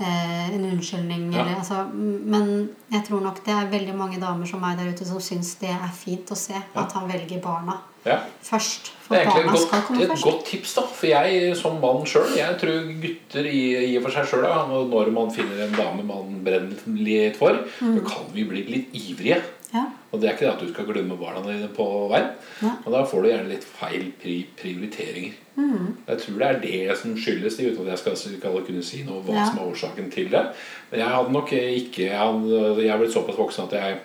eh, 0.00 0.50
en 0.56 0.64
unnskyldning. 0.72 1.28
Ja. 1.32 1.44
Eller, 1.44 1.56
altså, 1.60 1.84
men 1.94 2.70
jeg 2.90 3.04
tror 3.06 3.20
nok 3.22 3.42
det 3.46 3.54
er 3.54 3.68
veldig 3.70 3.94
mange 3.96 4.18
damer 4.22 4.48
som 4.50 4.60
meg 4.64 4.78
der 4.80 4.90
ute 4.94 5.06
som 5.06 5.20
syns 5.22 5.54
det 5.60 5.70
er 5.70 5.90
fint 5.94 6.32
å 6.34 6.38
se 6.38 6.56
at 6.58 6.92
han 6.98 7.10
velger 7.10 7.40
barna 7.44 7.78
Ja. 8.04 8.18
først. 8.44 8.90
Det 8.90 9.06
For 9.06 9.14
er 9.16 9.20
egentlig 9.24 9.44
barna 9.44 9.54
et 9.54 9.62
skal 9.66 9.80
godt, 9.80 10.00
er 10.00 10.12
et 10.12 10.22
godt 10.24 10.44
tips, 10.50 10.74
da. 10.76 10.82
For 10.98 11.06
jeg 11.08 11.56
som 11.56 11.78
mann 11.80 12.04
sjøl, 12.08 12.34
jeg 12.36 12.58
tror 12.60 12.88
gutter 13.00 13.46
i, 13.48 13.62
i 13.92 13.96
og 13.96 14.02
for 14.04 14.10
seg 14.18 14.26
sjøl, 14.28 14.44
når 14.90 15.12
man 15.14 15.30
finner 15.32 15.62
en 15.64 15.72
dame 15.78 16.04
man 16.04 16.40
brenner 16.44 16.76
litt 16.98 17.36
for, 17.40 17.62
Mm. 17.80 17.98
så 17.98 18.04
kan 18.10 18.26
vi 18.34 18.44
bli 18.44 18.64
litt 18.68 18.92
ivrige. 18.92 19.42
Ja. 19.72 19.86
Og 20.14 20.20
det 20.22 20.28
er 20.28 20.36
ikke 20.36 20.46
det 20.46 20.52
at 20.52 20.60
du 20.62 20.70
skal 20.70 20.86
glemme 20.86 21.16
barna 21.18 21.42
dine 21.42 21.68
på 21.74 21.84
veien. 22.12 22.28
Ja. 22.62 22.70
Og 22.84 22.92
da 22.94 23.00
får 23.10 23.24
du 23.24 23.28
gjerne 23.32 23.50
litt 23.50 23.64
feil 23.66 24.04
pri 24.20 24.36
prioriteringer. 24.60 25.40
Mm. 25.56 25.88
Jeg 26.06 26.20
tror 26.22 26.38
det 26.38 26.46
er 26.48 26.60
det 26.62 26.96
som 27.00 27.16
skyldes 27.18 27.58
det, 27.58 27.72
uten 27.72 27.84
at 27.86 27.92
jeg 27.94 28.02
skal, 28.04 28.16
skal 28.38 28.62
kunne 28.66 28.84
si 28.86 29.02
noe 29.06 29.22
hva 29.26 29.34
Ja. 29.34 29.48
som 29.50 29.58
er 29.58 29.72
årsaken 29.72 30.12
til 30.14 30.30
det. 30.30 30.44
Men 30.90 31.02
jeg 31.02 31.08
hadde 31.16 31.34
nok 31.34 31.52
ikke 31.52 32.06
Jeg, 32.06 32.18
hadde, 32.18 32.62
jeg 32.82 32.94
er 32.94 33.02
blitt 33.02 33.12
såpass 33.12 33.38
voksen 33.38 33.66
at 33.66 33.76
jeg, 33.80 33.98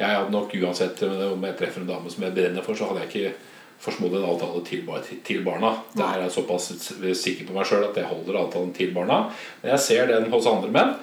jeg 0.00 0.16
hadde 0.16 0.32
nok 0.32 0.56
uansett 0.62 1.02
om 1.04 1.44
jeg 1.44 1.56
treffer 1.60 1.84
en 1.84 1.92
dame 1.92 2.10
som 2.10 2.24
jeg 2.24 2.36
brenner 2.36 2.64
for, 2.64 2.74
så 2.74 2.88
hadde 2.88 3.04
jeg 3.04 3.12
ikke 3.14 3.32
forsmådd 3.80 4.18
en 4.18 4.28
avtale 4.28 4.64
til, 4.64 4.84
til, 5.24 5.44
barna. 5.44 5.72
Der 5.96 6.04
er 6.04 6.22
jeg 6.26 6.34
såpass 6.36 6.72
sikker 7.22 7.48
på 7.48 7.56
meg 7.56 7.68
sjøl 7.68 7.86
at 7.88 7.96
jeg 7.96 8.08
holder 8.08 8.42
avtalen 8.42 8.74
til 8.76 8.92
barna. 8.96 9.22
Men 9.62 9.72
jeg 9.72 9.84
ser 9.86 10.10
den 10.10 10.28
hos 10.32 10.48
andre 10.48 10.72
menn. 10.74 10.94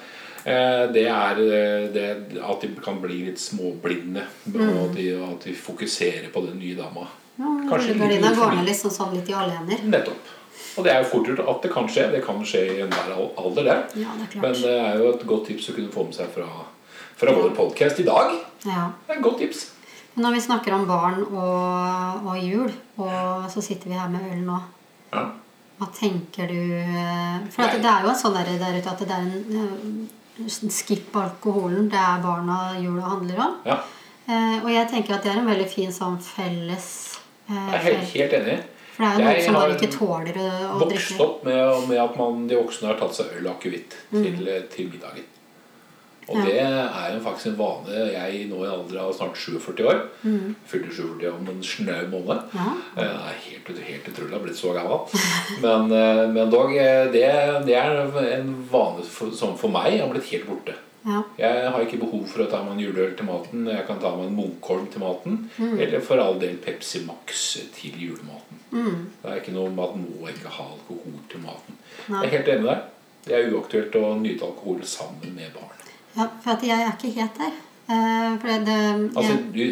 Eh, 0.48 0.84
Det 0.94 1.04
er 1.12 1.40
eh, 1.44 1.86
det 1.92 2.06
at 2.40 2.64
de 2.64 2.72
kan 2.84 3.00
bli 3.02 3.20
litt 3.28 3.40
småblinde. 3.42 4.24
Og 4.54 4.82
at 4.88 4.96
de, 4.96 5.08
at 5.28 5.44
de 5.44 5.54
fokuserer 5.54 6.30
på 6.32 6.44
den 6.46 6.58
nye 6.62 6.76
dama. 6.78 7.06
Ja, 7.38 7.52
Kanskje 7.70 7.94
litt 7.94 8.24
går 8.38 8.56
ned 8.56 8.66
liksom 8.66 8.90
sånn 8.90 9.14
litt 9.14 9.28
i 9.30 9.36
alle 9.36 9.54
hender. 9.54 9.84
Nettopp. 9.92 10.34
Og 10.78 10.84
det 10.86 10.92
er 10.92 11.02
jo 11.02 11.08
fort 11.10 11.28
gjort 11.28 11.42
at 11.42 11.64
det 11.64 11.70
kan 11.74 11.88
skje. 11.90 12.04
Det 12.12 12.20
kan 12.24 12.38
skje 12.46 12.60
i 12.66 12.76
enhver 12.84 13.14
alder, 13.14 13.66
det. 13.66 14.02
Ja, 14.02 14.14
det 14.18 14.42
Men 14.42 14.54
det 14.58 14.74
er 14.74 15.00
jo 15.00 15.12
et 15.12 15.24
godt 15.26 15.48
tips 15.50 15.70
å 15.70 15.74
kunne 15.76 15.92
få 15.94 16.04
med 16.06 16.14
seg 16.18 16.30
fra, 16.34 16.46
fra 17.18 17.34
vår 17.34 17.50
podcast 17.56 17.98
i 18.02 18.06
dag. 18.06 18.34
Ja. 18.66 18.88
Det 19.06 19.14
er 19.14 19.18
et 19.18 19.26
godt 19.26 19.42
tips. 19.42 19.64
Men 20.14 20.26
når 20.26 20.34
vi 20.38 20.44
snakker 20.46 20.74
om 20.74 20.86
barn 20.86 21.20
og, 21.30 22.26
og 22.26 22.38
jul, 22.42 22.70
og 22.98 23.46
så 23.52 23.62
sitter 23.62 23.90
vi 23.92 23.98
her 23.98 24.10
med 24.10 24.32
øl 24.32 24.40
nå 24.46 24.58
Ja. 25.12 25.28
Hva 25.78 25.86
tenker 25.94 26.50
du 26.50 26.74
eh, 26.74 27.36
For 27.54 27.62
at 27.62 27.76
det 27.78 27.86
er 27.86 28.02
jo 28.02 28.14
sånn 28.18 28.34
der, 28.34 28.48
der 28.58 28.78
ute 28.80 28.90
at 28.90 28.98
det 29.06 29.14
er 29.14 29.28
en 29.28 30.08
eh, 30.38 30.68
Skip 30.70 31.16
alkoholen. 31.16 31.88
Det 31.92 31.98
er 31.98 32.22
barna 32.22 32.58
jula 32.80 33.02
handler 33.14 33.38
om. 33.46 33.54
ja. 33.66 33.78
Eh, 34.28 34.58
og 34.62 34.68
jeg 34.68 34.88
tenker 34.90 35.14
at 35.14 35.22
det 35.24 35.30
er 35.32 35.38
en 35.40 35.46
veldig 35.48 35.66
fin 35.72 35.88
sånn 35.92 36.18
felles 36.20 36.88
eh, 37.48 37.54
Jeg 37.54 37.74
er 37.78 37.84
helt, 37.86 38.10
helt 38.12 38.32
enig. 38.42 38.56
For 38.98 39.04
det 39.04 39.08
er 39.08 39.14
jo 39.14 39.24
noen 39.24 39.44
som 39.46 39.54
bare 39.56 39.76
ikke 39.78 39.88
tåler 39.94 40.36
å, 40.42 40.48
å 40.74 40.78
Vokst 40.82 41.20
opp 41.22 41.44
med, 41.46 41.88
med 41.88 42.00
at 42.02 42.16
man, 42.18 42.42
de 42.50 42.58
voksne 42.58 42.90
har 42.90 42.98
tatt 43.00 43.14
seg 43.16 43.30
øl 43.38 43.46
og 43.46 43.54
akevitt 43.56 43.94
Mm. 44.10 44.22
til, 44.24 44.50
til 44.74 44.90
middagen. 44.92 45.24
Og 46.28 46.44
det 46.44 46.58
er 46.60 47.14
jo 47.14 47.20
faktisk 47.24 47.50
en 47.52 47.58
vane. 47.58 48.00
Jeg 48.12 48.48
nå 48.50 48.58
i 48.60 48.68
alder 48.68 48.98
av 49.00 49.14
snart 49.16 49.38
47 49.40 49.84
år 49.88 50.02
Fylte 50.68 50.90
47 50.92 51.30
om 51.30 51.48
en 51.48 51.62
snau 51.64 52.02
måned. 52.12 52.42
Mm. 52.52 52.58
Ja. 52.58 53.04
Eh, 53.04 53.30
er 53.30 53.38
helt, 53.46 53.70
helt 53.88 54.10
utrolig. 54.10 54.28
Jeg 54.28 54.36
har 54.36 54.44
blitt 54.44 54.60
så 54.60 54.74
gammel. 54.76 55.22
Men, 55.64 55.94
eh, 55.96 56.26
men 56.34 56.52
dog, 56.52 56.74
eh, 56.76 57.06
det, 57.14 57.24
det 57.66 57.78
er 57.78 58.02
en 58.34 58.52
vane 58.70 59.06
for, 59.08 59.32
som 59.34 59.56
for 59.58 59.72
meg 59.72 59.96
har 60.02 60.12
blitt 60.12 60.28
helt 60.32 60.46
borte. 60.50 60.76
Ja. 61.08 61.22
Jeg 61.38 61.70
har 61.72 61.84
ikke 61.84 62.00
behov 62.02 62.26
for 62.28 62.44
å 62.44 62.48
ta 62.50 62.60
meg 62.64 62.76
en 62.76 62.82
juleøl 62.82 63.14
til 63.16 63.28
maten. 63.28 63.64
Jeg 63.70 63.86
kan 63.88 64.00
ta 64.02 64.12
meg 64.16 64.28
en 64.28 64.36
Munkholm 64.36 64.88
til 64.92 65.02
maten. 65.04 65.40
Mm. 65.56 65.74
Eller 65.78 66.04
for 66.04 66.20
all 66.20 66.36
del 66.42 66.58
Pepsi 66.60 67.04
Max 67.06 67.48
til 67.78 67.96
julematen. 68.02 68.60
Mm. 68.74 69.08
Det 69.22 69.32
er 69.32 69.40
ikke 69.40 69.56
noe 69.56 69.72
med 69.72 69.84
at 69.86 69.98
må 70.02 70.30
ikke 70.34 70.52
ha 70.58 70.68
alkohol 70.74 71.18
til 71.32 71.44
maten. 71.46 71.80
Nei. 72.08 72.24
Jeg 72.24 72.28
er 72.28 72.36
helt 72.36 72.54
enig 72.54 72.66
med 72.66 72.72
deg. 72.74 72.86
Det 73.28 73.36
er 73.36 73.52
uaktuelt 73.52 74.00
å 74.00 74.14
nyte 74.20 74.46
alkohol 74.46 74.84
sammen 74.88 75.36
med 75.36 75.54
barn. 75.56 75.87
Ja, 76.18 76.26
for 76.44 76.50
at 76.56 76.62
jeg 76.66 76.82
er 76.82 76.92
ikke 76.96 77.14
helt 77.20 77.38
der. 77.38 77.56
Eh, 77.88 78.36
for 78.42 78.48
det, 78.52 78.58
det 78.66 79.16
Altså, 79.16 79.38
du, 79.54 79.62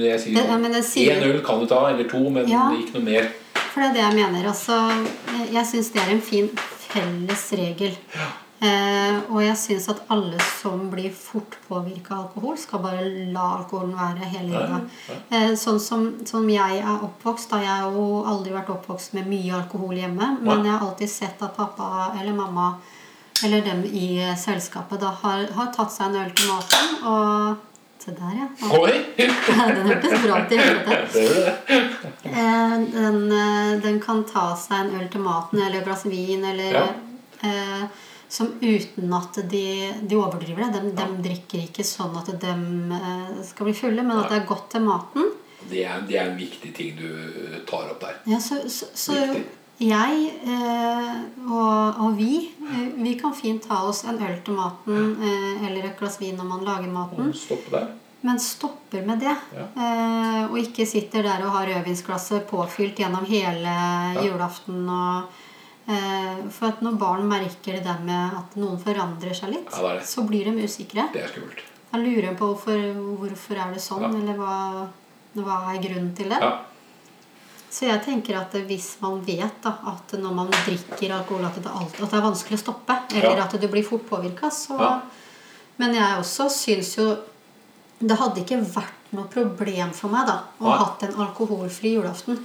jeg 0.00 0.20
sier 0.22 0.34
Det- 0.38 0.46
ja, 0.48 0.56
men 0.58 0.72
det 0.72 0.84
sier- 0.84 1.18
én 1.20 1.26
øl 1.34 1.42
kan 1.44 1.60
du 1.60 1.66
ta, 1.66 1.82
eller 1.90 2.08
2, 2.08 2.30
men 2.30 2.48
Ja. 2.48 2.70
ikke 2.72 2.94
noe 2.94 3.02
mer. 3.04 3.28
For 3.54 3.80
det 3.82 3.90
er 3.90 3.92
det 3.92 4.04
jeg 4.06 4.16
mener. 4.32 4.48
Også, 4.48 4.78
jeg- 5.36 5.52
jeg 5.52 5.66
syns 5.66 5.92
det 5.92 6.02
er 6.02 6.10
en 6.14 6.20
fin 6.22 6.48
felles 6.88 7.52
regel. 7.52 7.96
Eh, 8.60 9.18
og 9.30 9.40
jeg 9.44 9.54
syns 9.56 9.88
at 9.88 10.00
alle 10.10 10.34
som 10.60 10.90
blir 10.90 11.12
fort 11.14 11.56
påvirka 11.68 12.10
av 12.16 12.24
alkohol, 12.24 12.56
skal 12.58 12.80
bare 12.80 13.04
la 13.32 13.58
alkoholen 13.58 13.92
være 13.94 14.24
hele 14.32 14.48
livet. 14.48 14.88
Eh, 15.30 15.52
sånn 15.54 15.78
som, 15.78 16.14
som 16.26 16.48
jeg 16.48 16.78
er 16.80 16.98
oppvokst. 17.06 17.50
Da 17.50 17.58
jeg 17.58 17.68
har 17.68 17.92
jo 17.92 18.24
aldri 18.26 18.50
vært 18.50 18.66
oppvokst 18.74 19.14
med 19.14 19.28
mye 19.28 19.52
alkohol 19.54 19.94
hjemme. 19.94 20.38
Men 20.42 20.64
jeg 20.64 20.72
har 20.72 20.80
alltid 20.88 21.08
sett 21.08 21.40
at 21.42 21.54
pappa 21.56 22.12
eller 22.18 22.32
mamma 22.32 22.74
eller 23.44 23.60
dem 23.66 23.84
i 23.84 24.18
eh, 24.24 24.34
selskapet 24.38 25.00
da 25.02 25.10
har, 25.22 25.46
har 25.54 25.72
tatt 25.74 25.92
seg 25.94 26.08
en 26.10 26.20
øl 26.24 26.30
til 26.36 26.50
maten. 26.52 26.94
Og 27.14 27.64
Se 27.98 28.12
der, 28.14 28.30
ja. 28.38 28.44
Oi! 28.78 28.92
Den 29.74 29.88
hørtes 29.88 30.20
bra 30.22 30.36
ut 30.44 30.52
i 30.54 30.58
helvete. 30.60 30.98
Eh, 32.28 32.74
den, 32.92 33.16
eh, 33.32 33.72
den 33.82 33.96
kan 34.00 34.20
ta 34.28 34.52
seg 34.56 34.84
en 34.84 35.00
øl 35.00 35.08
til 35.10 35.22
maten 35.24 35.58
eller 35.64 35.80
et 35.80 35.86
glass 35.88 36.04
vin 36.06 36.44
eller 36.46 36.76
Ja. 36.76 36.84
eh, 37.42 37.82
Som 38.28 38.52
uten 38.60 39.12
at 39.16 39.38
de, 39.50 39.64
de 40.04 40.16
overdriver 40.16 40.68
det. 40.70 40.82
De, 40.84 40.90
de 40.98 41.22
drikker 41.28 41.62
ikke 41.64 41.84
sånn 41.88 42.14
at 42.20 42.28
de 42.42 42.54
skal 43.48 43.66
bli 43.70 43.74
fulle, 43.74 44.02
men 44.04 44.18
at 44.20 44.28
det 44.28 44.42
er 44.42 44.46
godt 44.50 44.66
til 44.74 44.84
maten. 44.84 45.30
Det 45.70 45.82
er, 45.88 46.02
det 46.08 46.18
er 46.20 46.28
en 46.30 46.36
viktig 46.38 46.70
ting 46.76 46.92
du 46.98 47.08
tar 47.66 47.88
opp 47.94 48.02
der. 48.04 48.18
Ja, 48.28 48.38
så, 48.40 48.60
så, 48.68 48.86
så. 48.94 49.16
Jeg 49.78 50.30
eh, 50.42 51.14
og, 51.46 52.00
og 52.02 52.16
vi 52.18 52.48
eh, 52.50 52.88
Vi 52.98 53.12
kan 53.20 53.32
fint 53.36 53.62
ta 53.68 53.78
oss 53.86 54.04
en 54.10 54.18
øl 54.18 54.36
til 54.44 54.56
maten 54.58 55.16
eh, 55.22 55.66
eller 55.68 55.86
et 55.90 55.98
glass 56.00 56.18
vin 56.20 56.36
når 56.36 56.48
man 56.50 56.64
lager 56.66 56.90
maten. 56.92 57.32
Stoppe. 57.34 57.84
Men 58.26 58.40
stopper 58.42 59.04
med 59.06 59.20
det. 59.22 59.34
Ja. 59.54 59.66
Eh, 59.78 60.40
og 60.50 60.56
ikke 60.58 60.86
sitter 60.90 61.22
der 61.22 61.44
og 61.46 61.52
har 61.54 61.68
rødvinsglasset 61.70 62.48
påfylt 62.50 62.98
gjennom 62.98 63.24
hele 63.30 63.74
julaften. 64.24 64.80
Og, 64.90 65.28
eh, 65.86 66.40
for 66.50 66.72
at 66.72 66.82
når 66.82 66.98
barn 66.98 67.28
merker 67.30 67.78
det 67.78 67.84
der 67.86 68.00
med 68.02 68.34
at 68.40 68.56
noen 68.58 68.80
forandrer 68.82 69.34
seg 69.38 69.54
litt, 69.54 69.70
Ja, 69.70 69.92
det 69.94 70.00
det. 70.00 70.08
så 70.10 70.26
blir 70.26 70.50
de 70.50 70.64
usikre. 70.66 71.06
Det 71.14 71.22
er 71.22 71.30
skummelt. 71.30 71.62
Da 71.92 71.98
lurer 72.02 72.26
de 72.26 72.34
på 72.36 72.50
hvorfor, 72.50 72.82
hvorfor 73.22 73.56
er 73.62 73.70
det 73.72 73.80
sånn, 73.80 74.02
Ja. 74.02 74.10
eller 74.18 74.34
hva, 74.36 74.88
hva 75.38 75.60
er 75.72 75.78
grunnen 75.86 76.10
til 76.18 76.28
det. 76.28 76.40
Ja. 76.42 76.50
Så 77.70 77.84
jeg 77.84 78.00
tenker 78.04 78.36
at 78.40 78.52
hvis 78.66 78.96
man 79.02 79.18
vet 79.26 79.58
da, 79.62 79.74
at 79.86 80.12
når 80.18 80.32
man 80.34 80.48
drikker 80.50 81.12
alkohol 81.12 81.44
at 81.44 81.54
det, 81.60 81.68
alt, 81.68 81.98
at 82.00 82.10
det 82.10 82.18
er 82.18 82.24
vanskelig 82.24 82.56
å 82.58 82.62
stoppe, 82.62 82.96
eller 83.14 83.36
Ja. 83.36 83.44
at 83.44 83.60
du 83.60 83.68
blir 83.68 83.84
fort 83.84 84.06
påvirka, 84.08 84.48
så 84.50 84.78
Ja. 84.80 85.00
Men 85.78 85.94
jeg 85.94 86.18
også 86.18 86.48
syns 86.50 86.96
jo 86.96 87.16
Det 88.00 88.16
hadde 88.16 88.44
ikke 88.44 88.60
vært 88.62 89.12
noe 89.12 89.24
problem 89.26 89.90
for 89.92 90.08
meg 90.08 90.26
da 90.26 90.36
å 90.60 90.64
ha 90.70 90.76
hatt 90.84 91.02
en 91.02 91.14
alkoholfri 91.14 91.96
julaften. 91.96 92.38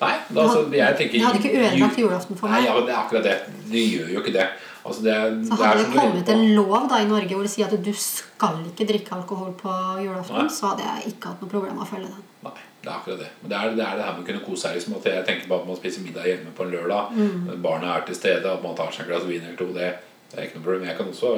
Nei, 0.00 0.14
da, 0.30 0.42
altså, 0.42 0.70
jeg 0.70 0.96
tenker 0.98 1.12
Det 1.12 1.22
hadde 1.22 1.38
ikke 1.38 1.58
ødelagt 1.58 1.96
julaften 1.98 2.36
for 2.36 2.48
meg. 2.48 2.60
Nei, 2.60 2.66
ja, 2.68 2.80
det 2.80 2.92
er 2.92 2.98
akkurat 2.98 3.22
det. 3.24 3.36
Det 3.70 3.84
gjør 3.92 4.12
jo 4.12 4.20
ikke 4.20 4.32
det. 4.32 4.46
Altså, 4.88 5.04
det, 5.04 5.16
Så 5.48 5.58
hadde 5.60 5.82
det 5.82 5.84
inne 5.86 6.00
kommet 6.00 6.32
en 6.32 6.46
lov 6.56 6.88
da 6.90 7.02
i 7.02 7.08
Norge 7.08 7.36
hvor 7.36 7.44
det 7.46 7.52
sier 7.52 7.68
at 7.68 7.84
du 7.84 7.92
skal 8.00 8.62
ikke 8.70 8.86
drikke 8.88 9.14
alkohol 9.18 9.52
på 9.58 9.74
julaften, 10.02 10.40
Nei. 10.40 10.54
så 10.54 10.72
hadde 10.72 10.88
jeg 10.88 11.12
ikke 11.12 11.32
hatt 11.32 11.44
noe 11.44 11.52
problem 11.52 11.76
med 11.76 11.84
å 11.84 11.90
følge 11.92 12.10
den. 12.10 12.26
Nei, 12.46 12.54
det 12.82 12.90
er 12.90 12.96
akkurat 12.96 13.22
det. 13.22 13.30
Men 13.42 13.52
det 13.52 13.60
er 13.60 13.76
det, 13.76 13.84
er 13.84 14.00
det 14.00 14.08
her 14.08 14.16
med 14.16 14.24
å 14.24 14.28
kunne 14.30 14.44
kose 14.46 14.64
seg. 14.64 14.78
Liksom, 14.78 14.98
at 14.98 15.08
jeg 15.12 15.28
tenker 15.28 15.50
på 15.50 15.60
at 15.60 15.70
man 15.70 15.80
spiser 15.80 16.04
middag 16.06 16.28
hjemme 16.30 16.56
på 16.56 16.66
en 16.66 16.74
lørdag. 16.74 17.14
Mm. 17.14 17.62
Barna 17.68 17.94
er 17.94 18.08
til 18.08 18.18
stede, 18.18 18.52
at 18.52 18.64
man 18.64 18.76
tar 18.78 18.92
seg 18.94 19.06
et 19.06 19.12
glass 19.12 19.28
vin 19.28 19.44
eller 19.44 19.60
to. 19.60 19.70
Det, 19.76 19.92
det 20.32 20.38
er 20.38 20.48
ikke 20.48 20.60
noe 20.60 20.66
problem. 20.68 20.90
Jeg 20.90 20.98
kan 20.98 21.14
også 21.14 21.34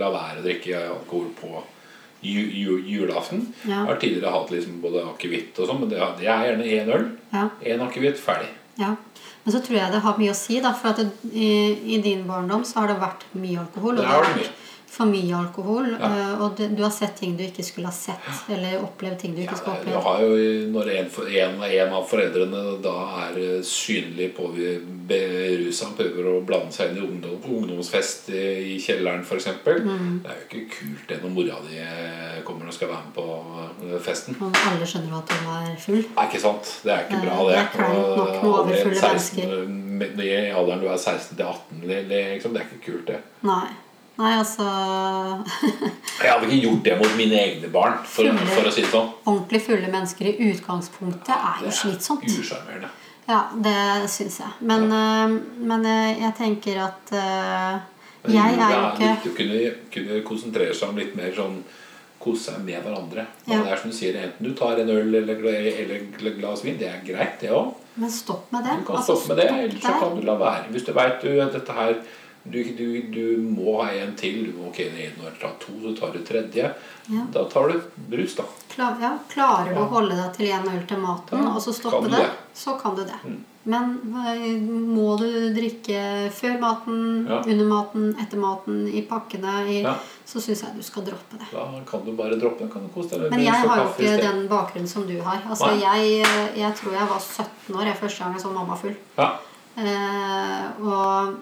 la 0.00 0.14
være 0.14 0.40
å 0.42 0.46
drikke 0.46 0.86
alkohol 0.94 1.28
på 1.40 1.52
ju, 2.20 2.40
ju, 2.52 2.78
julaften. 2.84 3.46
Ja. 3.62 3.70
Jeg 3.70 3.86
har 3.86 4.00
tidligere 4.00 4.34
hatt 4.34 4.50
liksom 4.52 4.80
både 4.84 5.04
akevitt 5.08 5.56
og 5.56 5.70
sånn, 5.70 5.84
men 5.84 5.92
det, 5.92 6.00
det 6.20 6.28
er 6.28 6.50
gjerne 6.50 6.72
én 6.76 6.90
øl. 6.96 7.06
Ja. 7.32 7.46
Én 7.64 7.84
akevitt, 7.86 8.20
ferdig. 8.20 8.50
Ja. 8.80 8.94
Men 9.44 9.54
så 9.54 9.60
tror 9.64 9.78
jeg 9.78 9.92
det 9.94 10.02
har 10.04 10.18
mye 10.20 10.32
å 10.34 10.36
si, 10.36 10.58
da. 10.60 10.72
For 10.76 10.92
at 10.92 11.00
det, 11.00 11.30
i, 11.32 11.50
i 11.96 12.00
din 12.04 12.26
barndom 12.28 12.64
så 12.68 12.82
har 12.82 12.92
det 12.92 12.98
vært 13.00 13.24
mye 13.32 13.62
alkohol. 13.62 14.00
Og 14.00 14.04
Det 14.04 14.42
det 14.42 14.50
for 14.90 15.06
mye 15.06 15.30
alkohol. 15.38 15.86
Ja. 15.94 16.08
eh, 16.10 16.40
Og 16.42 16.56
du 16.58 16.82
har 16.82 16.90
sett 16.90 17.14
ting 17.20 17.36
du 17.38 17.44
ikke 17.44 17.62
skulle 17.64 17.86
ha 17.86 17.94
sett. 17.94 18.26
Eller 18.50 18.80
opplevd 18.82 19.18
ting 19.22 19.34
du 19.36 19.42
Ja, 19.42 19.46
ikke 19.46 19.58
skulle 19.60 19.76
du 19.84 19.92
oppleve. 19.94 20.02
har 20.02 20.20
jo 20.20 20.72
Når 20.74 20.90
en, 20.96 21.10
en, 21.44 21.62
en 21.70 21.92
av 21.94 22.08
foreldrene 22.10 22.62
da 22.82 22.94
er 23.28 23.38
eh, 23.38 23.62
synlig 23.62 24.32
på 24.36 24.48
berusa 25.10 25.86
og 25.90 25.96
prøver 25.98 26.28
å 26.30 26.40
blande 26.46 26.72
seg 26.74 26.90
inn 26.92 26.98
i 27.00 27.06
ungdom, 27.06 27.38
ungdomsfest 27.60 28.30
i, 28.34 28.76
kjelleren 28.82 29.22
f.eks. 29.26 29.46
Mm. 29.64 30.20
Det 30.24 30.30
er 30.34 30.40
jo 30.40 30.46
ikke 30.48 30.64
kult 30.76 31.06
det 31.10 31.20
når 31.22 31.34
mora 31.36 31.60
di 31.68 31.78
eh, 31.82 32.40
kommer 32.46 32.70
og 32.70 32.74
skal 32.76 32.90
være 32.92 33.06
med 33.06 33.14
på 33.16 33.26
eh, 33.90 33.98
festen. 34.04 34.38
Og 34.42 34.58
alle 34.70 34.88
skjønner 34.90 35.18
at 35.20 35.30
du 35.30 35.50
er 35.54 35.76
full. 35.86 36.02
Det 36.02 36.16
er 36.24 36.30
ikke 36.32 36.42
sant? 36.46 36.72
Det 36.84 36.94
er 36.96 37.06
ikke 37.06 37.20
Eh, 37.20 37.24
bra, 37.26 37.36
det 37.44 37.52
det. 37.52 37.60
er 37.60 37.70
kleint 37.74 38.16
nok 38.16 38.34
med 38.42 38.50
overfulle 38.50 39.02
mennesker. 39.06 39.54
I 40.24 40.50
alderen 40.56 40.80
du 40.82 40.86
er 40.88 40.96
16 40.96 41.36
til 41.36 41.44
18, 41.46 41.80
det, 41.86 41.96
det, 42.10 42.20
liksom, 42.34 42.54
det 42.54 42.62
er 42.62 42.68
ikke 42.70 42.84
kult, 42.90 43.06
det. 43.10 43.18
Nei. 43.46 43.68
Nei, 44.20 44.32
altså 44.36 44.64
Jeg 46.20 46.28
hadde 46.28 46.48
ikke 46.48 46.60
gjort 46.66 46.82
det 46.84 46.96
mot 47.00 47.14
mine 47.16 47.38
egne 47.40 47.70
barn, 47.72 47.98
for, 48.04 48.26
Fulle. 48.28 48.48
for 48.52 48.68
å 48.68 48.72
si 48.74 48.84
det 48.84 48.90
sånn. 48.92 49.08
Ordentlig 49.24 49.62
fulle 49.64 49.88
mennesker 49.92 50.28
i 50.28 50.50
utgangspunktet 50.50 51.32
er 51.36 51.62
jo 51.64 51.72
slitsomt. 51.78 52.26
Usjarmerende. 52.28 52.90
Ja, 53.30 53.44
det 53.64 53.76
syns 54.10 54.40
jeg. 54.42 54.52
Men, 54.66 54.88
eh, 54.92 55.36
men 55.70 55.86
eh, 55.86 56.20
jeg 56.26 56.34
tenker 56.38 56.82
at 56.88 57.12
eh, 57.14 57.78
Men 58.22 58.34
Jeg 58.36 58.56
er 58.56 58.72
jo 58.74 58.80
det 58.98 59.10
ikke 59.10 59.12
viktig 59.12 59.30
å 59.30 59.36
kunne, 59.38 59.60
kunne 59.94 60.24
konsentrere 60.28 60.74
seg 60.76 60.90
om 60.92 60.98
litt 61.00 61.14
mer 61.16 61.30
sånn 61.36 61.62
Kose 62.20 62.50
seg 62.50 62.64
med 62.66 62.82
hverandre. 62.84 63.22
Ja. 63.46 63.62
Det 63.62 63.70
er 63.72 63.78
som 63.80 63.92
du 63.92 63.96
sier, 63.96 64.18
Enten 64.20 64.44
du 64.44 64.50
tar 64.52 64.76
en 64.82 64.90
øl 64.92 65.14
eller, 65.22 65.38
eller 65.40 65.94
et 65.96 66.18
glass 66.36 66.60
vin, 66.66 66.76
det 66.76 66.90
er 66.90 66.98
greit, 67.06 67.38
det 67.40 67.48
òg. 67.56 67.70
Men 67.96 68.12
stopp 68.12 68.50
med 68.52 68.66
det. 68.66 68.74
Du 68.82 68.84
kan 68.90 68.98
Altså, 68.98 69.14
stoppe 69.16 69.32
med 69.32 69.40
det, 69.40 69.46
Ellers 69.62 69.86
så 69.86 69.94
kan 70.02 70.18
du 70.18 70.26
la 70.28 70.34
være. 70.42 70.66
Hvis 70.74 70.84
du 70.84 70.92
veit 70.98 71.24
du 71.24 71.30
at 71.40 71.56
dette 71.56 71.78
her 71.78 71.94
du, 72.42 72.64
du, 72.64 73.02
du 73.12 73.36
må 73.42 73.82
ha 73.82 73.90
en 73.92 74.14
til. 74.16 74.52
Ok, 74.68 74.80
når 75.18 75.34
du 75.34 75.40
tar 75.42 75.52
to, 75.60 75.74
så 75.82 75.92
tar 75.98 76.14
du 76.16 76.22
tredje. 76.24 76.72
Ja. 77.10 77.26
Da 77.34 77.44
tar 77.50 77.68
du 77.68 77.80
brus, 78.10 78.36
da. 78.38 78.44
Klar, 78.70 78.96
ja, 79.02 79.12
klarer 79.32 79.74
du 79.74 79.80
å 79.82 79.88
holde 79.90 80.16
deg 80.16 80.32
til 80.36 80.46
én 80.54 80.66
øl 80.70 80.82
til 80.88 81.00
maten, 81.02 81.46
og 81.50 81.60
så 81.62 81.74
stoppe 81.74 82.06
du 82.06 82.14
det, 82.14 82.22
det. 82.22 82.28
Mm. 82.30 82.52
så 82.54 82.76
kan 82.80 82.94
du 82.96 83.02
det. 83.04 83.18
Men 83.70 83.90
eh, 84.24 84.54
må 84.62 85.18
du 85.20 85.26
drikke 85.52 86.30
før 86.32 86.54
maten, 86.62 87.26
Ja. 87.28 87.42
under 87.44 87.66
maten, 87.68 88.06
etter 88.22 88.40
maten, 88.40 88.78
i 88.88 89.02
pakkene, 89.10 89.56
i, 89.68 89.82
Ja. 89.82 89.96
så 90.24 90.40
syns 90.40 90.62
jeg 90.64 90.78
du 90.78 90.82
skal 90.86 91.04
droppe 91.04 91.36
det. 91.36 91.50
Da 91.52 91.66
kan 91.90 92.04
du 92.06 92.12
bare 92.16 92.38
droppe. 92.40 92.70
Kan 92.72 92.86
du 92.86 92.94
kose 92.94 93.18
deg 93.20 93.30
Men 93.30 93.42
jeg 93.44 93.52
har 93.52 93.82
jo 93.82 93.90
ikke 93.90 94.16
den 94.22 94.48
bakgrunnen 94.48 94.88
som 94.88 95.04
du 95.06 95.20
har. 95.20 95.42
Altså, 95.50 95.74
jeg, 95.76 96.24
jeg 96.56 96.72
tror 96.80 96.92
jeg 96.96 97.08
var 97.12 97.20
17 97.20 97.76
år 97.76 97.84
jeg 97.90 98.00
første 98.00 98.24
gang 98.24 98.32
jeg 98.38 98.42
så 98.46 98.54
mamma 98.54 98.76
full. 98.80 98.96
Ja. 99.18 99.28
Eh, 99.76 100.64
og, 100.80 101.34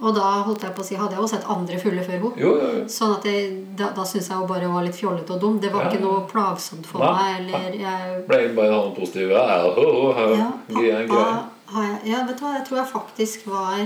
og 0.00 0.14
da 0.16 0.28
holdt 0.46 0.62
jeg 0.64 0.74
på 0.74 0.80
å 0.82 0.84
si, 0.86 0.94
hadde 0.96 1.12
jeg 1.16 1.20
jo 1.20 1.26
sett 1.28 1.44
andre 1.52 1.78
fulle 1.78 2.02
før 2.06 2.22
henne. 2.24 2.88
Sånn 2.88 3.14
at 3.18 3.24
jeg, 3.28 3.50
da, 3.76 3.90
da 3.96 4.04
syntes 4.08 4.28
jeg 4.30 4.38
hun 4.38 4.46
bare 4.48 4.68
var 4.72 4.82
litt 4.86 4.96
fjollete 4.96 5.34
og 5.34 5.40
dum. 5.40 5.58
Det 5.60 5.70
var 5.72 5.84
Ja. 5.84 5.90
ikke 5.90 6.00
noe 6.04 6.26
plagsomt 6.30 6.86
for 6.86 6.98
Nei. 7.04 7.10
meg. 7.12 7.52
Eller 7.52 7.78
jeg 7.82 8.26
Ble 8.28 8.38
bare 8.56 8.78
en 8.80 8.94
positiv 8.96 9.30
Ja, 9.30 9.46
ja, 9.46 9.60
ja, 9.60 10.50
pappa 11.06 11.50
jeg, 11.70 11.98
ja, 12.10 12.24
vet 12.26 12.38
du 12.38 12.44
hva, 12.44 12.54
jeg 12.58 12.64
tror 12.66 12.78
jeg 12.80 12.88
faktisk 12.90 13.46
var 13.46 13.76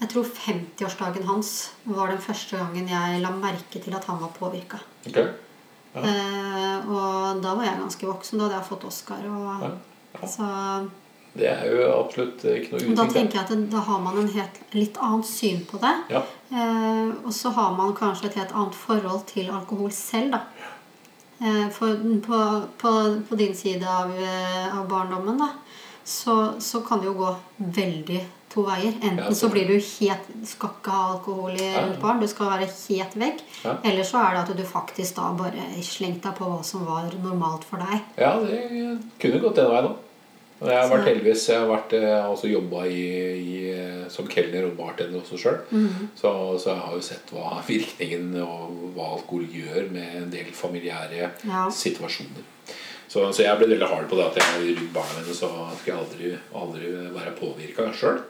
Jeg 0.00 0.08
tror 0.08 0.24
50-årsdagen 0.24 1.24
hans 1.28 1.70
var 1.84 2.08
den 2.08 2.18
første 2.18 2.56
gangen 2.56 2.88
jeg 2.88 3.20
la 3.22 3.30
merke 3.30 3.78
til 3.82 3.94
at 3.94 4.04
han 4.04 4.18
var 4.18 4.32
påvirka. 4.38 4.80
Ok. 5.06 5.18
Eh, 5.94 6.88
og 6.88 7.42
da 7.44 7.52
var 7.54 7.64
jeg 7.68 7.78
ganske 7.78 8.06
voksen. 8.08 8.38
Da 8.40 8.48
hadde 8.48 8.56
jeg 8.56 8.68
fått 8.70 8.84
Oscar. 8.88 9.22
Og, 9.28 9.62
Ja. 9.62 10.26
Så 10.26 10.44
Det 11.32 11.48
er 11.48 11.64
jo 11.70 11.84
absolutt 11.88 12.42
ikke 12.44 12.74
noe 12.74 12.82
uting. 12.82 12.96
da 12.98 13.06
tenker 13.08 13.38
jeg 13.38 13.46
at 13.46 13.70
da 13.72 13.80
har 13.86 14.00
man 14.04 14.18
en 14.20 14.28
helt, 14.34 14.58
litt 14.76 14.98
annet 15.00 15.28
syn 15.28 15.62
på 15.68 15.80
det. 15.80 15.94
Ja. 16.12 16.20
Eh, 16.52 17.14
og 17.24 17.32
så 17.32 17.54
har 17.56 17.72
man 17.78 17.94
kanskje 17.96 18.28
et 18.28 18.36
helt 18.42 18.52
annet 18.52 18.76
forhold 18.76 19.24
til 19.30 19.48
alkohol 19.48 19.92
selv, 19.96 20.36
da. 20.36 20.42
Eh, 21.40 21.64
for 21.74 21.96
på, 22.26 22.42
på, 22.78 22.92
på 23.28 23.40
din 23.40 23.56
side 23.56 23.88
av, 23.88 24.12
eh, 24.12 24.68
av 24.76 24.84
barndommen, 24.90 25.40
da, 25.40 25.48
så, 26.04 26.52
så 26.60 26.82
kan 26.84 27.00
det 27.00 27.08
jo 27.08 27.16
gå 27.22 27.32
veldig 27.80 28.20
to 28.52 28.66
veier. 28.66 28.92
Enten 29.00 29.24
Ja, 29.24 29.34
så 29.34 29.48
blir 29.48 29.66
du 29.70 29.74
helt 29.78 30.30
Skal 30.44 30.74
ikke 30.76 30.92
ha 30.92 31.02
alkohol 31.14 31.56
i 31.56 31.72
rundt 31.72 32.00
barn. 32.02 32.20
Du 32.20 32.28
skal 32.28 32.50
være 32.52 32.68
helt 32.68 33.16
vekk. 33.16 33.42
Ja. 33.64 33.76
Eller 33.88 34.04
så 34.04 34.20
er 34.20 34.36
det 34.36 34.44
at 34.44 34.56
du 34.58 34.64
faktisk 34.68 35.16
da 35.16 35.32
bare 35.38 35.66
slengte 35.80 36.28
deg 36.28 36.36
på 36.36 36.50
hva 36.50 36.62
som 36.66 36.84
var 36.84 37.08
normalt 37.22 37.64
for 37.64 37.80
deg. 37.80 38.02
Ja, 38.20 38.34
det 38.44 38.98
kunne 39.22 39.40
gått 39.40 39.56
den 39.56 39.70
veien 39.72 39.94
òg. 39.94 40.00
Jeg 40.62 40.78
har 40.78 40.90
vært 40.92 41.08
heldigvis 41.10 41.48
Jeg 41.48 41.58
har 41.60 41.68
vært, 41.70 41.92
også 42.30 42.48
jobba 42.52 42.84
i, 42.86 43.02
i, 43.40 44.06
som 44.12 44.28
kelner 44.30 44.66
og 44.68 44.76
bartender 44.78 45.18
også 45.22 45.38
sjøl. 45.40 45.58
Mhm. 45.74 46.08
Så, 46.18 46.30
så 46.62 46.70
jeg 46.74 46.84
har 46.86 46.94
jo 46.94 47.02
sett 47.08 47.32
hva 47.34 47.58
virkningen 47.72 48.36
og 48.44 48.78
hva 48.96 49.08
alkohol 49.18 49.46
gjør 49.50 49.90
med 49.94 50.16
en 50.22 50.30
del 50.30 50.52
familiære 50.54 51.30
Ja. 51.48 51.66
situasjoner. 51.70 52.48
Så, 53.12 53.26
så 53.36 53.42
jeg 53.44 53.58
ble 53.60 53.66
veldig 53.74 53.88
hard 53.90 54.06
på 54.08 54.16
det 54.16 54.24
at 54.30 54.38
jeg 54.40 54.70
rundt 54.78 54.92
barna 54.94 55.18
mine 55.20 55.34
så 55.36 55.48
skal 55.76 55.90
jeg 55.90 55.98
aldri, 56.00 56.28
aldri 56.56 56.92
være 57.12 57.34
påvirka 57.36 57.90
sjøl. 57.92 58.22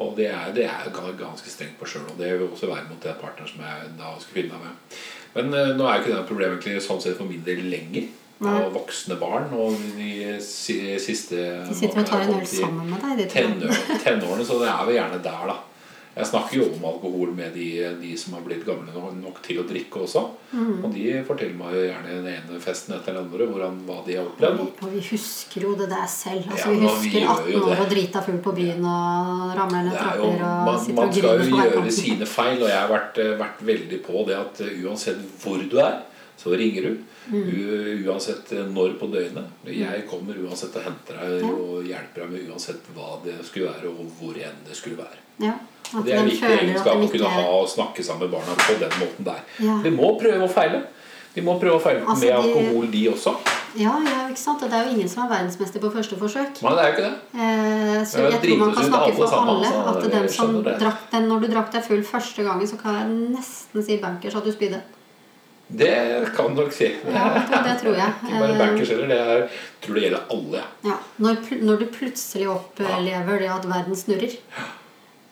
Og 0.00 0.14
det 0.16 0.30
er, 0.32 0.46
det 0.56 0.64
er 0.64 0.86
ga- 0.94 1.12
ganske 1.18 1.50
strengt 1.52 1.76
på 1.76 1.84
sjøl. 1.90 2.06
Og 2.08 2.16
det 2.22 2.30
vil 2.38 2.46
også 2.48 2.70
være 2.70 2.86
mot 2.88 3.02
den 3.04 3.18
partneren 3.20 3.50
som 3.50 3.60
jeg 3.66 3.90
da 3.98 4.14
skal 4.22 4.38
finne 4.38 4.56
meg 4.56 4.70
med. 4.70 4.96
Men 5.34 5.52
eh, 5.58 5.72
nå 5.76 5.84
er 5.90 5.98
jo 5.98 6.04
ikke 6.06 6.14
det 6.14 6.22
problemet 6.30 6.56
egentlig 6.64 6.86
sånn 6.86 7.02
sett 7.04 7.18
for 7.20 7.28
min 7.28 7.44
del 7.44 7.66
lenger. 7.68 8.08
Og 8.40 8.72
voksne 8.74 9.16
barn 9.20 9.46
og 9.54 9.76
de 9.96 10.40
si- 10.42 10.98
siste 10.98 11.36
De 11.68 11.74
sitter 11.74 12.00
og 12.02 12.06
tar 12.06 12.24
en 12.26 12.34
øl 12.40 12.46
sammen 12.46 12.90
med 12.90 13.00
deg. 13.00 13.18
De 13.18 13.28
to. 13.30 13.38
tenår, 13.38 13.78
tenårene, 14.04 14.44
så 14.44 14.58
det 14.58 14.68
er 14.68 14.84
vel 14.88 14.94
gjerne 14.98 15.22
der, 15.22 15.46
da. 15.52 15.56
Jeg 16.14 16.26
snakker 16.30 16.54
jo 16.60 16.64
om 16.76 16.84
alkohol 16.86 17.32
med 17.34 17.54
de, 17.54 17.64
de 17.98 18.12
som 18.16 18.34
har 18.36 18.42
blitt 18.46 18.62
gamle 18.66 18.92
nok- 19.18 19.40
til 19.42 19.58
å 19.58 19.64
drikke 19.66 19.98
også. 20.04 20.20
Mm. 20.52 20.84
Og 20.84 20.92
de 20.94 21.24
forteller 21.26 21.56
meg 21.58 21.72
jo 21.74 21.80
gjerne 21.88 22.12
den 22.20 22.28
ene 22.30 22.60
festen 22.62 22.94
etter 22.94 23.16
den 23.16 23.24
andre 23.24 23.48
hvordan, 23.50 23.80
hva 23.88 23.96
de 24.06 24.14
har 24.20 24.28
opplevd. 24.28 24.60
Og 24.86 24.92
vi 24.92 25.00
husker 25.08 25.66
jo 25.66 25.74
det 25.74 25.88
der 25.90 26.06
selv. 26.06 26.46
Altså, 26.50 26.70
Ja, 26.70 26.78
vi 26.78 26.86
husker 26.86 27.26
18 27.34 27.62
år 27.66 27.82
og 27.82 27.90
drita 27.90 28.22
full 28.22 28.38
på 28.38 28.54
byen 28.54 28.84
og 28.86 29.58
ramler 29.58 29.82
ned 29.88 29.90
Det 29.90 30.06
er 30.06 30.16
jo, 30.22 30.30
man, 30.38 30.44
og 30.44 30.66
man, 30.70 30.78
sitter 30.84 30.94
man 30.94 31.08
og 31.08 31.14
skal 31.14 31.40
jo 31.42 31.80
gjøre 31.80 31.92
sine 31.98 32.26
feil, 32.26 32.62
og 32.62 32.68
jeg 32.68 32.78
har 32.78 32.88
vært, 32.94 33.22
vært 33.42 33.64
veldig 33.74 34.02
på 34.06 34.26
det 34.30 34.36
at 34.38 34.62
uansett 34.84 35.18
hvor 35.42 35.58
du 35.70 35.78
er, 35.82 35.98
så 36.36 36.54
ringer 36.56 36.82
du. 36.82 36.96
Mm. 37.32 37.42
U, 37.48 38.08
uansett 38.08 38.52
eh, 38.52 38.64
når 38.68 38.96
på 39.00 39.08
døgnet. 39.12 39.52
Jeg 39.70 40.06
kommer 40.10 40.38
uansett 40.44 40.76
og 40.76 40.88
henter 40.88 41.20
deg 41.20 41.46
og 41.48 41.86
hjelper 41.88 42.24
deg 42.24 42.34
med 42.34 42.50
uansett 42.50 42.90
hva 42.96 43.18
det 43.24 43.38
skulle 43.46 43.70
være, 43.70 43.92
og 43.92 44.18
hvor 44.18 44.36
enn 44.36 44.58
det 44.66 44.76
skulle 44.76 44.98
være. 45.00 45.22
Ja, 45.42 45.54
det 46.04 46.12
er 46.12 46.20
en 46.20 46.28
viktig 46.30 46.50
egenskap 46.50 47.00
å 47.00 47.08
kunne 47.10 47.30
ha 47.36 47.46
og 47.56 47.70
snakke 47.70 48.04
sammen 48.06 48.28
med 48.28 48.36
barna 48.36 48.58
på 48.60 48.76
den 48.82 48.98
måten 49.00 49.30
der. 49.30 49.40
Ja. 49.62 49.78
De 49.84 49.94
må 49.94 50.14
prøve 50.20 50.46
å 50.46 50.52
feile. 50.52 50.84
De 51.34 51.42
må 51.42 51.56
prøve 51.58 51.80
å 51.80 51.82
feile 51.82 52.04
Altså, 52.04 52.22
med 52.22 52.36
alkohol, 52.36 52.86
de 52.92 53.02
også. 53.10 53.34
Ja, 53.74 53.94
ja, 54.06 54.18
ikke 54.30 54.38
sant? 54.38 54.62
Og 54.62 54.70
det 54.70 54.78
er 54.78 54.86
jo 54.86 54.94
ingen 54.94 55.08
som 55.10 55.24
er 55.24 55.32
verdensmester 55.32 55.82
på 55.82 55.90
første 55.90 56.18
forsøk. 56.18 56.60
Men 56.62 56.76
det 56.78 56.82
er 56.82 56.90
jo 56.90 56.94
ikke 56.94 57.06
det. 57.08 57.14
Eh, 57.34 58.02
så 58.06 58.26
jeg 58.28 58.38
tror 58.44 58.60
man 58.60 58.74
kan 58.76 58.86
snakke 58.86 59.08
alle 59.08 59.16
for 59.16 59.32
sammen, 59.32 59.54
alle. 59.56 59.72
altså. 59.72 59.94
At 60.04 60.12
den 60.12 60.28
som 60.36 60.52
drakk 60.68 61.08
den 61.10 61.26
når 61.30 61.42
du 61.42 61.48
drakk 61.56 61.72
deg 61.74 61.86
full 61.88 62.04
første 62.06 62.46
gangen, 62.46 62.70
så 62.70 62.78
kan 62.78 63.00
jeg 63.00 63.16
nesten 63.34 63.86
si 63.88 63.98
bankers 64.04 64.38
at 64.38 64.46
du 64.46 64.52
spydde. 64.54 64.78
Det 65.78 65.92
kan 66.36 66.54
du 66.54 66.62
nok 66.62 66.72
si. 66.76 66.88
Ja, 67.10 67.24
det 67.66 67.74
tror 67.82 67.96
jeg. 67.98 68.12
Ikke 68.28 68.40
bare 68.40 68.54
Eh, 68.54 68.58
bankers 68.62 68.88
heller. 68.94 69.08
Det 69.10 69.18
er, 69.20 69.44
tror 69.84 69.94
det 69.98 70.02
gjelder 70.06 70.24
alle. 70.36 70.62
Ja. 70.86 70.90
Ja, 70.90 70.96
når, 71.26 71.38
når 71.68 71.80
du 71.82 71.86
plutselig 71.94 72.48
opplever 72.52 73.38
det 73.42 73.48
at 73.54 73.66
verden 73.70 73.96
snurrer, 73.98 74.36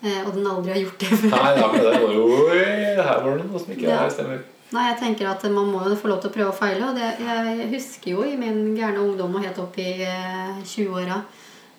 eh, 0.02 0.22
og 0.26 0.32
den 0.34 0.46
aldri 0.50 0.72
har 0.74 0.80
gjort 0.82 0.98
det 1.04 1.10
før 1.20 1.36
Nei, 1.36 1.52
det 1.58 1.68
ikke 1.68 1.84
det. 1.84 2.00
var 2.02 2.16
jo, 2.16 2.24
her 2.50 3.22
var 3.26 3.38
det 3.38 3.46
noe 3.50 3.62
som 3.62 3.76
ikke 3.76 3.86
Ja. 3.90 4.00
er 4.06 4.10
stemmer. 4.16 4.42
Nei, 4.72 4.86
jeg 4.88 4.98
tenker 5.02 5.28
at 5.28 5.42
man 5.52 5.66
må 5.68 5.82
jo 5.84 5.94
få 6.00 6.08
lov 6.08 6.20
til 6.22 6.30
å 6.30 6.34
prøve 6.34 6.48
å 6.54 6.56
feile. 6.56 6.86
Og 6.88 6.96
det, 6.96 7.08
jeg 7.20 7.70
husker 7.74 8.14
jo 8.14 8.22
i 8.24 8.36
min 8.40 8.72
gærne 8.78 9.02
ungdom 9.04 9.34
og 9.36 9.44
helt 9.44 9.58
opp 9.60 9.76
i 9.78 9.90
eh, 10.06 10.62
20-åra 10.64 11.18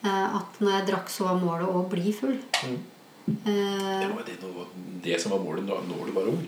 eh, 0.06 0.36
at 0.38 0.60
når 0.62 0.76
jeg 0.78 0.88
drakk, 0.92 1.10
så 1.10 1.26
var 1.32 1.40
målet 1.42 1.68
å 1.74 1.82
bli 1.90 2.14
full. 2.14 2.38
Mm. 2.68 2.78
Eh, 3.34 4.04
Det 4.04 4.12
var 4.14 4.28
det, 4.28 4.38
det 5.10 5.18
som 5.24 5.34
var 5.34 5.42
målet 5.42 5.66
når 5.66 6.06
du 6.06 6.14
var 6.14 6.30
ung. 6.36 6.44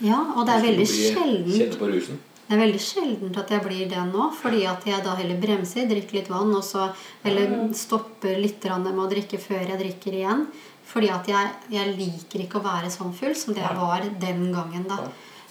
Ja, 0.00 0.18
og 0.36 0.46
det 0.48 0.56
er 0.56 0.66
veldig 0.66 0.88
sjelden. 0.88 2.18
Det 2.50 2.56
er 2.56 2.62
veldig 2.64 2.80
sjeldent 2.82 3.36
at 3.38 3.52
jeg 3.54 3.62
blir 3.62 3.86
det 3.92 4.00
nå, 4.08 4.24
fordi 4.34 4.64
at 4.66 4.82
jeg 4.88 5.04
da 5.04 5.12
heller 5.14 5.38
bremser, 5.38 5.86
drikker 5.86 6.18
litt 6.18 6.30
vann, 6.32 6.50
og 6.56 6.64
så, 6.66 6.88
eller 7.22 7.52
stopper 7.78 8.40
litt 8.42 8.64
med 8.64 8.98
å 9.04 9.06
drikke 9.12 9.38
før 9.38 9.62
jeg 9.68 9.78
drikker 9.78 10.18
igjen. 10.18 10.46
Fordi 10.90 11.10
at 11.14 11.28
jeg, 11.30 11.50
jeg 11.70 11.94
liker 11.94 12.42
ikke 12.42 12.58
å 12.58 12.64
være 12.64 12.90
sånn 12.90 13.14
full 13.14 13.36
som 13.38 13.54
det 13.54 13.62
jeg 13.62 13.78
var 13.78 14.02
den 14.24 14.48
gangen. 14.50 14.88
da. 14.90 14.98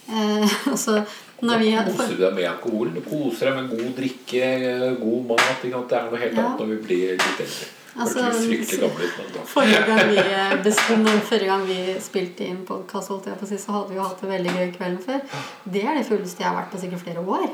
Eh, 0.10 0.58
så 0.84 0.98
når 1.40 1.62
vi, 1.64 1.72
Da 1.78 1.86
koser 1.88 2.16
du 2.18 2.24
deg 2.26 2.36
med 2.36 2.48
alkoholen. 2.50 2.98
Du 2.98 3.06
koser 3.08 3.48
deg 3.48 3.62
med 3.62 3.70
god 3.72 3.94
drikke, 4.02 4.50
god 5.00 5.30
mat. 5.32 5.64
Ikke 5.64 5.76
sant? 5.78 5.90
Det 5.90 6.00
er 6.00 6.10
noe 6.10 6.24
helt 6.26 6.36
Ja. 6.36 6.46
annet 6.50 6.64
når 6.66 6.74
vi 6.74 6.80
blir 6.90 7.14
litt 7.16 7.44
eldre. 7.46 7.70
Altså, 7.98 8.20
Forrige 9.50 9.82
gang 9.88 10.12
vi, 10.12 10.18
eh, 10.40 11.22
forrige 11.30 11.48
gang 11.50 11.64
vi 11.68 11.80
spilte 12.04 12.46
inn 12.46 12.62
podkast, 12.68 13.10
så 13.10 13.18
hadde 13.74 13.90
vi 13.90 13.98
jo 13.98 14.04
hatt 14.06 14.22
det 14.22 14.30
veldig 14.30 14.54
gøy 14.60 14.70
kvelden 14.76 15.02
før. 15.06 15.42
Det 15.66 15.82
er 15.84 15.98
det 15.98 16.06
fulleste 16.10 16.44
jeg 16.44 16.52
har 16.52 16.60
vært 16.62 16.72
på 16.76 16.84
sikkert 16.84 17.04
flere 17.08 17.26
år. 17.26 17.50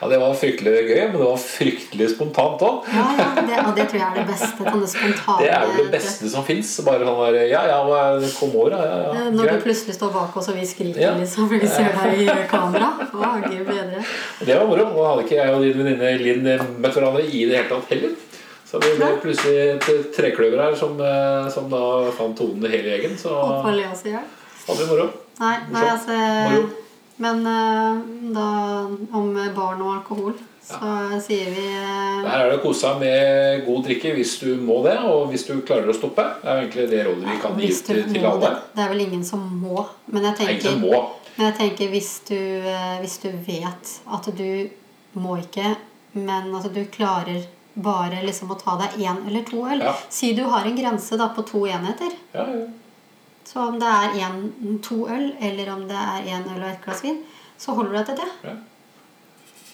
Ja, 0.00 0.08
Det 0.08 0.18
var 0.20 0.34
fryktelig 0.38 0.72
gøy, 0.88 1.00
men 1.10 1.18
det 1.18 1.26
var 1.26 1.40
fryktelig 1.42 2.06
spontant 2.14 2.62
òg. 2.64 2.86
Ja, 2.94 3.06
ja, 3.18 3.26
det, 3.34 3.56
Og 3.66 3.74
det 3.76 3.84
tror 3.90 4.00
jeg 4.00 4.06
er 4.08 4.20
det 4.20 4.26
beste. 4.30 4.64
Sånne 4.64 4.88
spontane 4.88 5.42
Det 5.42 5.50
er 5.52 5.66
jo 5.66 5.74
det 5.82 5.90
beste 5.92 6.30
som 6.32 6.46
fins. 6.46 6.70
Bare 6.86 7.04
sånn 7.08 7.18
der 7.34 7.50
Ja, 7.50 7.64
ja, 7.68 7.80
kom 8.38 8.54
over. 8.54 8.72
Ja, 8.72 8.86
ja, 8.86 9.10
Eh, 9.18 9.30
Når 9.34 9.50
du 9.52 9.60
plutselig 9.66 9.98
står 9.98 10.14
bak 10.14 10.36
oss 10.36 10.48
og 10.48 10.56
vi 10.56 10.64
skriker 10.66 11.00
Ja. 11.02 11.12
liksom, 11.18 11.48
for 11.50 11.58
vi 11.58 11.68
ser 11.68 11.92
deg 11.98 12.22
i 12.22 12.46
kamera. 12.48 12.92
Å, 13.12 13.34
Gud 13.44 13.66
bedre. 13.66 14.04
Det 14.40 14.56
var 14.56 14.66
moro. 14.66 14.88
Nå 14.94 15.04
hadde 15.10 15.26
ikke 15.26 15.36
jeg 15.42 15.54
og 15.54 15.62
din 15.66 15.78
venninne 15.82 16.16
Linn 16.22 16.80
møtt 16.80 16.94
hverandre 16.96 17.26
i 17.26 17.44
det 17.44 17.56
hele 17.58 17.68
tatt 17.68 17.92
heller. 17.92 18.16
Så 18.68 18.80
det 18.82 18.96
ble 18.98 19.14
plutselig 19.22 19.60
et 19.78 20.10
trekløver 20.12 20.60
her 20.60 20.74
som, 20.76 20.98
eh, 21.00 21.46
som 21.52 21.70
da 21.72 21.80
fant 22.16 22.36
tonen 22.36 22.68
hele 22.68 22.92
gjengen. 22.92 23.16
Så 23.16 23.32
Opp 23.32 23.64
og 23.64 23.72
le 23.72 23.86
i 23.88 24.12
hjel. 24.12 24.28
hadde 24.66 24.82
vi 24.82 24.90
moro. 24.90 25.08
Nei, 25.38 25.56
nei, 25.72 25.86
altså 25.88 26.18
Moro. 26.18 26.68
Men 27.18 27.40
eh, 27.46 28.02
da 28.34 28.48
om 29.18 29.32
barn 29.56 29.80
og 29.82 29.94
alkohol, 29.96 30.36
så 30.62 30.92
sier 31.24 31.48
vi 31.50 31.64
eh, 31.64 32.26
Her 32.28 32.44
er 32.44 32.52
det 32.52 32.58
å 32.60 32.62
kose 32.62 32.84
seg 32.84 33.00
med 33.00 33.64
god 33.66 33.86
drikke 33.88 34.12
hvis 34.14 34.36
du 34.42 34.50
må 34.62 34.78
det, 34.84 34.94
og 35.08 35.32
hvis 35.32 35.48
du 35.48 35.56
klarer 35.66 35.90
å 35.90 35.96
stoppe. 35.96 36.26
Det 36.42 36.52
er 36.52 36.62
egentlig 36.62 36.86
det 36.92 37.02
rådet 37.08 37.26
vi 37.26 37.38
kan 37.42 37.58
gi 37.58 37.72
til, 37.88 38.02
til 38.12 38.28
alle. 38.28 38.44
det. 38.44 38.64
Det 38.76 38.84
er 38.84 38.92
vel 38.94 39.04
ingen 39.08 39.24
som 39.26 39.42
må. 39.62 39.86
Men 40.12 40.28
jeg 40.28 40.36
er 40.36 40.52
ingen 40.52 40.62
tenker, 40.68 40.80
må. 40.84 41.02
men 41.38 41.48
jeg 41.48 41.58
tenker 41.62 41.94
hvis, 41.96 42.12
du, 42.28 42.38
eh, 42.38 42.96
hvis 43.02 43.18
du 43.24 43.30
vet 43.48 43.94
at 44.18 44.32
du 44.38 44.50
må 45.18 45.38
ikke, 45.42 45.74
men 46.14 46.52
at 46.54 46.70
du 46.74 46.82
klarer 46.92 47.48
bare 47.82 48.22
liksom 48.26 48.50
å 48.52 48.58
ta 48.58 48.76
deg 48.80 48.98
én 49.04 49.20
eller 49.28 49.44
to 49.46 49.62
øl 49.66 49.82
Ja. 49.84 49.94
Si 50.10 50.32
du 50.34 50.42
har 50.50 50.66
en 50.66 50.76
grense 50.76 51.18
da 51.18 51.28
på 51.34 51.44
to 51.46 51.64
enheter. 51.66 52.14
Ja, 52.32 52.46
ja. 52.46 52.66
Så 53.48 53.60
om 53.64 53.78
det 53.80 53.88
er 53.88 54.16
en, 54.26 54.80
to 54.84 55.06
øl, 55.08 55.30
eller 55.40 55.70
om 55.72 55.86
det 55.88 55.96
er 55.96 56.26
én 56.34 56.48
øl 56.54 56.62
og 56.62 56.68
ett 56.68 56.82
glass 56.84 57.04
vin, 57.04 57.22
så 57.58 57.72
holder 57.72 57.94
du 57.94 57.96
deg 57.96 58.06
til 58.10 58.18
det. 58.20 58.32
Ja. 58.50 58.56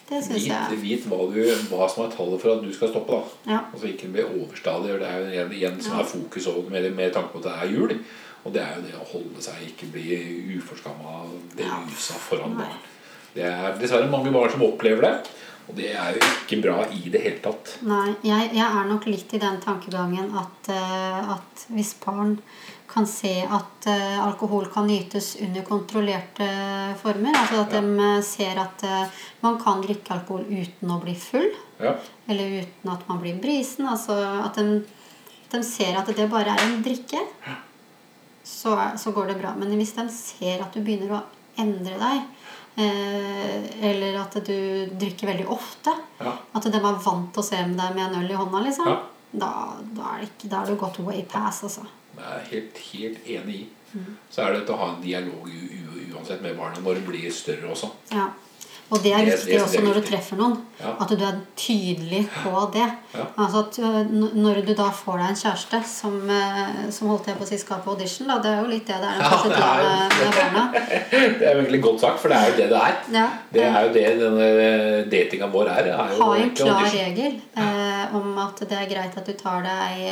Det 0.05 0.21
syns 0.21 0.45
jeg. 0.47 0.79
vit 0.83 1.07
hva, 1.09 1.23
du, 1.33 1.41
hva 1.71 1.87
som 1.89 2.05
er 2.05 2.13
tallet 2.13 2.43
for 2.43 2.53
at 2.53 2.63
du 2.63 2.69
skal 2.77 2.91
stoppe. 2.93 3.17
da 3.17 3.55
Ja. 3.55 3.61
Altså 3.73 3.89
Ikke 3.89 4.11
bli 4.13 4.23
overstadig. 4.23 4.99
Det 5.01 5.09
er 5.09 5.19
jo 5.19 5.31
igjen, 5.33 5.53
igjen 5.59 5.81
som 5.83 5.99
er 5.99 6.05
fokus 6.05 6.47
over, 6.53 6.69
med, 6.71 6.91
med 6.93 7.13
tanke 7.13 7.33
på 7.33 7.41
at 7.41 7.49
det 7.49 7.55
er 7.57 7.73
jul. 7.73 7.97
Og 8.45 8.53
det 8.53 8.61
er 8.61 8.75
jo 8.77 8.85
det 8.85 8.99
å 9.01 9.07
holde 9.15 9.43
seg, 9.43 9.63
ikke 9.71 9.89
bli 9.95 10.19
uforskamma 10.59 11.23
berusa 11.57 12.19
foran 12.21 12.59
barn. 12.59 12.83
Det 13.35 13.47
er 13.49 13.79
dessverre 13.81 14.11
mange 14.13 14.31
barn 14.35 14.53
som 14.53 14.63
opplever 14.63 15.03
det. 15.03 15.15
Og 15.69 15.75
det 15.79 15.91
er 15.97 16.13
jo 16.19 16.21
ikke 16.29 16.59
bra 16.61 16.77
i 16.93 17.09
det 17.09 17.21
hele 17.25 17.41
tatt. 17.41 17.71
Nei, 17.89 18.11
jeg, 18.27 18.51
jeg 18.53 18.67
er 18.67 18.89
nok 18.91 19.07
litt 19.09 19.33
i 19.33 19.41
den 19.41 19.57
tankegangen 19.65 20.29
at, 20.37 20.69
uh, 20.69 21.31
at 21.39 21.63
hvis 21.73 21.95
barn 22.03 22.35
kan 22.91 23.07
se 23.09 23.33
at 23.43 23.89
uh, 23.89 24.19
alkohol 24.27 24.67
kan 24.71 24.85
nytes 24.87 25.31
under 25.43 25.65
kontrollerte 25.67 26.47
former, 27.01 27.33
altså 27.41 27.63
at 27.65 27.73
Ja. 27.73 27.81
de 27.81 28.09
eh, 28.11 28.21
ser 28.23 28.61
at 28.61 28.85
uh, 28.85 29.23
man 29.43 29.57
kan 29.63 29.81
drikke 29.83 30.13
alkohol 30.19 30.45
uten 30.53 30.93
å 30.93 31.01
bli 31.03 31.17
full, 31.19 31.49
Ja, 31.81 31.97
eller 32.29 32.61
uten 32.61 32.93
at 32.93 33.09
man 33.09 33.19
blir 33.25 33.41
brisen, 33.43 33.89
altså 33.91 34.15
at 34.45 34.61
de, 34.61 34.85
de 35.51 35.63
ser 35.67 35.97
at 35.99 36.13
det 36.15 36.29
bare 36.31 36.53
er 36.55 36.61
en 36.69 36.83
drikke, 36.85 37.25
så, 38.45 38.77
er- 38.77 38.97
så 39.01 39.11
går 39.17 39.33
det 39.33 39.41
bra. 39.41 39.55
Men 39.59 39.73
hvis 39.81 39.97
de 39.97 40.05
ser 40.13 40.61
at 40.63 40.77
du 40.77 40.85
begynner 40.85 41.17
å 41.17 41.25
endre 41.59 41.97
deg, 41.99 42.23
eller 42.77 44.17
at 44.19 44.35
du 44.47 44.57
drikker 44.99 45.29
veldig 45.31 45.45
ofte, 45.55 45.93
ja. 46.19 46.33
at 46.35 46.65
de 46.67 46.75
er 46.75 46.83
vant 46.83 47.29
til 47.33 47.43
å 47.43 47.47
se 47.47 47.61
deg 47.61 47.95
med 47.95 48.05
en 48.09 48.17
øl 48.23 48.33
i 48.33 48.39
hånda, 48.39 48.63
liksom. 48.67 48.91
Ja. 48.91 48.97
Da, 49.35 49.51
da, 49.95 50.09
er 50.15 50.25
det 50.25 50.31
ikke, 50.31 50.51
da 50.51 50.63
er 50.63 50.71
du 50.71 50.81
gått 50.81 50.99
way 51.07 51.23
pass, 51.31 51.63
altså. 51.67 51.87
Det 52.15 52.23
er 52.23 52.41
jeg 52.41 52.51
helt, 52.53 52.83
helt 52.93 53.31
enig 53.37 53.61
i. 53.61 53.65
Mm. 53.95 54.11
Så 54.31 54.43
er 54.43 54.55
det 54.55 54.75
å 54.75 54.79
ha 54.79 54.91
en 54.93 55.03
dialog 55.03 55.49
uansett 56.15 56.43
med 56.43 56.57
barna 56.59 56.83
når 56.83 57.01
de 57.01 57.07
blir 57.09 57.31
større 57.35 57.71
også. 57.75 57.91
Ja. 58.15 58.29
Og 58.93 59.01
det 59.03 59.13
er 59.17 59.25
viktig 59.25 59.57
også 59.63 59.81
når 59.83 59.95
du 59.97 60.03
treffer 60.07 60.37
noen. 60.39 60.59
At 60.85 61.09
du 61.09 61.23
er 61.25 61.39
tydelig 61.57 62.25
på 62.43 62.51
det. 62.75 62.85
Altså 63.41 63.63
at 63.65 63.79
Når 64.13 64.59
du 64.67 64.73
da 64.77 64.91
får 64.93 65.19
deg 65.23 65.29
en 65.33 65.39
kjæreste 65.41 65.81
som, 65.89 66.19
som 66.93 67.09
holdt 67.09 67.31
jeg 67.31 67.39
på 67.39 67.47
å 67.47 67.49
si 67.49 67.59
skal 67.63 67.81
på 67.85 67.95
audition, 67.95 68.29
da, 68.29 68.37
det 68.45 68.51
er 68.53 68.61
jo 68.61 68.69
litt 68.71 68.87
det 68.91 68.99
det 69.01 69.09
er 69.09 69.23
Ja, 69.25 69.39
det 69.49 69.63
er- 69.65 70.19
med, 70.21 70.53
med. 70.55 70.77
Det 71.41 71.47
er 71.49 71.55
egentlig 71.57 71.81
godt 71.83 72.01
sagt, 72.05 72.21
for 72.21 72.29
det 72.29 72.37
er 72.39 72.51
jo 72.51 72.57
det 72.59 72.67
det 72.75 72.83
er. 72.83 72.99
Ja. 73.15 73.25
Det 73.55 73.65
er 73.65 73.87
jo 73.87 73.93
det 73.95 74.05
denne 74.21 74.49
datinga 75.15 75.49
vår 75.55 75.71
er. 75.73 75.89
er 75.95 76.13
jo 76.13 76.21
Ha 76.23 76.29
en 76.43 76.53
klar 76.59 76.75
audition. 76.75 77.01
regel 77.01 77.41
eh, 77.65 78.15
om 78.21 78.39
at 78.45 78.61
det 78.69 78.79
er 78.83 78.91
greit 78.91 79.17
at 79.19 79.27
du 79.27 79.33
tar 79.39 79.65
deg 79.65 80.05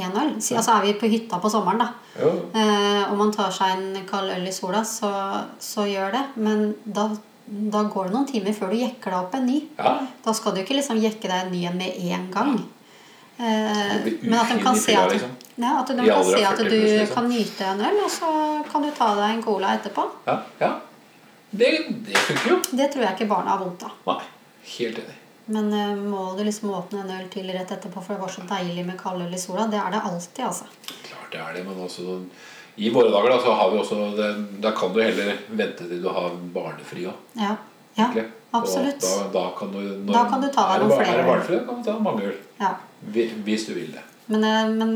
én 0.00 0.16
øl. 0.22 0.32
Så, 0.40 0.56
altså 0.58 0.78
er 0.78 0.88
vi 0.88 0.96
på 0.98 1.10
hytta 1.12 1.38
på 1.42 1.50
sommeren, 1.52 1.84
da. 1.84 1.92
Eh, 2.24 3.12
om 3.12 3.18
man 3.20 3.32
tar 3.34 3.52
seg 3.54 3.76
en 3.76 4.02
kald 4.08 4.32
øl 4.38 4.48
i 4.48 4.52
sola, 4.54 4.82
så, 4.88 5.12
så 5.60 5.86
gjør 5.90 6.14
det. 6.16 6.24
Men 6.40 6.70
da, 6.84 7.08
da 7.46 7.82
går 7.92 8.08
det 8.08 8.14
noen 8.14 8.28
timer 8.28 8.54
før 8.56 8.72
du 8.72 8.78
jekker 8.80 9.12
deg 9.12 9.18
opp 9.18 9.34
en 9.36 9.46
ny. 9.48 9.58
Ja. 9.76 9.98
Da 10.24 10.32
skal 10.36 10.54
du 10.54 10.62
ikke 10.62 10.78
liksom 10.78 11.00
jekke 11.02 11.28
deg 11.28 11.42
en 11.42 11.52
ny 11.52 11.64
en 11.68 11.76
med 11.80 11.98
en 12.08 12.30
gang. 12.32 12.54
Eh, 13.36 14.12
men 14.22 14.38
at 14.38 14.52
de 14.52 14.62
kan 14.62 14.78
se 14.78 14.94
at, 14.96 15.10
liksom. 15.12 15.34
ja, 15.56 15.72
at 15.80 15.90
de 15.90 16.06
kan 16.06 16.24
se 16.24 16.44
at 16.46 16.62
du 16.62 16.70
liksom. 16.70 17.10
kan 17.14 17.28
nyte 17.28 17.66
en 17.66 17.82
øl, 17.82 17.98
og 18.04 18.10
så 18.10 18.30
kan 18.70 18.86
du 18.86 18.92
ta 18.94 19.10
deg 19.18 19.34
en 19.34 19.42
cola 19.44 19.74
etterpå. 19.78 20.06
Ja, 20.28 20.38
ja. 20.62 20.70
Det, 21.50 21.70
det 22.06 22.16
funker 22.18 22.50
jo. 22.50 22.56
Det 22.70 22.88
tror 22.94 23.04
jeg 23.04 23.16
ikke 23.18 23.30
barna 23.30 23.54
har 23.54 23.60
vondt 23.62 23.84
av. 23.86 24.00
Nei, 24.08 24.22
helt 24.78 25.04
enig. 25.04 25.20
Men 25.44 25.68
uh, 25.76 25.92
må 26.00 26.24
du 26.38 26.40
liksom 26.46 26.72
åpne 26.72 27.02
en 27.04 27.12
øl 27.18 27.28
til 27.30 27.50
rett 27.52 27.70
etterpå, 27.76 28.00
for 28.00 28.16
det 28.16 28.22
var 28.24 28.32
så 28.32 28.46
deilig 28.48 28.86
med 28.88 28.96
kaldøl 28.98 29.34
i 29.34 29.38
sola? 29.38 29.68
Det 29.70 29.78
er 29.78 29.92
det 29.92 30.00
alltid, 30.08 30.44
altså. 30.48 30.70
Klart 31.04 31.34
det 31.34 31.42
er 31.42 31.58
det, 31.58 31.66
men 31.68 31.82
også 31.84 32.16
i 32.76 32.90
våre 32.90 33.10
dager 33.10 33.30
da, 33.30 33.36
så 33.42 33.52
har 33.54 33.70
vi 33.70 33.78
også 33.78 33.98
det, 34.18 34.30
Da 34.62 34.72
kan 34.74 34.94
du 34.94 35.02
heller 35.02 35.36
vente 35.48 35.86
til 35.88 36.02
du 36.02 36.08
har 36.08 36.32
barnefri 36.54 37.06
òg. 37.10 37.20
Ja, 37.38 37.54
ja 37.98 38.08
absolutt. 38.54 39.04
Da, 39.04 39.28
da, 39.34 39.44
kan 39.58 39.70
du, 39.74 39.78
når, 39.78 40.12
Da 40.12 40.24
kan 40.30 40.42
du 40.42 40.48
ta 40.50 40.66
deg 40.72 40.82
noen 40.82 40.98
flere 40.98 41.12
Er 41.12 41.22
det 41.22 41.28
barnefri, 41.28 41.60
da 41.60 41.68
kan 41.68 41.78
du 41.78 41.86
ta 41.90 42.00
mange 42.02 42.26
øl. 42.32 42.42
Ja. 42.60 42.74
Hvis 43.44 43.68
du 43.68 43.74
vil 43.76 43.94
det. 43.94 44.02
Men, 44.26 44.44
eh, 44.48 44.68
men, 44.72 44.92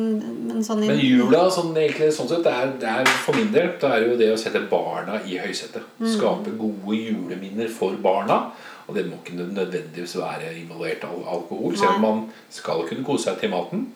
men 0.49 0.65
sånn 0.65 0.83
i 0.83 0.89
Men 0.89 1.03
jula 1.05 1.43
sånn, 1.53 1.75
egentlig, 1.77 2.09
sånn 2.17 2.31
sett, 2.31 2.47
det 2.47 2.55
er, 2.55 2.71
det 2.81 2.95
er 3.03 3.11
for 3.27 3.37
min 3.37 3.51
del 3.53 3.75
det 3.81 3.91
er 3.93 4.07
jo 4.07 4.17
det 4.21 4.31
å 4.33 4.41
sette 4.41 4.63
barna 4.71 5.21
i 5.21 5.37
høysetet. 5.43 5.85
Mm. 6.01 6.11
Skape 6.15 6.57
gode 6.59 6.97
juleminner 6.97 7.69
for 7.73 7.99
barna. 8.03 8.41
Og 8.89 8.97
det 8.97 9.05
må 9.05 9.19
ikke 9.21 9.37
nødvendigvis 9.37 10.17
være 10.17 10.55
involvert 10.63 11.05
av 11.05 11.27
alkohol. 11.37 11.77
Selv 11.77 11.99
om 11.99 12.07
man 12.07 12.23
skal 12.51 12.87
kunne 12.89 13.05
kose 13.05 13.29
seg 13.29 13.43
til 13.43 13.53
maten. 13.53 13.91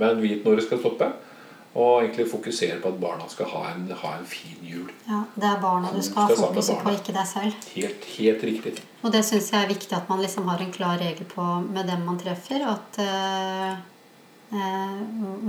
Men 0.00 0.22
vit 0.22 0.46
når 0.46 0.56
det 0.56 0.68
skal 0.70 0.80
stoppe. 0.80 1.10
Og 1.78 2.00
egentlig 2.02 2.26
fokusere 2.30 2.80
på 2.82 2.90
at 2.90 2.96
barna 2.98 3.28
skal 3.30 3.46
ha 3.52 3.60
en, 3.70 3.84
ha 4.00 4.14
en 4.18 4.24
fin 4.26 4.62
jul. 4.66 4.88
Ja, 5.06 5.20
Det 5.34 5.46
er 5.46 5.60
barna 5.62 5.92
du 5.94 6.00
skal 6.02 6.24
ha 6.24 6.32
Skal 6.32 6.40
sammen 6.40 6.56
fokuset 6.56 6.80
på, 6.82 6.94
ikke 6.96 7.14
deg 7.14 7.28
selv. 7.30 7.68
Helt, 7.76 8.08
helt 8.16 8.46
riktig. 8.48 8.72
Og 9.04 9.12
det 9.14 9.22
syns 9.28 9.52
jeg 9.52 9.62
er 9.62 9.70
viktig 9.70 9.94
at 9.94 10.10
man 10.10 10.22
liksom 10.24 10.48
har 10.50 10.64
en 10.64 10.74
klar 10.74 10.98
regel 10.98 11.28
på 11.30 11.44
med 11.68 11.86
dem 11.86 12.02
man 12.08 12.18
treffer. 12.18 12.64
At 12.66 12.98
uh, 12.98 13.76
eh, 14.50 14.96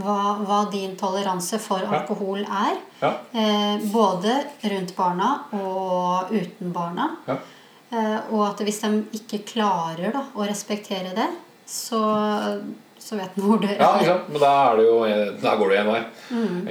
hva, 0.04 0.20
hva 0.46 0.60
din 0.72 0.94
toleranse 1.00 1.58
for 1.64 1.82
Ja. 1.82 2.02
alkohol 2.02 2.44
er. 2.46 2.78
Ja. 3.02 3.14
Eh, 3.34 3.90
både 3.90 4.36
rundt 4.76 4.96
barna 4.96 5.32
og 5.58 6.30
uten 6.36 6.74
barna. 6.76 7.16
Ja. 7.26 7.40
Eh, 7.90 8.20
og 8.30 8.52
at 8.52 8.62
hvis 8.62 8.82
de 8.84 9.02
ikke 9.18 9.42
klarer 9.56 10.14
da, 10.14 10.28
å 10.36 10.46
respektere 10.46 11.16
det, 11.18 11.30
så, 11.66 12.02
så 13.10 13.18
vet 13.18 13.38
man 13.40 13.48
hvor 13.50 13.62
det 13.64 13.72
Ja, 13.80 13.88
er. 13.90 14.00
ikke 14.04 14.10
sant? 14.12 14.28
Men 14.36 14.42
da, 14.44 14.50
er 14.70 14.76
det 14.78 14.86
jo, 14.86 14.98
da 15.42 15.54
går 15.58 15.70
det 15.74 15.78
én 15.80 15.88
vei. 15.90 16.02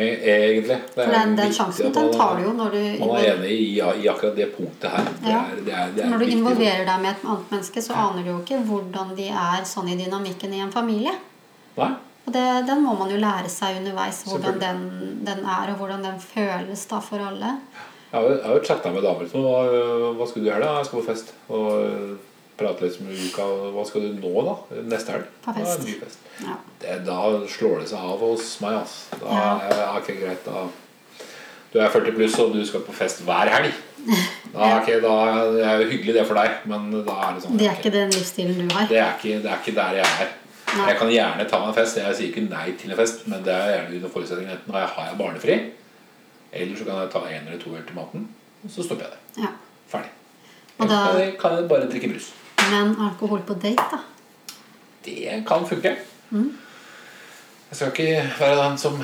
E- 0.04 0.18
Egentlig. 0.32 0.76
Det 0.94 1.02
er 1.02 1.08
For 1.08 1.14
den, 1.18 1.36
den 1.40 1.52
sjansen 1.56 1.92
den 1.96 2.10
tar 2.14 2.36
du 2.38 2.44
jo 2.46 2.52
når 2.58 2.70
du, 2.76 2.82
Man 3.00 3.14
er 3.18 3.30
enig 3.34 3.50
i, 3.54 3.64
i 3.80 4.08
akkurat 4.12 4.36
det 4.38 4.48
punktet 4.56 4.90
her. 4.94 5.08
Det 5.24 5.32
Ja. 5.32 5.40
er, 5.50 5.62
det 5.66 5.74
er, 5.74 5.90
det 5.96 6.04
er 6.04 6.12
når 6.12 6.18
du 6.22 6.24
viktig. 6.26 6.38
involverer 6.38 6.84
deg 6.86 7.00
med 7.02 7.10
et 7.16 7.24
annet 7.26 7.50
menneske, 7.56 7.82
så 7.88 7.96
aner 8.04 8.22
du 8.22 8.30
jo 8.30 8.38
ikke 8.44 8.60
hvordan 8.70 9.16
de 9.18 9.28
er 9.32 9.66
sånn 9.66 9.88
i 9.90 9.98
dynamikken 9.98 10.54
i 10.54 10.60
en 10.62 10.70
familie. 10.72 11.16
Nei? 11.78 11.90
Og 12.28 12.32
det, 12.34 12.46
den 12.68 12.82
må 12.84 12.92
man 12.98 13.10
jo 13.10 13.16
lære 13.16 13.48
seg 13.48 13.78
underveis, 13.80 14.22
hvordan 14.28 14.58
den, 14.60 14.80
den 15.24 15.38
er, 15.48 15.70
og 15.72 15.78
hvordan 15.80 16.02
den 16.04 16.18
føles 16.20 16.86
da 16.90 16.98
for 17.00 17.18
alle. 17.24 17.54
Jeg 18.12 18.20
har 18.44 18.54
jo 18.54 18.60
chatta 18.64 18.90
med 18.92 19.02
damer 19.04 19.26
som 19.28 19.42
«Hva- 19.44 20.14
Hva 20.16 20.26
skulle 20.28 20.44
du 20.46 20.50
gjøre, 20.50 20.60
da? 20.64 20.76
Jeg 20.78 20.86
skal 20.86 21.00
på 21.02 21.06
fest. 21.10 21.32
Og 21.48 22.18
prate 22.58 22.84
litt 22.84 22.98
om 23.00 23.08
uka. 23.12 23.46
Hva 23.76 23.84
skal 23.86 24.04
du 24.08 24.18
nå, 24.18 24.32
da? 24.48 24.82
Neste 24.90 25.14
helg? 25.14 25.28
På 25.44 25.54
Da 25.54 25.64
fest. 25.64 25.84
det 25.86 25.94
fest. 26.02 26.18
Ja. 26.42 26.56
Det, 26.82 26.96
da 27.06 27.18
slår 27.46 27.80
det 27.84 27.88
seg 27.92 27.98
av 28.10 28.18
hos 28.26 28.60
meg. 28.64 28.76
Altså. 28.82 29.18
Da 29.22 29.38
Ja. 29.38 29.54
er 29.62 30.00
det 30.00 30.02
ikke 30.02 30.20
greit. 30.26 30.44
Da. 30.44 30.66
Du 31.72 31.78
er 31.84 31.88
40 31.92 32.14
pluss, 32.16 32.38
og 32.40 32.52
du 32.54 32.64
skal 32.66 32.80
på 32.80 32.92
fest 32.96 33.22
hver 33.26 33.48
helg. 33.56 33.72
Da, 34.48 34.78
okay, 34.80 34.96
da 35.04 35.10
det 35.52 35.64
er 35.68 35.82
jo 35.82 35.88
hyggelig 35.90 36.14
det 36.16 36.22
for 36.26 36.34
deg, 36.38 36.50
men 36.64 36.86
da 37.04 37.14
er 37.28 37.34
det 37.36 37.42
sånn 37.44 37.58
Det 37.60 37.66
er 37.68 37.74
ikke 37.76 37.90
den 37.92 38.08
livsstilen 38.14 38.56
du 38.68 38.74
har. 38.74 38.86
det, 38.88 38.96
er 38.96 39.10
ikke, 39.18 39.42
det 39.44 39.50
er 39.52 39.58
ikke 39.60 39.74
der 39.76 39.98
jeg 39.98 40.06
er. 40.22 40.30
Nei. 40.78 40.86
Jeg 40.88 40.96
kan 40.98 41.10
gjerne 41.12 41.44
ta 41.50 41.58
meg 41.60 41.68
en 41.68 41.74
fest. 41.76 41.96
Jeg 42.00 42.16
sier 42.16 42.28
ikke 42.30 42.44
nei 42.48 42.72
til 42.80 42.90
en 42.94 42.96
fest, 42.96 43.26
men 43.28 43.42
det 43.44 43.52
er 43.52 43.68
gjerne 43.74 43.98
under 43.98 44.08
forutsetning 44.14 44.48
enten 44.54 44.72
har 44.72 44.80
jeg, 44.86 44.88
har 44.96 45.10
jeg 45.10 45.18
barnefri, 45.20 45.58
eller 46.62 46.76
så 46.80 46.84
kan 46.88 47.02
jeg 47.02 47.10
ta 47.12 47.22
en 47.28 47.46
eller 47.52 47.60
to 47.60 47.74
øl 47.76 47.84
til 47.90 47.94
maten, 48.00 48.24
og 48.64 48.70
så 48.72 48.86
stopper 48.88 49.04
jeg 49.04 49.12
det. 49.12 49.42
Ja. 49.44 49.50
Ferdig. 49.92 50.10
Og 50.78 50.88
da- 50.88 51.30
kan 51.44 51.56
jeg 51.58 51.68
bare 51.68 51.90
drikke 51.92 52.08
brus. 52.14 52.32
Men 52.70 52.94
alkohol 53.08 53.42
på 53.48 53.56
date, 53.62 53.84
da? 53.92 53.98
Det 55.04 55.42
kan 55.48 55.66
funke. 55.68 55.96
Mm. 56.30 56.52
Jeg 57.68 57.76
skal 57.76 57.92
ikke 57.92 58.30
være 58.40 58.56
den 58.62 58.78
som 58.80 59.02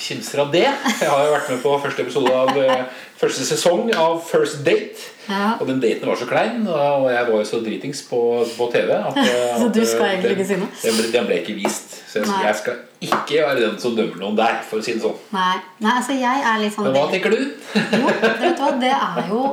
kimser 0.00 0.42
av 0.42 0.50
det. 0.52 0.66
Jeg 0.66 1.08
har 1.10 1.24
jo 1.26 1.32
vært 1.34 1.50
med 1.52 1.62
på 1.62 1.72
første 1.82 2.02
episode 2.02 2.32
av 2.34 2.50
eh, 2.58 2.84
første 3.20 3.44
sesong 3.46 3.90
av 3.94 4.20
First 4.26 4.62
Date. 4.66 5.08
Ja. 5.28 5.52
Og 5.60 5.68
den 5.68 5.78
daten 5.82 6.08
var 6.08 6.18
så 6.18 6.26
klein, 6.26 6.64
og 6.66 7.06
jeg 7.12 7.26
var 7.28 7.34
jo 7.36 7.46
så 7.46 7.60
dritings 7.62 8.00
på, 8.08 8.20
på 8.56 8.68
TV 8.72 8.94
at, 8.96 9.18
eh, 9.22 9.58
Så 9.60 9.68
du 9.70 9.82
skal 9.84 10.06
eh, 10.06 10.14
egentlig 10.16 10.36
ikke 10.38 10.48
si 10.48 10.60
noe? 10.62 10.70
Den 10.82 11.12
den 11.14 11.28
ble 11.28 11.40
ikke 11.42 11.56
vist. 11.60 11.98
Så 12.10 12.22
jeg, 12.22 12.30
jeg 12.46 12.56
skal 12.58 12.80
ikke 13.06 13.42
være 13.44 13.60
den 13.60 13.76
som 13.82 13.94
dømmer 13.98 14.18
noen 14.24 14.38
der, 14.40 14.62
for 14.66 14.80
å 14.80 14.86
si 14.86 14.96
det 14.96 15.04
sånn. 15.04 15.18
Nei, 15.36 15.58
Nei 15.84 15.92
altså 16.00 16.16
jeg 16.18 16.46
er 16.52 16.62
litt 16.64 16.74
sånn 16.74 16.88
Men 16.88 16.96
hva 16.98 17.04
tenker 17.12 17.36
du? 17.36 17.42
jo, 17.44 18.14
vet 18.24 18.40
du 18.42 18.64
hva, 18.64 18.72
det 18.80 18.94
er 18.96 19.28
jo 19.30 19.44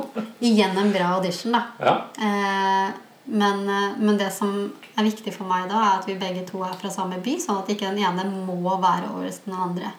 igjen 0.48 0.80
en 0.82 0.90
bra 0.94 1.12
audition, 1.18 1.54
da. 1.54 1.62
Ja. 1.78 1.94
Eh, 2.18 2.96
men, 3.28 3.68
eh, 3.68 3.96
men 4.00 4.18
det 4.18 4.30
som 4.32 4.72
er 4.96 5.06
viktig 5.06 5.32
for 5.34 5.48
meg 5.48 5.68
da, 5.68 5.78
er 5.78 5.98
at 6.00 6.08
vi 6.08 6.18
begge 6.18 6.44
to 6.48 6.62
er 6.64 6.76
fra 6.80 6.90
samme 6.92 7.20
by, 7.24 7.36
sånn 7.42 7.62
at 7.62 7.72
ikke 7.72 7.90
den 7.90 8.02
ene 8.02 8.24
må 8.32 8.76
være 8.80 9.12
over 9.12 9.28
den 9.28 9.56
andre. 9.56 9.92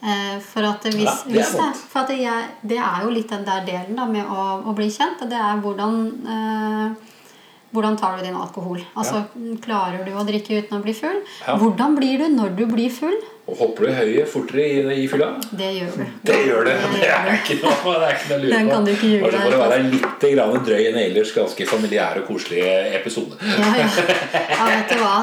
Eh, 0.00 0.38
for 0.40 0.64
at 0.64 0.86
hvis, 0.88 1.04
Ja, 1.04 1.16
det 1.28 1.44
er 1.44 1.56
det, 1.60 1.70
for 1.76 2.06
at 2.06 2.12
jeg, 2.16 2.50
det 2.64 2.78
er 2.80 3.04
jo 3.04 3.12
litt 3.12 3.28
den 3.28 3.44
der 3.44 3.66
delen 3.66 3.98
da 3.98 4.06
med 4.08 4.24
å, 4.24 4.46
å 4.64 4.76
bli 4.76 4.88
kjent. 4.88 5.20
Det 5.28 5.36
er 5.36 5.60
hvordan 5.60 5.98
eh, 6.24 7.10
hvordan 7.70 7.96
tar 7.96 8.16
du 8.16 8.24
din 8.24 8.34
alkohol? 8.34 8.80
Altså, 8.98 9.22
Klarer 9.62 10.02
du 10.06 10.14
å 10.18 10.24
drikke 10.26 10.58
uten 10.58 10.80
å 10.80 10.82
bli 10.82 10.94
full? 10.96 11.20
Ja. 11.44 11.54
Hvordan 11.60 11.94
blir 11.98 12.18
du 12.18 12.26
når 12.32 12.56
du 12.58 12.64
blir 12.70 12.90
full? 12.90 13.14
Og 13.48 13.56
hopper 13.58 13.88
du 13.88 13.92
høye 13.96 14.24
fortere 14.30 14.64
i, 14.68 15.02
i 15.02 15.06
fylla? 15.10 15.30
Det 15.50 15.70
gjør 15.74 15.96
du. 15.96 16.02
Det 16.28 16.36
gjør. 16.46 16.68
Det 16.68 16.74
er 17.08 17.24
du. 17.26 17.32
ikke 17.38 17.56
noe, 17.64 17.94
det 17.98 18.10
er 18.10 18.16
ikke 18.18 18.28
noe 18.28 18.36
å 18.36 18.42
lure 18.44 18.60
på. 18.60 18.70
kan 18.70 18.86
du 18.86 18.92
ikke 18.92 19.10
gjøre 19.10 19.24
Bare 19.24 19.40
for 19.42 19.56
å 19.56 19.60
være 19.64 19.78
litt 19.88 20.26
grann 20.34 20.64
drøy 20.68 20.88
en 20.90 20.98
ellers 21.00 21.32
ganske 21.34 21.66
familiær 21.72 22.20
og 22.22 22.28
koselig 22.30 22.62
episode. 23.00 23.38
Ja, 23.42 23.70
ja. 23.80 23.88
ja, 24.54 24.68
vet 24.70 24.92
du 24.92 25.02
hva. 25.02 25.14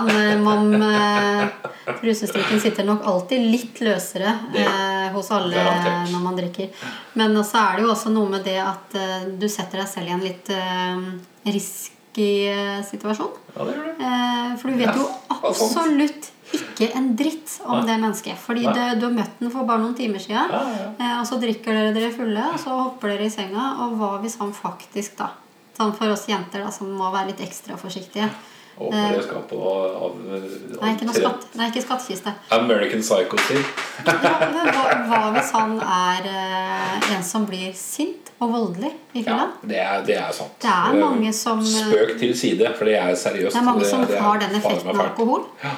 Man, 0.44 0.76
eh, 0.90 1.68
rusestryken 2.04 2.62
sitter 2.64 2.88
nok 2.88 3.06
alltid 3.08 3.48
litt 3.48 3.82
løsere 3.86 4.34
eh, 4.58 5.08
hos 5.16 5.32
alle 5.36 5.66
når 6.12 6.24
man 6.24 6.40
drikker. 6.40 6.88
Men 7.20 7.38
så 7.48 7.64
er 7.64 7.78
det 7.78 7.88
jo 7.88 7.94
også 7.96 8.14
noe 8.14 8.32
med 8.34 8.48
det 8.48 8.58
at 8.64 8.98
eh, 8.98 9.30
du 9.40 9.48
setter 9.52 9.84
deg 9.84 9.92
selv 9.92 10.12
i 10.12 10.16
en 10.18 10.26
litt 10.26 10.52
eh, 10.54 11.06
risky 11.48 12.32
eh, 12.52 12.80
situasjon. 12.88 13.36
Ja, 13.56 13.68
det 13.70 13.78
gjør 13.78 13.86
du. 13.88 14.08
Eh, 14.10 14.50
for 14.58 14.74
du 14.74 14.82
vet 14.82 15.00
jo 15.00 15.08
absolutt 15.38 16.34
ikke 16.54 16.92
en 16.96 17.10
dritt 17.20 17.58
om 17.66 17.80
Nei. 17.80 17.88
det 17.90 17.98
mennesket. 18.04 18.38
Fordi 18.40 18.64
det, 18.68 18.86
du 19.02 19.08
har 19.08 19.16
møtt 19.18 19.40
den 19.42 19.52
for 19.52 19.68
bare 19.68 19.82
noen 19.84 19.96
timer 19.98 20.22
siden. 20.24 20.54
Ja, 20.54 20.62
ja. 20.78 20.92
Eh, 21.00 21.16
og 21.20 21.26
så 21.28 21.40
drikker 21.42 21.74
dere 21.74 21.96
dere 21.96 22.14
fulle, 22.16 22.46
og 22.54 22.62
så 22.62 22.76
hopper 22.78 23.16
dere 23.16 23.28
i 23.28 23.34
senga. 23.34 23.74
Og 23.86 23.98
hva 24.00 24.16
hvis 24.24 24.40
han 24.42 24.54
faktisk, 24.56 25.18
da 25.20 25.34
Sånn 25.78 25.92
for 25.94 26.10
oss 26.10 26.24
jenter 26.26 26.64
da, 26.66 26.72
som 26.74 26.90
må 26.98 27.12
være 27.14 27.30
litt 27.30 27.42
ekstra 27.46 27.76
forsiktige 27.78 28.26
Og 28.82 28.94
det 28.94 29.20
skapet 29.28 29.54
av, 29.54 29.92
av, 30.08 30.16
Nei, 30.82 30.94
ikke, 30.96 31.12
skatt, 31.14 31.44
nei, 31.58 31.68
ikke 31.70 31.84
skattkiste. 31.84 32.34
American 32.58 33.04
Psycho-stil. 33.06 33.62
Ja, 34.08 34.34
hva, 34.74 34.86
hva 35.10 35.20
hvis 35.36 35.52
han 35.54 35.76
er 35.82 36.30
eh, 36.32 37.12
en 37.16 37.26
som 37.26 37.46
blir 37.50 37.74
sint 37.78 38.32
og 38.38 38.54
voldelig 38.54 38.92
i 39.18 39.24
Ja, 39.26 39.48
det 39.62 39.80
er, 39.82 40.02
det 40.06 40.18
er 40.22 40.34
sant. 40.34 40.58
Det 40.62 40.70
er 40.74 40.98
mange 41.02 41.34
som- 41.34 41.62
Spøk 41.66 42.18
til 42.22 42.34
side, 42.38 42.74
for 42.78 42.86
det 42.90 42.98
er 43.02 43.14
seriøst. 43.18 43.54
Det 43.54 43.62
er 43.62 43.70
mange 43.70 43.86
som 43.86 44.06
det 44.06 44.18
er 44.18 44.26
har 44.26 44.42
den 44.46 44.58
effekten 44.60 44.94
av 44.94 45.06
alkohol. 45.08 45.46
Ja. 45.64 45.76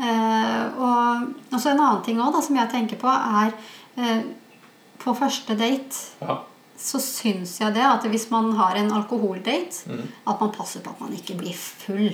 Eh, 0.00 0.78
og 0.80 1.26
også 1.52 1.74
en 1.74 1.80
annen 1.80 2.02
ting 2.06 2.20
også, 2.20 2.32
da, 2.38 2.40
som 2.46 2.56
jeg 2.56 2.70
tenker 2.72 2.96
på, 3.00 3.08
er 3.08 3.52
eh, 3.98 4.22
På 5.00 5.12
første 5.16 5.54
date 5.56 5.96
Ja. 6.20 6.38
så 6.76 6.98
syns 7.00 7.58
jeg 7.60 7.74
det 7.74 7.82
at 7.84 8.02
hvis 8.08 8.30
man 8.30 8.52
har 8.56 8.74
en 8.76 8.90
alkoholdate, 8.92 9.84
Mm. 9.86 10.08
at 10.28 10.40
man 10.40 10.50
passer 10.52 10.80
på 10.80 10.90
at 10.90 11.00
man 11.00 11.12
ikke 11.12 11.36
blir 11.38 11.54
full. 11.54 12.10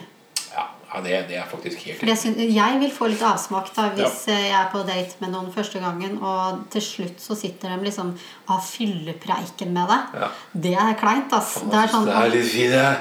Ja, 0.55 0.65
ja 0.95 1.01
det, 1.03 1.29
det 1.29 1.37
er 1.37 1.47
faktisk 1.51 1.79
helt 1.87 1.99
For 2.01 2.07
jeg, 2.07 2.19
synes, 2.19 2.37
jeg 2.55 2.79
vil 2.81 2.91
få 2.91 3.09
litt 3.11 3.23
avsmak 3.23 3.73
da 3.77 3.89
hvis 3.91 4.27
ja. 4.29 4.35
jeg 4.39 4.51
er 4.61 4.69
på 4.73 4.83
date 4.87 5.15
med 5.21 5.31
noen 5.35 5.51
første 5.53 5.79
gangen, 5.83 6.19
og 6.23 6.65
til 6.71 6.83
slutt 6.83 7.19
så 7.23 7.35
sitter 7.39 7.75
de 7.77 7.85
liksom 7.85 8.15
og 8.47 8.55
har 8.55 8.63
fyllepreiken 8.63 9.73
med 9.75 9.89
deg. 9.91 10.15
Ja. 10.23 10.29
Det 10.55 10.75
er 10.75 10.95
kleint, 10.99 11.33
ass. 11.33 11.55
Det 11.63 11.75
er 11.75 11.89
sånn 11.93 12.07
Det 12.07 12.15
er 12.15 12.31
litt 12.35 12.51
fint, 12.51 12.73
jeg. 12.73 12.97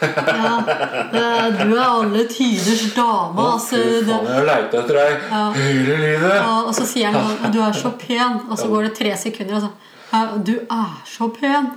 Ja, 0.00 1.50
Du 1.50 1.74
er 1.76 1.84
alle 1.84 2.24
tiders 2.30 2.84
dame, 2.94 3.44
altså. 3.52 3.76
Det, 3.76 4.06
jeg 4.08 4.34
har 4.34 4.46
leita 4.48 4.82
etter 4.82 4.94
deg 5.00 5.28
Ja. 5.30 5.44
hele 5.56 5.96
livet. 6.04 6.34
ja, 6.34 6.56
og 6.66 6.74
så 6.74 6.86
sier 6.86 7.10
han 7.10 7.20
sånn 7.36 7.52
'Du 7.52 7.60
er 7.60 7.72
så 7.72 7.92
pen', 7.98 8.40
og 8.50 8.58
så 8.58 8.68
går 8.68 8.82
det 8.88 8.94
tre 8.98 9.16
sekunder, 9.16 9.54
og 9.56 9.62
så 9.62 9.70
«Ja, 10.12 10.26
'Du 10.38 10.54
er 10.70 10.92
så 11.06 11.28
pen'. 11.40 11.70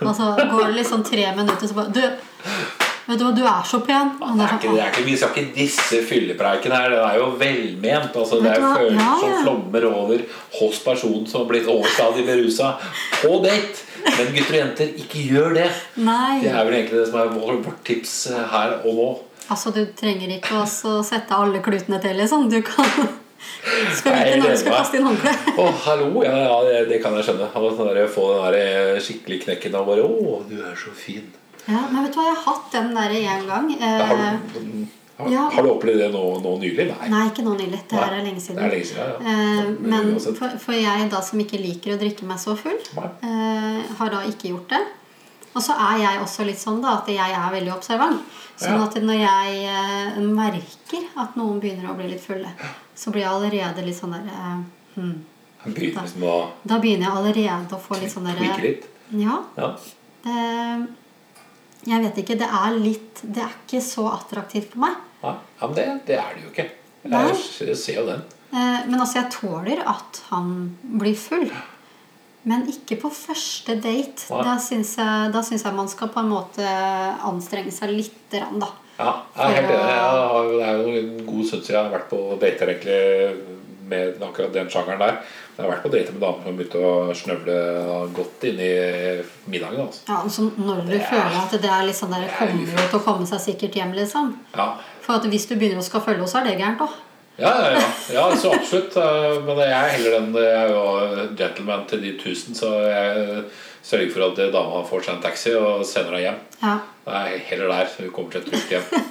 Og 0.00 0.14
så 0.16 0.34
går 0.50 0.66
det 0.66 0.74
liksom 0.82 1.02
tre 1.04 1.26
minutter, 1.36 1.66
så 1.66 1.74
bare 1.74 1.92
'Du, 1.92 2.00
vet 3.06 3.18
du 3.18 3.24
hva, 3.24 3.32
du 3.36 3.44
er 3.44 3.62
så 3.64 3.78
pen'. 3.80 4.10
Og 4.20 4.36
Det 4.38 4.44
er 4.44 4.48
er 4.48 4.58
ikke, 4.58 4.68
sånn, 4.68 4.74
det 4.76 4.82
er 4.84 4.90
ikke, 4.92 5.04
vi 5.04 5.16
skal 5.16 5.28
ikke 5.30 5.54
disse 5.54 5.96
fyllepreikene 6.08 6.74
her. 6.76 6.90
Det 6.90 6.98
er 6.98 7.16
jo 7.18 7.26
velment. 7.38 8.16
Altså, 8.16 8.42
det 8.42 8.50
er 8.52 8.60
jo 8.60 8.74
følelser 8.74 9.00
Ja, 9.00 9.14
som 9.20 9.42
flommer 9.44 9.84
over 9.94 10.18
hos 10.60 10.78
personen 10.78 11.26
som 11.26 11.40
har 11.40 11.48
blitt 11.48 11.66
overstadig 11.66 12.26
berusa 12.26 12.74
på 13.22 13.42
date. 13.44 13.82
Men 14.04 14.32
gutter 14.34 14.54
og 14.54 14.60
jenter, 14.60 14.94
ikke 15.00 15.26
gjør 15.30 15.54
det. 15.58 15.68
Nei. 16.04 16.38
Det 16.44 16.52
er 16.52 16.66
vel 16.66 16.78
egentlig 16.78 17.00
det 17.00 17.10
som 17.10 17.20
er 17.22 17.34
vårt 17.34 17.84
tips 17.88 18.14
eh, 18.32 18.40
her 18.52 18.78
og 18.82 18.98
nå. 18.98 19.10
Altså, 19.52 19.72
du 19.76 19.82
trenger 19.96 20.30
ikke 20.38 20.62
å 20.62 21.02
sette 21.04 21.36
alle 21.36 21.60
klutene 21.64 22.00
til, 22.00 22.16
liksom. 22.20 22.48
Du 22.52 22.60
kan 22.64 22.88
Skal 23.98 24.14
vite 24.16 24.40
når 24.40 24.54
du 24.54 24.58
skal 24.60 24.76
kaste 24.78 24.98
inn 24.98 25.06
håndkleet. 25.08 25.48
Å, 25.60 25.68
hallo! 25.86 26.10
Ja, 26.24 26.34
ja 26.46 26.58
det, 26.64 26.76
det 26.92 27.00
kan 27.04 27.16
jeg 27.18 27.26
skjønne. 27.28 27.48
Og 27.60 27.76
sånn 27.76 27.90
der, 27.92 28.04
få 28.12 28.28
den 28.32 28.44
der 28.46 28.58
eh, 28.60 29.00
skikkelig 29.04 29.40
knekken 29.44 29.76
og 29.80 29.88
bare 29.88 30.04
Å, 30.04 30.36
du 30.48 30.58
er 30.60 30.76
så 30.80 30.92
fin. 30.96 31.26
Ja, 31.64 31.86
men 31.88 32.04
vet 32.04 32.12
du 32.12 32.20
hva, 32.20 32.28
jeg 32.28 32.36
har 32.36 32.44
hatt 32.44 32.74
den 32.74 32.92
der 32.96 33.16
én 33.20 33.46
gang. 33.48 33.70
Eh, 33.72 35.03
har, 35.16 35.30
ja. 35.30 35.44
har 35.54 35.62
du 35.62 35.70
opplevd 35.70 36.00
det 36.02 36.08
nå, 36.10 36.22
nå 36.42 36.56
nylig? 36.58 36.88
Nei. 36.90 37.08
nei, 37.12 37.22
ikke 37.30 37.44
nå 37.46 37.54
nylig. 37.54 37.78
Det 37.90 38.00
er 38.02 38.16
lenge 38.16 38.40
siden. 38.42 38.58
Det 38.58 38.64
er 38.66 38.72
lenge 38.74 38.88
siden, 38.88 39.12
ja. 39.12 39.34
Eh, 39.34 39.68
men 39.92 40.10
for, 40.24 40.56
for 40.58 40.74
jeg 40.74 41.08
da 41.12 41.20
som 41.22 41.42
ikke 41.44 41.60
liker 41.62 41.94
å 41.94 41.98
drikke 42.00 42.26
meg 42.26 42.40
så 42.42 42.56
full, 42.58 42.80
eh, 42.98 43.92
har 44.00 44.10
da 44.10 44.24
ikke 44.26 44.50
gjort 44.50 44.74
det. 44.74 44.82
Og 45.54 45.62
så 45.62 45.76
er 45.78 46.00
jeg 46.02 46.22
også 46.24 46.46
litt 46.48 46.58
sånn 46.58 46.80
da 46.82 46.96
at 46.98 47.10
jeg 47.14 47.36
er 47.38 47.52
veldig 47.54 47.72
observant. 47.76 48.24
Sånn 48.58 48.82
at 48.82 48.96
når 49.02 49.20
jeg 49.20 49.60
eh, 49.70 50.18
merker 50.26 51.06
at 51.22 51.38
noen 51.38 51.60
begynner 51.62 51.92
å 51.92 51.94
bli 51.98 52.10
litt 52.10 52.22
fulle, 52.22 52.50
så 52.94 53.14
blir 53.14 53.22
jeg 53.24 53.30
allerede 53.30 53.86
litt 53.86 53.98
sånn 53.98 54.14
der 54.16 54.28
eh, 54.34 54.58
hmm. 54.98 55.14
Begynner 55.64 56.04
liksom 56.04 56.26
Da 56.68 56.76
begynner 56.82 57.06
jeg 57.06 57.20
allerede 57.20 57.78
å 57.78 57.80
få 57.80 57.96
litt 58.02 58.12
sånn 58.12 58.26
der 58.28 58.42
litt. 58.60 58.90
Ja. 59.14 59.38
Ja. 59.56 59.70
Det, 60.26 60.34
jeg 61.86 62.04
vet 62.06 62.22
ikke. 62.22 62.38
Det 62.40 62.48
er 62.60 62.78
litt 62.80 63.20
Det 63.24 63.42
er 63.44 63.52
ikke 63.64 63.82
så 63.84 64.06
attraktivt 64.12 64.72
for 64.72 64.84
meg. 64.86 64.96
Ja, 65.24 65.36
men 65.62 65.76
det, 65.76 65.84
det 66.08 66.18
er 66.20 66.34
det 66.36 66.44
jo 66.44 66.50
ikke. 66.52 66.66
Jeg, 67.04 67.36
jeg 67.68 67.76
ser 67.80 68.00
jo 68.00 68.06
den. 68.08 68.24
Eh, 68.54 68.80
Men 68.88 69.00
altså, 69.00 69.20
jeg 69.20 69.32
tåler 69.34 69.82
at 69.88 70.22
han 70.30 70.50
blir 70.82 71.16
full. 71.18 71.48
Men 72.44 72.66
ikke 72.68 72.98
på 73.00 73.10
første 73.12 73.76
date. 73.80 74.26
Nei. 74.28 74.40
Da 74.44 74.56
syns 74.60 74.94
jeg, 75.00 75.32
jeg 75.64 75.74
man 75.76 75.88
skal 75.88 76.10
på 76.12 76.20
en 76.20 76.32
måte 76.32 76.64
anstrenge 77.24 77.72
seg 77.72 77.94
litt. 77.94 78.18
Da. 78.34 78.68
Ja, 78.98 79.12
jeg 79.34 79.44
er 79.44 79.54
helt 79.58 79.70
enig. 79.72 79.90
Jeg 79.90 80.08
har, 80.10 80.50
det 80.52 80.66
er 80.68 80.80
jo 80.82 80.96
en 81.00 81.26
god 81.26 81.46
stund 81.48 81.64
siden 81.64 81.78
jeg 81.78 81.82
har 81.82 81.94
vært 81.96 82.10
på 82.12 82.20
dater 82.42 82.72
egentlig 82.74 83.54
med 83.88 84.22
akkurat 84.22 84.52
den 84.54 84.68
sjangeren 84.72 84.98
der. 85.02 85.18
Jeg 85.56 85.62
har 85.64 85.70
vært 85.70 85.82
på 85.84 85.90
date 85.92 86.12
med 86.12 86.20
damer 86.24 86.42
som 86.42 86.50
har 86.50 86.58
begynt 86.58 86.76
å 86.80 87.14
snøvle 87.14 87.56
godt 88.16 88.44
inn 88.48 88.58
i 88.64 88.70
middagen. 89.52 89.80
Altså. 89.86 90.00
Ja, 90.08 90.16
altså 90.24 90.46
når 90.56 90.80
du 90.84 90.90
Det 90.92 91.00
er- 91.00 91.10
føler 91.10 91.40
at 91.44 91.50
det 91.62 91.70
er 91.70 91.86
litt 91.86 91.96
sånn 91.96 92.10
der 92.14 92.28
Kommer 92.38 92.66
jo 92.66 92.88
til 92.88 92.98
å 92.98 93.04
komme 93.04 93.26
seg 93.26 93.40
sikkert 93.40 93.74
hjem, 93.74 93.92
liksom. 93.94 94.36
Ja. 94.56 94.74
For 95.02 95.18
hvis 95.20 95.46
du 95.48 95.54
begynner 95.56 95.78
å 95.78 95.84
skal 95.84 96.00
følge 96.00 96.22
oss, 96.22 96.34
er 96.34 96.44
det 96.44 96.58
gærent 96.58 96.78
òg. 96.80 96.90
Ja, 97.36 97.50
ja, 97.60 97.70
ja. 97.78 97.86
ja, 98.14 98.24
så 98.36 98.52
absolutt. 98.54 98.96
Eh, 98.96 99.40
Men 99.42 99.56
jeg 99.58 99.72
er 99.72 99.88
heller 99.88 100.10
den 100.20 100.34
Jeg 100.34 100.54
er 100.54 100.68
jo 100.68 101.28
gentleman 101.36 101.86
til 101.86 102.00
de 102.00 102.12
tusen, 102.18 102.54
så 102.54 102.68
jeg 102.88 103.44
sørger 103.82 104.12
for 104.12 104.22
at 104.30 104.52
dama 104.52 104.82
får 104.86 105.02
seg 105.04 105.14
en 105.16 105.22
taxi 105.22 105.54
og 105.54 105.84
sender 105.84 106.12
deg 106.12 106.22
hjem. 106.28 106.38
Ja. 106.62 106.78
Jeg 107.06 107.34
er 107.34 107.38
heller 107.50 107.68
der, 107.68 107.88
hun 107.98 108.10
kommer 108.10 108.30
til 108.30 108.40
et 108.40 108.46
trygt 108.52 108.70
hjem. 108.70 109.04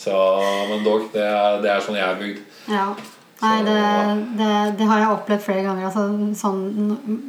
Så, 0.00 0.12
men 0.68 0.82
dog, 0.84 1.12
det 1.12 1.22
er, 1.22 1.60
det 1.62 1.70
er 1.70 1.80
sånn 1.80 1.94
jeg 1.98 2.08
er 2.08 2.20
bygd. 2.20 2.38
ja. 2.68 2.94
Nei, 3.40 3.62
det, 3.64 3.76
det, 4.36 4.48
det 4.76 4.86
har 4.90 5.00
jeg 5.00 5.12
opplevd 5.14 5.44
flere 5.46 5.62
ganger. 5.64 5.86
Altså, 5.88 6.02
sånn, 6.36 6.60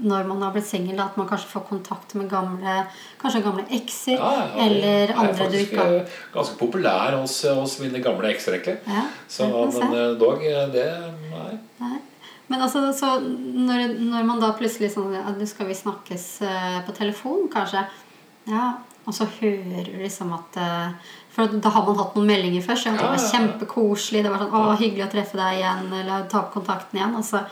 når 0.04 0.28
man 0.28 0.44
har 0.44 0.52
blitt 0.56 0.68
singel, 0.68 1.00
at 1.00 1.16
man 1.20 1.30
kanskje 1.30 1.48
får 1.54 1.64
kontakt 1.70 2.16
med 2.20 2.28
gamle 2.32 2.82
Kanskje 3.22 3.44
gamle 3.46 3.64
ekser. 3.78 4.18
Ja, 4.18 4.32
ja, 4.42 4.66
eller 4.66 5.14
er 5.14 5.18
andre 5.24 5.48
du 5.54 5.58
ikke 5.62 5.80
har 5.80 5.98
eh, 6.02 6.20
Ganske 6.34 6.58
populær 6.60 7.16
hos, 7.20 7.38
hos 7.48 7.78
mine 7.84 8.02
gamle 8.04 8.32
ekser, 8.34 8.58
egentlig. 8.58 8.80
ja, 8.90 9.06
Så, 9.28 9.48
jeg 9.48 9.76
se. 9.78 9.84
men 9.86 9.98
eh, 10.02 10.16
dog, 10.20 10.44
eh, 10.44 10.64
det 10.74 10.88
Nei. 11.32 11.52
Nei. 11.80 11.98
Men 12.52 12.66
altså, 12.66 12.84
så 12.92 13.14
når, 13.24 13.94
når 14.12 14.26
man 14.28 14.42
da 14.44 14.52
plutselig 14.58 14.92
sånn 14.92 15.14
at 15.16 15.38
«Du, 15.40 15.46
Skal 15.48 15.70
vi 15.70 15.78
snakkes 15.78 16.26
eh, 16.44 16.80
på 16.84 16.96
telefon, 16.98 17.46
kanskje? 17.54 17.86
Ja. 18.52 18.74
Og 19.08 19.16
så 19.18 19.26
hører 19.40 19.88
du 19.88 19.96
liksom 19.98 20.34
at 20.36 20.58
eh, 20.62 21.14
For 21.32 21.48
da 21.48 21.70
har 21.70 21.86
man 21.88 21.96
hatt 21.98 22.16
noen 22.18 22.28
meldinger 22.28 22.62
først. 22.66 22.86
Ja, 22.86 22.92
det 22.98 23.04
var 23.08 23.18
kjempekoselig. 23.32 24.24
Det 24.24 24.32
var 24.34 24.40
sånn 24.40 24.52
'Å, 24.52 24.78
hyggelig 24.78 25.06
å 25.06 25.12
treffe 25.12 25.38
deg 25.40 25.60
igjen', 25.62 25.94
eller 26.02 26.26
ta 26.28 26.40
opp 26.40 26.54
kontakten 26.54 27.00
igjen. 27.00 27.16
Altså, 27.16 27.46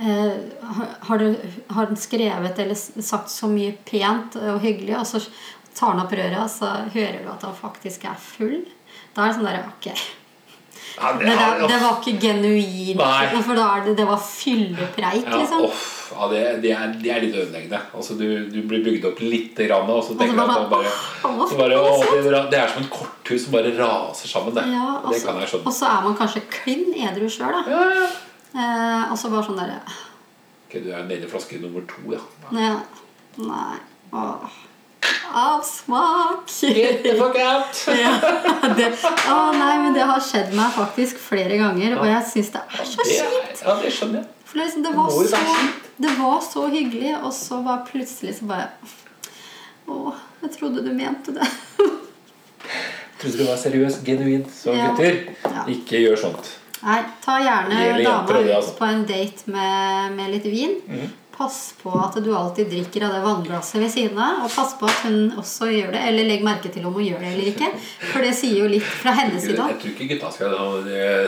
eh, 0.00 0.32
har- 0.62 0.94
har, 1.08 1.18
du, 1.18 1.36
har 1.70 1.86
den 1.86 1.96
skrevet 1.96 2.58
eller 2.58 2.74
sagt 3.02 3.28
så 3.28 3.46
mye 3.48 3.72
pent 3.84 4.36
og 4.36 4.60
hyggelig, 4.62 4.96
og 4.98 5.06
så 5.06 5.20
tar 5.74 5.92
han 5.92 6.00
opp 6.06 6.12
røret, 6.12 6.38
og 6.38 6.48
så 6.50 6.70
hører 6.94 7.22
du 7.24 7.28
at 7.30 7.42
han 7.42 7.54
faktisk 7.54 8.04
er 8.04 8.14
full. 8.18 8.64
Da 9.14 9.22
er 9.24 9.28
det 9.28 9.36
sånn 9.36 9.44
derre 9.46 9.64
Ok. 9.68 9.92
Ja, 10.98 11.12
Det, 11.18 11.26
det, 11.26 11.68
det 11.70 11.78
var 11.82 11.98
ikke 12.00 12.14
genuint, 12.20 12.98
Nei. 12.98 13.42
for 13.46 13.54
da 13.54 13.66
det, 13.84 13.94
det 14.00 14.06
var 14.08 14.18
fyllepreik, 14.18 15.24
ja, 15.28 15.36
liksom. 15.38 15.64
off, 15.68 15.84
ja, 16.16 16.28
det, 16.32 16.40
det, 16.64 16.72
er, 16.74 16.94
det 17.02 17.12
er 17.14 17.22
litt 17.22 17.36
ødeleggende. 17.38 17.80
Altså, 17.94 18.16
du, 18.18 18.24
du 18.50 18.58
blir 18.66 18.82
bygd 18.84 19.06
opp 19.12 19.22
lite 19.22 19.68
grann, 19.68 19.90
og 19.94 20.02
så 20.02 20.12
så 20.12 20.18
tenker 20.18 20.34
du 20.34 20.42
at 20.42 20.64
det 20.64 20.70
bare, 20.72 20.94
«Åh, 21.28 21.54
bare 21.60 21.78
å, 21.78 21.92
det, 22.50 22.58
er 22.58 22.72
som 22.72 22.82
et 22.82 22.90
korthus 22.92 23.44
som 23.46 23.54
bare 23.54 23.74
raser 23.78 24.32
sammen. 24.32 24.56
Det, 24.58 24.66
Ja, 24.72 24.86
Og 24.98 25.10
det 25.12 25.20
altså- 25.20 25.26
kan 25.30 25.40
jeg 25.42 25.52
skjønne. 25.52 25.66
Og 25.66 25.76
så 25.78 25.90
er 25.92 26.06
man 26.08 26.16
kanskje 26.18 26.44
klin 26.50 26.86
edru 27.08 27.28
sjøl, 27.30 27.54
da. 27.60 27.62
Ja, 27.70 27.84
ja. 28.00 28.08
Eh, 28.58 29.12
og 29.12 29.18
så 29.20 29.28
bare 29.30 29.44
sånn 29.44 29.58
derre 29.60 29.82
Ok, 30.68 30.78
du 30.84 30.88
er 30.92 31.04
nede 31.04 31.26
i 31.26 31.30
flaske 31.30 31.60
nummer 31.60 31.84
to, 31.88 32.00
ja. 32.12 32.20
Nei. 32.52 32.72
nei. 33.36 33.76
Åh. 34.12 34.56
Avsmak! 35.38 36.48
Get 36.60 37.02
the 37.04 37.14
fuck 37.18 37.36
out! 37.36 37.82
ja, 37.98 38.14
det, 38.76 38.88
å 39.28 39.36
nei, 39.54 39.74
men 39.82 39.92
det 39.94 40.06
har 40.08 40.20
skjedd 40.24 40.54
meg 40.56 40.72
faktisk 40.74 41.20
flere 41.20 41.58
ganger, 41.60 41.98
og 42.00 42.06
jeg 42.08 42.24
syns 42.32 42.50
det 42.54 42.62
er 42.64 42.88
så 42.88 43.04
Det, 43.04 43.18
kjipt. 43.18 43.62
ja, 43.66 43.74
det 43.82 43.92
skjønner 43.94 44.22
jeg. 44.22 44.28
For 44.48 44.58
liksom, 44.62 44.82
det, 44.82 44.90
Det 44.90 44.96
var 44.96 45.10
må 45.12 45.26
så, 45.28 45.42
det 46.06 46.14
var 46.18 46.40
så 46.48 46.66
hyggelig, 46.72 47.12
og 47.22 47.32
så 47.36 47.60
var 47.66 47.82
plutselig 47.90 48.38
så 48.38 48.48
bare 48.48 48.70
Å, 49.88 50.14
jeg 50.42 50.50
trodde 50.56 50.82
du 50.84 50.90
mente 50.96 51.32
det. 51.36 51.46
Trodde 53.18 53.36
du 53.38 53.44
var 53.48 53.56
seriøs, 53.60 54.00
genuin. 54.04 54.44
Så 54.52 54.72
Ja. 54.76 54.90
gutter, 54.92 55.16
Ja. 55.48 55.62
ikke 55.68 56.00
gjør 56.02 56.16
sånt. 56.20 56.50
Nei, 56.82 57.00
ta 57.24 57.38
gjerne 57.42 57.78
Det 57.98 58.04
dama 58.04 58.26
det, 58.32 58.42
ut 58.46 58.52
altså. 58.56 58.74
på 58.78 58.84
en 58.86 59.00
date 59.08 59.48
med, 59.50 60.12
med 60.18 60.30
litt 60.36 60.44
vin. 60.44 60.76
Mhm. 60.86 61.08
Pass 61.38 61.74
på 61.78 61.92
at 61.94 62.16
du 62.18 62.32
alltid 62.34 62.66
drikker 62.66 63.04
av 63.06 63.12
det 63.14 63.20
vannglasset 63.22 63.78
ved 63.78 63.92
siden 63.92 64.18
av. 64.18 64.40
Og 64.42 64.50
pass 64.50 64.72
på 64.80 64.88
at 64.90 65.04
hun 65.04 65.36
også 65.38 65.68
gjør 65.70 65.92
det. 65.94 66.00
Eller 66.10 66.26
legg 66.26 66.42
merke 66.42 66.72
til 66.74 66.86
om 66.88 66.96
hun 66.96 67.04
gjør 67.06 67.20
det 67.22 67.28
eller 67.30 67.50
ikke. 67.52 67.68
For 68.08 68.26
det 68.26 68.32
sier 68.34 68.56
jo 68.64 68.70
litt 68.72 68.88
fra 68.88 69.14
hennes 69.20 69.46
Jeg 69.46 69.54
tror 69.54 69.76
ikke 69.92 70.08
gutta 70.10 70.32
skal 70.34 70.56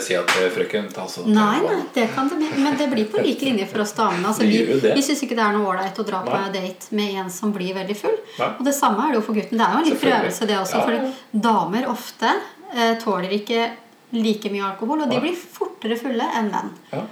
si 0.03 0.16
at 0.19 0.35
eh, 0.41 0.49
frøken 0.51 0.89
ta 0.95 1.05
sånn 1.11 1.31
Nei, 1.31 1.61
nei, 1.62 1.78
det 1.95 2.09
kan 2.16 2.27
det 2.31 2.41
bli. 2.41 2.49
Men 2.59 2.78
det 2.81 2.89
blir 2.91 3.07
på 3.12 3.23
like 3.23 3.47
linje 3.47 3.69
for 3.70 3.85
oss 3.85 3.95
damene. 3.99 4.32
Altså, 4.32 4.49
vi 4.51 4.81
vi 4.97 5.05
syns 5.07 5.23
ikke 5.27 5.39
det 5.39 5.47
er 5.47 5.55
noe 5.55 5.70
ålreit 5.70 6.03
å 6.03 6.07
dra 6.11 6.24
på 6.27 6.35
Nei. 6.35 6.51
date 6.59 6.97
med 6.99 7.20
en 7.23 7.31
som 7.31 7.55
blir 7.55 7.77
veldig 7.78 7.99
full. 8.03 8.19
Nei. 8.41 8.51
Og 8.57 8.66
det 8.66 8.74
samme 8.74 9.07
er 9.07 9.15
det 9.15 9.20
jo 9.20 9.27
for 9.28 9.39
gutten. 9.39 9.61
Det 9.61 9.69
er 9.69 9.77
jo 9.77 9.85
en 9.85 9.89
litt 9.93 10.03
prøvelse, 10.03 10.51
det 10.51 10.59
også. 10.59 10.82
Ja. 10.82 10.89
For 10.89 11.39
damer 11.47 11.87
ofte 11.93 12.35
eh, 12.74 12.97
tåler 13.03 13.39
ikke 13.39 13.70
like 14.19 14.51
mye 14.51 14.66
alkohol, 14.73 15.05
og 15.05 15.15
de 15.15 15.23
blir 15.23 15.39
fortere 15.39 15.99
fulle 16.01 16.27
enn 16.35 16.51
menn. 16.51 16.74
Ja. 16.91 17.07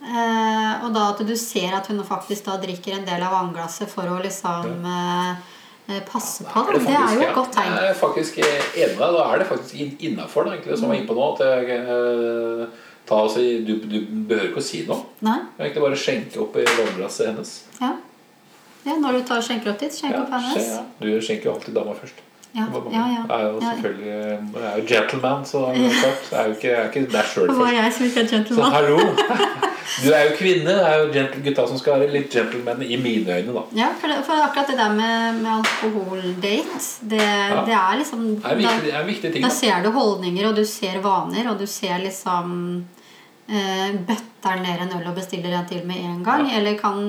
Eh, 0.00 0.84
og 0.84 0.92
da 0.96 1.10
at 1.12 1.18
du 1.28 1.32
ser 1.36 1.74
at 1.76 1.86
hun 1.92 2.00
faktisk 2.08 2.46
da 2.48 2.54
drikker 2.62 2.94
en 2.96 3.04
del 3.08 3.20
av 3.22 3.34
vannglasset 3.36 3.90
for 3.92 4.08
å 4.08 4.16
liksom 4.24 4.86
eh, 4.88 5.32
eh, 5.92 5.98
passe 6.08 6.46
på 6.48 6.62
det, 6.70 6.80
det 6.86 6.94
er 6.96 7.16
jo 7.18 7.26
et 7.26 7.34
godt 7.36 7.52
tegn. 7.58 7.74
Jeg 7.76 7.90
er 7.92 7.98
faktisk 8.00 8.38
enig 8.40 8.94
med 8.94 9.02
deg. 9.02 9.18
Da 9.18 9.26
er 9.34 9.42
det 9.42 9.48
faktisk 9.50 10.00
innafor, 10.08 10.48
egentlig, 10.48 10.78
som 10.80 10.88
jeg 10.88 10.96
er 10.96 11.02
inne 11.02 11.10
på 11.10 11.18
nå. 11.18 11.26
At 11.34 11.44
jeg, 11.44 11.80
eh, 11.84 12.86
ta, 13.10 13.18
altså, 13.26 13.44
du, 13.66 13.74
du 13.84 13.98
behøver 14.30 14.48
ikke 14.52 14.62
å 14.64 14.68
si 14.70 14.84
noe. 14.88 15.04
Nei? 15.26 15.36
Du 15.44 15.58
kan 15.58 15.66
egentlig 15.68 15.84
bare 15.84 16.00
skjenke 16.06 16.40
opp 16.46 16.56
i 16.56 16.64
vannglasset 16.70 17.28
hennes. 17.32 17.52
Ja. 17.82 17.92
ja. 18.88 18.96
Når 19.04 19.20
du 19.20 19.22
tar 19.28 19.44
skjenker 19.44 19.74
opp 19.74 19.84
dit, 19.84 20.00
skjenk 20.00 20.16
Ja, 20.16 20.24
opp 20.24 20.32
hennes. 20.38 20.72
ja. 20.78 20.82
Du 21.02 21.12
skjenker 21.20 21.50
jo 21.50 21.56
alltid 21.58 21.76
dama 21.76 21.92
først. 21.98 22.24
Ja, 22.54 22.64
ja, 22.90 23.02
ja, 23.14 23.22
Jeg 23.28 23.40
er 23.40 23.52
jo 23.52 23.60
selvfølgelig 23.60 24.06
Jeg 24.10 24.64
er 24.70 24.76
jo 24.78 24.84
gentleman, 24.88 25.44
så 25.46 25.58
klart. 26.00 26.30
Jeg 26.32 26.40
er 26.40 26.46
jo 26.48 26.54
ikke, 26.56 26.68
jeg 26.68 26.80
er 26.80 26.88
ikke 26.90 27.12
der 27.12 27.28
sjøl 27.32 27.52
først. 27.52 27.74
jeg 27.74 27.92
som 27.96 28.06
ikke 28.06 28.20
er 28.20 28.54
Så 28.54 28.70
hallo! 28.74 28.98
Du 30.04 30.10
er 30.14 30.22
jo 30.24 30.34
kvinne. 30.38 30.70
Det 30.70 30.86
er 30.86 30.96
jo 31.02 31.26
gutta 31.44 31.66
som 31.66 31.78
skal 31.78 32.00
være 32.00 32.12
litt 32.14 32.30
gentlemen 32.32 32.82
i 32.86 32.96
mine 33.00 33.38
øyne, 33.38 33.54
da. 33.56 33.62
Ja, 33.76 33.88
for, 34.00 34.10
det, 34.10 34.20
for 34.26 34.42
akkurat 34.44 34.70
det 34.70 34.78
der 34.78 34.92
med, 34.94 35.40
med 35.42 35.50
alkoholdate, 35.56 36.78
det, 37.10 37.26
det 37.66 37.74
er 37.74 37.98
liksom 37.98 38.26
Det 38.36 38.52
er 38.52 38.60
viktig, 38.60 38.92
er 39.00 39.06
viktig 39.08 39.32
ting. 39.32 39.42
da 39.42 39.48
Da. 39.48 39.54
ser 39.54 39.82
du 39.84 39.90
holdninger, 39.94 40.48
og 40.48 40.56
du 40.56 40.64
ser 40.64 41.00
vaner, 41.04 41.50
og 41.50 41.58
du 41.58 41.66
ser 41.66 41.98
liksom 42.04 42.84
eh, 43.48 43.88
Bøtter 44.06 44.62
ned 44.62 44.84
en 44.86 44.94
øl 45.00 45.08
og 45.10 45.18
bestiller 45.18 45.58
en 45.58 45.66
til 45.68 45.82
med 45.86 45.96
en 46.04 46.22
gang. 46.24 46.46
Eller 46.56 46.78
kan 46.78 47.02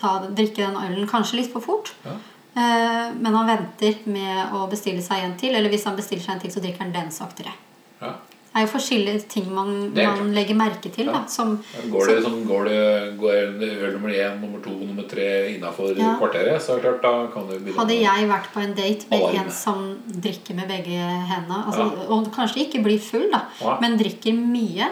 ta, 0.00 0.18
drikke 0.28 0.66
den 0.66 0.76
ølen 0.76 1.08
kanskje 1.08 1.40
litt 1.40 1.52
for 1.52 1.64
fort. 1.64 1.94
Ja. 2.04 2.18
Eh, 2.60 3.12
men 3.20 3.34
han 3.38 3.46
venter 3.54 4.00
med 4.10 4.56
å 4.56 4.66
bestille 4.70 5.02
seg 5.04 5.24
en 5.24 5.36
til. 5.40 5.54
Eller 5.56 5.72
hvis 5.72 5.86
han 5.88 5.96
bestiller 5.98 6.24
seg 6.24 6.34
en 6.36 6.42
til, 6.46 6.52
så 6.52 6.62
drikker 6.64 6.84
han 6.86 6.92
den 6.96 7.10
saktere. 7.14 7.52
Ja. 8.00 8.16
Det 8.50 8.58
er 8.58 8.64
jo 8.64 8.70
forskjellige 8.72 9.20
ting 9.30 9.44
man, 9.54 9.68
man 9.94 10.32
legger 10.34 10.56
merke 10.58 10.90
til. 10.90 11.06
Da, 11.06 11.20
som, 11.30 11.52
Går 11.92 12.08
det, 12.10 12.16
sånn, 12.24 12.40
går 12.48 12.64
det 12.66 12.80
går 13.20 13.36
øl 13.62 13.92
nummer 13.94 14.10
én, 14.10 14.40
nummer 14.42 14.58
to, 14.64 14.72
nummer 14.74 15.06
tre 15.06 15.28
innafor 15.52 15.92
Ja. 15.94 16.16
kvarteret, 16.18 16.58
så 16.64 16.74
er 16.74 16.80
det 16.80 16.88
klart, 16.88 17.04
da 17.04 17.28
kan 17.30 17.46
du 17.46 17.52
begynne 17.60 17.78
Hadde 17.78 18.00
jeg 18.00 18.26
vært 18.32 18.50
på 18.52 18.64
en 18.64 18.74
date 18.74 19.06
med 19.12 19.20
Alarm. 19.20 19.38
en 19.44 19.50
som 19.54 19.84
drikker 20.26 20.58
med 20.58 20.66
begge 20.66 20.98
hendene, 21.30 21.60
altså, 21.64 21.86
Ja. 21.94 22.08
og 22.10 22.32
kanskje 22.34 22.66
ikke 22.66 22.82
blir 22.82 22.98
full, 22.98 23.30
da, 23.30 23.44
Ja. 23.62 23.78
men 23.80 23.96
drikker 23.96 24.34
mye, 24.34 24.88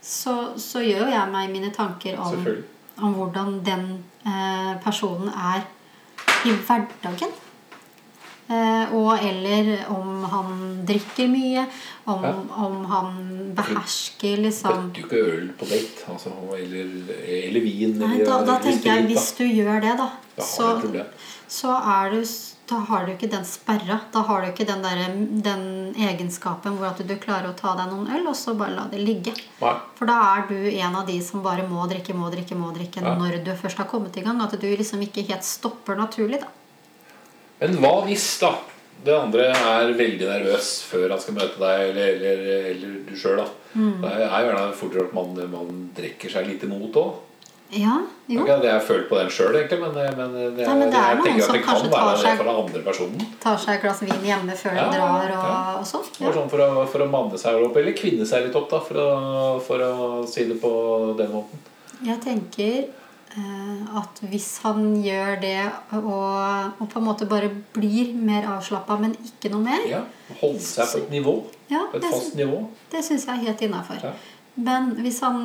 så, 0.00 0.54
så 0.56 0.78
gjør 0.78 1.10
jeg 1.10 1.32
meg 1.32 1.50
mine 1.50 1.72
tanker 1.74 2.16
om, 2.22 2.46
om 3.02 3.14
hvordan 3.18 3.64
den 3.64 4.04
eh, 4.24 4.74
personen 4.84 5.26
er 5.34 5.66
i 6.46 6.54
hverdagen. 6.66 7.34
Eh, 8.46 8.92
og 8.94 9.18
eller 9.26 9.72
om 9.90 10.22
han 10.30 10.50
drikker 10.86 11.26
mye, 11.26 11.64
om, 12.06 12.22
Ja. 12.22 12.34
om 12.62 12.84
han 12.86 13.16
behersker 13.58 14.36
liksom 14.44 14.92
Bøtter 14.94 15.00
jo 15.00 15.06
ikke 15.08 15.32
øl 15.32 15.48
på 15.58 15.66
date. 15.66 16.04
Altså, 16.12 16.30
eller, 16.54 16.92
eller 17.26 17.60
vin. 17.64 17.96
Nei, 17.98 18.12
eller, 18.20 18.24
da, 18.24 18.36
da 18.46 18.58
eller 18.58 18.68
tenker 18.68 18.92
jeg 18.92 19.08
hvis 19.10 19.32
du 19.40 19.44
gjør 19.48 19.80
det, 19.82 19.96
da, 19.98 20.06
Da 20.36 20.42
så, 20.46 20.68
du 20.82 21.02
så 21.48 21.74
er 21.74 22.10
du 22.14 22.20
da 22.66 22.80
har 22.88 23.06
du 23.06 23.12
ikke 23.12 23.28
den 23.30 23.44
sperra. 23.46 24.00
Da 24.12 24.22
har 24.26 24.42
du 24.42 24.48
ikke 24.50 24.66
den, 24.66 24.82
der, 24.82 25.02
den 25.44 25.64
egenskapen 26.08 26.74
hvor 26.78 26.88
at 26.90 27.02
du 27.06 27.14
klarer 27.22 27.52
å 27.52 27.56
ta 27.58 27.76
deg 27.78 27.92
noen 27.92 28.10
øl, 28.18 28.26
og 28.26 28.36
så 28.38 28.56
bare 28.58 28.74
la 28.74 28.86
det 28.90 29.02
ligge. 29.02 29.34
Nei. 29.60 29.74
For 29.98 30.10
da 30.10 30.16
er 30.32 30.46
du 30.50 30.56
en 30.72 30.96
av 30.98 31.06
de 31.06 31.18
som 31.22 31.44
bare 31.44 31.66
må 31.68 31.86
drikke, 31.90 32.16
må 32.16 32.30
drikke, 32.34 32.58
må 32.58 32.72
drikke 32.74 33.04
Ja. 33.04 33.14
når 33.14 33.44
du 33.46 33.52
først 33.54 33.78
har 33.78 33.86
kommet 33.90 34.16
i 34.16 34.24
gang. 34.26 34.40
At 34.42 34.58
du 34.58 34.66
liksom 34.66 35.02
ikke 35.02 35.26
helt 35.28 35.46
stopper 35.46 35.94
naturlig, 35.98 36.40
da. 36.42 36.50
Men 37.60 37.78
hva 37.80 38.00
hvis 38.04 38.26
da 38.42 38.56
det 39.06 39.14
andre 39.14 39.50
er 39.52 39.92
veldig 39.94 40.26
nervøs 40.26 40.82
før 40.88 41.10
han 41.12 41.20
skal 41.20 41.36
møte 41.36 41.60
deg, 41.60 41.90
eller, 41.90 42.18
eller, 42.18 42.68
eller 42.72 42.98
du 43.06 43.14
sjøl? 43.16 43.44
Mm. 43.76 44.00
Det 44.02 44.12
er 44.26 44.46
jo 44.48 44.72
fort 44.80 44.96
gjort 44.96 45.12
at 45.12 45.14
man, 45.14 45.50
man 45.52 45.80
drikker 45.96 46.32
seg 46.32 46.48
litt 46.48 46.64
imot 46.66 46.96
òg. 46.98 47.14
Ja, 47.74 47.96
jo. 48.30 48.42
Okay, 48.44 48.60
det 48.62 48.68
har 48.70 48.76
jeg 48.78 48.82
følt 48.86 49.08
på 49.10 49.16
den 49.18 49.30
sjøl, 49.34 49.56
egentlig, 49.58 49.78
men, 49.82 49.94
men, 50.18 50.34
det, 50.54 50.66
Nei, 50.68 50.74
men 50.78 50.90
det 50.92 50.98
er 51.00 51.16
jeg 51.16 51.22
tenker 51.24 51.46
at 51.48 51.56
det 51.56 51.62
kan 51.66 51.88
være 51.90 52.12
det 52.22 52.34
for 52.38 52.46
den 52.50 52.60
andre 52.62 52.82
personen. 52.86 53.24
Tar 53.42 53.56
seg 53.58 53.72
et 53.74 53.82
glass 53.82 54.02
vin 54.06 54.28
hjemme 54.28 54.54
før 54.60 54.76
Ja, 54.78 54.84
de 54.86 55.00
drar 55.00 55.32
og, 55.34 55.48
ja. 55.48 55.56
og 55.80 55.88
sånn. 55.90 56.04
Ja. 56.22 56.30
sånn 56.36 56.52
for 56.52 56.62
å, 56.62 56.84
for 56.92 57.02
å 57.02 57.08
manne 57.10 57.40
seg 57.42 57.58
opp, 57.66 57.74
eller 57.80 57.96
kvinne 57.98 58.28
seg 58.28 58.46
litt 58.46 58.54
opp, 58.60 58.68
da, 58.70 58.78
for 58.86 59.02
å, 59.02 59.08
for 59.66 59.82
å 59.82 60.22
si 60.30 60.46
det 60.46 60.60
på 60.62 60.70
den 61.18 61.34
måten. 61.34 61.64
Jeg 62.06 62.20
tenker 62.22 62.78
eh, 62.86 63.98
at 63.98 64.22
hvis 64.30 64.48
han 64.62 64.86
gjør 65.02 65.34
det 65.42 65.58
og, 65.98 66.14
og 66.78 66.86
på 66.92 67.00
en 67.02 67.06
måte 67.08 67.26
bare 67.30 67.50
blir 67.74 68.14
mer 68.14 68.46
avslappa, 68.54 68.94
men 69.02 69.18
ikke 69.26 69.50
noe 69.56 69.64
mer, 69.66 69.82
Ja, 69.90 70.04
Holde 70.40 70.62
seg 70.62 70.86
på 70.90 71.02
et 71.04 71.10
nivå. 71.18 71.34
ja, 71.70 71.82
På 71.90 71.98
et 71.98 72.02
det, 72.06 72.14
fast 72.14 72.34
nivå. 72.38 72.62
det 72.94 73.02
syns 73.06 73.26
jeg 73.26 73.34
er 73.40 73.44
helt 73.50 73.60
innafor. 73.62 74.00
Ja. 74.02 74.14
Men 74.56 74.94
hvis 75.04 75.20
han 75.20 75.38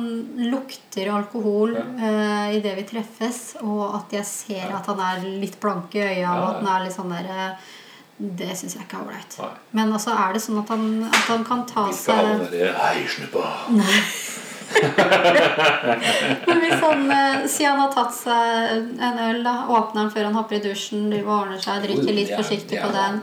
lukter 0.50 1.10
alkohol 1.12 1.74
Ja. 1.76 1.82
uh, 1.84 2.56
idet 2.56 2.74
vi 2.78 2.84
treffes, 2.88 3.40
og 3.60 3.94
at 3.98 4.12
jeg 4.16 4.24
ser 4.24 4.72
at 4.72 4.86
han 4.88 5.00
er 5.04 5.26
litt 5.42 5.58
blank 5.60 5.94
i 5.94 6.00
øya, 6.00 6.18
Ja, 6.22 6.32
og 6.40 6.48
at 6.48 6.62
han 6.62 6.70
er 6.74 6.84
litt 6.86 6.96
sånn 6.96 7.12
der 7.12 7.28
eh, 7.28 7.52
Det 8.40 8.56
syns 8.56 8.76
jeg 8.76 8.84
ikke 8.86 8.96
er 9.00 9.04
ålreit. 9.08 9.36
Men 9.76 9.92
altså 9.92 10.10
er 10.16 10.32
det 10.32 10.42
sånn 10.44 10.60
at 10.62 10.68
han, 10.72 10.84
at 11.10 11.26
han 11.28 11.44
kan 11.44 11.66
ta 11.68 11.86
vi 11.90 11.96
seg 11.98 12.16
derre 12.46 12.72
Hei, 12.78 13.02
snuppa. 13.08 13.44
Men 16.46 16.60
hvis 16.62 16.80
han, 16.80 17.10
eh, 17.10 17.46
Si 17.50 17.64
han 17.68 17.80
har 17.82 17.92
tatt 17.92 18.14
seg 18.16 18.98
en 19.02 19.18
øl, 19.28 19.42
da, 19.44 19.54
åpner 19.68 20.06
den 20.06 20.12
før 20.14 20.28
han 20.30 20.38
hopper 20.38 20.56
i 20.56 20.64
dusjen, 20.64 21.10
ordner 21.22 21.60
seg, 21.60 21.82
drikker 21.84 22.14
litt 22.16 22.32
forsiktig 22.36 22.80
på 22.80 22.90
den. 22.94 23.20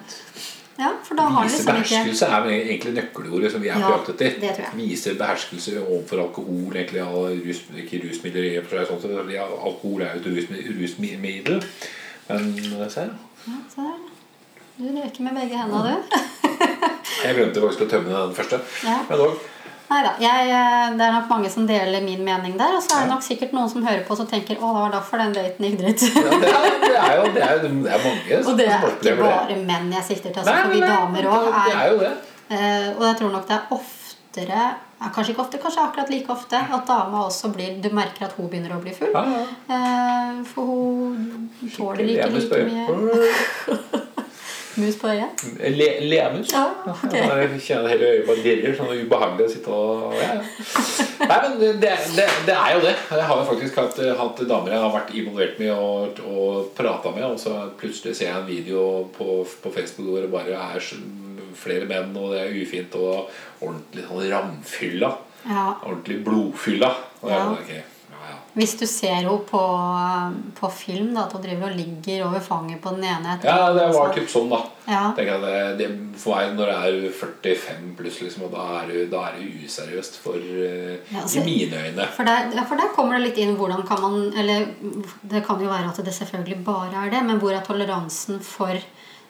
Ja, 0.80 0.93
for 1.03 1.19
da 1.19 1.26
har 1.27 1.43
Vise 1.43 1.57
liksom 1.57 1.73
beherskelse 1.76 2.27
er 2.31 2.45
egentlig 2.53 2.93
nøkkelordet 2.95 3.51
som 3.51 3.64
vi 3.64 3.68
er 3.68 3.81
på 3.81 3.88
Ja, 3.89 3.95
jakt 3.97 4.22
etter. 4.23 4.69
Vise 4.80 5.15
beherskelse 5.19 5.73
overfor 5.81 6.22
alkohol, 6.23 6.69
egentlig 6.72 7.03
rus, 7.03 7.60
ikke 7.84 7.99
rusmidler 8.06 8.47
i 8.47 8.53
og 8.61 8.69
for 8.69 8.80
seg. 8.80 9.01
Sett, 9.01 9.18
fordi 9.18 9.41
alkohol 9.43 10.06
er 10.06 10.14
jo 10.15 10.22
et 10.22 10.30
rusmiddel. 10.38 10.77
rusmiddel. 10.80 11.60
Men 12.30 12.47
se, 12.93 13.10
ja, 13.49 13.60
se 13.73 13.84
der. 13.89 13.99
Du 14.80 14.85
røyker 14.88 15.23
med 15.26 15.35
begge 15.35 15.60
hendene, 15.60 15.95
du. 15.99 16.19
jeg 17.26 17.35
glemte 17.35 17.64
faktisk 17.65 17.84
å 17.84 17.88
tømme 17.91 18.14
den 18.15 18.35
første. 18.38 18.61
Ja. 18.88 19.01
Men 19.10 19.19
dog, 19.19 19.41
Nei 19.90 19.99
da. 20.06 20.11
Eh, 20.22 20.90
det 20.99 21.06
er 21.06 21.14
nok 21.16 21.30
mange 21.32 21.49
som 21.49 21.66
deler 21.70 22.02
min 22.06 22.22
mening 22.26 22.57
der. 22.60 22.76
Og 22.78 22.84
så 22.86 22.98
er 22.99 23.07
det 23.07 23.14
nok 23.14 23.24
sikkert 23.26 23.53
noen 23.57 23.70
som 23.72 23.86
hører 23.86 24.03
på 24.06 24.14
og 24.14 24.28
tenker 24.30 24.60
å, 24.61 24.70
det 24.76 24.84
var 24.84 24.91
derfor 24.98 25.18
den 25.24 25.34
daten 25.34 25.66
gikk 25.66 25.80
dritt. 25.82 26.03
ja, 26.14 26.36
det, 26.44 26.52
er, 26.52 26.76
det 26.84 26.99
er 26.99 27.16
jo 27.18 27.24
det 27.34 27.45
er, 27.48 27.64
det 27.64 27.94
er 27.95 28.03
mange 28.06 28.44
som, 28.44 28.48
og 28.53 28.60
det 28.60 28.68
er 28.70 28.86
ikke 28.91 29.16
bare 29.24 29.48
det. 29.49 29.57
menn 29.72 29.90
jeg 29.98 30.06
sikter 30.11 30.30
til. 30.36 30.44
Altså, 30.44 30.53
Nei, 30.53 30.76
vi 30.76 30.84
nei, 30.84 30.91
damer 30.94 31.32
òg 31.32 31.49
det 31.49 31.74
er 31.74 31.80
er 31.80 31.90
jo 31.94 31.98
det. 32.03 32.14
eh, 32.53 32.86
Og 32.99 33.03
jeg 33.07 33.18
tror 33.24 33.34
nok 33.38 33.49
det 33.49 33.57
er 33.57 33.74
oftere 33.80 34.61
ja, 34.99 35.07
Kanskje 35.16 35.32
ikke 35.34 35.41
ofte, 35.45 35.57
kanskje 35.64 35.82
akkurat 35.88 36.10
like 36.11 36.30
ofte 36.34 36.60
at 36.60 36.82
dama 36.90 37.22
også 37.30 37.49
blir 37.56 37.78
Du 37.82 37.88
merker 37.95 38.26
at 38.28 38.34
hun 38.38 38.49
begynner 38.52 38.74
å 38.76 38.82
bli 38.84 38.91
full. 38.94 39.14
Ja, 39.16 39.24
ja. 39.24 39.45
Eh, 39.72 40.41
for 40.53 40.70
hun 40.70 41.49
tåler 41.72 42.03
ikke 42.03 42.30
like 42.36 42.61
mye. 42.68 44.03
mus 44.78 44.96
på 45.02 45.10
øyet. 45.10 45.44
Le, 45.76 45.88
lemus? 46.12 46.52
Ja, 46.54 46.66
ok. 46.91 47.14
Jeg 47.16 47.62
kjenner 47.66 47.90
hele 47.94 48.10
øyet 48.14 48.28
bare 48.28 48.44
dirrer. 48.46 48.76
Sånn 48.78 48.94
ubehagelig 48.94 49.48
å 49.48 49.54
sitte 49.54 49.74
og 49.76 50.16
ja, 50.20 50.30
ja. 50.38 50.44
Nei, 51.20 51.40
men 51.44 51.58
det, 51.60 51.72
det, 51.82 52.28
det 52.48 52.56
er 52.56 52.76
jo 52.78 52.84
det. 52.86 52.94
Jeg 53.12 53.28
har 53.30 53.41
jo 53.41 53.48
faktisk 53.50 53.80
hatt, 53.82 54.00
hatt 54.22 54.44
damer 54.50 54.76
jeg 54.76 54.84
har 54.86 54.94
vært 54.94 55.14
involvert 55.20 55.60
med 55.60 55.74
og, 55.76 56.22
og 56.30 56.70
prata 56.78 57.12
med, 57.16 57.26
og 57.28 57.40
så 57.41 57.56
plutselig 57.80 58.16
ser 58.16 58.30
jeg 58.32 58.40
en 58.40 58.48
video 58.48 58.86
på, 59.18 59.41
på 59.64 59.74
Facebook 59.76 60.14
hvor 60.14 60.24
det 60.24 60.32
bare 60.34 60.62
er 60.78 60.90
flere 61.60 61.90
menn, 61.90 62.14
og 62.16 62.32
det 62.34 62.44
er 62.46 62.56
ufint, 62.62 62.96
og 62.96 63.28
ordentlig 63.60 64.06
sånn 64.08 64.28
ramfylla. 64.32 65.14
Ordentlig 65.50 66.22
blodfylla. 66.26 66.94
Og 67.24 67.32
jeg, 67.34 67.80
Ja. 67.80 67.88
Hvis 68.60 68.73
du 68.80 68.84
ser 68.90 69.14
henne 69.22 69.38
på, 69.48 69.61
på 70.60 70.69
film, 70.76 71.14
da, 71.15 71.23
at 71.26 71.36
hun 71.36 71.44
driver 71.45 71.69
og 71.69 71.77
ligger 71.80 72.26
over 72.27 72.44
fanget 72.44 72.81
på 72.84 72.91
den 72.98 73.06
ene 73.07 73.38
etter 73.38 73.48
ja, 73.48 73.69
det 73.76 73.86
var 73.95 74.11
typ 74.15 74.27
sånn, 74.31 74.49
da. 74.52 74.60
Ja. 74.90 75.03
Jeg 75.15 75.41
det, 75.44 75.56
det, 75.80 75.88
for 76.19 76.36
meg 76.36 76.56
når 76.57 76.72
det 76.72 76.77
er 76.90 77.18
45 77.22 77.94
pluss, 77.99 78.19
liksom, 78.26 78.48
og 78.49 78.57
er 78.60 78.94
da 79.11 79.23
er 79.30 79.38
det 79.38 79.49
useriøst 79.64 80.19
for 80.23 80.36
eh, 80.38 80.98
Ja, 81.14 81.22
altså- 81.23 81.40
I 81.40 81.45
mine 81.45 81.84
øyne. 81.88 82.07
For 82.15 82.27
der, 82.27 82.52
ja, 82.57 82.65
for 82.68 82.81
der 82.81 82.91
kommer 82.95 83.18
det 83.18 83.30
litt 83.30 83.41
inn 83.44 83.56
hvordan 83.60 83.86
kan 83.88 84.02
man 84.02 84.34
Eller 84.36 84.68
det 85.22 85.45
kan 85.45 85.61
jo 85.61 85.69
være 85.69 85.90
at 85.94 86.03
det 86.06 86.14
selvfølgelig 86.14 86.64
bare 86.65 87.06
er 87.06 87.14
det, 87.14 87.23
men 87.26 87.40
hvor 87.40 87.53
er 87.56 87.64
toleransen 87.65 88.41
for 88.44 88.76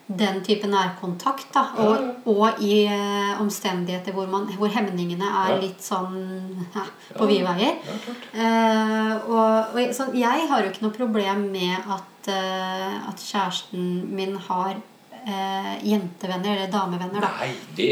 den 0.09 0.41
type 0.43 0.67
nærkontakt? 0.67 1.47
da 1.53 1.67
Og, 1.77 2.25
og 2.25 2.61
i 2.65 2.87
uh, 2.89 3.41
omstendigheter 3.41 4.15
hvor, 4.15 4.25
man, 4.27 4.47
hvor 4.57 4.71
hemningene 4.73 5.25
er 5.25 5.53
Ja. 5.53 5.57
litt 5.61 5.83
sånn 5.85 6.17
ja, 6.75 6.85
på 7.17 7.29
vide 7.29 7.45
veier. 7.45 7.77
Ja. 7.85 8.15
Eh, 8.33 9.13
og, 9.29 9.75
og 9.77 9.93
sånn, 9.95 10.15
jeg 10.17 10.47
har 10.49 10.63
jo 10.63 10.71
ikke 10.71 10.87
noe 10.87 10.95
problem 10.97 11.49
med 11.53 11.77
at, 11.77 12.31
uh, 12.33 13.09
at 13.11 13.21
kjæresten 13.21 13.91
min 14.15 14.35
har 14.49 14.79
eh, 15.27 15.85
jentevenner 15.85 16.55
eller 16.57 16.71
damevenner. 16.71 17.21
da 17.21 17.31
Nei, 17.39 17.51
det, 17.77 17.91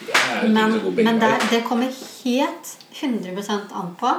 det 0.00 0.18
er 0.18 0.48
men, 0.48 0.78
men 0.96 1.20
det, 1.22 1.32
det 1.50 1.62
kommer 1.68 1.90
helt 2.24 2.74
100% 2.94 3.72
an 3.74 3.94
på 3.98 4.10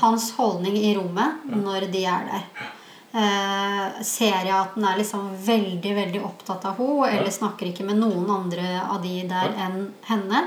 hans 0.00 0.30
holdning 0.38 0.76
i 0.76 0.94
rommet 0.96 1.44
når 1.52 1.88
de 1.92 2.04
er 2.08 2.28
der. 2.30 2.70
Eh, 3.12 4.02
ser 4.08 4.46
jeg 4.46 4.54
at 4.56 4.76
den 4.76 4.86
er 4.88 4.96
liksom 4.96 5.26
veldig 5.44 5.90
veldig 5.98 6.22
opptatt 6.24 6.64
av 6.64 6.78
henne, 6.80 7.10
eller 7.10 7.34
snakker 7.34 7.68
ikke 7.68 7.84
med 7.84 8.00
noen 8.00 8.30
andre 8.32 8.78
av 8.86 9.02
de 9.04 9.18
der 9.28 9.52
enn 9.66 9.82
henne. 10.08 10.46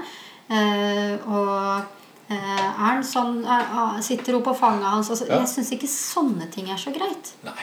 Eh, 0.49 1.13
og 1.29 2.33
eh, 2.33 2.65
er 2.89 3.05
sånn 3.05 3.39
er, 3.45 3.69
er, 3.69 4.01
Sitter 4.05 4.37
hun 4.37 4.45
på 4.45 4.53
fanget 4.57 4.89
hans? 4.89 5.11
Altså, 5.13 5.29
Ja. 5.29 5.43
Jeg 5.43 5.51
syns 5.53 5.71
ikke 5.77 5.89
sånne 5.89 6.49
ting 6.53 6.71
er 6.73 6.81
så 6.81 6.93
greit. 6.93 7.35
Nei. 7.45 7.57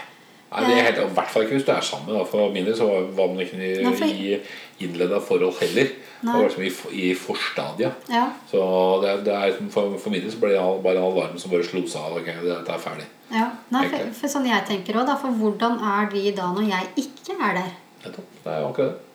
Nei, 0.53 0.65
det 0.69 0.79
er 0.79 0.87
helt, 0.91 0.99
I 1.03 1.15
hvert 1.17 1.31
fall 1.33 1.43
ikke 1.47 1.57
hvis 1.57 1.65
du 1.67 1.73
er 1.73 1.81
sammen. 1.87 2.15
Da. 2.19 2.25
For 2.29 2.53
min 2.53 2.65
del 2.69 2.77
så 2.77 2.87
var 3.17 3.29
man 3.33 3.41
ikke 3.45 3.57
i, 3.59 3.71
Nei, 3.83 3.93
for- 3.97 4.07
i 4.07 4.41
innleda 4.87 5.21
forhold 5.25 5.57
heller. 5.61 5.89
Det 6.23 6.27
Nei. 6.29 6.35
var 6.37 6.45
liksom 6.49 6.63
i, 6.67 6.73
i 7.09 7.15
forstadiet. 7.19 7.93
Ja. 8.13 8.27
Så 8.51 8.61
det, 9.03 9.15
det 9.27 9.35
er, 9.35 9.57
for, 9.75 9.97
for 9.99 10.11
min 10.15 10.23
del 10.23 10.31
så 10.35 10.39
ble 10.43 10.53
det 10.55 10.61
all- 10.63 10.83
bare 10.85 11.01
all 11.03 11.15
varmen 11.17 11.39
som 11.41 11.51
bare 11.55 11.65
slo 11.67 11.83
seg 11.87 12.03
av. 12.03 12.19
Okay, 12.21 12.37
dette 12.45 12.75
er 12.77 12.83
ferdig. 12.85 13.07
Ja. 13.33 13.47
Nei, 13.73 13.87
for, 13.89 14.11
for 14.21 14.29
sånn 14.35 14.47
jeg 14.51 14.67
tenker 14.69 14.99
også, 15.01 15.09
da, 15.13 15.17
for 15.23 15.39
hvordan 15.41 15.79
er 15.95 16.11
de 16.13 16.27
da 16.37 16.51
når 16.53 16.69
jeg 16.69 16.93
ikke 17.07 17.39
er 17.49 17.57
der? 17.63 17.73
Nettopp. 18.05 18.29
Det 18.45 18.53
er 18.53 18.61
jo 18.61 18.69
akkurat 18.75 18.93
det. 18.93 19.09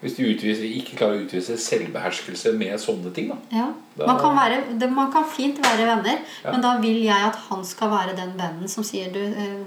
Hvis 0.00 0.14
du 0.16 0.22
utviser, 0.24 0.64
ikke 0.64 0.94
klarer 0.96 1.18
å 1.18 1.24
utvise 1.26 1.58
selvbeherskelse 1.60 2.54
med 2.56 2.78
sånne 2.80 3.10
ting, 3.12 3.26
da. 3.28 3.36
Ja. 3.52 3.66
Man, 4.00 4.16
kan 4.16 4.32
være, 4.32 4.62
det, 4.80 4.86
man 4.96 5.10
kan 5.12 5.26
fint 5.28 5.58
være 5.60 5.84
venner, 5.90 6.22
Ja. 6.44 6.54
men 6.54 6.62
da 6.64 6.70
vil 6.80 7.02
jeg 7.04 7.26
at 7.26 7.36
han 7.50 7.60
skal 7.68 7.90
være 7.92 8.14
den 8.16 8.32
vennen 8.38 8.68
som 8.72 8.82
sier 8.86 9.12
du, 9.12 9.20
eh, 9.20 9.58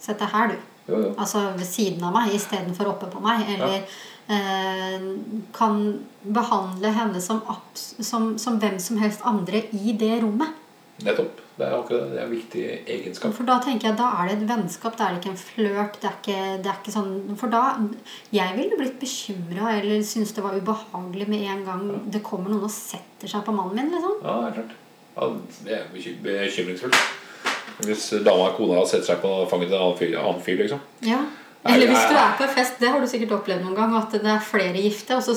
Sett 0.00 0.20
deg 0.20 0.32
her, 0.32 0.54
du. 0.54 0.70
Jo, 0.90 1.02
jo. 1.04 1.10
Altså 1.18 1.44
ved 1.56 1.66
siden 1.68 2.04
av 2.06 2.14
meg 2.16 2.32
istedenfor 2.34 2.94
oppe 2.94 3.10
på 3.12 3.20
meg. 3.24 3.44
Eller 3.54 3.84
eh, 4.32 5.10
kan 5.56 5.84
behandle 6.24 6.94
henne 6.96 7.20
som, 7.22 7.42
som, 7.74 8.32
som 8.40 8.58
hvem 8.62 8.80
som 8.82 8.98
helst 9.02 9.24
andre 9.28 9.66
i 9.76 9.94
det 10.00 10.16
rommet. 10.24 10.56
Nettopp. 11.04 11.38
Det 11.60 11.66
er 11.68 11.74
akkurat 11.76 12.06
det. 12.08 12.12
Det 12.14 12.20
er 12.20 12.24
en 12.24 12.32
viktig 12.32 12.62
egenskap. 12.88 13.32
For 13.36 13.48
da 13.48 13.58
tenker 13.60 13.90
jeg, 13.90 13.98
da 13.98 14.08
er 14.16 14.30
det 14.30 14.36
et 14.38 14.48
vennskap, 14.48 14.94
da 14.96 15.06
er 15.06 15.16
det 15.16 15.20
ikke 15.20 15.32
en 15.34 15.40
flørt. 15.42 15.98
Det, 16.00 16.12
det 16.64 16.70
er 16.70 16.78
ikke 16.78 16.94
sånn 16.94 17.10
For 17.40 17.52
da 17.52 17.62
Jeg 18.32 18.56
ville 18.56 18.78
blitt 18.80 19.00
bekymra 19.00 19.74
eller 19.76 20.04
synes 20.06 20.32
det 20.36 20.44
var 20.44 20.56
ubehagelig 20.56 21.28
med 21.28 21.44
en 21.52 21.64
gang 21.66 21.82
det 22.12 22.22
kommer 22.24 22.52
noen 22.52 22.64
og 22.68 22.72
setter 22.72 23.28
seg 23.28 23.44
på 23.44 23.56
mannen 23.56 23.76
min. 23.76 23.92
liksom 23.92 24.22
Ja, 24.24 24.38
det 24.40 24.48
er 24.48 24.56
klart. 24.60 24.78
Ja, 25.18 25.28
det 25.66 25.76
er 25.76 25.90
bekymringsfullt. 25.92 27.02
Hvis 27.86 28.06
dama 28.24 28.50
og 28.50 28.56
kona 28.58 28.84
setter 28.86 29.12
seg 29.12 29.20
på 29.22 29.34
fanget 29.50 29.70
til 29.70 29.76
en 29.78 29.84
annen 29.84 29.98
fyr, 29.98 30.16
annen 30.20 30.44
fyr 30.44 30.62
liksom. 30.62 30.80
Ja. 31.06 31.20
Eller 31.68 31.90
hvis 31.90 32.06
du 32.08 32.16
er 32.16 32.38
på 32.38 32.46
en 32.46 32.54
fest, 32.54 32.78
det 32.80 32.88
har 32.88 33.02
du 33.02 33.08
sikkert 33.10 33.36
opplevd 33.40 33.66
noen 33.66 33.76
gang, 33.76 33.92
at 33.98 34.14
det 34.16 34.32
er 34.32 34.40
flere 34.44 34.80
gifte, 34.80 35.18
og 35.18 35.24
så 35.26 35.36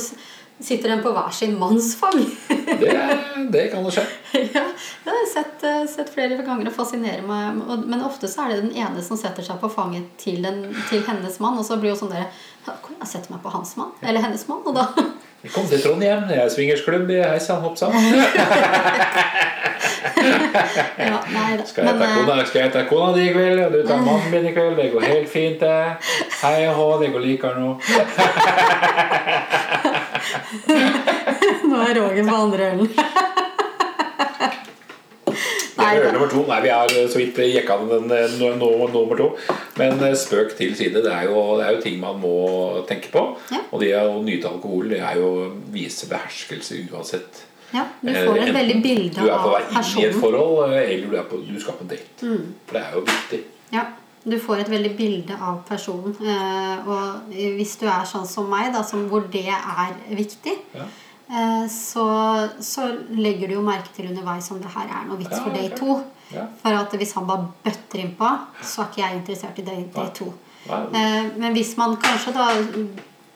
sitter 0.64 0.94
de 0.94 1.02
på 1.04 1.12
hver 1.12 1.34
sin 1.36 1.58
manns 1.60 1.94
fang. 2.00 2.22
Det, 2.84 2.94
det 3.52 3.64
kan 3.72 3.84
jo 3.86 3.92
skje. 3.92 4.04
ja, 4.56 4.64
det 5.04 5.12
har 5.12 5.18
jeg 5.20 5.30
sett, 5.34 5.64
eh, 5.68 5.82
sett 5.92 6.10
flere 6.14 6.40
ganger 6.46 6.70
og 6.70 6.76
fascinerer 6.78 7.26
meg. 7.28 7.60
Men 7.86 8.06
ofte 8.06 8.30
så 8.32 8.46
er 8.46 8.54
det 8.54 8.62
den 8.64 8.78
ene 8.80 9.04
som 9.04 9.20
setter 9.20 9.46
seg 9.46 9.60
på 9.62 9.70
fanget 9.72 10.08
til, 10.22 10.40
den, 10.46 10.64
til 10.90 11.04
hennes 11.06 11.38
mann, 11.44 11.60
og 11.60 11.68
så 11.68 11.78
blir 11.82 11.92
jo 11.92 12.00
sånn 12.00 12.14
der 12.14 12.26
«Ja, 12.64 12.78
Kan 12.80 12.96
jeg 13.02 13.12
sette 13.12 13.34
meg 13.34 13.44
på 13.44 13.52
hans 13.54 13.76
mann? 13.76 13.92
Eller 14.02 14.24
hennes 14.24 14.46
mann? 14.48 14.64
Og 14.66 14.78
da 14.78 14.88
Kom 15.52 15.66
til 15.68 15.82
Trondheim, 15.84 16.22
det 16.30 16.38
er 16.40 16.50
swingersklubb 16.50 17.10
i 17.12 17.20
Heisan, 17.20 17.60
hopp 17.60 17.78
sann. 17.78 17.92
Ja, 20.24 21.18
nei. 21.34 21.58
Skal 21.68 21.84
jeg 21.88 21.96
ta 22.00 22.06
eh, 22.06 22.12
kona, 22.16 22.34
jeg 22.56 22.72
ta 22.72 22.84
kona 22.88 23.14
di 23.16 23.22
i 23.28 23.34
kveld, 23.36 23.60
og 23.66 23.72
du 23.74 23.80
tar 23.88 23.98
mannen 24.04 24.32
min 24.32 24.46
i 24.48 24.52
kveld? 24.56 24.76
Det 24.80 24.92
går 24.94 25.02
helt 25.10 25.30
fint, 25.32 25.60
det. 25.60 25.88
Hei 26.40 26.68
og 26.70 26.76
hå, 26.78 26.88
det 27.02 27.10
går 27.14 27.22
likere 27.26 27.56
nå. 27.60 27.70
Nå 31.70 31.76
er 31.84 31.94
Roger 32.00 32.24
på 32.30 32.36
andre 32.46 32.62
ølen. 32.72 32.90
Nei 35.78 35.94
øl 36.00 36.12
nummer 36.14 36.30
to. 36.30 36.44
Nei, 36.48 36.60
vi 36.66 36.72
har 36.74 36.92
så 37.10 37.20
vidt 37.20 37.40
jekka 37.48 37.78
den 37.90 38.12
eh, 38.14 38.36
nå, 38.40 38.52
nå, 38.60 38.70
nummer 38.94 39.20
to. 39.20 39.30
Men 39.80 39.98
eh, 40.06 40.18
spøk 40.20 40.54
til 40.58 40.76
side. 40.78 41.02
Det 41.06 41.14
er, 41.14 41.30
jo, 41.30 41.46
det 41.60 41.66
er 41.68 41.78
jo 41.78 41.82
ting 41.86 41.98
man 42.02 42.20
må 42.22 42.36
tenke 42.90 43.10
på. 43.14 43.26
Ja. 43.54 43.64
Og 43.72 43.82
det 43.82 43.94
å 43.98 44.22
nyte 44.26 44.52
alkohol 44.52 44.94
det 44.94 45.02
er 45.02 45.18
jo 45.22 45.32
å 45.32 45.50
vise 45.74 46.10
beherskelse 46.12 46.84
uansett. 46.92 47.44
Ja, 47.74 47.88
du 48.02 48.12
får 48.14 48.38
et 48.44 48.54
veldig 48.54 48.80
bilde 48.84 49.26
av 49.34 49.34
personen. 49.34 49.34
Du 49.34 49.34
er 49.34 49.42
på 49.42 49.54
vei 49.56 49.64
inn 49.82 50.00
i 50.04 50.06
et 50.06 50.18
forhold, 50.22 50.64
eh, 50.70 50.94
eller 50.94 51.10
du, 51.10 51.18
er 51.18 51.28
på, 51.30 51.42
du 51.42 51.60
skal 51.62 51.78
på 51.80 51.90
date. 51.90 52.18
Mm. 52.22 52.50
For 52.68 52.78
det 52.78 52.84
er 52.84 52.98
jo 52.98 53.06
viktig. 53.08 53.40
Ja, 53.74 53.86
du 54.24 54.36
får 54.40 54.62
et 54.64 54.70
veldig 54.72 54.92
bilde 55.00 55.38
av 55.42 55.64
personen. 55.68 56.14
Eh, 56.22 56.92
og 56.94 57.34
hvis 57.58 57.74
du 57.82 57.88
er 57.90 58.06
sånn 58.08 58.30
som 58.30 58.46
meg, 58.52 58.70
da, 58.76 58.84
som, 58.86 59.08
hvor 59.10 59.26
det 59.34 59.50
er 59.50 59.98
viktig, 60.14 60.60
Ja. 60.78 60.86
Eh, 61.34 61.66
så, 61.72 62.08
så 62.64 62.88
legger 63.10 63.50
du 63.50 63.58
jo 63.58 63.66
merke 63.66 63.94
til 63.96 64.12
underveis 64.12 64.52
om 64.54 64.62
det 64.62 64.72
her 64.76 64.90
er 64.90 65.08
noe 65.10 65.20
vits 65.20 65.40
for 65.40 65.56
day 65.56 65.72
to. 65.78 66.00
Ja. 66.34 66.48
For 66.62 66.78
at 66.78 66.94
hvis 66.98 67.14
han 67.18 67.28
bare 67.30 67.50
bøtter 67.66 68.02
innpå, 68.02 68.30
så 68.62 68.84
er 68.84 68.92
ikke 68.92 69.04
jeg 69.04 69.20
interessert 69.20 69.60
i 69.62 69.66
day, 69.68 69.88
day 69.94 70.14
to. 70.16 70.32
Eh, 70.70 71.26
men 71.38 71.52
hvis 71.58 71.76
man 71.78 71.98
kanskje 72.02 72.34
da 72.36 72.48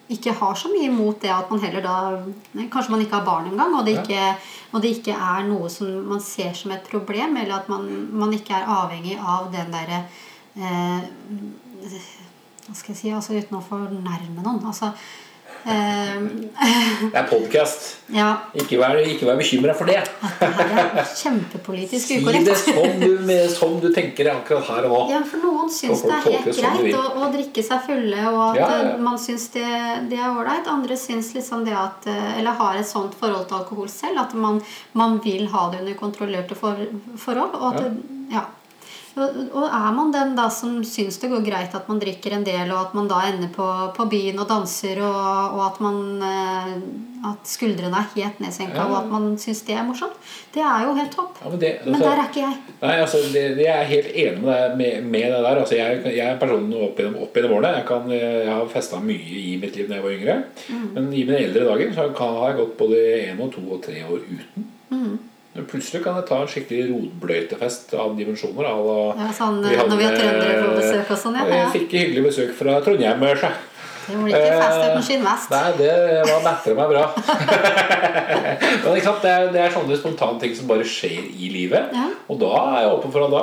ikke 0.07 0.31
har 0.39 0.55
så 0.55 0.69
mye 0.71 0.87
imot 0.87 1.19
det 1.21 1.31
at 1.33 1.49
man 1.51 1.59
heller 1.59 1.83
da 1.83 1.95
Kanskje 2.71 2.93
man 2.93 3.01
ikke 3.03 3.17
har 3.17 3.25
barn 3.25 3.49
engang, 3.49 3.75
og, 3.75 3.85
det 3.85 3.97
ikke, 3.99 4.21
og 4.71 4.81
det 4.83 4.93
ikke 4.97 5.15
er 5.15 5.47
noe 5.49 5.69
som 5.71 5.89
man 6.07 6.23
ser 6.23 6.53
som 6.55 6.71
et 6.71 6.87
problem, 6.87 7.35
eller 7.37 7.59
at 7.59 7.69
man, 7.71 7.87
man 8.15 8.33
ikke 8.33 8.55
er 8.55 8.71
avhengig 8.71 9.17
av 9.19 9.51
den 9.53 9.73
derre 9.73 10.03
eh, 10.55 11.09
Hva 12.67 12.75
skal 12.75 12.93
jeg 12.93 12.99
si 13.01 13.13
altså 13.15 13.35
Uten 13.37 13.59
å 13.59 13.63
fornærme 13.63 14.43
noen. 14.43 14.63
Altså, 14.67 14.93
Det 15.67 17.17
er 17.17 17.25
podkast. 17.27 17.87
ja, 18.19 18.27
Ikke 18.55 18.77
vær, 18.79 18.97
ikke 19.03 19.27
vær 19.27 19.37
bekymra 19.39 19.73
for 19.77 19.89
det. 19.89 19.99
det 20.39 20.49
her 20.71 20.91
er 21.01 21.09
kjempepolitisk 21.11 22.11
ukorrekt. 22.17 22.47
Si 22.47 22.71
det 22.71 22.75
som 22.77 23.01
du, 23.01 23.07
med, 23.27 23.49
som 23.51 23.75
du 23.83 23.87
tenker 23.95 24.29
akkurat 24.31 24.67
her 24.69 24.87
og 24.87 24.93
nå. 24.93 25.01
Ja, 25.11 25.21
for 25.27 25.43
noen 25.43 25.71
syns 25.73 26.03
det 26.05 26.13
er 26.15 26.27
helt 26.27 26.61
greit 26.61 26.97
å, 26.97 27.03
å 27.19 27.29
drikke 27.33 27.65
seg 27.67 27.83
fulle, 27.87 28.23
og 28.31 28.41
at 28.45 28.59
Ja, 28.61 28.69
ja, 28.87 28.97
man 29.09 29.19
syns 29.21 29.49
det, 29.55 29.65
det 30.11 30.19
er 30.21 30.29
ålreit. 30.31 30.69
Andre 30.71 30.97
syns 30.99 31.33
liksom 31.35 31.65
det 31.67 31.75
at 31.77 32.07
Eller 32.37 32.55
har 32.61 32.79
et 32.79 32.87
sånt 32.87 33.15
forhold 33.19 33.49
til 33.49 33.59
alkohol 33.59 33.89
selv 33.91 34.23
at 34.23 34.35
man, 34.37 34.61
man 34.97 35.19
vil 35.23 35.47
ha 35.53 35.67
det 35.73 35.83
under 35.83 35.99
kontrollerte 35.99 36.55
for, 36.59 36.79
forhold. 37.19 37.57
Og 37.59 37.67
at 37.73 37.81
Ja. 37.81 37.89
det, 37.89 38.15
ja. 38.33 38.45
Og, 39.17 39.63
er 39.65 39.91
man 39.95 40.11
den 40.13 40.35
da 40.37 40.45
som 40.53 40.75
syns 40.85 41.17
det 41.21 41.29
går 41.31 41.41
greit 41.45 41.73
at 41.75 41.87
man 41.89 41.97
drikker 41.99 42.35
en 42.37 42.43
del, 42.45 42.69
og 42.71 42.79
at 42.85 42.93
man 42.97 43.07
da 43.09 43.23
ender 43.31 43.49
på, 43.55 43.65
på 43.97 44.05
byen 44.11 44.37
og 44.43 44.47
danser, 44.49 44.99
og, 45.01 45.55
og 45.57 45.61
at 45.71 45.79
man 45.81 45.97
eh, 46.21 46.73
At 47.27 47.49
skuldrene 47.49 47.97
er 47.97 48.11
helt 48.13 48.39
nedsenka, 48.43 48.77
Ja. 48.77 48.85
og 48.85 48.97
at 48.99 49.07
man 49.09 49.23
syns 49.41 49.63
det 49.65 49.73
er 49.73 49.83
morsomt, 49.87 50.13
det 50.53 50.61
er 50.61 50.83
jo 50.85 50.91
helt 50.93 51.11
topp. 51.15 51.39
Ja, 51.41 51.49
men 51.49 51.59
det, 51.59 51.71
Men 51.85 51.95
altså- 51.95 52.09
der 52.11 52.21
er 52.21 52.27
ikke 52.29 52.43
jeg. 52.43 52.57
Nei, 52.81 52.91
altså, 53.01 53.17
det, 53.33 53.43
det 53.57 53.65
er 53.67 53.79
jeg 53.81 53.87
helt 53.89 54.11
enig 54.13 54.43
med, 54.43 54.53
deg 54.53 54.77
med, 54.77 55.03
med 55.15 55.25
det 55.33 55.39
der. 55.47 55.57
Altså, 55.63 55.75
jeg, 55.79 56.03
jeg 56.15 56.27
er 56.27 56.37
personen 56.39 56.73
opp 56.77 57.01
gjennom, 57.01 57.15
opp 57.25 57.33
gjennom 57.33 57.55
årene. 57.57 57.71
Jeg, 57.79 57.85
kan, 57.89 58.11
jeg 58.13 58.51
har 58.53 58.69
festa 58.69 58.99
mye 59.01 59.39
i 59.41 59.57
mitt 59.57 59.75
liv 59.75 59.89
da 59.89 59.97
jeg 59.97 60.05
var 60.05 60.13
yngre. 60.19 60.37
Men 60.93 61.09
i 61.09 61.23
mine 61.25 61.41
eldre 61.47 61.65
dager 61.71 61.95
så 61.97 62.05
har 62.21 62.51
jeg 62.51 62.59
gått 62.61 62.77
både 62.77 63.01
én 63.31 63.41
og 63.41 63.51
to 63.57 63.65
og 63.65 63.81
tre 63.87 63.97
år 64.05 64.21
uten. 64.29 64.67
Men 64.93 65.17
plutselig 65.65 66.03
kan 66.03 66.19
jeg 66.19 66.27
ta 66.29 66.41
en 66.43 66.51
skikkelig 66.51 66.83
rotbløytefest 66.91 67.95
av 67.97 68.13
dimensjoner. 68.17 68.67
Ja, 68.67 69.31
sånn, 69.33 69.63
vi 69.63 69.73
hadde 69.79 69.89
når 69.89 69.97
vi 69.97 70.05
har 70.05 70.19
trøndere 70.19 70.59
på 70.61 70.75
besøk 70.77 71.11
og 71.15 71.21
sånn, 71.23 71.39
ja. 71.39 71.47
Ja. 71.49 71.65
fikk 71.73 71.95
hyggelig 71.97 72.27
besøk 72.29 72.53
fra 72.59 72.77
Trondheim. 72.85 73.25
sjø. 73.41 73.51
Det 74.07 74.17
blir 74.23 74.33
ikke 74.37 74.61
fast 74.61 74.77
Eh, 74.77 74.87
uten 74.91 75.03
skinnvest. 75.03 75.49
Nei, 75.51 75.71
det 75.77 75.91
var 76.29 76.41
bedre 76.47 76.75
meg 76.77 76.89
bra. 76.93 77.05
Men? 78.87 78.97
Det, 79.21 79.29
er, 79.31 79.47
det 79.53 79.61
er 79.65 79.73
sånne 79.73 79.97
spontane 79.99 80.39
ting 80.41 80.55
som 80.55 80.67
bare 80.69 80.85
skjer 80.87 81.27
i 81.27 81.49
livet. 81.53 81.93
Ja. 81.95 82.07
Og 82.31 82.39
da 82.41 82.51
er 82.77 82.81
jeg 82.85 82.91
åpen 82.97 83.13
for 83.13 83.27
at 83.27 83.33
da, 83.33 83.41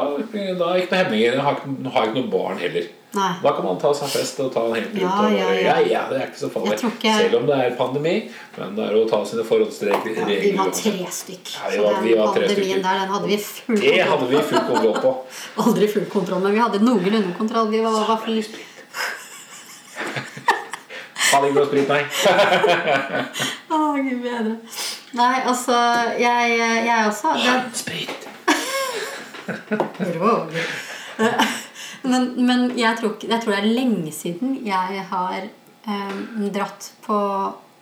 da 0.59 0.69
er 0.75 0.83
ikke 0.83 0.93
noe 0.93 1.01
hemninger. 1.05 1.41
Har 1.45 1.59
jeg 1.61 2.13
ikke 2.13 2.21
noe 2.21 2.31
barn 2.33 2.61
heller. 2.63 2.87
Nei. 3.15 3.29
Da 3.45 3.53
kan 3.55 3.63
man 3.63 3.77
ta 3.79 3.93
seg 3.95 4.09
fest 4.11 4.41
og 4.43 4.49
ta 4.51 4.65
en 4.67 4.73
helt 4.75 4.97
Ja, 4.99 5.11
og, 5.23 5.31
ja, 5.37 5.51
ja. 5.55 5.75
ja, 5.87 6.01
det 6.11 6.17
er 6.19 6.25
ikke 6.33 6.41
så 6.41 6.49
farlig. 6.51 6.81
Ikke- 6.83 7.13
Selv 7.21 7.37
om 7.39 7.45
det 7.47 7.59
er 7.63 7.77
pandemi. 7.79 8.15
Men 8.57 8.75
det 8.75 8.89
er 8.89 8.97
å 8.99 9.05
ta 9.11 9.21
sine 9.29 9.45
forholdsregler. 9.47 10.17
Ja, 10.19 10.27
vi 10.27 10.51
var 10.59 10.73
tre 10.75 10.95
stykk. 11.21 11.53
Ja, 11.55 11.71
vi 11.71 11.79
var- 11.85 12.01
vi 12.03 12.15
var 12.19 12.33
tre 12.35 12.49
pandemien 12.49 12.81
stykker. 12.81 12.83
der, 12.83 13.05
den 13.05 13.15
hadde 13.15 13.29
vi 13.31 13.39
full 13.39 13.81
Det 13.85 14.01
hadde 14.11 14.27
vi 14.33 14.43
full 14.51 14.65
kontroll 14.73 14.99
på. 15.05 15.15
Aldri 15.67 15.89
full 15.95 16.09
kontroll, 16.17 16.43
men 16.49 16.53
vi 16.59 16.65
hadde 16.67 16.83
noenlunde 16.83 17.37
kontroll. 17.39 17.71
Vi 17.71 17.85
var 17.87 18.01
i 18.01 18.07
hvert 18.11 18.25
fall 18.27 18.43
Hadde 21.35 21.47
ikke 21.51 21.59
noe 21.59 21.67
sprit, 21.67 21.91
nei. 21.91 22.03
Å, 23.75 23.77
gud 23.99 24.21
bedre. 24.23 24.55
Nei, 25.19 25.35
altså 25.47 25.75
Jeg, 26.21 26.55
jeg 26.87 27.07
også 27.11 27.35
det... 27.43 27.59
Sprit. 27.83 28.15
Men, 32.05 32.25
men 32.45 32.67
jeg, 32.77 32.97
tror, 32.99 33.15
ikke- 33.15 33.29
jeg 33.31 33.41
tror 33.41 33.53
det 33.55 33.61
er 33.63 33.67
lenge 33.79 34.11
siden 34.13 34.59
jeg 34.67 35.05
har 35.09 35.47
um, 35.89 36.51
dratt 36.53 36.91
på 37.07 37.17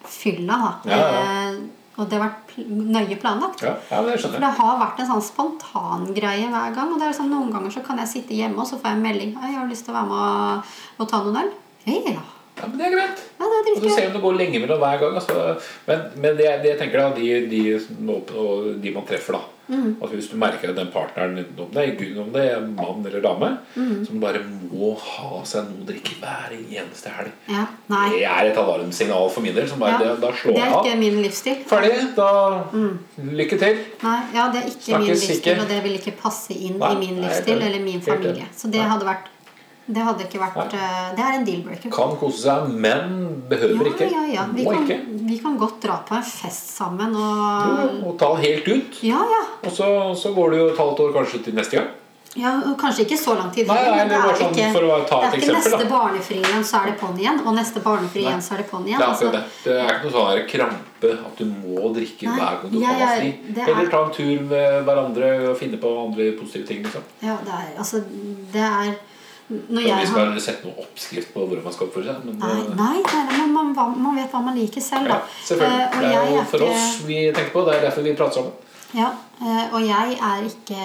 fylla. 0.07 0.57
Da. 0.62 0.70
Ja, 0.93 0.99
ja. 0.99 1.07
Eh, 1.23 1.55
og 1.99 2.05
det 2.09 2.16
har 2.20 2.29
vært 2.29 2.53
nøye 2.70 3.16
planlagt. 3.20 3.62
Ja, 3.66 3.73
ja, 3.91 3.99
det 4.07 4.12
For 4.15 4.20
skjønner 4.23 4.39
jeg. 4.39 4.45
det 4.45 4.53
har 4.61 4.79
vært 4.81 4.99
en 5.03 5.11
sånn 5.11 5.24
spontangreie 5.27 6.47
hver 6.55 6.70
gang. 6.77 6.89
Og 6.95 6.99
det 7.03 7.07
er 7.11 7.16
sånn, 7.19 7.33
Noen 7.35 7.51
ganger 7.53 7.70
så 7.74 7.83
kan 7.85 7.99
jeg 8.03 8.09
sitte 8.12 8.39
hjemme 8.39 8.59
og 8.62 8.69
så 8.70 8.77
får 8.79 8.89
jeg 8.93 8.97
en 9.01 9.07
melding. 9.09 9.33
«Hei, 9.43 9.51
Jeg 9.53 9.59
har 9.61 9.69
lyst 9.74 9.85
til 9.89 9.95
å 9.95 9.99
være 9.99 10.11
med 10.12 10.20
og, 10.23 10.31
og 11.03 11.07
ta 11.11 11.16
noen 11.27 11.41
øl. 11.43 11.51
Ja, 11.91 12.23
Ja, 12.61 12.66
men 12.69 12.77
det 12.79 12.87
er 12.87 12.93
greit. 12.97 13.23
ja 13.41 13.47
det 13.49 13.59
er 13.62 13.77
Og 13.77 13.83
så 13.83 13.95
ser 13.95 14.03
vi 14.03 14.07
om 14.07 14.12
det 14.19 14.23
går 14.23 14.37
lenge 14.39 14.61
mellom 14.61 14.79
hver 14.83 14.99
gang. 15.01 15.15
Altså. 15.15 15.57
Men, 15.87 16.05
men 16.16 16.37
det, 16.37 16.51
det 16.62 16.70
jeg 16.74 16.79
tenker 16.83 16.99
da, 17.01 17.09
de, 17.16 17.47
de, 17.49 18.77
de 18.83 18.95
man 18.99 19.07
treffer, 19.09 19.33
da 19.39 19.41
Mm. 19.73 19.93
altså 20.03 20.16
Hvis 20.19 20.27
du 20.29 20.37
merker 20.37 20.69
at 20.73 20.77
den 20.77 20.89
partneren, 20.93 21.37
om 21.57 21.69
det 21.73 21.83
er 21.87 22.20
om 22.20 22.33
det 22.35 22.43
er 22.51 22.61
mann 22.61 23.07
eller 23.07 23.20
dame, 23.23 23.59
Mm. 23.77 24.05
som 24.05 24.19
bare 24.20 24.41
må 24.73 24.91
ha 24.99 25.39
seg 25.45 25.65
noe 25.70 25.85
å 25.85 25.87
drikke 25.87 26.16
hver 26.20 26.51
eneste 26.59 27.09
helg 27.15 27.31
Ja. 27.49 27.62
Det 28.11 28.24
er 28.27 28.51
et 28.51 28.59
alarmsignal 28.59 29.31
for 29.31 29.41
min 29.41 29.55
del. 29.55 29.69
Som 29.69 29.79
bare, 29.79 29.93
Ja, 30.03 30.15
det, 30.15 30.20
da 30.20 30.33
slår 30.33 30.55
det 30.55 30.62
er 30.62 30.66
jeg 30.66 30.74
av. 30.74 30.85
ikke 30.85 30.99
min 30.99 31.23
livsstil. 31.23 31.57
Ferdig. 31.70 32.15
Da 32.16 32.65
Lykke 33.23 33.59
til. 33.62 33.79
Nei, 34.03 34.19
ja, 34.35 34.49
det 34.53 34.65
er 34.65 34.69
ikke 34.74 34.99
min 34.99 35.09
livsstil, 35.09 35.37
ikke. 35.39 35.61
og 35.62 35.69
det 35.69 35.83
vil 35.85 35.95
ikke 36.01 36.16
passe 36.20 36.51
inn 36.53 36.79
Nei, 36.83 36.93
i 36.93 36.99
min 37.07 37.23
livsstil 37.23 37.59
nei, 37.59 37.66
eller 37.69 37.81
min 37.87 38.01
familie. 38.03 38.47
Så 38.57 38.69
det 38.70 38.81
hadde 38.83 39.07
vært 39.09 39.31
Det 39.86 40.02
hadde 40.06 40.24
ikke 40.28 40.38
vært 40.38 40.56
Nei. 40.56 40.66
Det 41.16 41.24
er 41.26 41.32
en 41.38 41.44
deal-breaker. 41.44 41.90
Kan 41.90 42.12
kose 42.20 42.38
seg, 42.44 42.68
men 42.70 43.42
behøver 43.50 43.82
Ja, 43.88 43.90
ikke. 43.92 44.10
ja, 44.12 44.22
ja. 44.32 44.44
Vi 44.54 44.64
kan, 44.64 44.84
ikke. 44.86 44.98
vi 45.26 45.38
kan 45.42 45.56
godt 45.59 45.80
dra 45.82 45.96
på 46.06 46.14
en 46.14 46.22
fest 46.22 46.70
sammen 46.76 47.12
Jo, 47.12 47.24
og 47.24 48.06
Og 48.12 48.18
ta 48.18 48.34
helt 48.36 48.68
ut. 48.68 49.02
Ja, 49.02 49.18
ja. 49.34 49.42
Og 49.64 49.72
så, 49.74 50.14
så 50.14 50.32
går 50.34 50.50
det 50.54 50.59
jo 50.62 50.68
et 50.70 50.78
halvt 50.78 51.00
år 51.00 51.12
kanskje 51.18 51.42
til 51.44 51.54
neste 51.59 51.76
gang. 51.80 51.90
ja 52.34 52.52
kanskje 52.80 53.04
ikke 53.04 53.18
så 53.20 53.34
lang 53.36 53.50
tid. 53.52 53.66
Nei, 53.68 53.74
nei, 53.82 53.96
men 53.98 54.09
det 54.09 54.16
er 54.16 54.38
sånn 54.40 54.72
for 54.72 54.86
å 54.88 54.94
ta 55.04 55.18
det 55.20 55.26
et 55.26 55.34
er 55.34 55.42
ikke 55.42 55.56
neste 55.59 55.88
barnefri 55.90 56.38
igjen, 56.40 56.64
så 56.64 56.78
er 56.80 56.86
det 56.92 56.94
ponni 57.02 57.20
igjen. 57.26 57.42
Og 57.44 57.54
neste 57.59 57.82
barnefri 57.84 58.22
igjen, 58.22 58.40
så 58.40 58.54
er 58.54 58.62
det 58.62 58.70
Det 58.70 58.86
igjen. 58.86 59.02
er 59.02 59.06
Altså, 59.10 59.30
det. 59.34 59.42
Det 59.64 59.76
er 59.82 59.92
ikke 59.98 60.09
noe 60.09 60.16
sånn 60.16 60.48
krampe 60.54 61.12
at 61.26 61.36
du 61.36 61.44
må 61.44 61.92
drikke 61.92 62.22
Nei, 62.30 62.38
hver 62.38 62.62
gang 62.62 62.70
du 62.72 62.80
har 62.86 62.94
er- 62.94 63.20
fri. 63.20 63.30
er- 63.59 63.68
Eller 63.68 63.90
ta 63.90 64.04
en 64.06 64.12
tur 64.14 64.40
med 64.48 64.84
hverandre 64.86 65.50
og 65.50 65.56
finne 65.59 65.76
på 65.82 65.90
andre 66.06 66.32
positive 66.38 66.66
ting. 66.66 66.82
Liksom. 66.84 67.02
ja, 67.20 67.36
det 67.44 67.52
er 67.52 67.78
Altså, 67.78 68.00
det 68.52 68.62
er 68.62 68.94
Når 69.48 69.81
jeg 69.81 69.85
vi 69.85 69.90
har 69.90 70.06
skal 70.06 70.40
sette 70.40 70.64
noen 70.66 70.78
oppskrift 70.85 71.32
på 71.35 71.47
hvordan 71.47 71.64
man 71.64 71.73
skal 71.73 71.86
oppføre 71.89 72.05
seg. 72.05 72.24
Men 72.24 72.39
Nei, 72.39 72.55
nei, 72.78 73.02
nei, 73.02 73.24
nei 73.28 73.39
men 73.40 73.52
man, 73.52 73.73
man, 73.77 73.97
man 74.06 74.16
vet 74.16 74.31
hva 74.32 74.40
man 74.44 74.56
liker 74.56 74.81
selv, 74.81 75.09
ja, 75.10 75.19
selvfølgelig. 75.44 75.89
Uh, 75.93 76.01
Det 76.01 76.14
er 76.14 76.31
jo 76.31 76.44
for 76.52 76.59
ikke- 76.59 76.70
oss 76.70 77.02
vi 77.10 77.19
tenker 77.32 77.52
på. 77.52 77.64
Det 77.69 77.74
er 77.77 77.85
derfor 77.89 78.02
vi 78.02 78.14
prater 78.14 78.35
sammen. 78.40 78.52
Ja, 78.94 79.10
uh, 79.40 79.74
og 79.74 79.81
jeg 79.86 80.19
er 80.20 80.43
ikke 80.44 80.81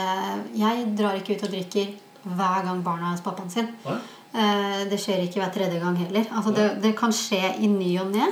Jeg 0.56 0.86
drar 0.98 1.16
ikke 1.16 1.36
ut 1.38 1.44
og 1.44 1.50
drikker 1.52 1.88
hver 2.28 2.64
gang 2.66 2.84
barna 2.84 3.06
er 3.08 3.16
hos 3.16 3.22
pappaen 3.24 3.50
sin. 3.50 3.68
Nei? 3.86 3.98
Eh, 4.38 4.84
Det 4.90 5.00
skjer 5.00 5.24
ikke 5.24 5.40
hver 5.42 5.54
tredje 5.54 5.80
gang 5.80 5.96
heller. 5.98 6.26
Altså 6.36 6.52
det, 6.54 6.66
det 6.84 6.96
kan 6.98 7.14
skje 7.16 7.56
i 7.64 7.68
ny 7.72 7.94
og 8.02 8.12
ne. 8.12 8.28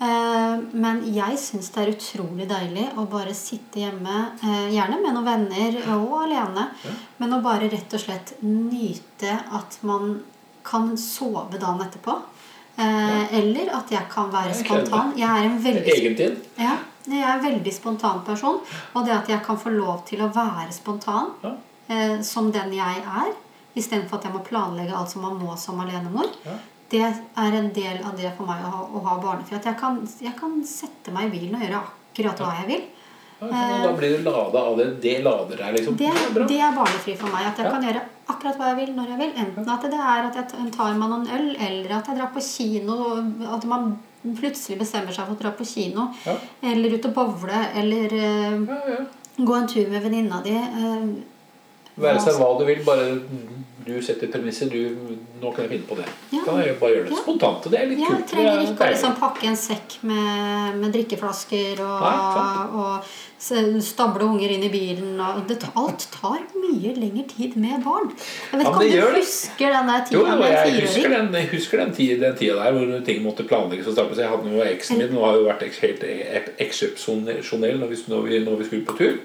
Men, 0.00 1.02
Eh, 1.02 1.08
jeg 1.14 1.38
syns 1.38 1.70
det 1.74 1.82
er 1.82 1.90
utrolig 1.90 2.46
deilig 2.48 2.84
å 2.96 3.06
bare 3.10 3.34
sitte 3.34 3.80
hjemme, 3.82 4.30
eh, 4.42 4.68
gjerne 4.70 5.00
med 5.02 5.14
noen 5.14 5.24
venner 5.24 5.78
og 5.96 6.22
alene, 6.22 6.68
men 7.18 7.30
å 7.34 7.42
bare 7.42 7.68
rett 7.68 7.92
og 7.94 8.00
slett 8.00 8.34
nyte 8.42 9.32
at 9.52 9.78
man 9.82 10.22
kan 10.62 10.96
sove 10.96 11.58
dagen 11.58 11.80
etterpå. 11.80 12.14
Ja. 12.78 13.26
Eller 13.32 13.74
at 13.74 13.90
jeg 13.90 14.08
kan 14.08 14.30
være 14.30 14.54
Jeg 14.54 14.64
spontan. 14.66 15.12
Jeg 15.16 15.28
er 15.28 15.44
en 15.48 15.58
veldig 15.62 16.38
ja, 16.58 16.76
jeg 17.08 17.22
er 17.24 17.32
en 17.32 17.42
veldig 17.42 17.72
spontan 17.74 18.24
person. 18.24 18.60
Og 18.94 19.04
det 19.04 19.16
at 19.16 19.26
jeg 19.28 19.42
kan 19.42 19.58
få 19.58 19.72
lov 19.76 20.04
til 20.06 20.20
å 20.20 20.32
være 20.32 20.70
spontan 20.72 21.32
Ja. 21.42 21.56
eh, 21.88 22.22
som 22.22 22.52
den 22.52 22.70
jeg 22.72 23.02
er, 23.02 23.32
istedenfor 23.74 24.18
at 24.18 24.24
jeg 24.24 24.32
må 24.32 24.44
planlegge 24.44 24.94
alt 24.94 25.10
som 25.10 25.22
man 25.22 25.38
må 25.40 25.58
som 25.58 25.80
alenemor, 25.80 26.28
Ja. 26.44 26.52
Det 26.92 27.02
er 27.04 27.56
en 27.58 27.72
del 27.76 27.98
av 28.04 28.14
det 28.16 28.30
for 28.36 28.48
meg 28.48 28.62
å 28.64 28.70
ha, 28.72 28.84
å 28.88 29.02
ha 29.04 29.16
barnefri. 29.20 29.58
At 29.58 29.66
jeg 29.68 29.76
kan, 29.80 29.98
jeg 30.24 30.34
kan 30.38 30.54
sette 30.64 31.12
meg 31.12 31.28
i 31.28 31.34
bilen 31.36 31.58
og 31.58 31.64
gjøre 31.66 31.82
akkurat 31.82 32.40
hva 32.44 32.54
jeg 32.62 32.70
vil. 32.72 32.86
Ja, 33.38 33.64
da 33.84 33.92
blir 33.94 34.16
du 34.16 34.24
lada 34.26 34.62
av 34.70 34.78
det. 34.80 34.86
Det 35.02 35.18
lader 35.22 35.60
deg, 35.60 35.76
liksom. 35.76 35.98
Det, 36.00 36.08
det 36.50 36.58
er 36.58 36.72
barnefri 36.74 37.14
for 37.20 37.30
meg. 37.30 37.46
At 37.52 37.60
jeg 37.60 37.68
Ja. 37.68 37.74
kan 37.76 37.84
gjøre 37.86 38.02
akkurat 38.32 38.58
hva 38.58 38.70
jeg 38.72 38.78
vil 38.80 38.96
når 38.96 39.12
jeg 39.12 39.18
vil. 39.20 39.32
Enten 39.44 39.68
at 39.74 39.82
det 39.86 40.00
er 40.00 40.26
at 40.26 40.38
jeg 40.40 40.72
tar 40.74 40.96
meg 40.98 41.12
noen 41.12 41.28
øl, 41.36 41.48
eller 41.68 41.94
at 41.98 42.08
jeg 42.10 42.18
drar 42.18 42.32
på 42.34 42.42
kino. 42.42 42.96
At 43.54 43.64
man 43.64 43.98
plutselig 44.40 44.80
bestemmer 44.80 45.14
seg 45.14 45.28
for 45.28 45.36
å 45.36 45.42
dra 45.44 45.52
på 45.54 45.68
kino. 45.68 46.08
Ja. 46.26 46.34
Eller 46.72 46.96
ut 46.98 47.06
og 47.06 47.14
bowle. 47.14 47.62
Eller 47.78 48.16
uh, 48.18 49.06
gå 49.38 49.54
en 49.54 49.68
tur 49.70 49.86
med 49.92 50.02
venninna 50.02 50.42
di. 50.42 50.56
Uh, 50.56 51.22
Være 51.98 52.20
seg 52.22 52.34
hva 52.38 52.52
du 52.58 52.64
vil, 52.66 52.82
bare 52.86 53.06
du 53.86 54.02
setter 54.02 54.30
premisser. 54.30 54.68
Du, 54.70 55.14
nå 55.40 55.52
kan 55.54 55.64
jeg 55.64 55.70
finne 55.76 55.88
på 55.88 55.96
det. 55.98 56.06
Ja. 56.32 56.42
Kan 56.44 56.60
jeg 56.62 56.76
bare 56.80 56.90
gjøre 56.96 57.08
det 57.08 57.12
Ja. 57.14 57.22
spontant. 57.22 57.66
Og 57.66 57.72
det 57.72 57.80
er 57.80 57.86
litt 57.86 57.98
Ja, 57.98 58.06
kult. 58.06 58.18
jeg 58.18 58.28
trenger 58.28 58.52
er 58.58 58.66
ikke 58.66 58.86
å 58.86 58.92
liksom 58.92 59.16
pakke 59.18 59.46
en 59.48 59.56
sekk 59.56 59.96
med, 60.02 60.76
med 60.80 60.92
drikkeflasker 60.92 61.80
og, 61.80 62.00
Nei, 62.02 62.66
og 62.78 63.82
stable 63.82 64.24
unger 64.26 64.50
inn 64.50 64.64
i 64.64 64.70
bilen. 64.72 65.20
Og 65.20 65.46
det, 65.48 65.58
alt 65.76 66.06
tar 66.10 66.40
mye 66.58 66.94
lengre 66.96 67.26
tid 67.28 67.56
med 67.56 67.84
barn. 67.84 68.10
Jeg 68.52 68.58
vet 68.60 68.66
ikke 68.66 68.74
om 68.74 69.12
du 69.12 69.18
husker 69.18 69.72
den 69.76 69.86
der 69.92 70.04
tida 70.08 70.18
jo, 70.18 70.24
jeg 70.42 70.80
husker 70.82 71.08
den, 71.16 71.32
jeg 71.32 71.48
husker 71.52 71.78
den, 71.78 71.92
tida, 71.94 72.32
der 72.34 72.72
hvor 72.72 73.04
ting 73.04 73.22
måtte 73.22 73.46
planlegges 73.48 73.86
og. 73.86 74.16
Jeg 74.18 74.28
hadde 74.28 74.50
jo 74.56 74.64
eksen 74.64 74.98
min 74.98 75.16
og 75.16 75.24
har 75.24 75.36
jo 75.38 75.46
vært 75.46 75.62
helt 75.82 76.02
eksepsjonell 76.58 77.78
når, 77.78 77.94
når, 78.08 78.28
når 78.44 78.58
vi 78.58 78.64
skulle 78.64 78.86
på 78.88 78.98
tur. 78.98 79.18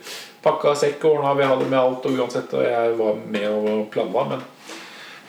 Pakka 0.43 0.73
sekk 0.75 1.05
og 1.07 1.19
ordna, 1.19 1.33
vi 1.39 1.47
hadde 1.47 1.69
med 1.71 1.79
alt 1.79 2.05
og 2.05 2.17
uansett, 2.19 2.51
og 2.53 2.65
jeg 2.67 2.97
var 2.99 3.19
med 3.31 3.47
og 3.47 3.85
planla. 3.93 4.25
Men 4.33 4.41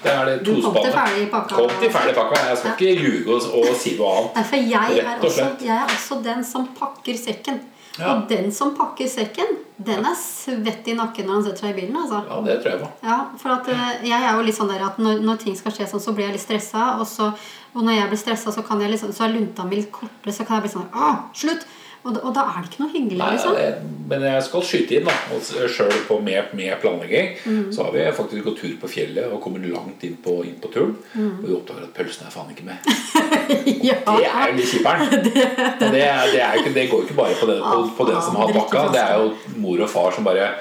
det 0.04 0.12
er 0.14 0.24
det 0.30 0.34
Du 0.44 0.50
kom 0.52 0.60
til 0.60 0.70
tospannet. 0.70 0.94
ferdig 1.00 1.28
pakka. 1.32 1.60
Kom 1.60 1.76
til 1.80 1.92
ferdig 1.98 2.14
pakka. 2.18 2.40
Jeg 2.50 2.58
skal 2.60 2.74
ikke 2.74 2.96
ljuge 3.02 3.36
og, 3.36 3.46
og 3.60 3.76
si 3.80 3.94
noe 3.98 4.10
annet. 4.16 4.34
Nei, 4.38 4.44
for 4.50 4.72
jeg 4.74 5.04
er, 5.04 5.22
også, 5.28 5.46
jeg 5.64 5.76
er 5.76 5.94
også 5.98 6.18
den 6.24 6.44
som 6.44 6.66
pakker 6.80 7.16
sekken. 7.18 7.62
Ja. 7.94 8.08
Og 8.10 8.24
den 8.28 8.48
som 8.50 8.72
pakker 8.74 9.06
sekken, 9.06 9.52
den 9.86 10.02
er 10.02 10.16
svett 10.18 10.88
i 10.90 10.96
nakken 10.98 11.28
når 11.28 11.36
han 11.36 11.44
setter 11.46 11.62
seg 11.62 11.76
i 11.76 11.76
bilen. 11.80 11.96
altså. 12.00 12.24
Ja, 12.26 12.40
det 12.42 12.56
tror 12.62 12.72
jeg 12.72 12.80
på. 12.82 12.88
Ja, 13.06 13.18
for 13.38 13.54
at 13.54 13.68
eh, 13.70 14.08
jeg 14.10 14.18
er 14.18 14.34
jo 14.34 14.42
litt 14.48 14.56
sånn 14.58 14.72
der 14.72 14.82
at 14.88 14.98
når, 14.98 15.20
når 15.22 15.38
ting 15.44 15.54
skal 15.58 15.76
skje 15.76 15.86
sånn, 15.92 16.02
så 16.02 16.14
blir 16.16 16.26
jeg 16.26 16.34
litt 16.34 16.42
stressa. 16.46 16.96
Og 16.98 17.06
så 17.10 17.30
Og 17.74 17.82
når 17.82 17.96
jeg 17.96 18.10
blir 18.10 18.18
stressa, 18.20 18.52
så, 18.54 18.62
kan 18.62 18.82
jeg 18.82 18.92
liksom, 18.92 19.10
så 19.14 19.24
er 19.24 19.32
lunta 19.34 19.64
mi 19.66 19.80
litt 19.80 19.90
kortere. 19.94 20.34
Så 20.34 20.44
kan 20.46 20.60
jeg 20.60 20.68
bli 20.68 20.74
sånn 20.76 20.90
Å, 20.94 21.08
slutt! 21.34 21.64
Og, 22.04 22.16
og 22.20 22.34
da 22.36 22.42
er 22.52 22.58
det 22.60 22.68
ikke 22.68 22.82
noe 22.82 22.92
hyggelig, 22.92 23.16
Nei, 23.16 23.28
liksom. 23.32 23.54
det, 23.56 23.68
men 24.10 24.24
jeg 24.28 24.42
skal 24.44 24.64
skyte 24.68 24.96
inn, 24.98 25.06
da. 25.08 25.14
Og 25.32 25.70
sjøl 25.72 25.94
med, 26.26 26.50
med 26.58 26.74
planlegging 26.82 27.30
Mm. 27.44 27.62
så 27.72 27.86
har 27.86 27.94
vi 27.94 28.02
faktisk 28.18 28.44
gått 28.44 28.58
tur 28.60 28.74
på 28.82 28.90
fjellet 28.92 29.32
og 29.32 29.40
kommet 29.44 29.64
langt 29.72 30.04
inn 30.04 30.18
på, 30.24 30.34
inn 30.44 30.58
på 30.60 30.68
turen. 30.74 30.92
Mm. 31.14 31.30
Og 31.38 31.46
vi 31.48 31.54
oppdager 31.56 31.86
at 31.88 31.94
pølsene 31.96 32.28
er 32.28 32.34
faen 32.34 32.52
ikke 32.52 32.66
med. 32.68 32.92
ja. 33.88 33.96
Det 34.04 34.28
er 34.28 34.52
jo 34.52 34.58
litt 34.60 34.70
kjipperen. 34.74 35.08
Og 35.14 35.88
det, 35.88 35.96
det, 35.96 36.04
er 36.44 36.60
ikke- 36.60 36.74
det 36.76 36.86
går 36.92 37.02
ikke 37.08 37.18
bare 37.22 37.34
på, 37.40 37.48
den, 37.50 37.64
på, 37.64 37.80
på 37.96 38.08
den 38.12 38.20
som 38.28 38.36
har 38.42 38.52
bakka. 38.60 38.84
Det 38.92 39.00
er 39.02 39.18
jo 39.24 39.58
mor 39.64 39.80
og 39.88 39.90
far 39.96 40.12
som 40.12 40.24
bare 40.28 40.52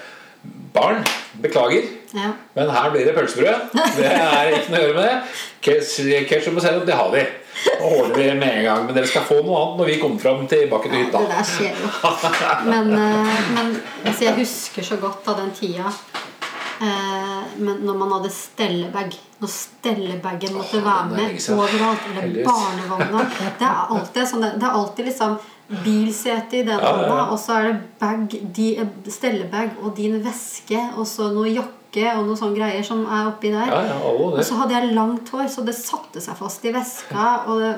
Barn, 0.73 1.03
beklager. 1.43 1.83
ja. 2.17 2.31
Men 2.55 2.69
her 2.73 2.89
blir 2.89 3.05
det 3.05 3.13
pølsebrød. 3.13 3.75
Det 3.97 4.07
er 4.09 4.55
ikke 4.57 4.71
noe 4.73 4.79
å 4.79 4.85
gjøre 4.87 4.95
med 4.97 5.05
det. 5.05 6.23
Ketchup 6.31 6.55
og 6.57 6.63
sennep, 6.65 6.85
det 6.87 6.95
har 6.97 7.11
vi. 7.13 7.21
Ordner 7.83 8.17
vi 8.17 8.33
med 8.39 8.57
en 8.57 8.63
gang. 8.65 8.85
Men 8.85 8.95
dere 8.97 9.09
skal 9.09 9.25
få 9.27 9.39
noe 9.43 9.59
annet 9.61 9.81
når 9.81 9.91
vi 9.91 9.99
kommer 10.01 10.23
fram 10.23 10.47
tilbake 10.49 10.89
til 10.89 11.03
hytta. 11.03 11.21
Det 11.21 11.31
der 11.33 11.49
skjer 11.51 11.81
jo. 11.83 11.91
Men, 12.71 12.93
eh, 12.97 13.39
men 13.55 13.75
altså, 14.05 14.27
jeg 14.29 14.37
husker 14.39 14.87
så 14.87 14.99
godt 15.01 15.27
av 15.31 15.41
den 15.41 15.51
tida 15.57 15.91
eh, 16.81 17.41
men 17.57 17.83
når 17.85 17.99
man 17.99 18.15
hadde 18.17 18.31
stellebag. 18.33 19.17
Når 19.43 19.51
stellebagen 19.51 20.55
måtte 20.55 20.79
Åh, 20.79 20.85
være 20.87 21.05
med 21.11 21.49
overalt. 21.57 22.07
Eller 22.13 22.47
barnevogna. 22.47 23.25
Det 23.59 23.67
er 23.67 23.95
alltid, 23.97 24.23
sånn, 24.29 24.47
det 24.47 24.67
er 24.69 24.79
alltid 24.81 25.11
liksom 25.11 25.37
bilsete 25.83 26.59
i 26.59 26.65
den 26.67 26.79
hånda, 26.79 27.29
og 27.31 27.39
så 27.39 27.55
er 27.59 27.69
det 27.69 27.77
bag, 28.01 28.33
stellebag 29.11 29.79
og 29.81 29.95
din 29.97 30.19
veske, 30.23 30.79
og 30.97 31.07
så 31.09 31.29
noe 31.33 31.49
jakke 31.49 31.82
og 32.15 32.25
noe 32.25 32.39
sånne 32.39 32.57
greier 32.57 32.85
som 32.85 33.03
er 33.05 33.29
oppi 33.29 33.51
der. 33.53 33.69
Ja, 33.69 33.81
ja, 33.91 33.97
Og 34.01 34.41
så 34.45 34.57
hadde 34.61 34.75
jeg 34.75 34.95
langt 34.97 35.29
hår, 35.29 35.45
så 35.51 35.65
det 35.65 35.75
satte 35.77 36.23
seg 36.23 36.37
fast 36.39 36.65
i 36.65 36.73
veska. 36.73 37.27
Og 37.51 37.61
det, 37.61 37.73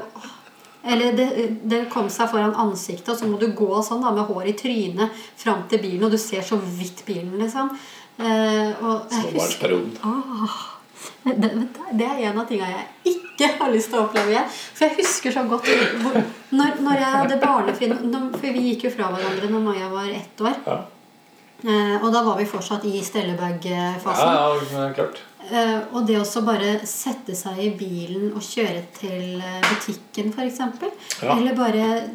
eller 0.85 1.17
det, 1.17 1.27
det 1.65 1.81
kom 1.93 2.07
seg 2.13 2.29
foran 2.31 2.55
ansiktet, 2.61 3.09
og 3.11 3.19
så 3.19 3.27
må 3.27 3.39
du 3.41 3.49
gå 3.57 3.81
sånn 3.83 4.03
da, 4.05 4.13
med 4.13 4.29
hår 4.29 4.51
i 4.51 4.55
trynet 4.57 5.25
fram 5.41 5.65
til 5.69 5.81
bilen, 5.81 6.05
og 6.05 6.13
du 6.13 6.19
ser 6.21 6.45
så 6.45 6.59
vidt 6.61 7.01
bilen, 7.07 7.33
liksom. 7.41 7.73
Eh, 8.15 8.85
det, 11.25 11.33
det, 11.41 11.49
det 11.91 12.05
er 12.05 12.21
en 12.29 12.39
av 12.39 12.45
tingene 12.47 12.71
jeg 12.71 13.15
ikke 13.15 13.49
har 13.59 13.71
lyst 13.73 13.91
til 13.91 13.99
å 13.99 14.05
oppleve 14.05 14.31
igjen. 14.31 14.51
For 14.77 14.87
jeg 14.87 14.97
husker 15.01 15.33
så 15.35 15.43
godt 15.49 15.69
hvor, 16.03 16.19
når, 16.55 16.77
når 16.85 17.01
jeg 17.01 17.13
hadde 17.17 17.39
barnefri 17.41 17.89
For 17.91 18.45
vi 18.45 18.67
gikk 18.69 18.87
jo 18.87 18.93
fra 18.93 19.09
hverandre 19.13 19.49
når 19.51 19.65
Maja 19.65 19.89
var 19.91 20.11
ett 20.13 20.45
år. 20.45 20.59
Ja. 20.65 20.77
Eh, 21.63 21.95
og 22.03 22.11
da 22.13 22.21
var 22.25 22.35
vi 22.37 22.45
fortsatt 22.45 22.83
i 22.85 22.97
Ja, 22.97 23.03
stellebag-fasen. 23.07 24.73
ja, 24.75 24.89
klart. 24.93 25.21
Eh, 25.51 25.79
og 25.93 26.05
det 26.07 26.17
å 26.17 26.41
bare 26.41 26.79
sette 26.89 27.35
seg 27.37 27.59
i 27.61 27.69
bilen 27.77 28.31
og 28.33 28.41
kjøre 28.41 28.81
til 28.97 29.41
eh, 29.41 29.61
butikken 29.69 30.31
f.eks. 30.33 30.59
Ja. 31.21 31.35
Eller 31.37 31.53
bare 31.55 32.09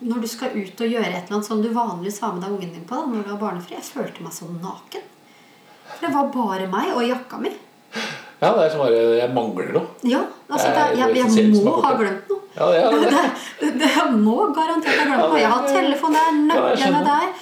når 0.00 0.20
du 0.22 0.28
skal 0.30 0.54
ut 0.54 0.80
og 0.80 0.86
gjøre 0.94 1.10
et 1.10 1.24
eller 1.26 1.36
annet 1.40 1.46
som 1.50 1.62
du 1.62 1.68
vanligvis 1.74 2.20
har 2.22 2.32
med 2.32 2.44
deg 2.46 2.54
ungen 2.54 2.72
din 2.76 2.86
på 2.86 2.94
da, 2.94 3.06
når 3.10 3.26
du 3.26 3.30
har 3.34 3.40
barnefri. 3.42 3.74
Jeg 3.74 3.88
følte 3.90 4.22
meg 4.22 4.32
så 4.32 4.46
naken. 4.54 5.02
For 5.90 6.06
det 6.06 6.14
var 6.14 6.30
bare 6.34 6.70
meg 6.70 6.94
og 6.94 7.02
jakka 7.08 7.40
mi. 7.42 7.50
Ja, 8.40 8.54
det 8.56 8.62
er 8.64 8.70
som 8.72 8.80
bare 8.86 9.00
Jeg 9.18 9.32
mangler 9.36 9.72
noe. 9.74 9.88
Ja, 10.06 10.22
altså 10.48 10.70
Det 10.70 10.84
er 10.86 10.94
jeg, 10.96 11.16
jeg 11.36 11.50
må 11.64 11.74
ha 11.84 11.90
glemt 11.98 12.30
noe. 12.30 12.38
Ja, 12.54 12.70
det 12.70 12.78
er 12.80 13.10
det. 13.18 13.24
Det, 13.60 13.72
det, 13.82 13.90
jeg 13.98 14.14
må 14.22 14.36
garantert 14.56 14.94
ha 14.96 15.08
glemt 15.10 15.26
noe. 15.26 15.40
Jeg 15.42 15.50
har 15.52 15.66
telefonen 15.68 16.46
der, 16.48 16.56
er 16.56 16.70
jeg 16.70 16.92
nøklene 16.94 17.02
der, 17.10 17.34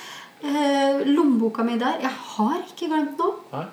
lommeboka 0.43 1.62
mi 1.62 1.78
der. 1.78 1.98
Jeg 2.01 2.10
har 2.10 2.56
ikke 2.66 2.89
glemt 2.93 3.19
noe. 3.19 3.35
Nei. 3.52 3.66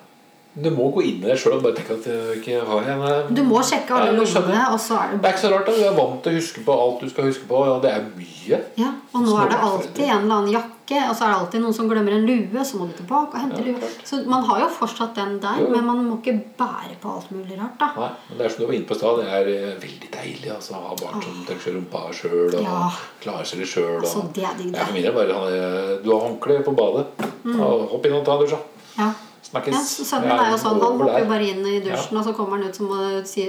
Du 0.56 0.70
må 0.72 0.86
gå 0.94 1.02
inn 1.04 1.18
i 1.20 1.26
det 1.28 1.34
sjøl 1.36 1.58
og 1.58 1.62
bare 1.66 1.76
tenke 1.76 1.98
at 1.98 2.06
jeg 2.08 2.38
ikke 2.40 2.60
har 2.64 2.86
en 2.94 3.02
eh, 3.04 3.26
Du 3.36 3.42
må 3.44 3.60
sjekke 3.60 3.92
alle 3.92 4.14
Ja, 4.14 4.22
lommene, 4.22 4.62
og 4.72 4.78
så 4.80 4.96
er 5.02 5.10
det 5.12 5.18
Det 5.20 5.28
er 5.28 5.34
ikke 5.34 5.42
så 5.44 5.50
rart. 5.52 5.66
da 5.66 5.72
Du 5.76 5.82
er 5.84 5.98
vant 5.98 6.22
til 6.24 6.32
å 6.32 6.38
huske 6.40 6.64
på 6.64 6.76
alt 6.84 7.02
du 7.04 7.10
skal 7.12 7.24
huske 7.28 7.44
på. 7.50 7.58
Og 7.74 7.82
det 7.82 7.90
er 7.92 8.06
mye. 8.16 8.60
Ja, 8.80 8.88
og 9.12 9.20
nå 9.26 9.34
er 9.42 9.50
det 9.52 9.58
alltid 9.68 10.00
en 10.06 10.22
eller 10.24 10.34
annen 10.38 10.52
jakke, 10.54 11.02
og 11.10 11.12
så 11.18 11.26
er 11.26 11.28
det 11.34 11.36
alltid 11.42 11.60
noen 11.66 11.74
som 11.76 11.88
glemmer 11.90 12.14
en 12.16 12.24
lue, 12.30 12.64
så 12.64 12.78
må 12.80 12.86
du 12.88 12.94
tilbake 12.96 13.34
og 13.36 13.42
hente 13.42 13.58
Ja, 13.60 13.66
lue. 13.74 13.90
Så 14.06 14.20
man 14.30 14.44
har 14.48 14.60
jo 14.62 14.68
fortsatt 14.78 15.12
den 15.18 15.36
der, 15.42 15.60
Jo, 15.60 15.68
men 15.74 15.84
man 15.90 16.00
må 16.06 16.16
ikke 16.22 16.36
bære 16.62 16.96
på 17.02 17.12
alt 17.18 17.28
mulig 17.36 17.58
rart, 17.60 17.76
da. 17.82 17.88
Nei, 18.00 18.10
men 18.30 18.38
det 18.38 18.46
er 18.46 18.54
som 18.54 18.62
du 18.62 18.66
var 18.70 18.78
inne 18.78 18.88
på 18.88 18.96
i 18.96 19.00
stad, 19.02 19.20
det 19.20 19.28
er 19.40 19.52
eh, 19.52 19.76
veldig 19.84 20.10
deilig 20.16 20.50
altså, 20.56 20.72
å 20.78 20.82
ha 20.88 20.96
barn 21.02 21.20
som 21.26 21.44
tørker 21.50 21.76
rumpa 21.76 22.04
sjøl 22.16 22.54
og 22.54 22.62
Ja. 22.62 22.80
klarer 23.20 23.44
seg 23.52 23.66
sjøl. 23.66 24.00
Altså, 24.00 24.24
det 24.32 24.44
er 24.48 24.56
digg, 24.56 24.72
Ja, 24.72 24.78
det. 24.78 24.86
for 24.86 24.94
min 24.96 25.02
del 25.02 25.12
bare 25.12 25.38
eh, 25.52 25.92
Du 26.04 26.10
har 26.16 26.24
håndkle 26.30 26.62
på 26.64 26.76
badet. 26.80 27.06
Mm. 27.44 27.60
hopp 27.92 28.06
inn 28.06 28.14
og 28.16 28.24
ta 28.24 28.32
en 28.38 28.44
dusj, 28.46 28.56
da. 28.56 28.62
Ja. 29.04 29.10
Snakkes. 29.46 29.74
ja 29.74 30.04
sønnen 30.10 30.32
er 30.38 30.50
jo 30.52 30.58
sånn, 30.58 30.80
han 30.80 31.00
hopper 31.00 31.18
jo 31.22 31.30
bare 31.30 31.48
inn 31.52 31.66
i 31.66 31.80
dusjen, 31.84 32.18
og 32.18 32.24
så 32.26 32.34
kommer 32.36 32.58
han 32.58 32.68
ut 32.68 32.78
som 32.78 32.88
å 32.90 33.24
si 33.26 33.48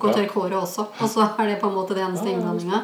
Gå 0.00 0.08
og 0.08 0.14
Ja. 0.16 0.22
tørk 0.22 0.30
håret 0.32 0.56
også. 0.56 0.86
Og 1.02 1.08
så 1.12 1.26
er 1.38 1.46
det 1.50 1.60
på 1.60 1.68
en 1.68 1.74
måte 1.76 1.92
det 1.94 2.00
eneste 2.06 2.24
Ja, 2.24 2.32
ja, 2.32 2.36
innblandinga. 2.38 2.78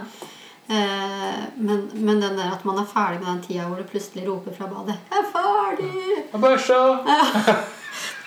Eh, 0.68 1.44
men, 1.56 1.90
men 1.94 2.20
den 2.20 2.36
der 2.36 2.52
at 2.52 2.64
man 2.66 2.78
er 2.78 2.84
ferdig 2.90 3.20
med 3.22 3.28
den 3.30 3.42
tida 3.46 3.64
hvor 3.64 3.76
du 3.78 3.84
plutselig 3.88 4.26
roper 4.28 4.52
fra 4.52 4.66
badet 4.66 4.96
'Jeg 5.08 5.22
er 5.22 5.28
ferdig!' 5.32 6.24
Ja, 6.32 6.38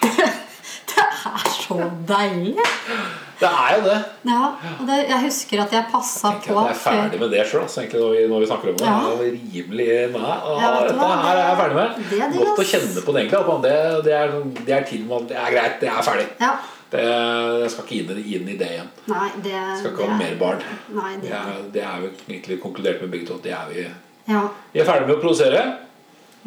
Det, 0.02 0.10
Det 0.90 1.06
er 1.26 1.49
så 1.53 1.91
deilig! 2.07 2.57
Det 3.40 3.48
er 3.49 3.76
jo 3.78 3.84
det. 3.86 3.98
Ja, 4.28 4.40
og 4.80 4.88
det, 4.88 4.95
jeg 5.07 5.20
husker 5.24 5.61
at 5.64 5.72
jeg 5.72 5.86
passa 5.91 6.32
på 6.44 6.56
at 6.60 6.66
jeg 6.68 6.76
er 6.76 6.80
ferdig 6.84 7.20
med 7.22 7.30
det 7.32 7.45
sjøl, 7.48 7.64
egentlig, 7.64 7.99
når, 8.02 8.10
vi- 8.16 8.28
når 8.34 8.40
vi 8.44 8.49
snakker 8.49 8.70
om 8.70 8.76
det. 8.82 8.88
Ja. 8.90 8.98
Det 9.20 9.30
rimelig 9.36 9.88
Nei, 10.11 10.34
Ja, 10.60 10.72
dette 10.84 11.07
her 11.11 11.38
er 11.38 11.45
jeg 11.48 11.57
ferdig 11.61 11.78
med. 11.80 12.02
det 12.10 12.20
er 12.20 12.28
det, 12.34 12.41
Godt 12.44 12.60
å 12.60 12.68
kjenne 12.74 13.06
på 13.06 13.14
det, 13.16 13.22
egentlig. 13.24 13.48
Man, 13.48 13.61
det, 13.64 14.03
det, 14.03 14.14
er, 14.14 14.36
det 14.66 14.74
er 14.80 14.84
til, 14.91 15.06
man 15.07 15.28
Det 15.32 15.38
er 15.40 15.52
greit, 15.56 15.80
det 15.80 15.90
er 15.90 16.02
ferdig. 16.10 16.28
Ja. 16.41 16.52
Det, 16.90 17.02
jeg 17.61 17.70
skal 17.72 17.84
ikke 17.86 17.98
inn, 18.02 18.18
i- 18.18 18.36
inn 18.36 18.48
i 18.49 18.57
det 18.57 18.70
igjen. 18.76 18.88
Nei, 19.07 19.28
det 19.45 19.57
Skal 19.80 19.91
ikke 19.94 20.06
ha 20.06 20.11
er- 20.14 20.18
mer 20.24 20.36
barn. 20.40 20.64
Nei, 20.99 21.11
det 21.22 21.30
Det 21.30 21.32
er, 21.32 21.60
det 21.74 21.84
er 21.84 21.98
jo 22.02 22.10
egentlig 22.28 22.60
konkludert 22.61 23.02
med 23.02 23.11
begge 23.11 23.28
to. 23.28 23.36
at 23.36 23.44
Det 23.44 23.52
er 23.53 23.66
vi, 23.74 23.88
Ja. 24.34 24.41
vi 24.74 24.80
er 24.82 24.86
ferdig 24.86 25.07
med 25.07 25.16
å 25.18 25.22
produsere. 25.22 25.64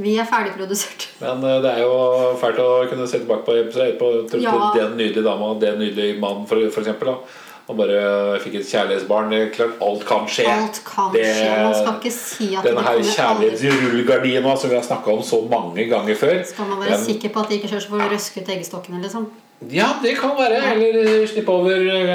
Vi 0.00 0.16
er 0.18 0.24
ferdigprodusert. 0.24 1.08
Men 1.20 1.44
eh, 1.44 1.58
det 1.62 1.70
er 1.76 1.80
jo 1.84 1.92
fælt 2.40 2.58
å 2.62 2.68
kunne 2.90 3.06
se 3.10 3.18
tilbake 3.20 3.44
på 3.44 3.56
episode 3.60 3.96
på 4.00 4.40
Ja. 4.40 4.54
den 4.76 4.96
nydelige 4.96 5.24
dama 5.26 5.52
og 5.52 5.60
den 5.60 5.78
nydelige 5.78 6.18
mannen, 6.22 6.46
for, 6.48 6.56
for 6.72 6.80
eksempel. 6.80 7.12
Da. 7.12 7.18
Og 7.70 7.76
bare 7.78 7.98
fikk 8.42 8.56
et 8.58 8.66
kjærlighetsbarn. 8.66 9.30
Klart, 9.54 9.76
alt 9.86 10.02
kan 10.08 10.24
skje. 10.26 10.46
Alt 10.50 10.80
kan 10.84 11.12
Det- 11.14 11.28
skje. 11.36 11.50
Man 11.62 11.74
skal 11.76 11.94
ikke 12.00 12.10
si 12.16 12.48
at 12.58 12.64
Denne 12.66 12.82
her 12.82 12.98
kjærlighetsrullegardina 12.98 14.56
som 14.58 14.70
vi 14.72 14.76
har 14.76 14.82
snakka 14.82 15.12
om 15.14 15.22
så 15.22 15.38
mange 15.48 15.86
ganger 15.88 16.14
før. 16.18 16.42
Skal 16.44 16.66
man 16.72 16.80
være 16.82 16.96
den- 16.96 17.04
sikker 17.04 17.28
på 17.30 17.40
at 17.44 17.48
de 17.48 17.54
ikke 17.60 17.68
kjører 17.70 17.84
så 17.86 17.88
for 17.88 17.98
du 17.98 18.08
røske 18.16 18.42
ut 18.42 18.48
eggstokkene, 18.56 19.02
liksom. 19.02 19.26
Ja, 19.70 19.88
det 20.02 20.14
kan 20.18 20.30
være. 20.38 20.58
Eller 20.74 21.26
slippe 21.26 21.52
over 21.52 21.72
eh, 21.72 22.10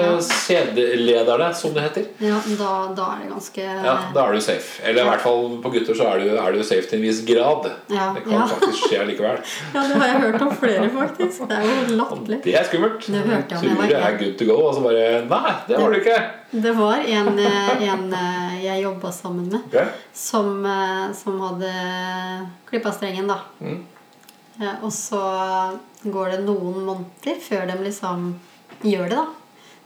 Ja. 0.00 0.20
sædlederne, 0.20 1.54
som 1.54 1.74
det 1.74 1.82
heter. 1.82 2.04
Ja, 2.18 2.40
da, 2.58 2.70
da 2.96 3.06
er 3.14 3.22
det 3.22 3.30
ganske 3.32 3.62
Ja, 3.64 3.94
Da 4.14 4.26
er 4.26 4.32
du 4.32 4.40
safe. 4.40 4.82
Eller 4.84 5.02
i 5.04 5.08
hvert 5.08 5.22
fall 5.24 5.60
på 5.62 5.72
gutter 5.72 5.94
så 5.96 6.08
er 6.12 6.24
du, 6.24 6.34
er 6.36 6.52
du 6.52 6.62
safe 6.62 6.88
til 6.90 6.98
en 6.98 7.06
viss 7.06 7.22
grad. 7.26 7.70
Ja, 7.90 8.10
Det 8.16 8.24
kan 8.24 8.32
ja. 8.32 8.46
faktisk 8.46 8.88
skje 8.90 9.04
likevel. 9.12 9.38
Ja, 9.74 9.86
det 9.86 9.96
har 10.00 10.06
jeg 10.06 10.20
hørt 10.26 10.42
om 10.42 10.52
flere, 10.56 10.90
faktisk. 10.98 11.46
Det 11.48 11.56
er 11.56 11.64
jo 11.70 11.96
latterlig. 11.96 12.40
Det 12.44 12.54
er 12.58 12.64
skummelt. 12.68 13.06
Det 13.06 13.22
hørte 13.24 13.54
jeg 13.54 13.58
om 13.58 13.76
Tror 13.76 13.86
du 13.86 13.96
er 14.00 14.18
good 14.24 14.36
to 14.38 14.44
go, 14.50 14.58
og 14.66 14.74
så 14.74 14.84
bare 14.84 15.06
Nei, 15.30 15.54
det 15.68 15.78
var 15.80 15.90
du 15.94 15.98
ikke. 16.00 16.18
Det 16.50 16.72
var 16.74 17.04
en, 17.06 17.38
eh, 17.38 17.82
en 17.86 18.12
eh, 18.12 18.64
jeg 18.64 18.82
jobba 18.82 19.12
sammen 19.14 19.46
med, 19.52 19.60
okay. 19.68 19.86
som, 20.12 20.64
eh, 20.66 21.12
som 21.14 21.38
hadde 21.40 21.70
klippa 22.70 22.90
strengen, 22.92 23.28
da. 23.30 23.36
Mm. 23.60 23.84
Eh, 24.60 24.74
Og 24.84 24.92
så 24.92 25.20
går 26.04 26.30
det 26.34 26.40
noen 26.46 26.80
måneder 26.86 27.38
før 27.44 27.66
de 27.70 27.76
liksom 27.84 28.32
gjør 28.84 29.08
det, 29.08 29.16
da. 29.20 29.26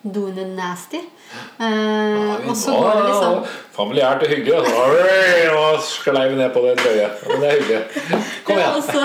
Doing 0.05 0.37
it 0.39 0.51
nasty. 0.53 0.99
Eh, 1.59 2.33
og 2.45 2.57
så 2.61 2.75
går 2.77 2.91
det 2.99 3.05
liksom 3.09 3.39
Familiært 3.73 4.23
og 4.27 4.29
hyggelig. 4.29 4.59
og 5.57 5.79
sklei 5.81 6.27
vi 6.29 6.35
ned 6.37 6.51
på 6.53 6.61
det 6.67 6.75
drøye. 6.83 7.07
Men 7.31 7.41
det 7.41 7.49
er 7.49 7.57
hyggelig. 7.63 7.83
Kom 8.45 8.59
Ja, 8.59 8.69
og 8.69 8.83
igjen. 8.85 8.85
så, 8.85 9.01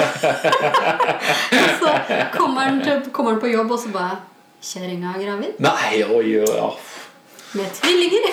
så 1.79 1.93
kommer, 2.35 2.61
han 2.67 2.81
til, 2.83 2.99
kommer 3.15 3.31
han 3.31 3.39
på 3.41 3.47
jobb, 3.53 3.71
og 3.71 3.79
så 3.79 3.93
bare 3.95 4.17
Kjerringa 4.61 5.13
er 5.15 5.23
gravid. 5.23 5.53
Nei, 5.63 6.01
oi, 6.03 6.25
oi, 6.41 6.49
ja. 6.51 6.67
Med 7.55 7.71
tvillinger. 7.79 8.27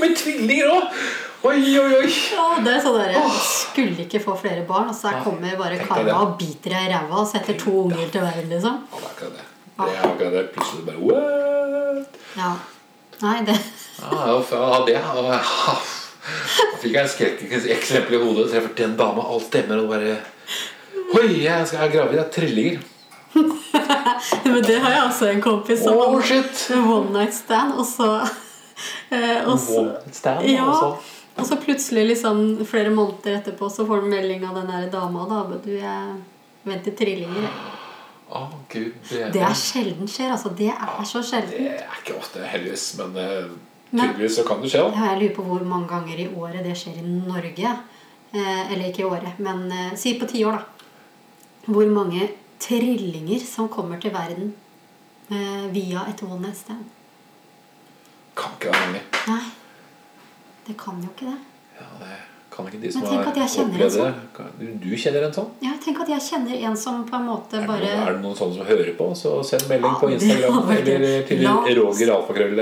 Med 0.00 0.14
tvillinger 0.16 0.70
òg! 0.76 1.00
Oi, 1.46 1.60
oi, 1.78 1.90
oi. 2.00 2.08
Ja, 2.34 2.46
det 2.64 2.72
er 2.72 2.80
sånn 2.82 2.96
der, 2.98 3.12
Jeg 3.14 3.34
skulle 3.42 4.02
ikke 4.04 4.18
få 4.24 4.34
flere 4.40 4.64
barn, 4.66 4.88
og 4.90 4.96
så 4.98 5.12
kommer 5.22 5.54
bare 5.60 5.78
karma 5.78 6.16
og 6.24 6.32
biter 6.40 6.74
deg 6.74 6.88
i 6.88 6.90
ræva 6.90 7.20
og 7.22 7.28
setter 7.30 7.54
to 7.60 7.74
unger 7.84 8.08
til 8.10 8.24
verden, 8.24 8.50
liksom. 8.50 8.80
Ja, 8.90 8.98
det 8.98 9.04
er 9.04 9.12
akkurat 9.12 9.36
det. 9.36 9.44
Det 9.78 9.92
er 9.92 10.08
akkurat 10.08 10.34
det. 10.34 10.42
Plutselig 10.56 10.82
bare 10.88 11.04
What? 11.06 12.18
Ja. 12.38 12.50
Nei, 13.22 13.36
det 13.46 13.54
Ja, 13.98 14.18
ja, 14.30 14.82
det 14.86 14.96
ja. 14.96 15.76
Da 16.28 16.76
fikk 16.82 16.92
jeg 16.92 17.02
en 17.02 17.12
skrekkeksempel 17.12 18.18
i 18.18 18.20
hodet. 18.22 18.48
Så 18.50 18.58
jeg 18.58 18.66
for 18.66 18.74
den 18.78 18.96
dama, 18.98 19.24
alt 19.32 19.46
stemmer, 19.46 19.82
og 19.84 19.92
bare 19.94 20.18
Oi, 21.18 21.28
jeg 21.44 21.66
skal 21.70 21.84
være 21.84 21.92
gravid. 21.94 22.18
Har 22.18 22.32
trillinger. 22.34 22.82
Men 24.52 24.62
det 24.64 24.80
har 24.82 24.90
jeg 24.90 25.02
også 25.06 25.30
en 25.30 25.40
kompis 25.44 25.82
som 25.84 25.96
Oh, 26.02 26.18
shit. 26.22 26.66
one 26.74 27.12
night 27.14 27.34
stand, 27.36 27.72
og 27.78 27.86
så 27.86 28.10
eh, 29.12 29.46
og 29.46 29.58
så, 29.60 29.78
One 29.84 30.12
stand, 30.12 30.44
ja, 30.50 30.66
altså. 30.66 31.17
Og 31.38 31.46
så 31.46 31.58
plutselig, 31.62 32.06
liksom 32.12 32.42
flere 32.66 32.90
måneder 32.94 33.38
etterpå, 33.38 33.68
så 33.70 33.86
får 33.86 34.02
du 34.02 34.08
melding 34.12 34.46
av 34.48 34.58
den 34.58 34.72
der 34.72 34.88
dama. 34.92 35.26
da, 35.30 35.58
Du, 35.64 35.70
jeg 35.70 36.16
venter 36.64 36.96
trillinger. 36.98 37.48
Oh, 38.28 38.50
gud. 38.68 38.92
Det 39.08 39.40
er 39.40 39.54
sjelden 39.56 40.08
skjer. 40.10 40.32
altså 40.34 40.50
Det 40.58 40.68
er 40.68 41.04
så 41.08 41.22
sjelden. 41.24 41.54
Det 41.64 41.78
er 41.80 42.02
ikke 42.02 42.18
ofte, 42.18 42.42
heldigvis. 42.44 42.90
Men 43.00 43.16
eh, 43.22 43.54
tydeligvis 43.92 44.36
så 44.36 44.44
kan 44.48 44.60
det 44.62 44.72
skje. 44.72 44.82
Ja, 44.92 45.12
jeg 45.12 45.22
lurer 45.22 45.36
på 45.38 45.46
hvor 45.46 45.64
mange 45.64 45.88
ganger 45.88 46.20
i 46.20 46.28
året 46.36 46.66
det 46.66 46.76
skjer 46.76 46.98
i 47.00 47.06
Norge. 47.06 47.76
Eh, 48.34 48.72
eller 48.72 48.90
ikke 48.90 49.06
i 49.06 49.08
året, 49.08 49.38
men 49.40 49.70
eh, 49.72 49.94
si 49.96 50.18
på 50.20 50.28
ti 50.28 50.42
år, 50.44 50.58
da. 50.58 50.74
Hvor 51.68 51.88
mange 51.92 52.26
trillinger 52.60 53.40
som 53.46 53.68
kommer 53.72 54.00
til 54.00 54.12
verden 54.12 54.52
eh, 55.30 55.64
via 55.72 56.04
et 56.10 56.22
one 56.22 56.42
night 56.42 56.58
stand. 56.58 56.84
Kan 58.36 58.58
ikke 58.58 58.72
være 58.72 58.86
mange. 58.86 59.02
Nei, 59.28 59.44
det 60.68 60.76
kan 60.78 61.00
jo 61.02 61.08
ikke 61.14 61.30
det. 61.32 61.38
Ja, 61.78 61.86
det 62.02 62.16
kan 62.52 62.66
ikke 62.68 62.80
de 62.82 62.90
som 62.92 63.02
har 63.06 63.22
opplevd 63.22 63.58
en 63.62 63.70
det. 63.78 64.46
Du, 64.58 64.64
du 64.82 64.96
kjenner 64.98 65.26
en 65.28 65.34
sånn? 65.36 65.50
Ja, 65.62 65.72
Tenk 65.84 66.00
at 66.02 66.08
jeg 66.10 66.22
kjenner 66.24 66.62
en 66.68 66.76
som 66.76 67.04
på 67.06 67.14
en 67.16 67.26
måte 67.28 67.60
Er 67.60 67.66
det, 67.68 67.68
noen, 67.70 68.02
er 68.08 68.16
det 68.16 68.22
noen 68.24 68.34
sånne 68.38 68.56
som 68.58 68.66
hører 68.66 68.88
på, 68.98 69.06
så 69.20 69.34
send 69.46 69.68
melding 69.70 69.92
Ja, 69.94 70.00
på 70.00 70.10
Instagram 70.16 70.72
eller 70.74 71.04
til 71.28 71.42
La 71.44 71.52
oss- 71.60 71.76
Roger 71.78 72.14
Alfakrøll 72.16 72.56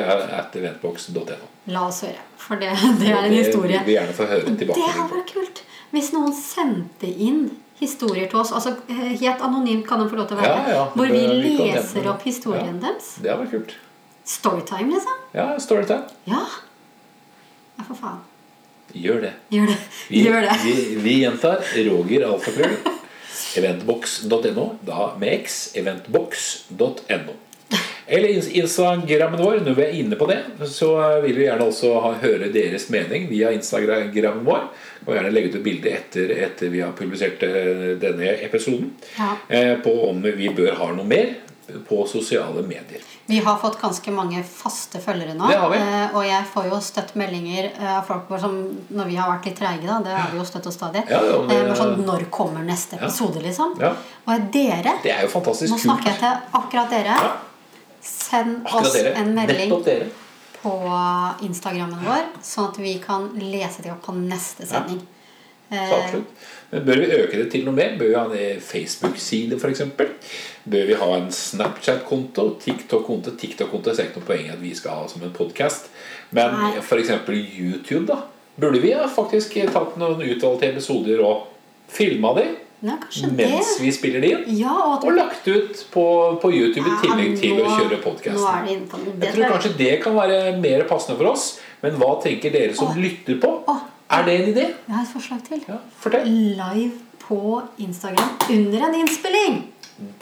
La 1.66 1.86
oss 1.88 2.02
høre. 2.04 2.20
For 2.36 2.56
det, 2.60 2.70
det 3.00 3.08
er 3.10 3.24
en 3.24 3.32
historie. 3.32 3.78
Vi 3.80 3.84
vil 3.90 3.96
gjerne 3.96 4.14
få 4.14 4.26
høre 4.30 4.44
tilbake. 4.56 4.76
Det 4.78 4.90
hadde 4.98 5.08
vært 5.16 5.32
kult 5.32 5.62
hvis 5.96 6.12
noen 6.12 6.34
sendte 6.34 7.08
inn 7.08 7.46
historier 7.80 8.28
til 8.30 8.40
oss. 8.42 8.52
Altså 8.52 8.74
eh, 8.92 9.16
Helt 9.22 9.40
anonymt 9.40 9.86
kan 9.88 10.02
de 10.02 10.06
få 10.10 10.18
lov 10.20 10.28
til 10.28 10.36
å 10.36 10.42
være. 10.42 10.60
Ja, 10.68 10.76
ja, 10.76 10.84
hvor 10.92 11.08
vi 11.10 11.24
det- 11.24 11.56
leser 11.56 12.06
opp 12.12 12.22
historien 12.26 12.78
deres. 12.82 13.14
Det 13.22 13.30
hadde 13.32 13.46
vært 13.46 13.56
kult. 13.56 13.74
Storytime, 14.26 14.90
liksom. 14.92 15.18
Ja, 15.34 15.48
Storytime. 15.62 16.04
Ja. 16.26 16.42
Ja, 17.76 17.84
for 17.88 17.94
faen. 18.00 18.20
Gjør 18.96 19.20
det. 19.26 19.32
Gjør 19.52 19.66
det. 19.72 19.78
Vi, 20.08 20.20
Gjør 20.24 20.40
det. 20.46 20.52
vi, 20.64 20.74
vi 21.04 21.14
gjentar 21.24 21.64
Roger 21.88 22.26
Alfakrøll. 22.28 22.76
Eventbox.no. 23.56 24.68
Da 24.86 25.10
med 25.20 25.32
x. 25.42 25.72
Eventbox.no. 25.76 27.34
Eller 28.06 28.28
ins- 28.28 28.48
Instagrammen 28.54 29.40
vår. 29.42 29.58
Når 29.66 29.74
vi 29.74 29.82
er 29.82 29.96
inne 29.98 30.16
på 30.16 30.28
det, 30.30 30.38
så 30.70 30.92
vil 31.24 31.34
vi 31.40 31.48
gjerne 31.48 31.66
også 31.66 31.90
ha, 32.04 32.12
høre 32.22 32.52
deres 32.54 32.86
mening 32.94 33.26
via 33.30 33.50
Instagrammen 33.56 34.44
vår. 34.46 34.68
Og 35.06 35.12
gjerne 35.16 35.32
legge 35.34 35.50
ut 35.50 35.58
et 35.58 35.64
bilde 35.66 35.90
etter, 35.90 36.30
etter 36.46 36.70
vi 36.72 36.84
har 36.84 36.94
publisert 36.98 37.42
eh, 37.46 37.96
denne 38.02 38.36
episoden. 38.46 38.92
Ja. 39.18 39.32
eh, 39.50 39.74
På 39.82 39.96
om 40.12 40.22
vi 40.22 40.48
bør 40.54 40.78
ha 40.78 40.92
noe 40.94 41.06
mer 41.10 41.34
på 41.88 42.04
sosiale 42.06 42.62
medier. 42.62 43.02
Vi 43.28 43.38
har 43.42 43.56
fått 43.58 43.80
ganske 43.80 44.12
mange 44.14 44.42
faste 44.46 45.00
følgere 45.02 45.34
nå. 45.34 45.48
Det 45.50 45.56
har 45.58 45.70
vi. 45.72 45.76
eh, 45.82 46.14
Og 46.16 46.22
jeg 46.24 46.44
får 46.52 46.68
jo 46.70 46.76
støtt 46.80 47.14
meldinger 47.18 47.72
eh, 47.78 47.96
av 47.98 48.04
folk 48.06 48.28
som 48.40 48.52
når 48.94 49.06
vi 49.10 49.16
har 49.16 49.30
vært 49.32 49.44
litt 49.50 49.58
treige, 49.58 49.86
da. 49.86 49.96
Det 50.04 50.12
har 50.14 50.28
vi 50.30 50.38
jo 50.38 50.44
støtt 50.46 50.66
oss 50.70 50.74
stadig. 50.78 51.02
Ja, 51.10 51.20
ja, 51.24 51.40
men- 51.42 51.70
Eh, 51.70 51.74
sånn 51.74 52.04
Når 52.06 52.30
kommer 52.30 52.62
neste 52.64 52.94
episode, 53.00 53.42
liksom? 53.42 53.74
Ja. 53.80 53.94
Og 54.28 54.46
dere 54.52 54.94
Det 55.02 55.10
er 55.12 55.22
jo 55.22 55.28
fantastisk 55.28 55.72
Nå 55.72 55.78
snakker 55.78 56.04
jeg 56.12 56.18
til 56.18 56.60
akkurat 56.60 56.90
dere. 56.90 57.16
Send 58.00 58.64
Akkurat 58.66 58.86
oss 58.86 58.92
dere. 58.92 59.14
en 59.16 59.34
melding 59.34 59.72
på 60.62 60.72
Instagrammen 61.42 61.98
vår, 62.04 62.24
sånn 62.42 62.68
at 62.70 62.76
vi 62.78 62.98
kan 62.98 63.28
lese 63.38 63.82
det 63.82 63.90
opp 63.92 64.02
på 64.06 64.14
neste 64.14 64.66
sending. 64.66 65.02
Så 65.70 65.96
Eh. 65.96 66.20
Men 66.70 66.84
bør 66.84 66.98
vi 66.98 67.06
øke 67.14 67.38
det 67.38 67.50
til 67.52 67.64
noe 67.66 67.74
mer? 67.74 67.94
Bør 67.98 68.08
vi 68.08 68.14
ha 68.14 68.24
en 68.26 68.60
Facebook-side 68.60 69.58
f.eks.? 69.58 69.82
Bør 70.66 70.86
vi 70.86 70.98
ha 70.98 71.08
en 71.16 71.28
Snapchat-konto? 71.30 72.46
TikTok-konto? 72.62 73.36
TikTok-konto 73.38 73.90
er 73.90 74.08
ikke 74.08 74.20
noe 74.20 74.26
poeng 74.26 74.50
at 74.50 74.62
vi 74.62 74.74
skal 74.74 75.02
ha 75.02 75.08
som 75.10 75.22
en 75.22 75.34
podkast. 75.34 75.90
Men 76.34 76.56
f.eks. 76.82 77.12
YouTube, 77.30 78.06
da? 78.10 78.24
Burde 78.56 78.80
vi 78.82 78.90
ja, 78.94 79.06
faktisk 79.06 79.58
tatt 79.72 79.98
noen 80.00 80.22
utvalgte 80.24 80.70
episoder 80.72 81.20
og 81.22 81.50
filma 81.92 82.32
de 82.38 82.46
ja, 82.84 82.96
mens 83.32 83.76
det. 83.76 83.82
vi 83.84 83.90
spiller 83.92 84.20
de 84.20 84.30
inn? 84.34 84.44
Ja, 84.58 84.72
og 84.72 85.04
Og 85.06 85.14
lagt 85.16 85.46
ut 85.48 85.82
på, 85.92 86.06
på 86.42 86.50
YouTube 86.52 86.86
i 86.88 86.98
tillegg 87.02 87.36
til 87.40 87.60
å 87.62 87.68
kjøre 87.72 88.00
podkasten. 88.04 88.86
Jeg 89.22 89.34
tror 89.34 89.52
kanskje 89.54 89.74
det 89.78 89.92
kan 90.04 90.16
være 90.16 90.56
mer 90.60 90.86
passende 90.88 91.18
for 91.20 91.32
oss. 91.32 91.50
Men 91.82 91.98
hva 92.00 92.16
tenker 92.22 92.52
dere 92.52 92.74
som 92.76 92.90
Åh. 92.90 92.98
lytter 93.00 93.38
på? 93.40 93.52
Åh. 93.68 93.84
Er 94.08 94.22
det 94.22 94.34
en 94.36 94.48
idé? 94.52 94.66
Jeg 94.86 94.94
har 94.94 95.02
et 95.02 95.10
forslag 95.10 95.40
til. 95.48 95.62
Ja, 95.68 95.80
Fortell. 95.98 96.28
Live 96.30 96.92
på 97.18 97.62
Instagram 97.82 98.36
under 98.50 98.86
en 98.88 98.94
innspilling. 98.94 99.56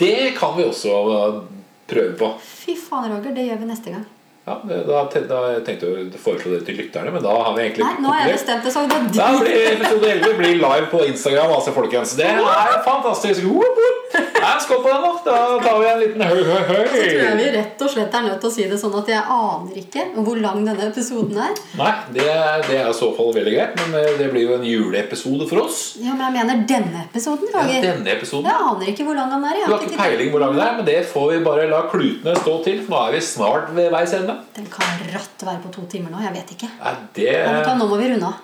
Det 0.01 0.32
kan 0.39 0.56
vi 0.56 0.65
også 0.65 0.94
uh, 1.05 1.43
prøve 1.90 2.15
på. 2.19 2.31
Fy 2.40 2.78
faen, 2.81 3.12
Roger. 3.12 3.35
Det 3.36 3.44
gjør 3.44 3.61
vi 3.61 3.69
neste 3.69 3.93
gang. 3.93 4.06
Ja, 4.44 4.58
da, 4.68 4.76
da 4.84 4.98
tenkte 5.08 5.88
jeg 5.88 6.10
å 6.12 6.18
foreslå 6.20 6.50
det 6.52 6.66
til 6.66 6.76
lytterne, 6.76 7.08
men 7.14 7.22
da 7.24 7.32
har 7.32 7.54
vi 7.56 7.62
egentlig 7.64 7.86
Nei, 7.86 7.94
nå 8.04 8.10
har 8.12 8.26
jeg 8.28 8.34
bestemt 8.36 8.66
det 8.66 8.72
sånn. 8.74 8.90
Det 8.92 9.16
Da 9.16 9.28
blir 9.40 9.70
episode 9.70 10.10
11 10.18 10.34
blir 10.36 10.58
live 10.60 10.88
på 10.92 11.00
Instagram, 11.08 11.54
altså, 11.56 11.72
folkens. 11.72 12.12
Det 12.18 12.26
er 12.28 12.74
fantastisk. 12.84 13.46
Woop, 13.48 13.78
woop. 13.80 14.18
Ja, 14.44 14.50
skål 14.60 14.82
på 14.84 14.90
den, 14.92 15.06
da. 15.06 15.12
Da 15.24 15.38
tar 15.64 15.78
vi 15.80 15.86
en 15.88 16.02
liten 16.02 16.20
høy, 16.28 16.42
høy, 16.44 16.60
høy. 16.68 16.82
Så 16.84 16.98
tror 17.00 17.22
jeg 17.24 17.38
vi 17.40 17.46
rett 17.56 17.84
og 17.86 17.90
slett 17.94 18.18
er 18.18 18.26
nødt 18.26 18.42
til 18.44 18.50
å 18.50 18.52
si 18.58 18.66
det 18.68 18.76
sånn 18.82 18.98
at 19.00 19.08
jeg 19.14 19.22
aner 19.38 19.78
ikke 19.80 20.04
hvor 20.18 20.40
lang 20.44 20.60
denne 20.68 20.90
episoden 20.90 21.40
er. 21.46 21.56
Nei, 21.80 21.88
det, 22.18 22.26
er- 22.34 22.66
det 22.68 22.76
er 22.82 22.90
i 22.92 22.98
så 23.00 23.08
fall 23.16 23.32
veldig 23.38 23.54
greit, 23.56 23.80
men 23.80 23.96
eh, 24.02 24.12
det 24.20 24.28
blir 24.34 24.44
jo 24.44 24.58
en 24.58 24.68
juleepisode 24.68 25.48
for 25.48 25.64
oss. 25.64 25.80
Ja, 26.04 26.12
Men 26.12 26.26
jeg 26.28 26.36
mener 26.36 26.62
denne 26.68 27.06
episoden, 27.08 27.48
Ja, 27.48 27.64
denne 27.88 28.12
episoden. 28.12 28.52
Jeg 28.52 28.68
aner 28.68 28.92
ikke 28.92 29.08
hvor 29.08 29.16
lang 29.22 29.32
den 29.32 29.48
er. 29.48 29.56
Jeg 29.62 29.72
Du 29.72 29.76
har 29.78 29.88
ikke 29.88 30.02
peiling 30.04 30.30
hvor 30.36 30.44
lang 30.44 30.52
den 30.58 30.66
er, 30.68 30.76
men 30.82 30.88
det 30.92 31.00
får 31.16 31.26
vi 31.32 31.40
bare 31.48 31.66
la 31.72 31.82
klutene 31.88 32.36
stå 32.44 32.58
til. 32.68 32.84
for 32.84 32.92
Nå 32.98 33.02
er 33.08 33.16
vi 33.16 33.24
snart 33.32 33.72
ved 33.80 33.90
veis 33.96 34.12
ende. 34.20 34.34
Den 34.56 34.66
kan 34.73 35.06
ratt 35.15 35.44
være 35.47 35.62
på 35.65 35.73
to 35.74 35.86
timer 35.90 36.12
nå. 36.15 36.23
Jeg 36.24 36.35
vet 36.39 36.52
ikke. 36.56 36.70
Er 36.81 36.98
det 37.16 37.31
Ja, 37.31 37.55
men 37.69 37.78
nå 37.82 37.89
må 37.90 38.01
vi 38.01 38.11
runde 38.12 38.31
av. 38.32 38.43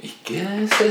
Ikke 0.00 0.44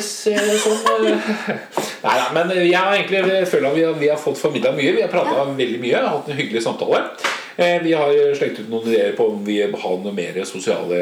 se, 0.06 0.36
sånn 0.62 1.08
eh. 1.10 1.30
Nei 2.06 2.18
men 2.36 2.52
jeg 2.54 2.78
har 2.78 2.94
egentlig 2.94 3.40
føler 3.50 3.72
at 3.72 3.78
vi 3.78 3.86
har, 3.88 3.96
vi 3.98 4.10
har 4.12 4.20
fått 4.22 4.38
formidla 4.38 4.74
mye. 4.76 4.92
Vi 4.94 5.02
har 5.02 5.10
prata 5.10 5.48
veldig 5.50 5.80
mye, 5.82 5.96
har 5.98 6.12
hatt 6.20 6.30
en 6.30 6.38
hyggelig 6.38 6.62
samtale. 6.66 7.02
Eh, 7.58 7.80
Vi 7.84 7.96
har 7.98 8.14
slengt 8.38 8.60
ut 8.62 8.70
noen 8.70 8.86
ideer 8.92 9.16
på 9.18 9.32
om 9.34 9.42
vi 9.46 9.58
har 9.66 9.98
noe 10.04 10.14
mer 10.14 10.38
sosiale 10.46 11.00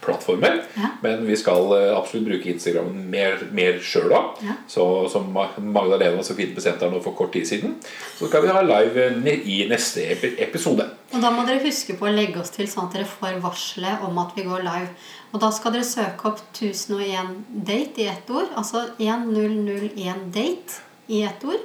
plattformer. 0.00 0.62
Ja. 0.74 0.90
Men 1.02 1.26
vi 1.26 1.36
skal 1.36 1.72
eh, 1.76 1.96
absolutt 1.96 2.28
bruke 2.28 2.50
Instagram 2.52 2.90
mer, 3.10 3.40
mer 3.54 3.78
sjøl 3.84 4.08
da. 4.12 4.22
Ja. 4.44 4.56
Så 4.70 4.84
som 5.12 5.30
Magdalena 5.32 6.24
så 6.26 6.36
fint 6.38 6.54
bestemte 6.56 6.86
her 6.86 6.94
nå 6.94 7.02
for 7.04 7.16
kort 7.18 7.34
tid 7.36 7.48
siden, 7.48 7.76
så 8.18 8.28
skal 8.30 8.44
vi 8.44 8.52
ha 8.54 8.64
live 8.64 9.08
eh, 9.08 9.46
i 9.48 9.60
neste 9.70 10.04
episode. 10.42 10.88
Og 11.14 11.24
da 11.24 11.32
må 11.32 11.46
dere 11.48 11.64
huske 11.64 11.96
på 11.98 12.08
å 12.08 12.12
legge 12.12 12.42
oss 12.42 12.52
til 12.54 12.68
sånn 12.68 12.90
at 12.90 12.98
dere 12.98 13.08
får 13.08 13.40
varselet 13.44 14.04
om 14.06 14.20
at 14.22 14.36
vi 14.36 14.44
går 14.48 14.66
live. 14.66 14.92
Og 15.32 15.42
da 15.42 15.50
skal 15.52 15.74
dere 15.76 15.88
søke 15.88 16.30
opp 16.30 16.44
1001 16.54 17.34
date 17.68 18.04
i 18.04 18.08
ett 18.12 18.30
ord. 18.32 18.52
Altså 18.56 18.86
1001 18.98 20.28
date 20.34 20.84
i 21.08 21.24
ett 21.26 21.44
ord. 21.48 21.64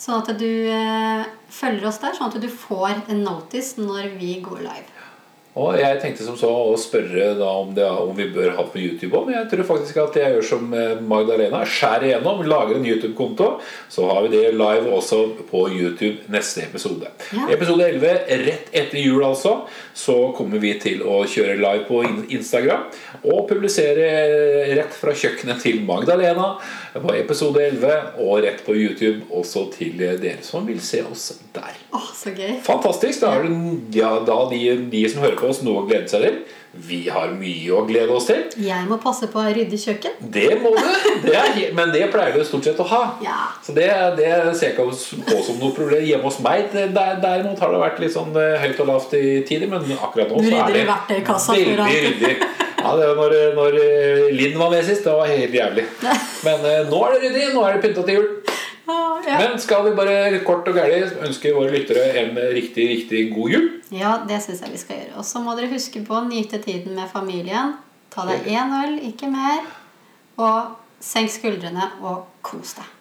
Sånn 0.00 0.20
at 0.20 0.32
du 0.40 0.50
eh, 0.68 1.24
følger 1.54 1.88
oss 1.88 2.00
der, 2.02 2.16
sånn 2.16 2.32
at 2.32 2.42
du 2.42 2.50
får 2.50 3.04
en 3.12 3.22
notice 3.24 3.78
når 3.80 4.16
vi 4.18 4.36
går 4.44 4.64
live. 4.66 4.93
Og 5.54 5.76
jeg 5.78 6.00
tenkte 6.02 6.24
som 6.26 6.34
så 6.38 6.48
å 6.50 6.74
spørre 6.80 7.28
om, 7.46 7.70
det, 7.76 7.86
om 7.86 8.10
vi 8.16 8.26
bør 8.34 8.56
ha 8.56 8.64
på 8.66 8.80
YouTube 8.80 9.14
òg, 9.14 9.28
men 9.28 9.36
jeg 9.36 9.50
tror 9.52 9.68
faktisk 9.68 10.00
at 10.02 10.16
jeg 10.18 10.34
gjør 10.34 10.46
som 10.48 10.72
eh, 10.74 10.96
Magdalena. 10.98 11.60
Skjærer 11.62 12.08
igjennom, 12.08 12.42
lager 12.50 12.80
en 12.80 12.88
YouTube-konto. 12.88 13.50
Så 13.92 14.08
har 14.10 14.24
vi 14.24 14.32
det 14.32 14.56
live 14.58 14.90
også 14.96 15.20
på 15.46 15.68
YouTube 15.70 16.26
neste 16.34 16.64
episode. 16.66 17.12
Ja. 17.30 17.46
Episode 17.54 17.86
11, 17.86 18.16
rett 18.42 18.74
etter 18.74 18.98
jul 18.98 19.22
altså, 19.22 19.60
så 19.94 20.16
kommer 20.34 20.62
vi 20.62 20.74
til 20.82 21.06
å 21.06 21.20
kjøre 21.30 21.54
live 21.60 21.86
på 21.86 22.02
Instagram. 22.34 22.88
Og 23.24 23.46
publisere 23.48 24.08
rett 24.76 24.96
fra 24.96 25.14
kjøkkenet 25.16 25.62
til 25.64 25.80
Magdalena 25.86 26.54
på 26.92 27.14
episode 27.16 27.62
11, 27.70 27.94
og 28.20 28.42
rett 28.44 28.60
på 28.66 28.76
YouTube 28.76 29.24
også 29.32 29.66
til 29.72 29.96
dere 30.00 30.42
som 30.44 30.66
vil 30.68 30.82
se 30.84 31.00
oss 31.08 31.30
der. 31.54 31.78
Gøy. 32.24 32.58
Fantastisk. 32.64 33.22
Da 33.24 33.34
er 33.38 33.48
det 33.48 33.98
ja, 33.98 34.10
da 34.26 34.36
de, 34.50 34.60
de 34.92 35.02
som 35.08 35.24
hører 35.24 35.40
på 35.40 35.48
oss, 35.52 35.62
noe 35.64 35.82
å 35.82 35.88
glede 35.88 36.10
seg 36.12 36.26
til. 36.26 36.38
Vi 36.74 37.00
har 37.08 37.30
mye 37.38 37.70
å 37.72 37.84
glede 37.88 38.12
oss 38.12 38.26
til. 38.28 38.42
Jeg 38.66 38.88
må 38.88 38.98
passe 39.02 39.28
på 39.32 39.40
å 39.40 39.52
rydde 39.54 39.78
kjøkken. 39.80 40.18
Det 40.34 40.48
må 40.62 40.74
du. 40.74 40.82
Det 41.24 41.70
men 41.76 41.92
det 41.94 42.08
pleier 42.12 42.34
du 42.36 42.44
stort 42.46 42.66
sett 42.66 42.80
å 42.82 42.88
ha. 42.90 43.02
Ja. 43.24 43.38
Så 43.64 43.74
det, 43.76 43.86
det 44.18 44.32
ser 44.58 44.72
jeg 44.72 44.74
ikke 44.74 44.88
på 45.30 45.38
som 45.46 45.60
noe 45.62 45.72
problem 45.76 46.04
hjemme 46.04 46.28
hos 46.28 46.40
meg. 46.44 46.68
Der, 46.74 47.16
derimot 47.22 47.62
har 47.62 47.72
det 47.72 47.80
vært 47.84 48.02
litt 48.02 48.14
sånn 48.16 48.34
eh, 48.40 48.58
høyt 48.64 48.82
og 48.84 48.90
lavt 48.90 49.16
i 49.18 49.24
tider, 49.48 49.70
men 49.70 49.86
akkurat 49.96 50.30
nå 50.30 50.42
så 50.44 50.50
er 50.50 50.74
det 50.74 50.84
veldig 50.84 52.04
ryddig. 52.08 52.36
Ja, 52.84 52.96
det 53.00 53.06
var 53.08 53.16
når, 53.16 53.34
når 53.56 53.76
eh, 53.80 54.26
Linn 54.36 54.58
var 54.60 54.72
med 54.74 54.84
sist. 54.84 55.06
Det 55.06 55.12
var 55.16 55.30
helt 55.30 55.54
jævlig. 55.56 55.86
Men 56.46 56.66
eh, 56.68 56.82
nå 56.90 56.98
er 57.06 57.14
det 57.14 57.20
ryddig. 57.22 57.46
Nå 57.54 57.62
er 57.64 57.78
det 57.78 57.84
pynta 57.86 58.04
til 58.04 58.18
jul. 58.18 58.26
Ah, 58.86 59.20
ja. 59.24 59.38
Men 59.40 59.58
skal 59.60 59.86
vi 59.86 59.94
bare 59.96 60.40
kort 60.44 60.68
og 60.68 60.76
gærlig 60.76 61.06
ønske 61.24 61.54
våre 61.56 61.72
lyttere 61.72 62.04
en 62.20 62.36
riktig, 62.36 62.84
riktig 62.90 63.22
god 63.32 63.54
jul? 63.54 63.68
Ja, 63.94 64.18
det 64.28 64.42
syns 64.44 64.60
jeg 64.60 64.74
vi 64.74 64.80
skal 64.82 64.98
gjøre. 65.00 65.14
Og 65.22 65.24
så 65.24 65.40
må 65.40 65.54
dere 65.56 65.72
huske 65.72 66.02
på 66.04 66.18
å 66.18 66.24
nyte 66.28 66.60
tiden 66.64 66.96
med 66.98 67.08
familien. 67.12 67.78
Ta 68.12 68.26
deg 68.28 68.44
én 68.52 68.74
øl, 68.82 68.98
ikke 69.08 69.30
mer. 69.32 69.64
Og 70.36 70.74
senk 71.04 71.32
skuldrene 71.32 71.88
og 72.04 72.26
kos 72.44 72.76
deg. 72.78 72.92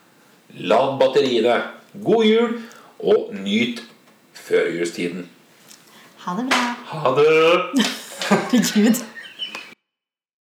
Lad 0.71 0.95
batteriene. 1.01 1.59
God 2.03 2.25
jul, 2.25 2.59
og 3.03 3.33
nyt 3.35 3.83
førjulstiden. 4.33 5.27
Ha 6.23 6.37
det 6.39 6.45
bra. 6.49 6.61
Ha 6.93 7.15
det! 7.17 7.83
Herregud. 8.29 9.03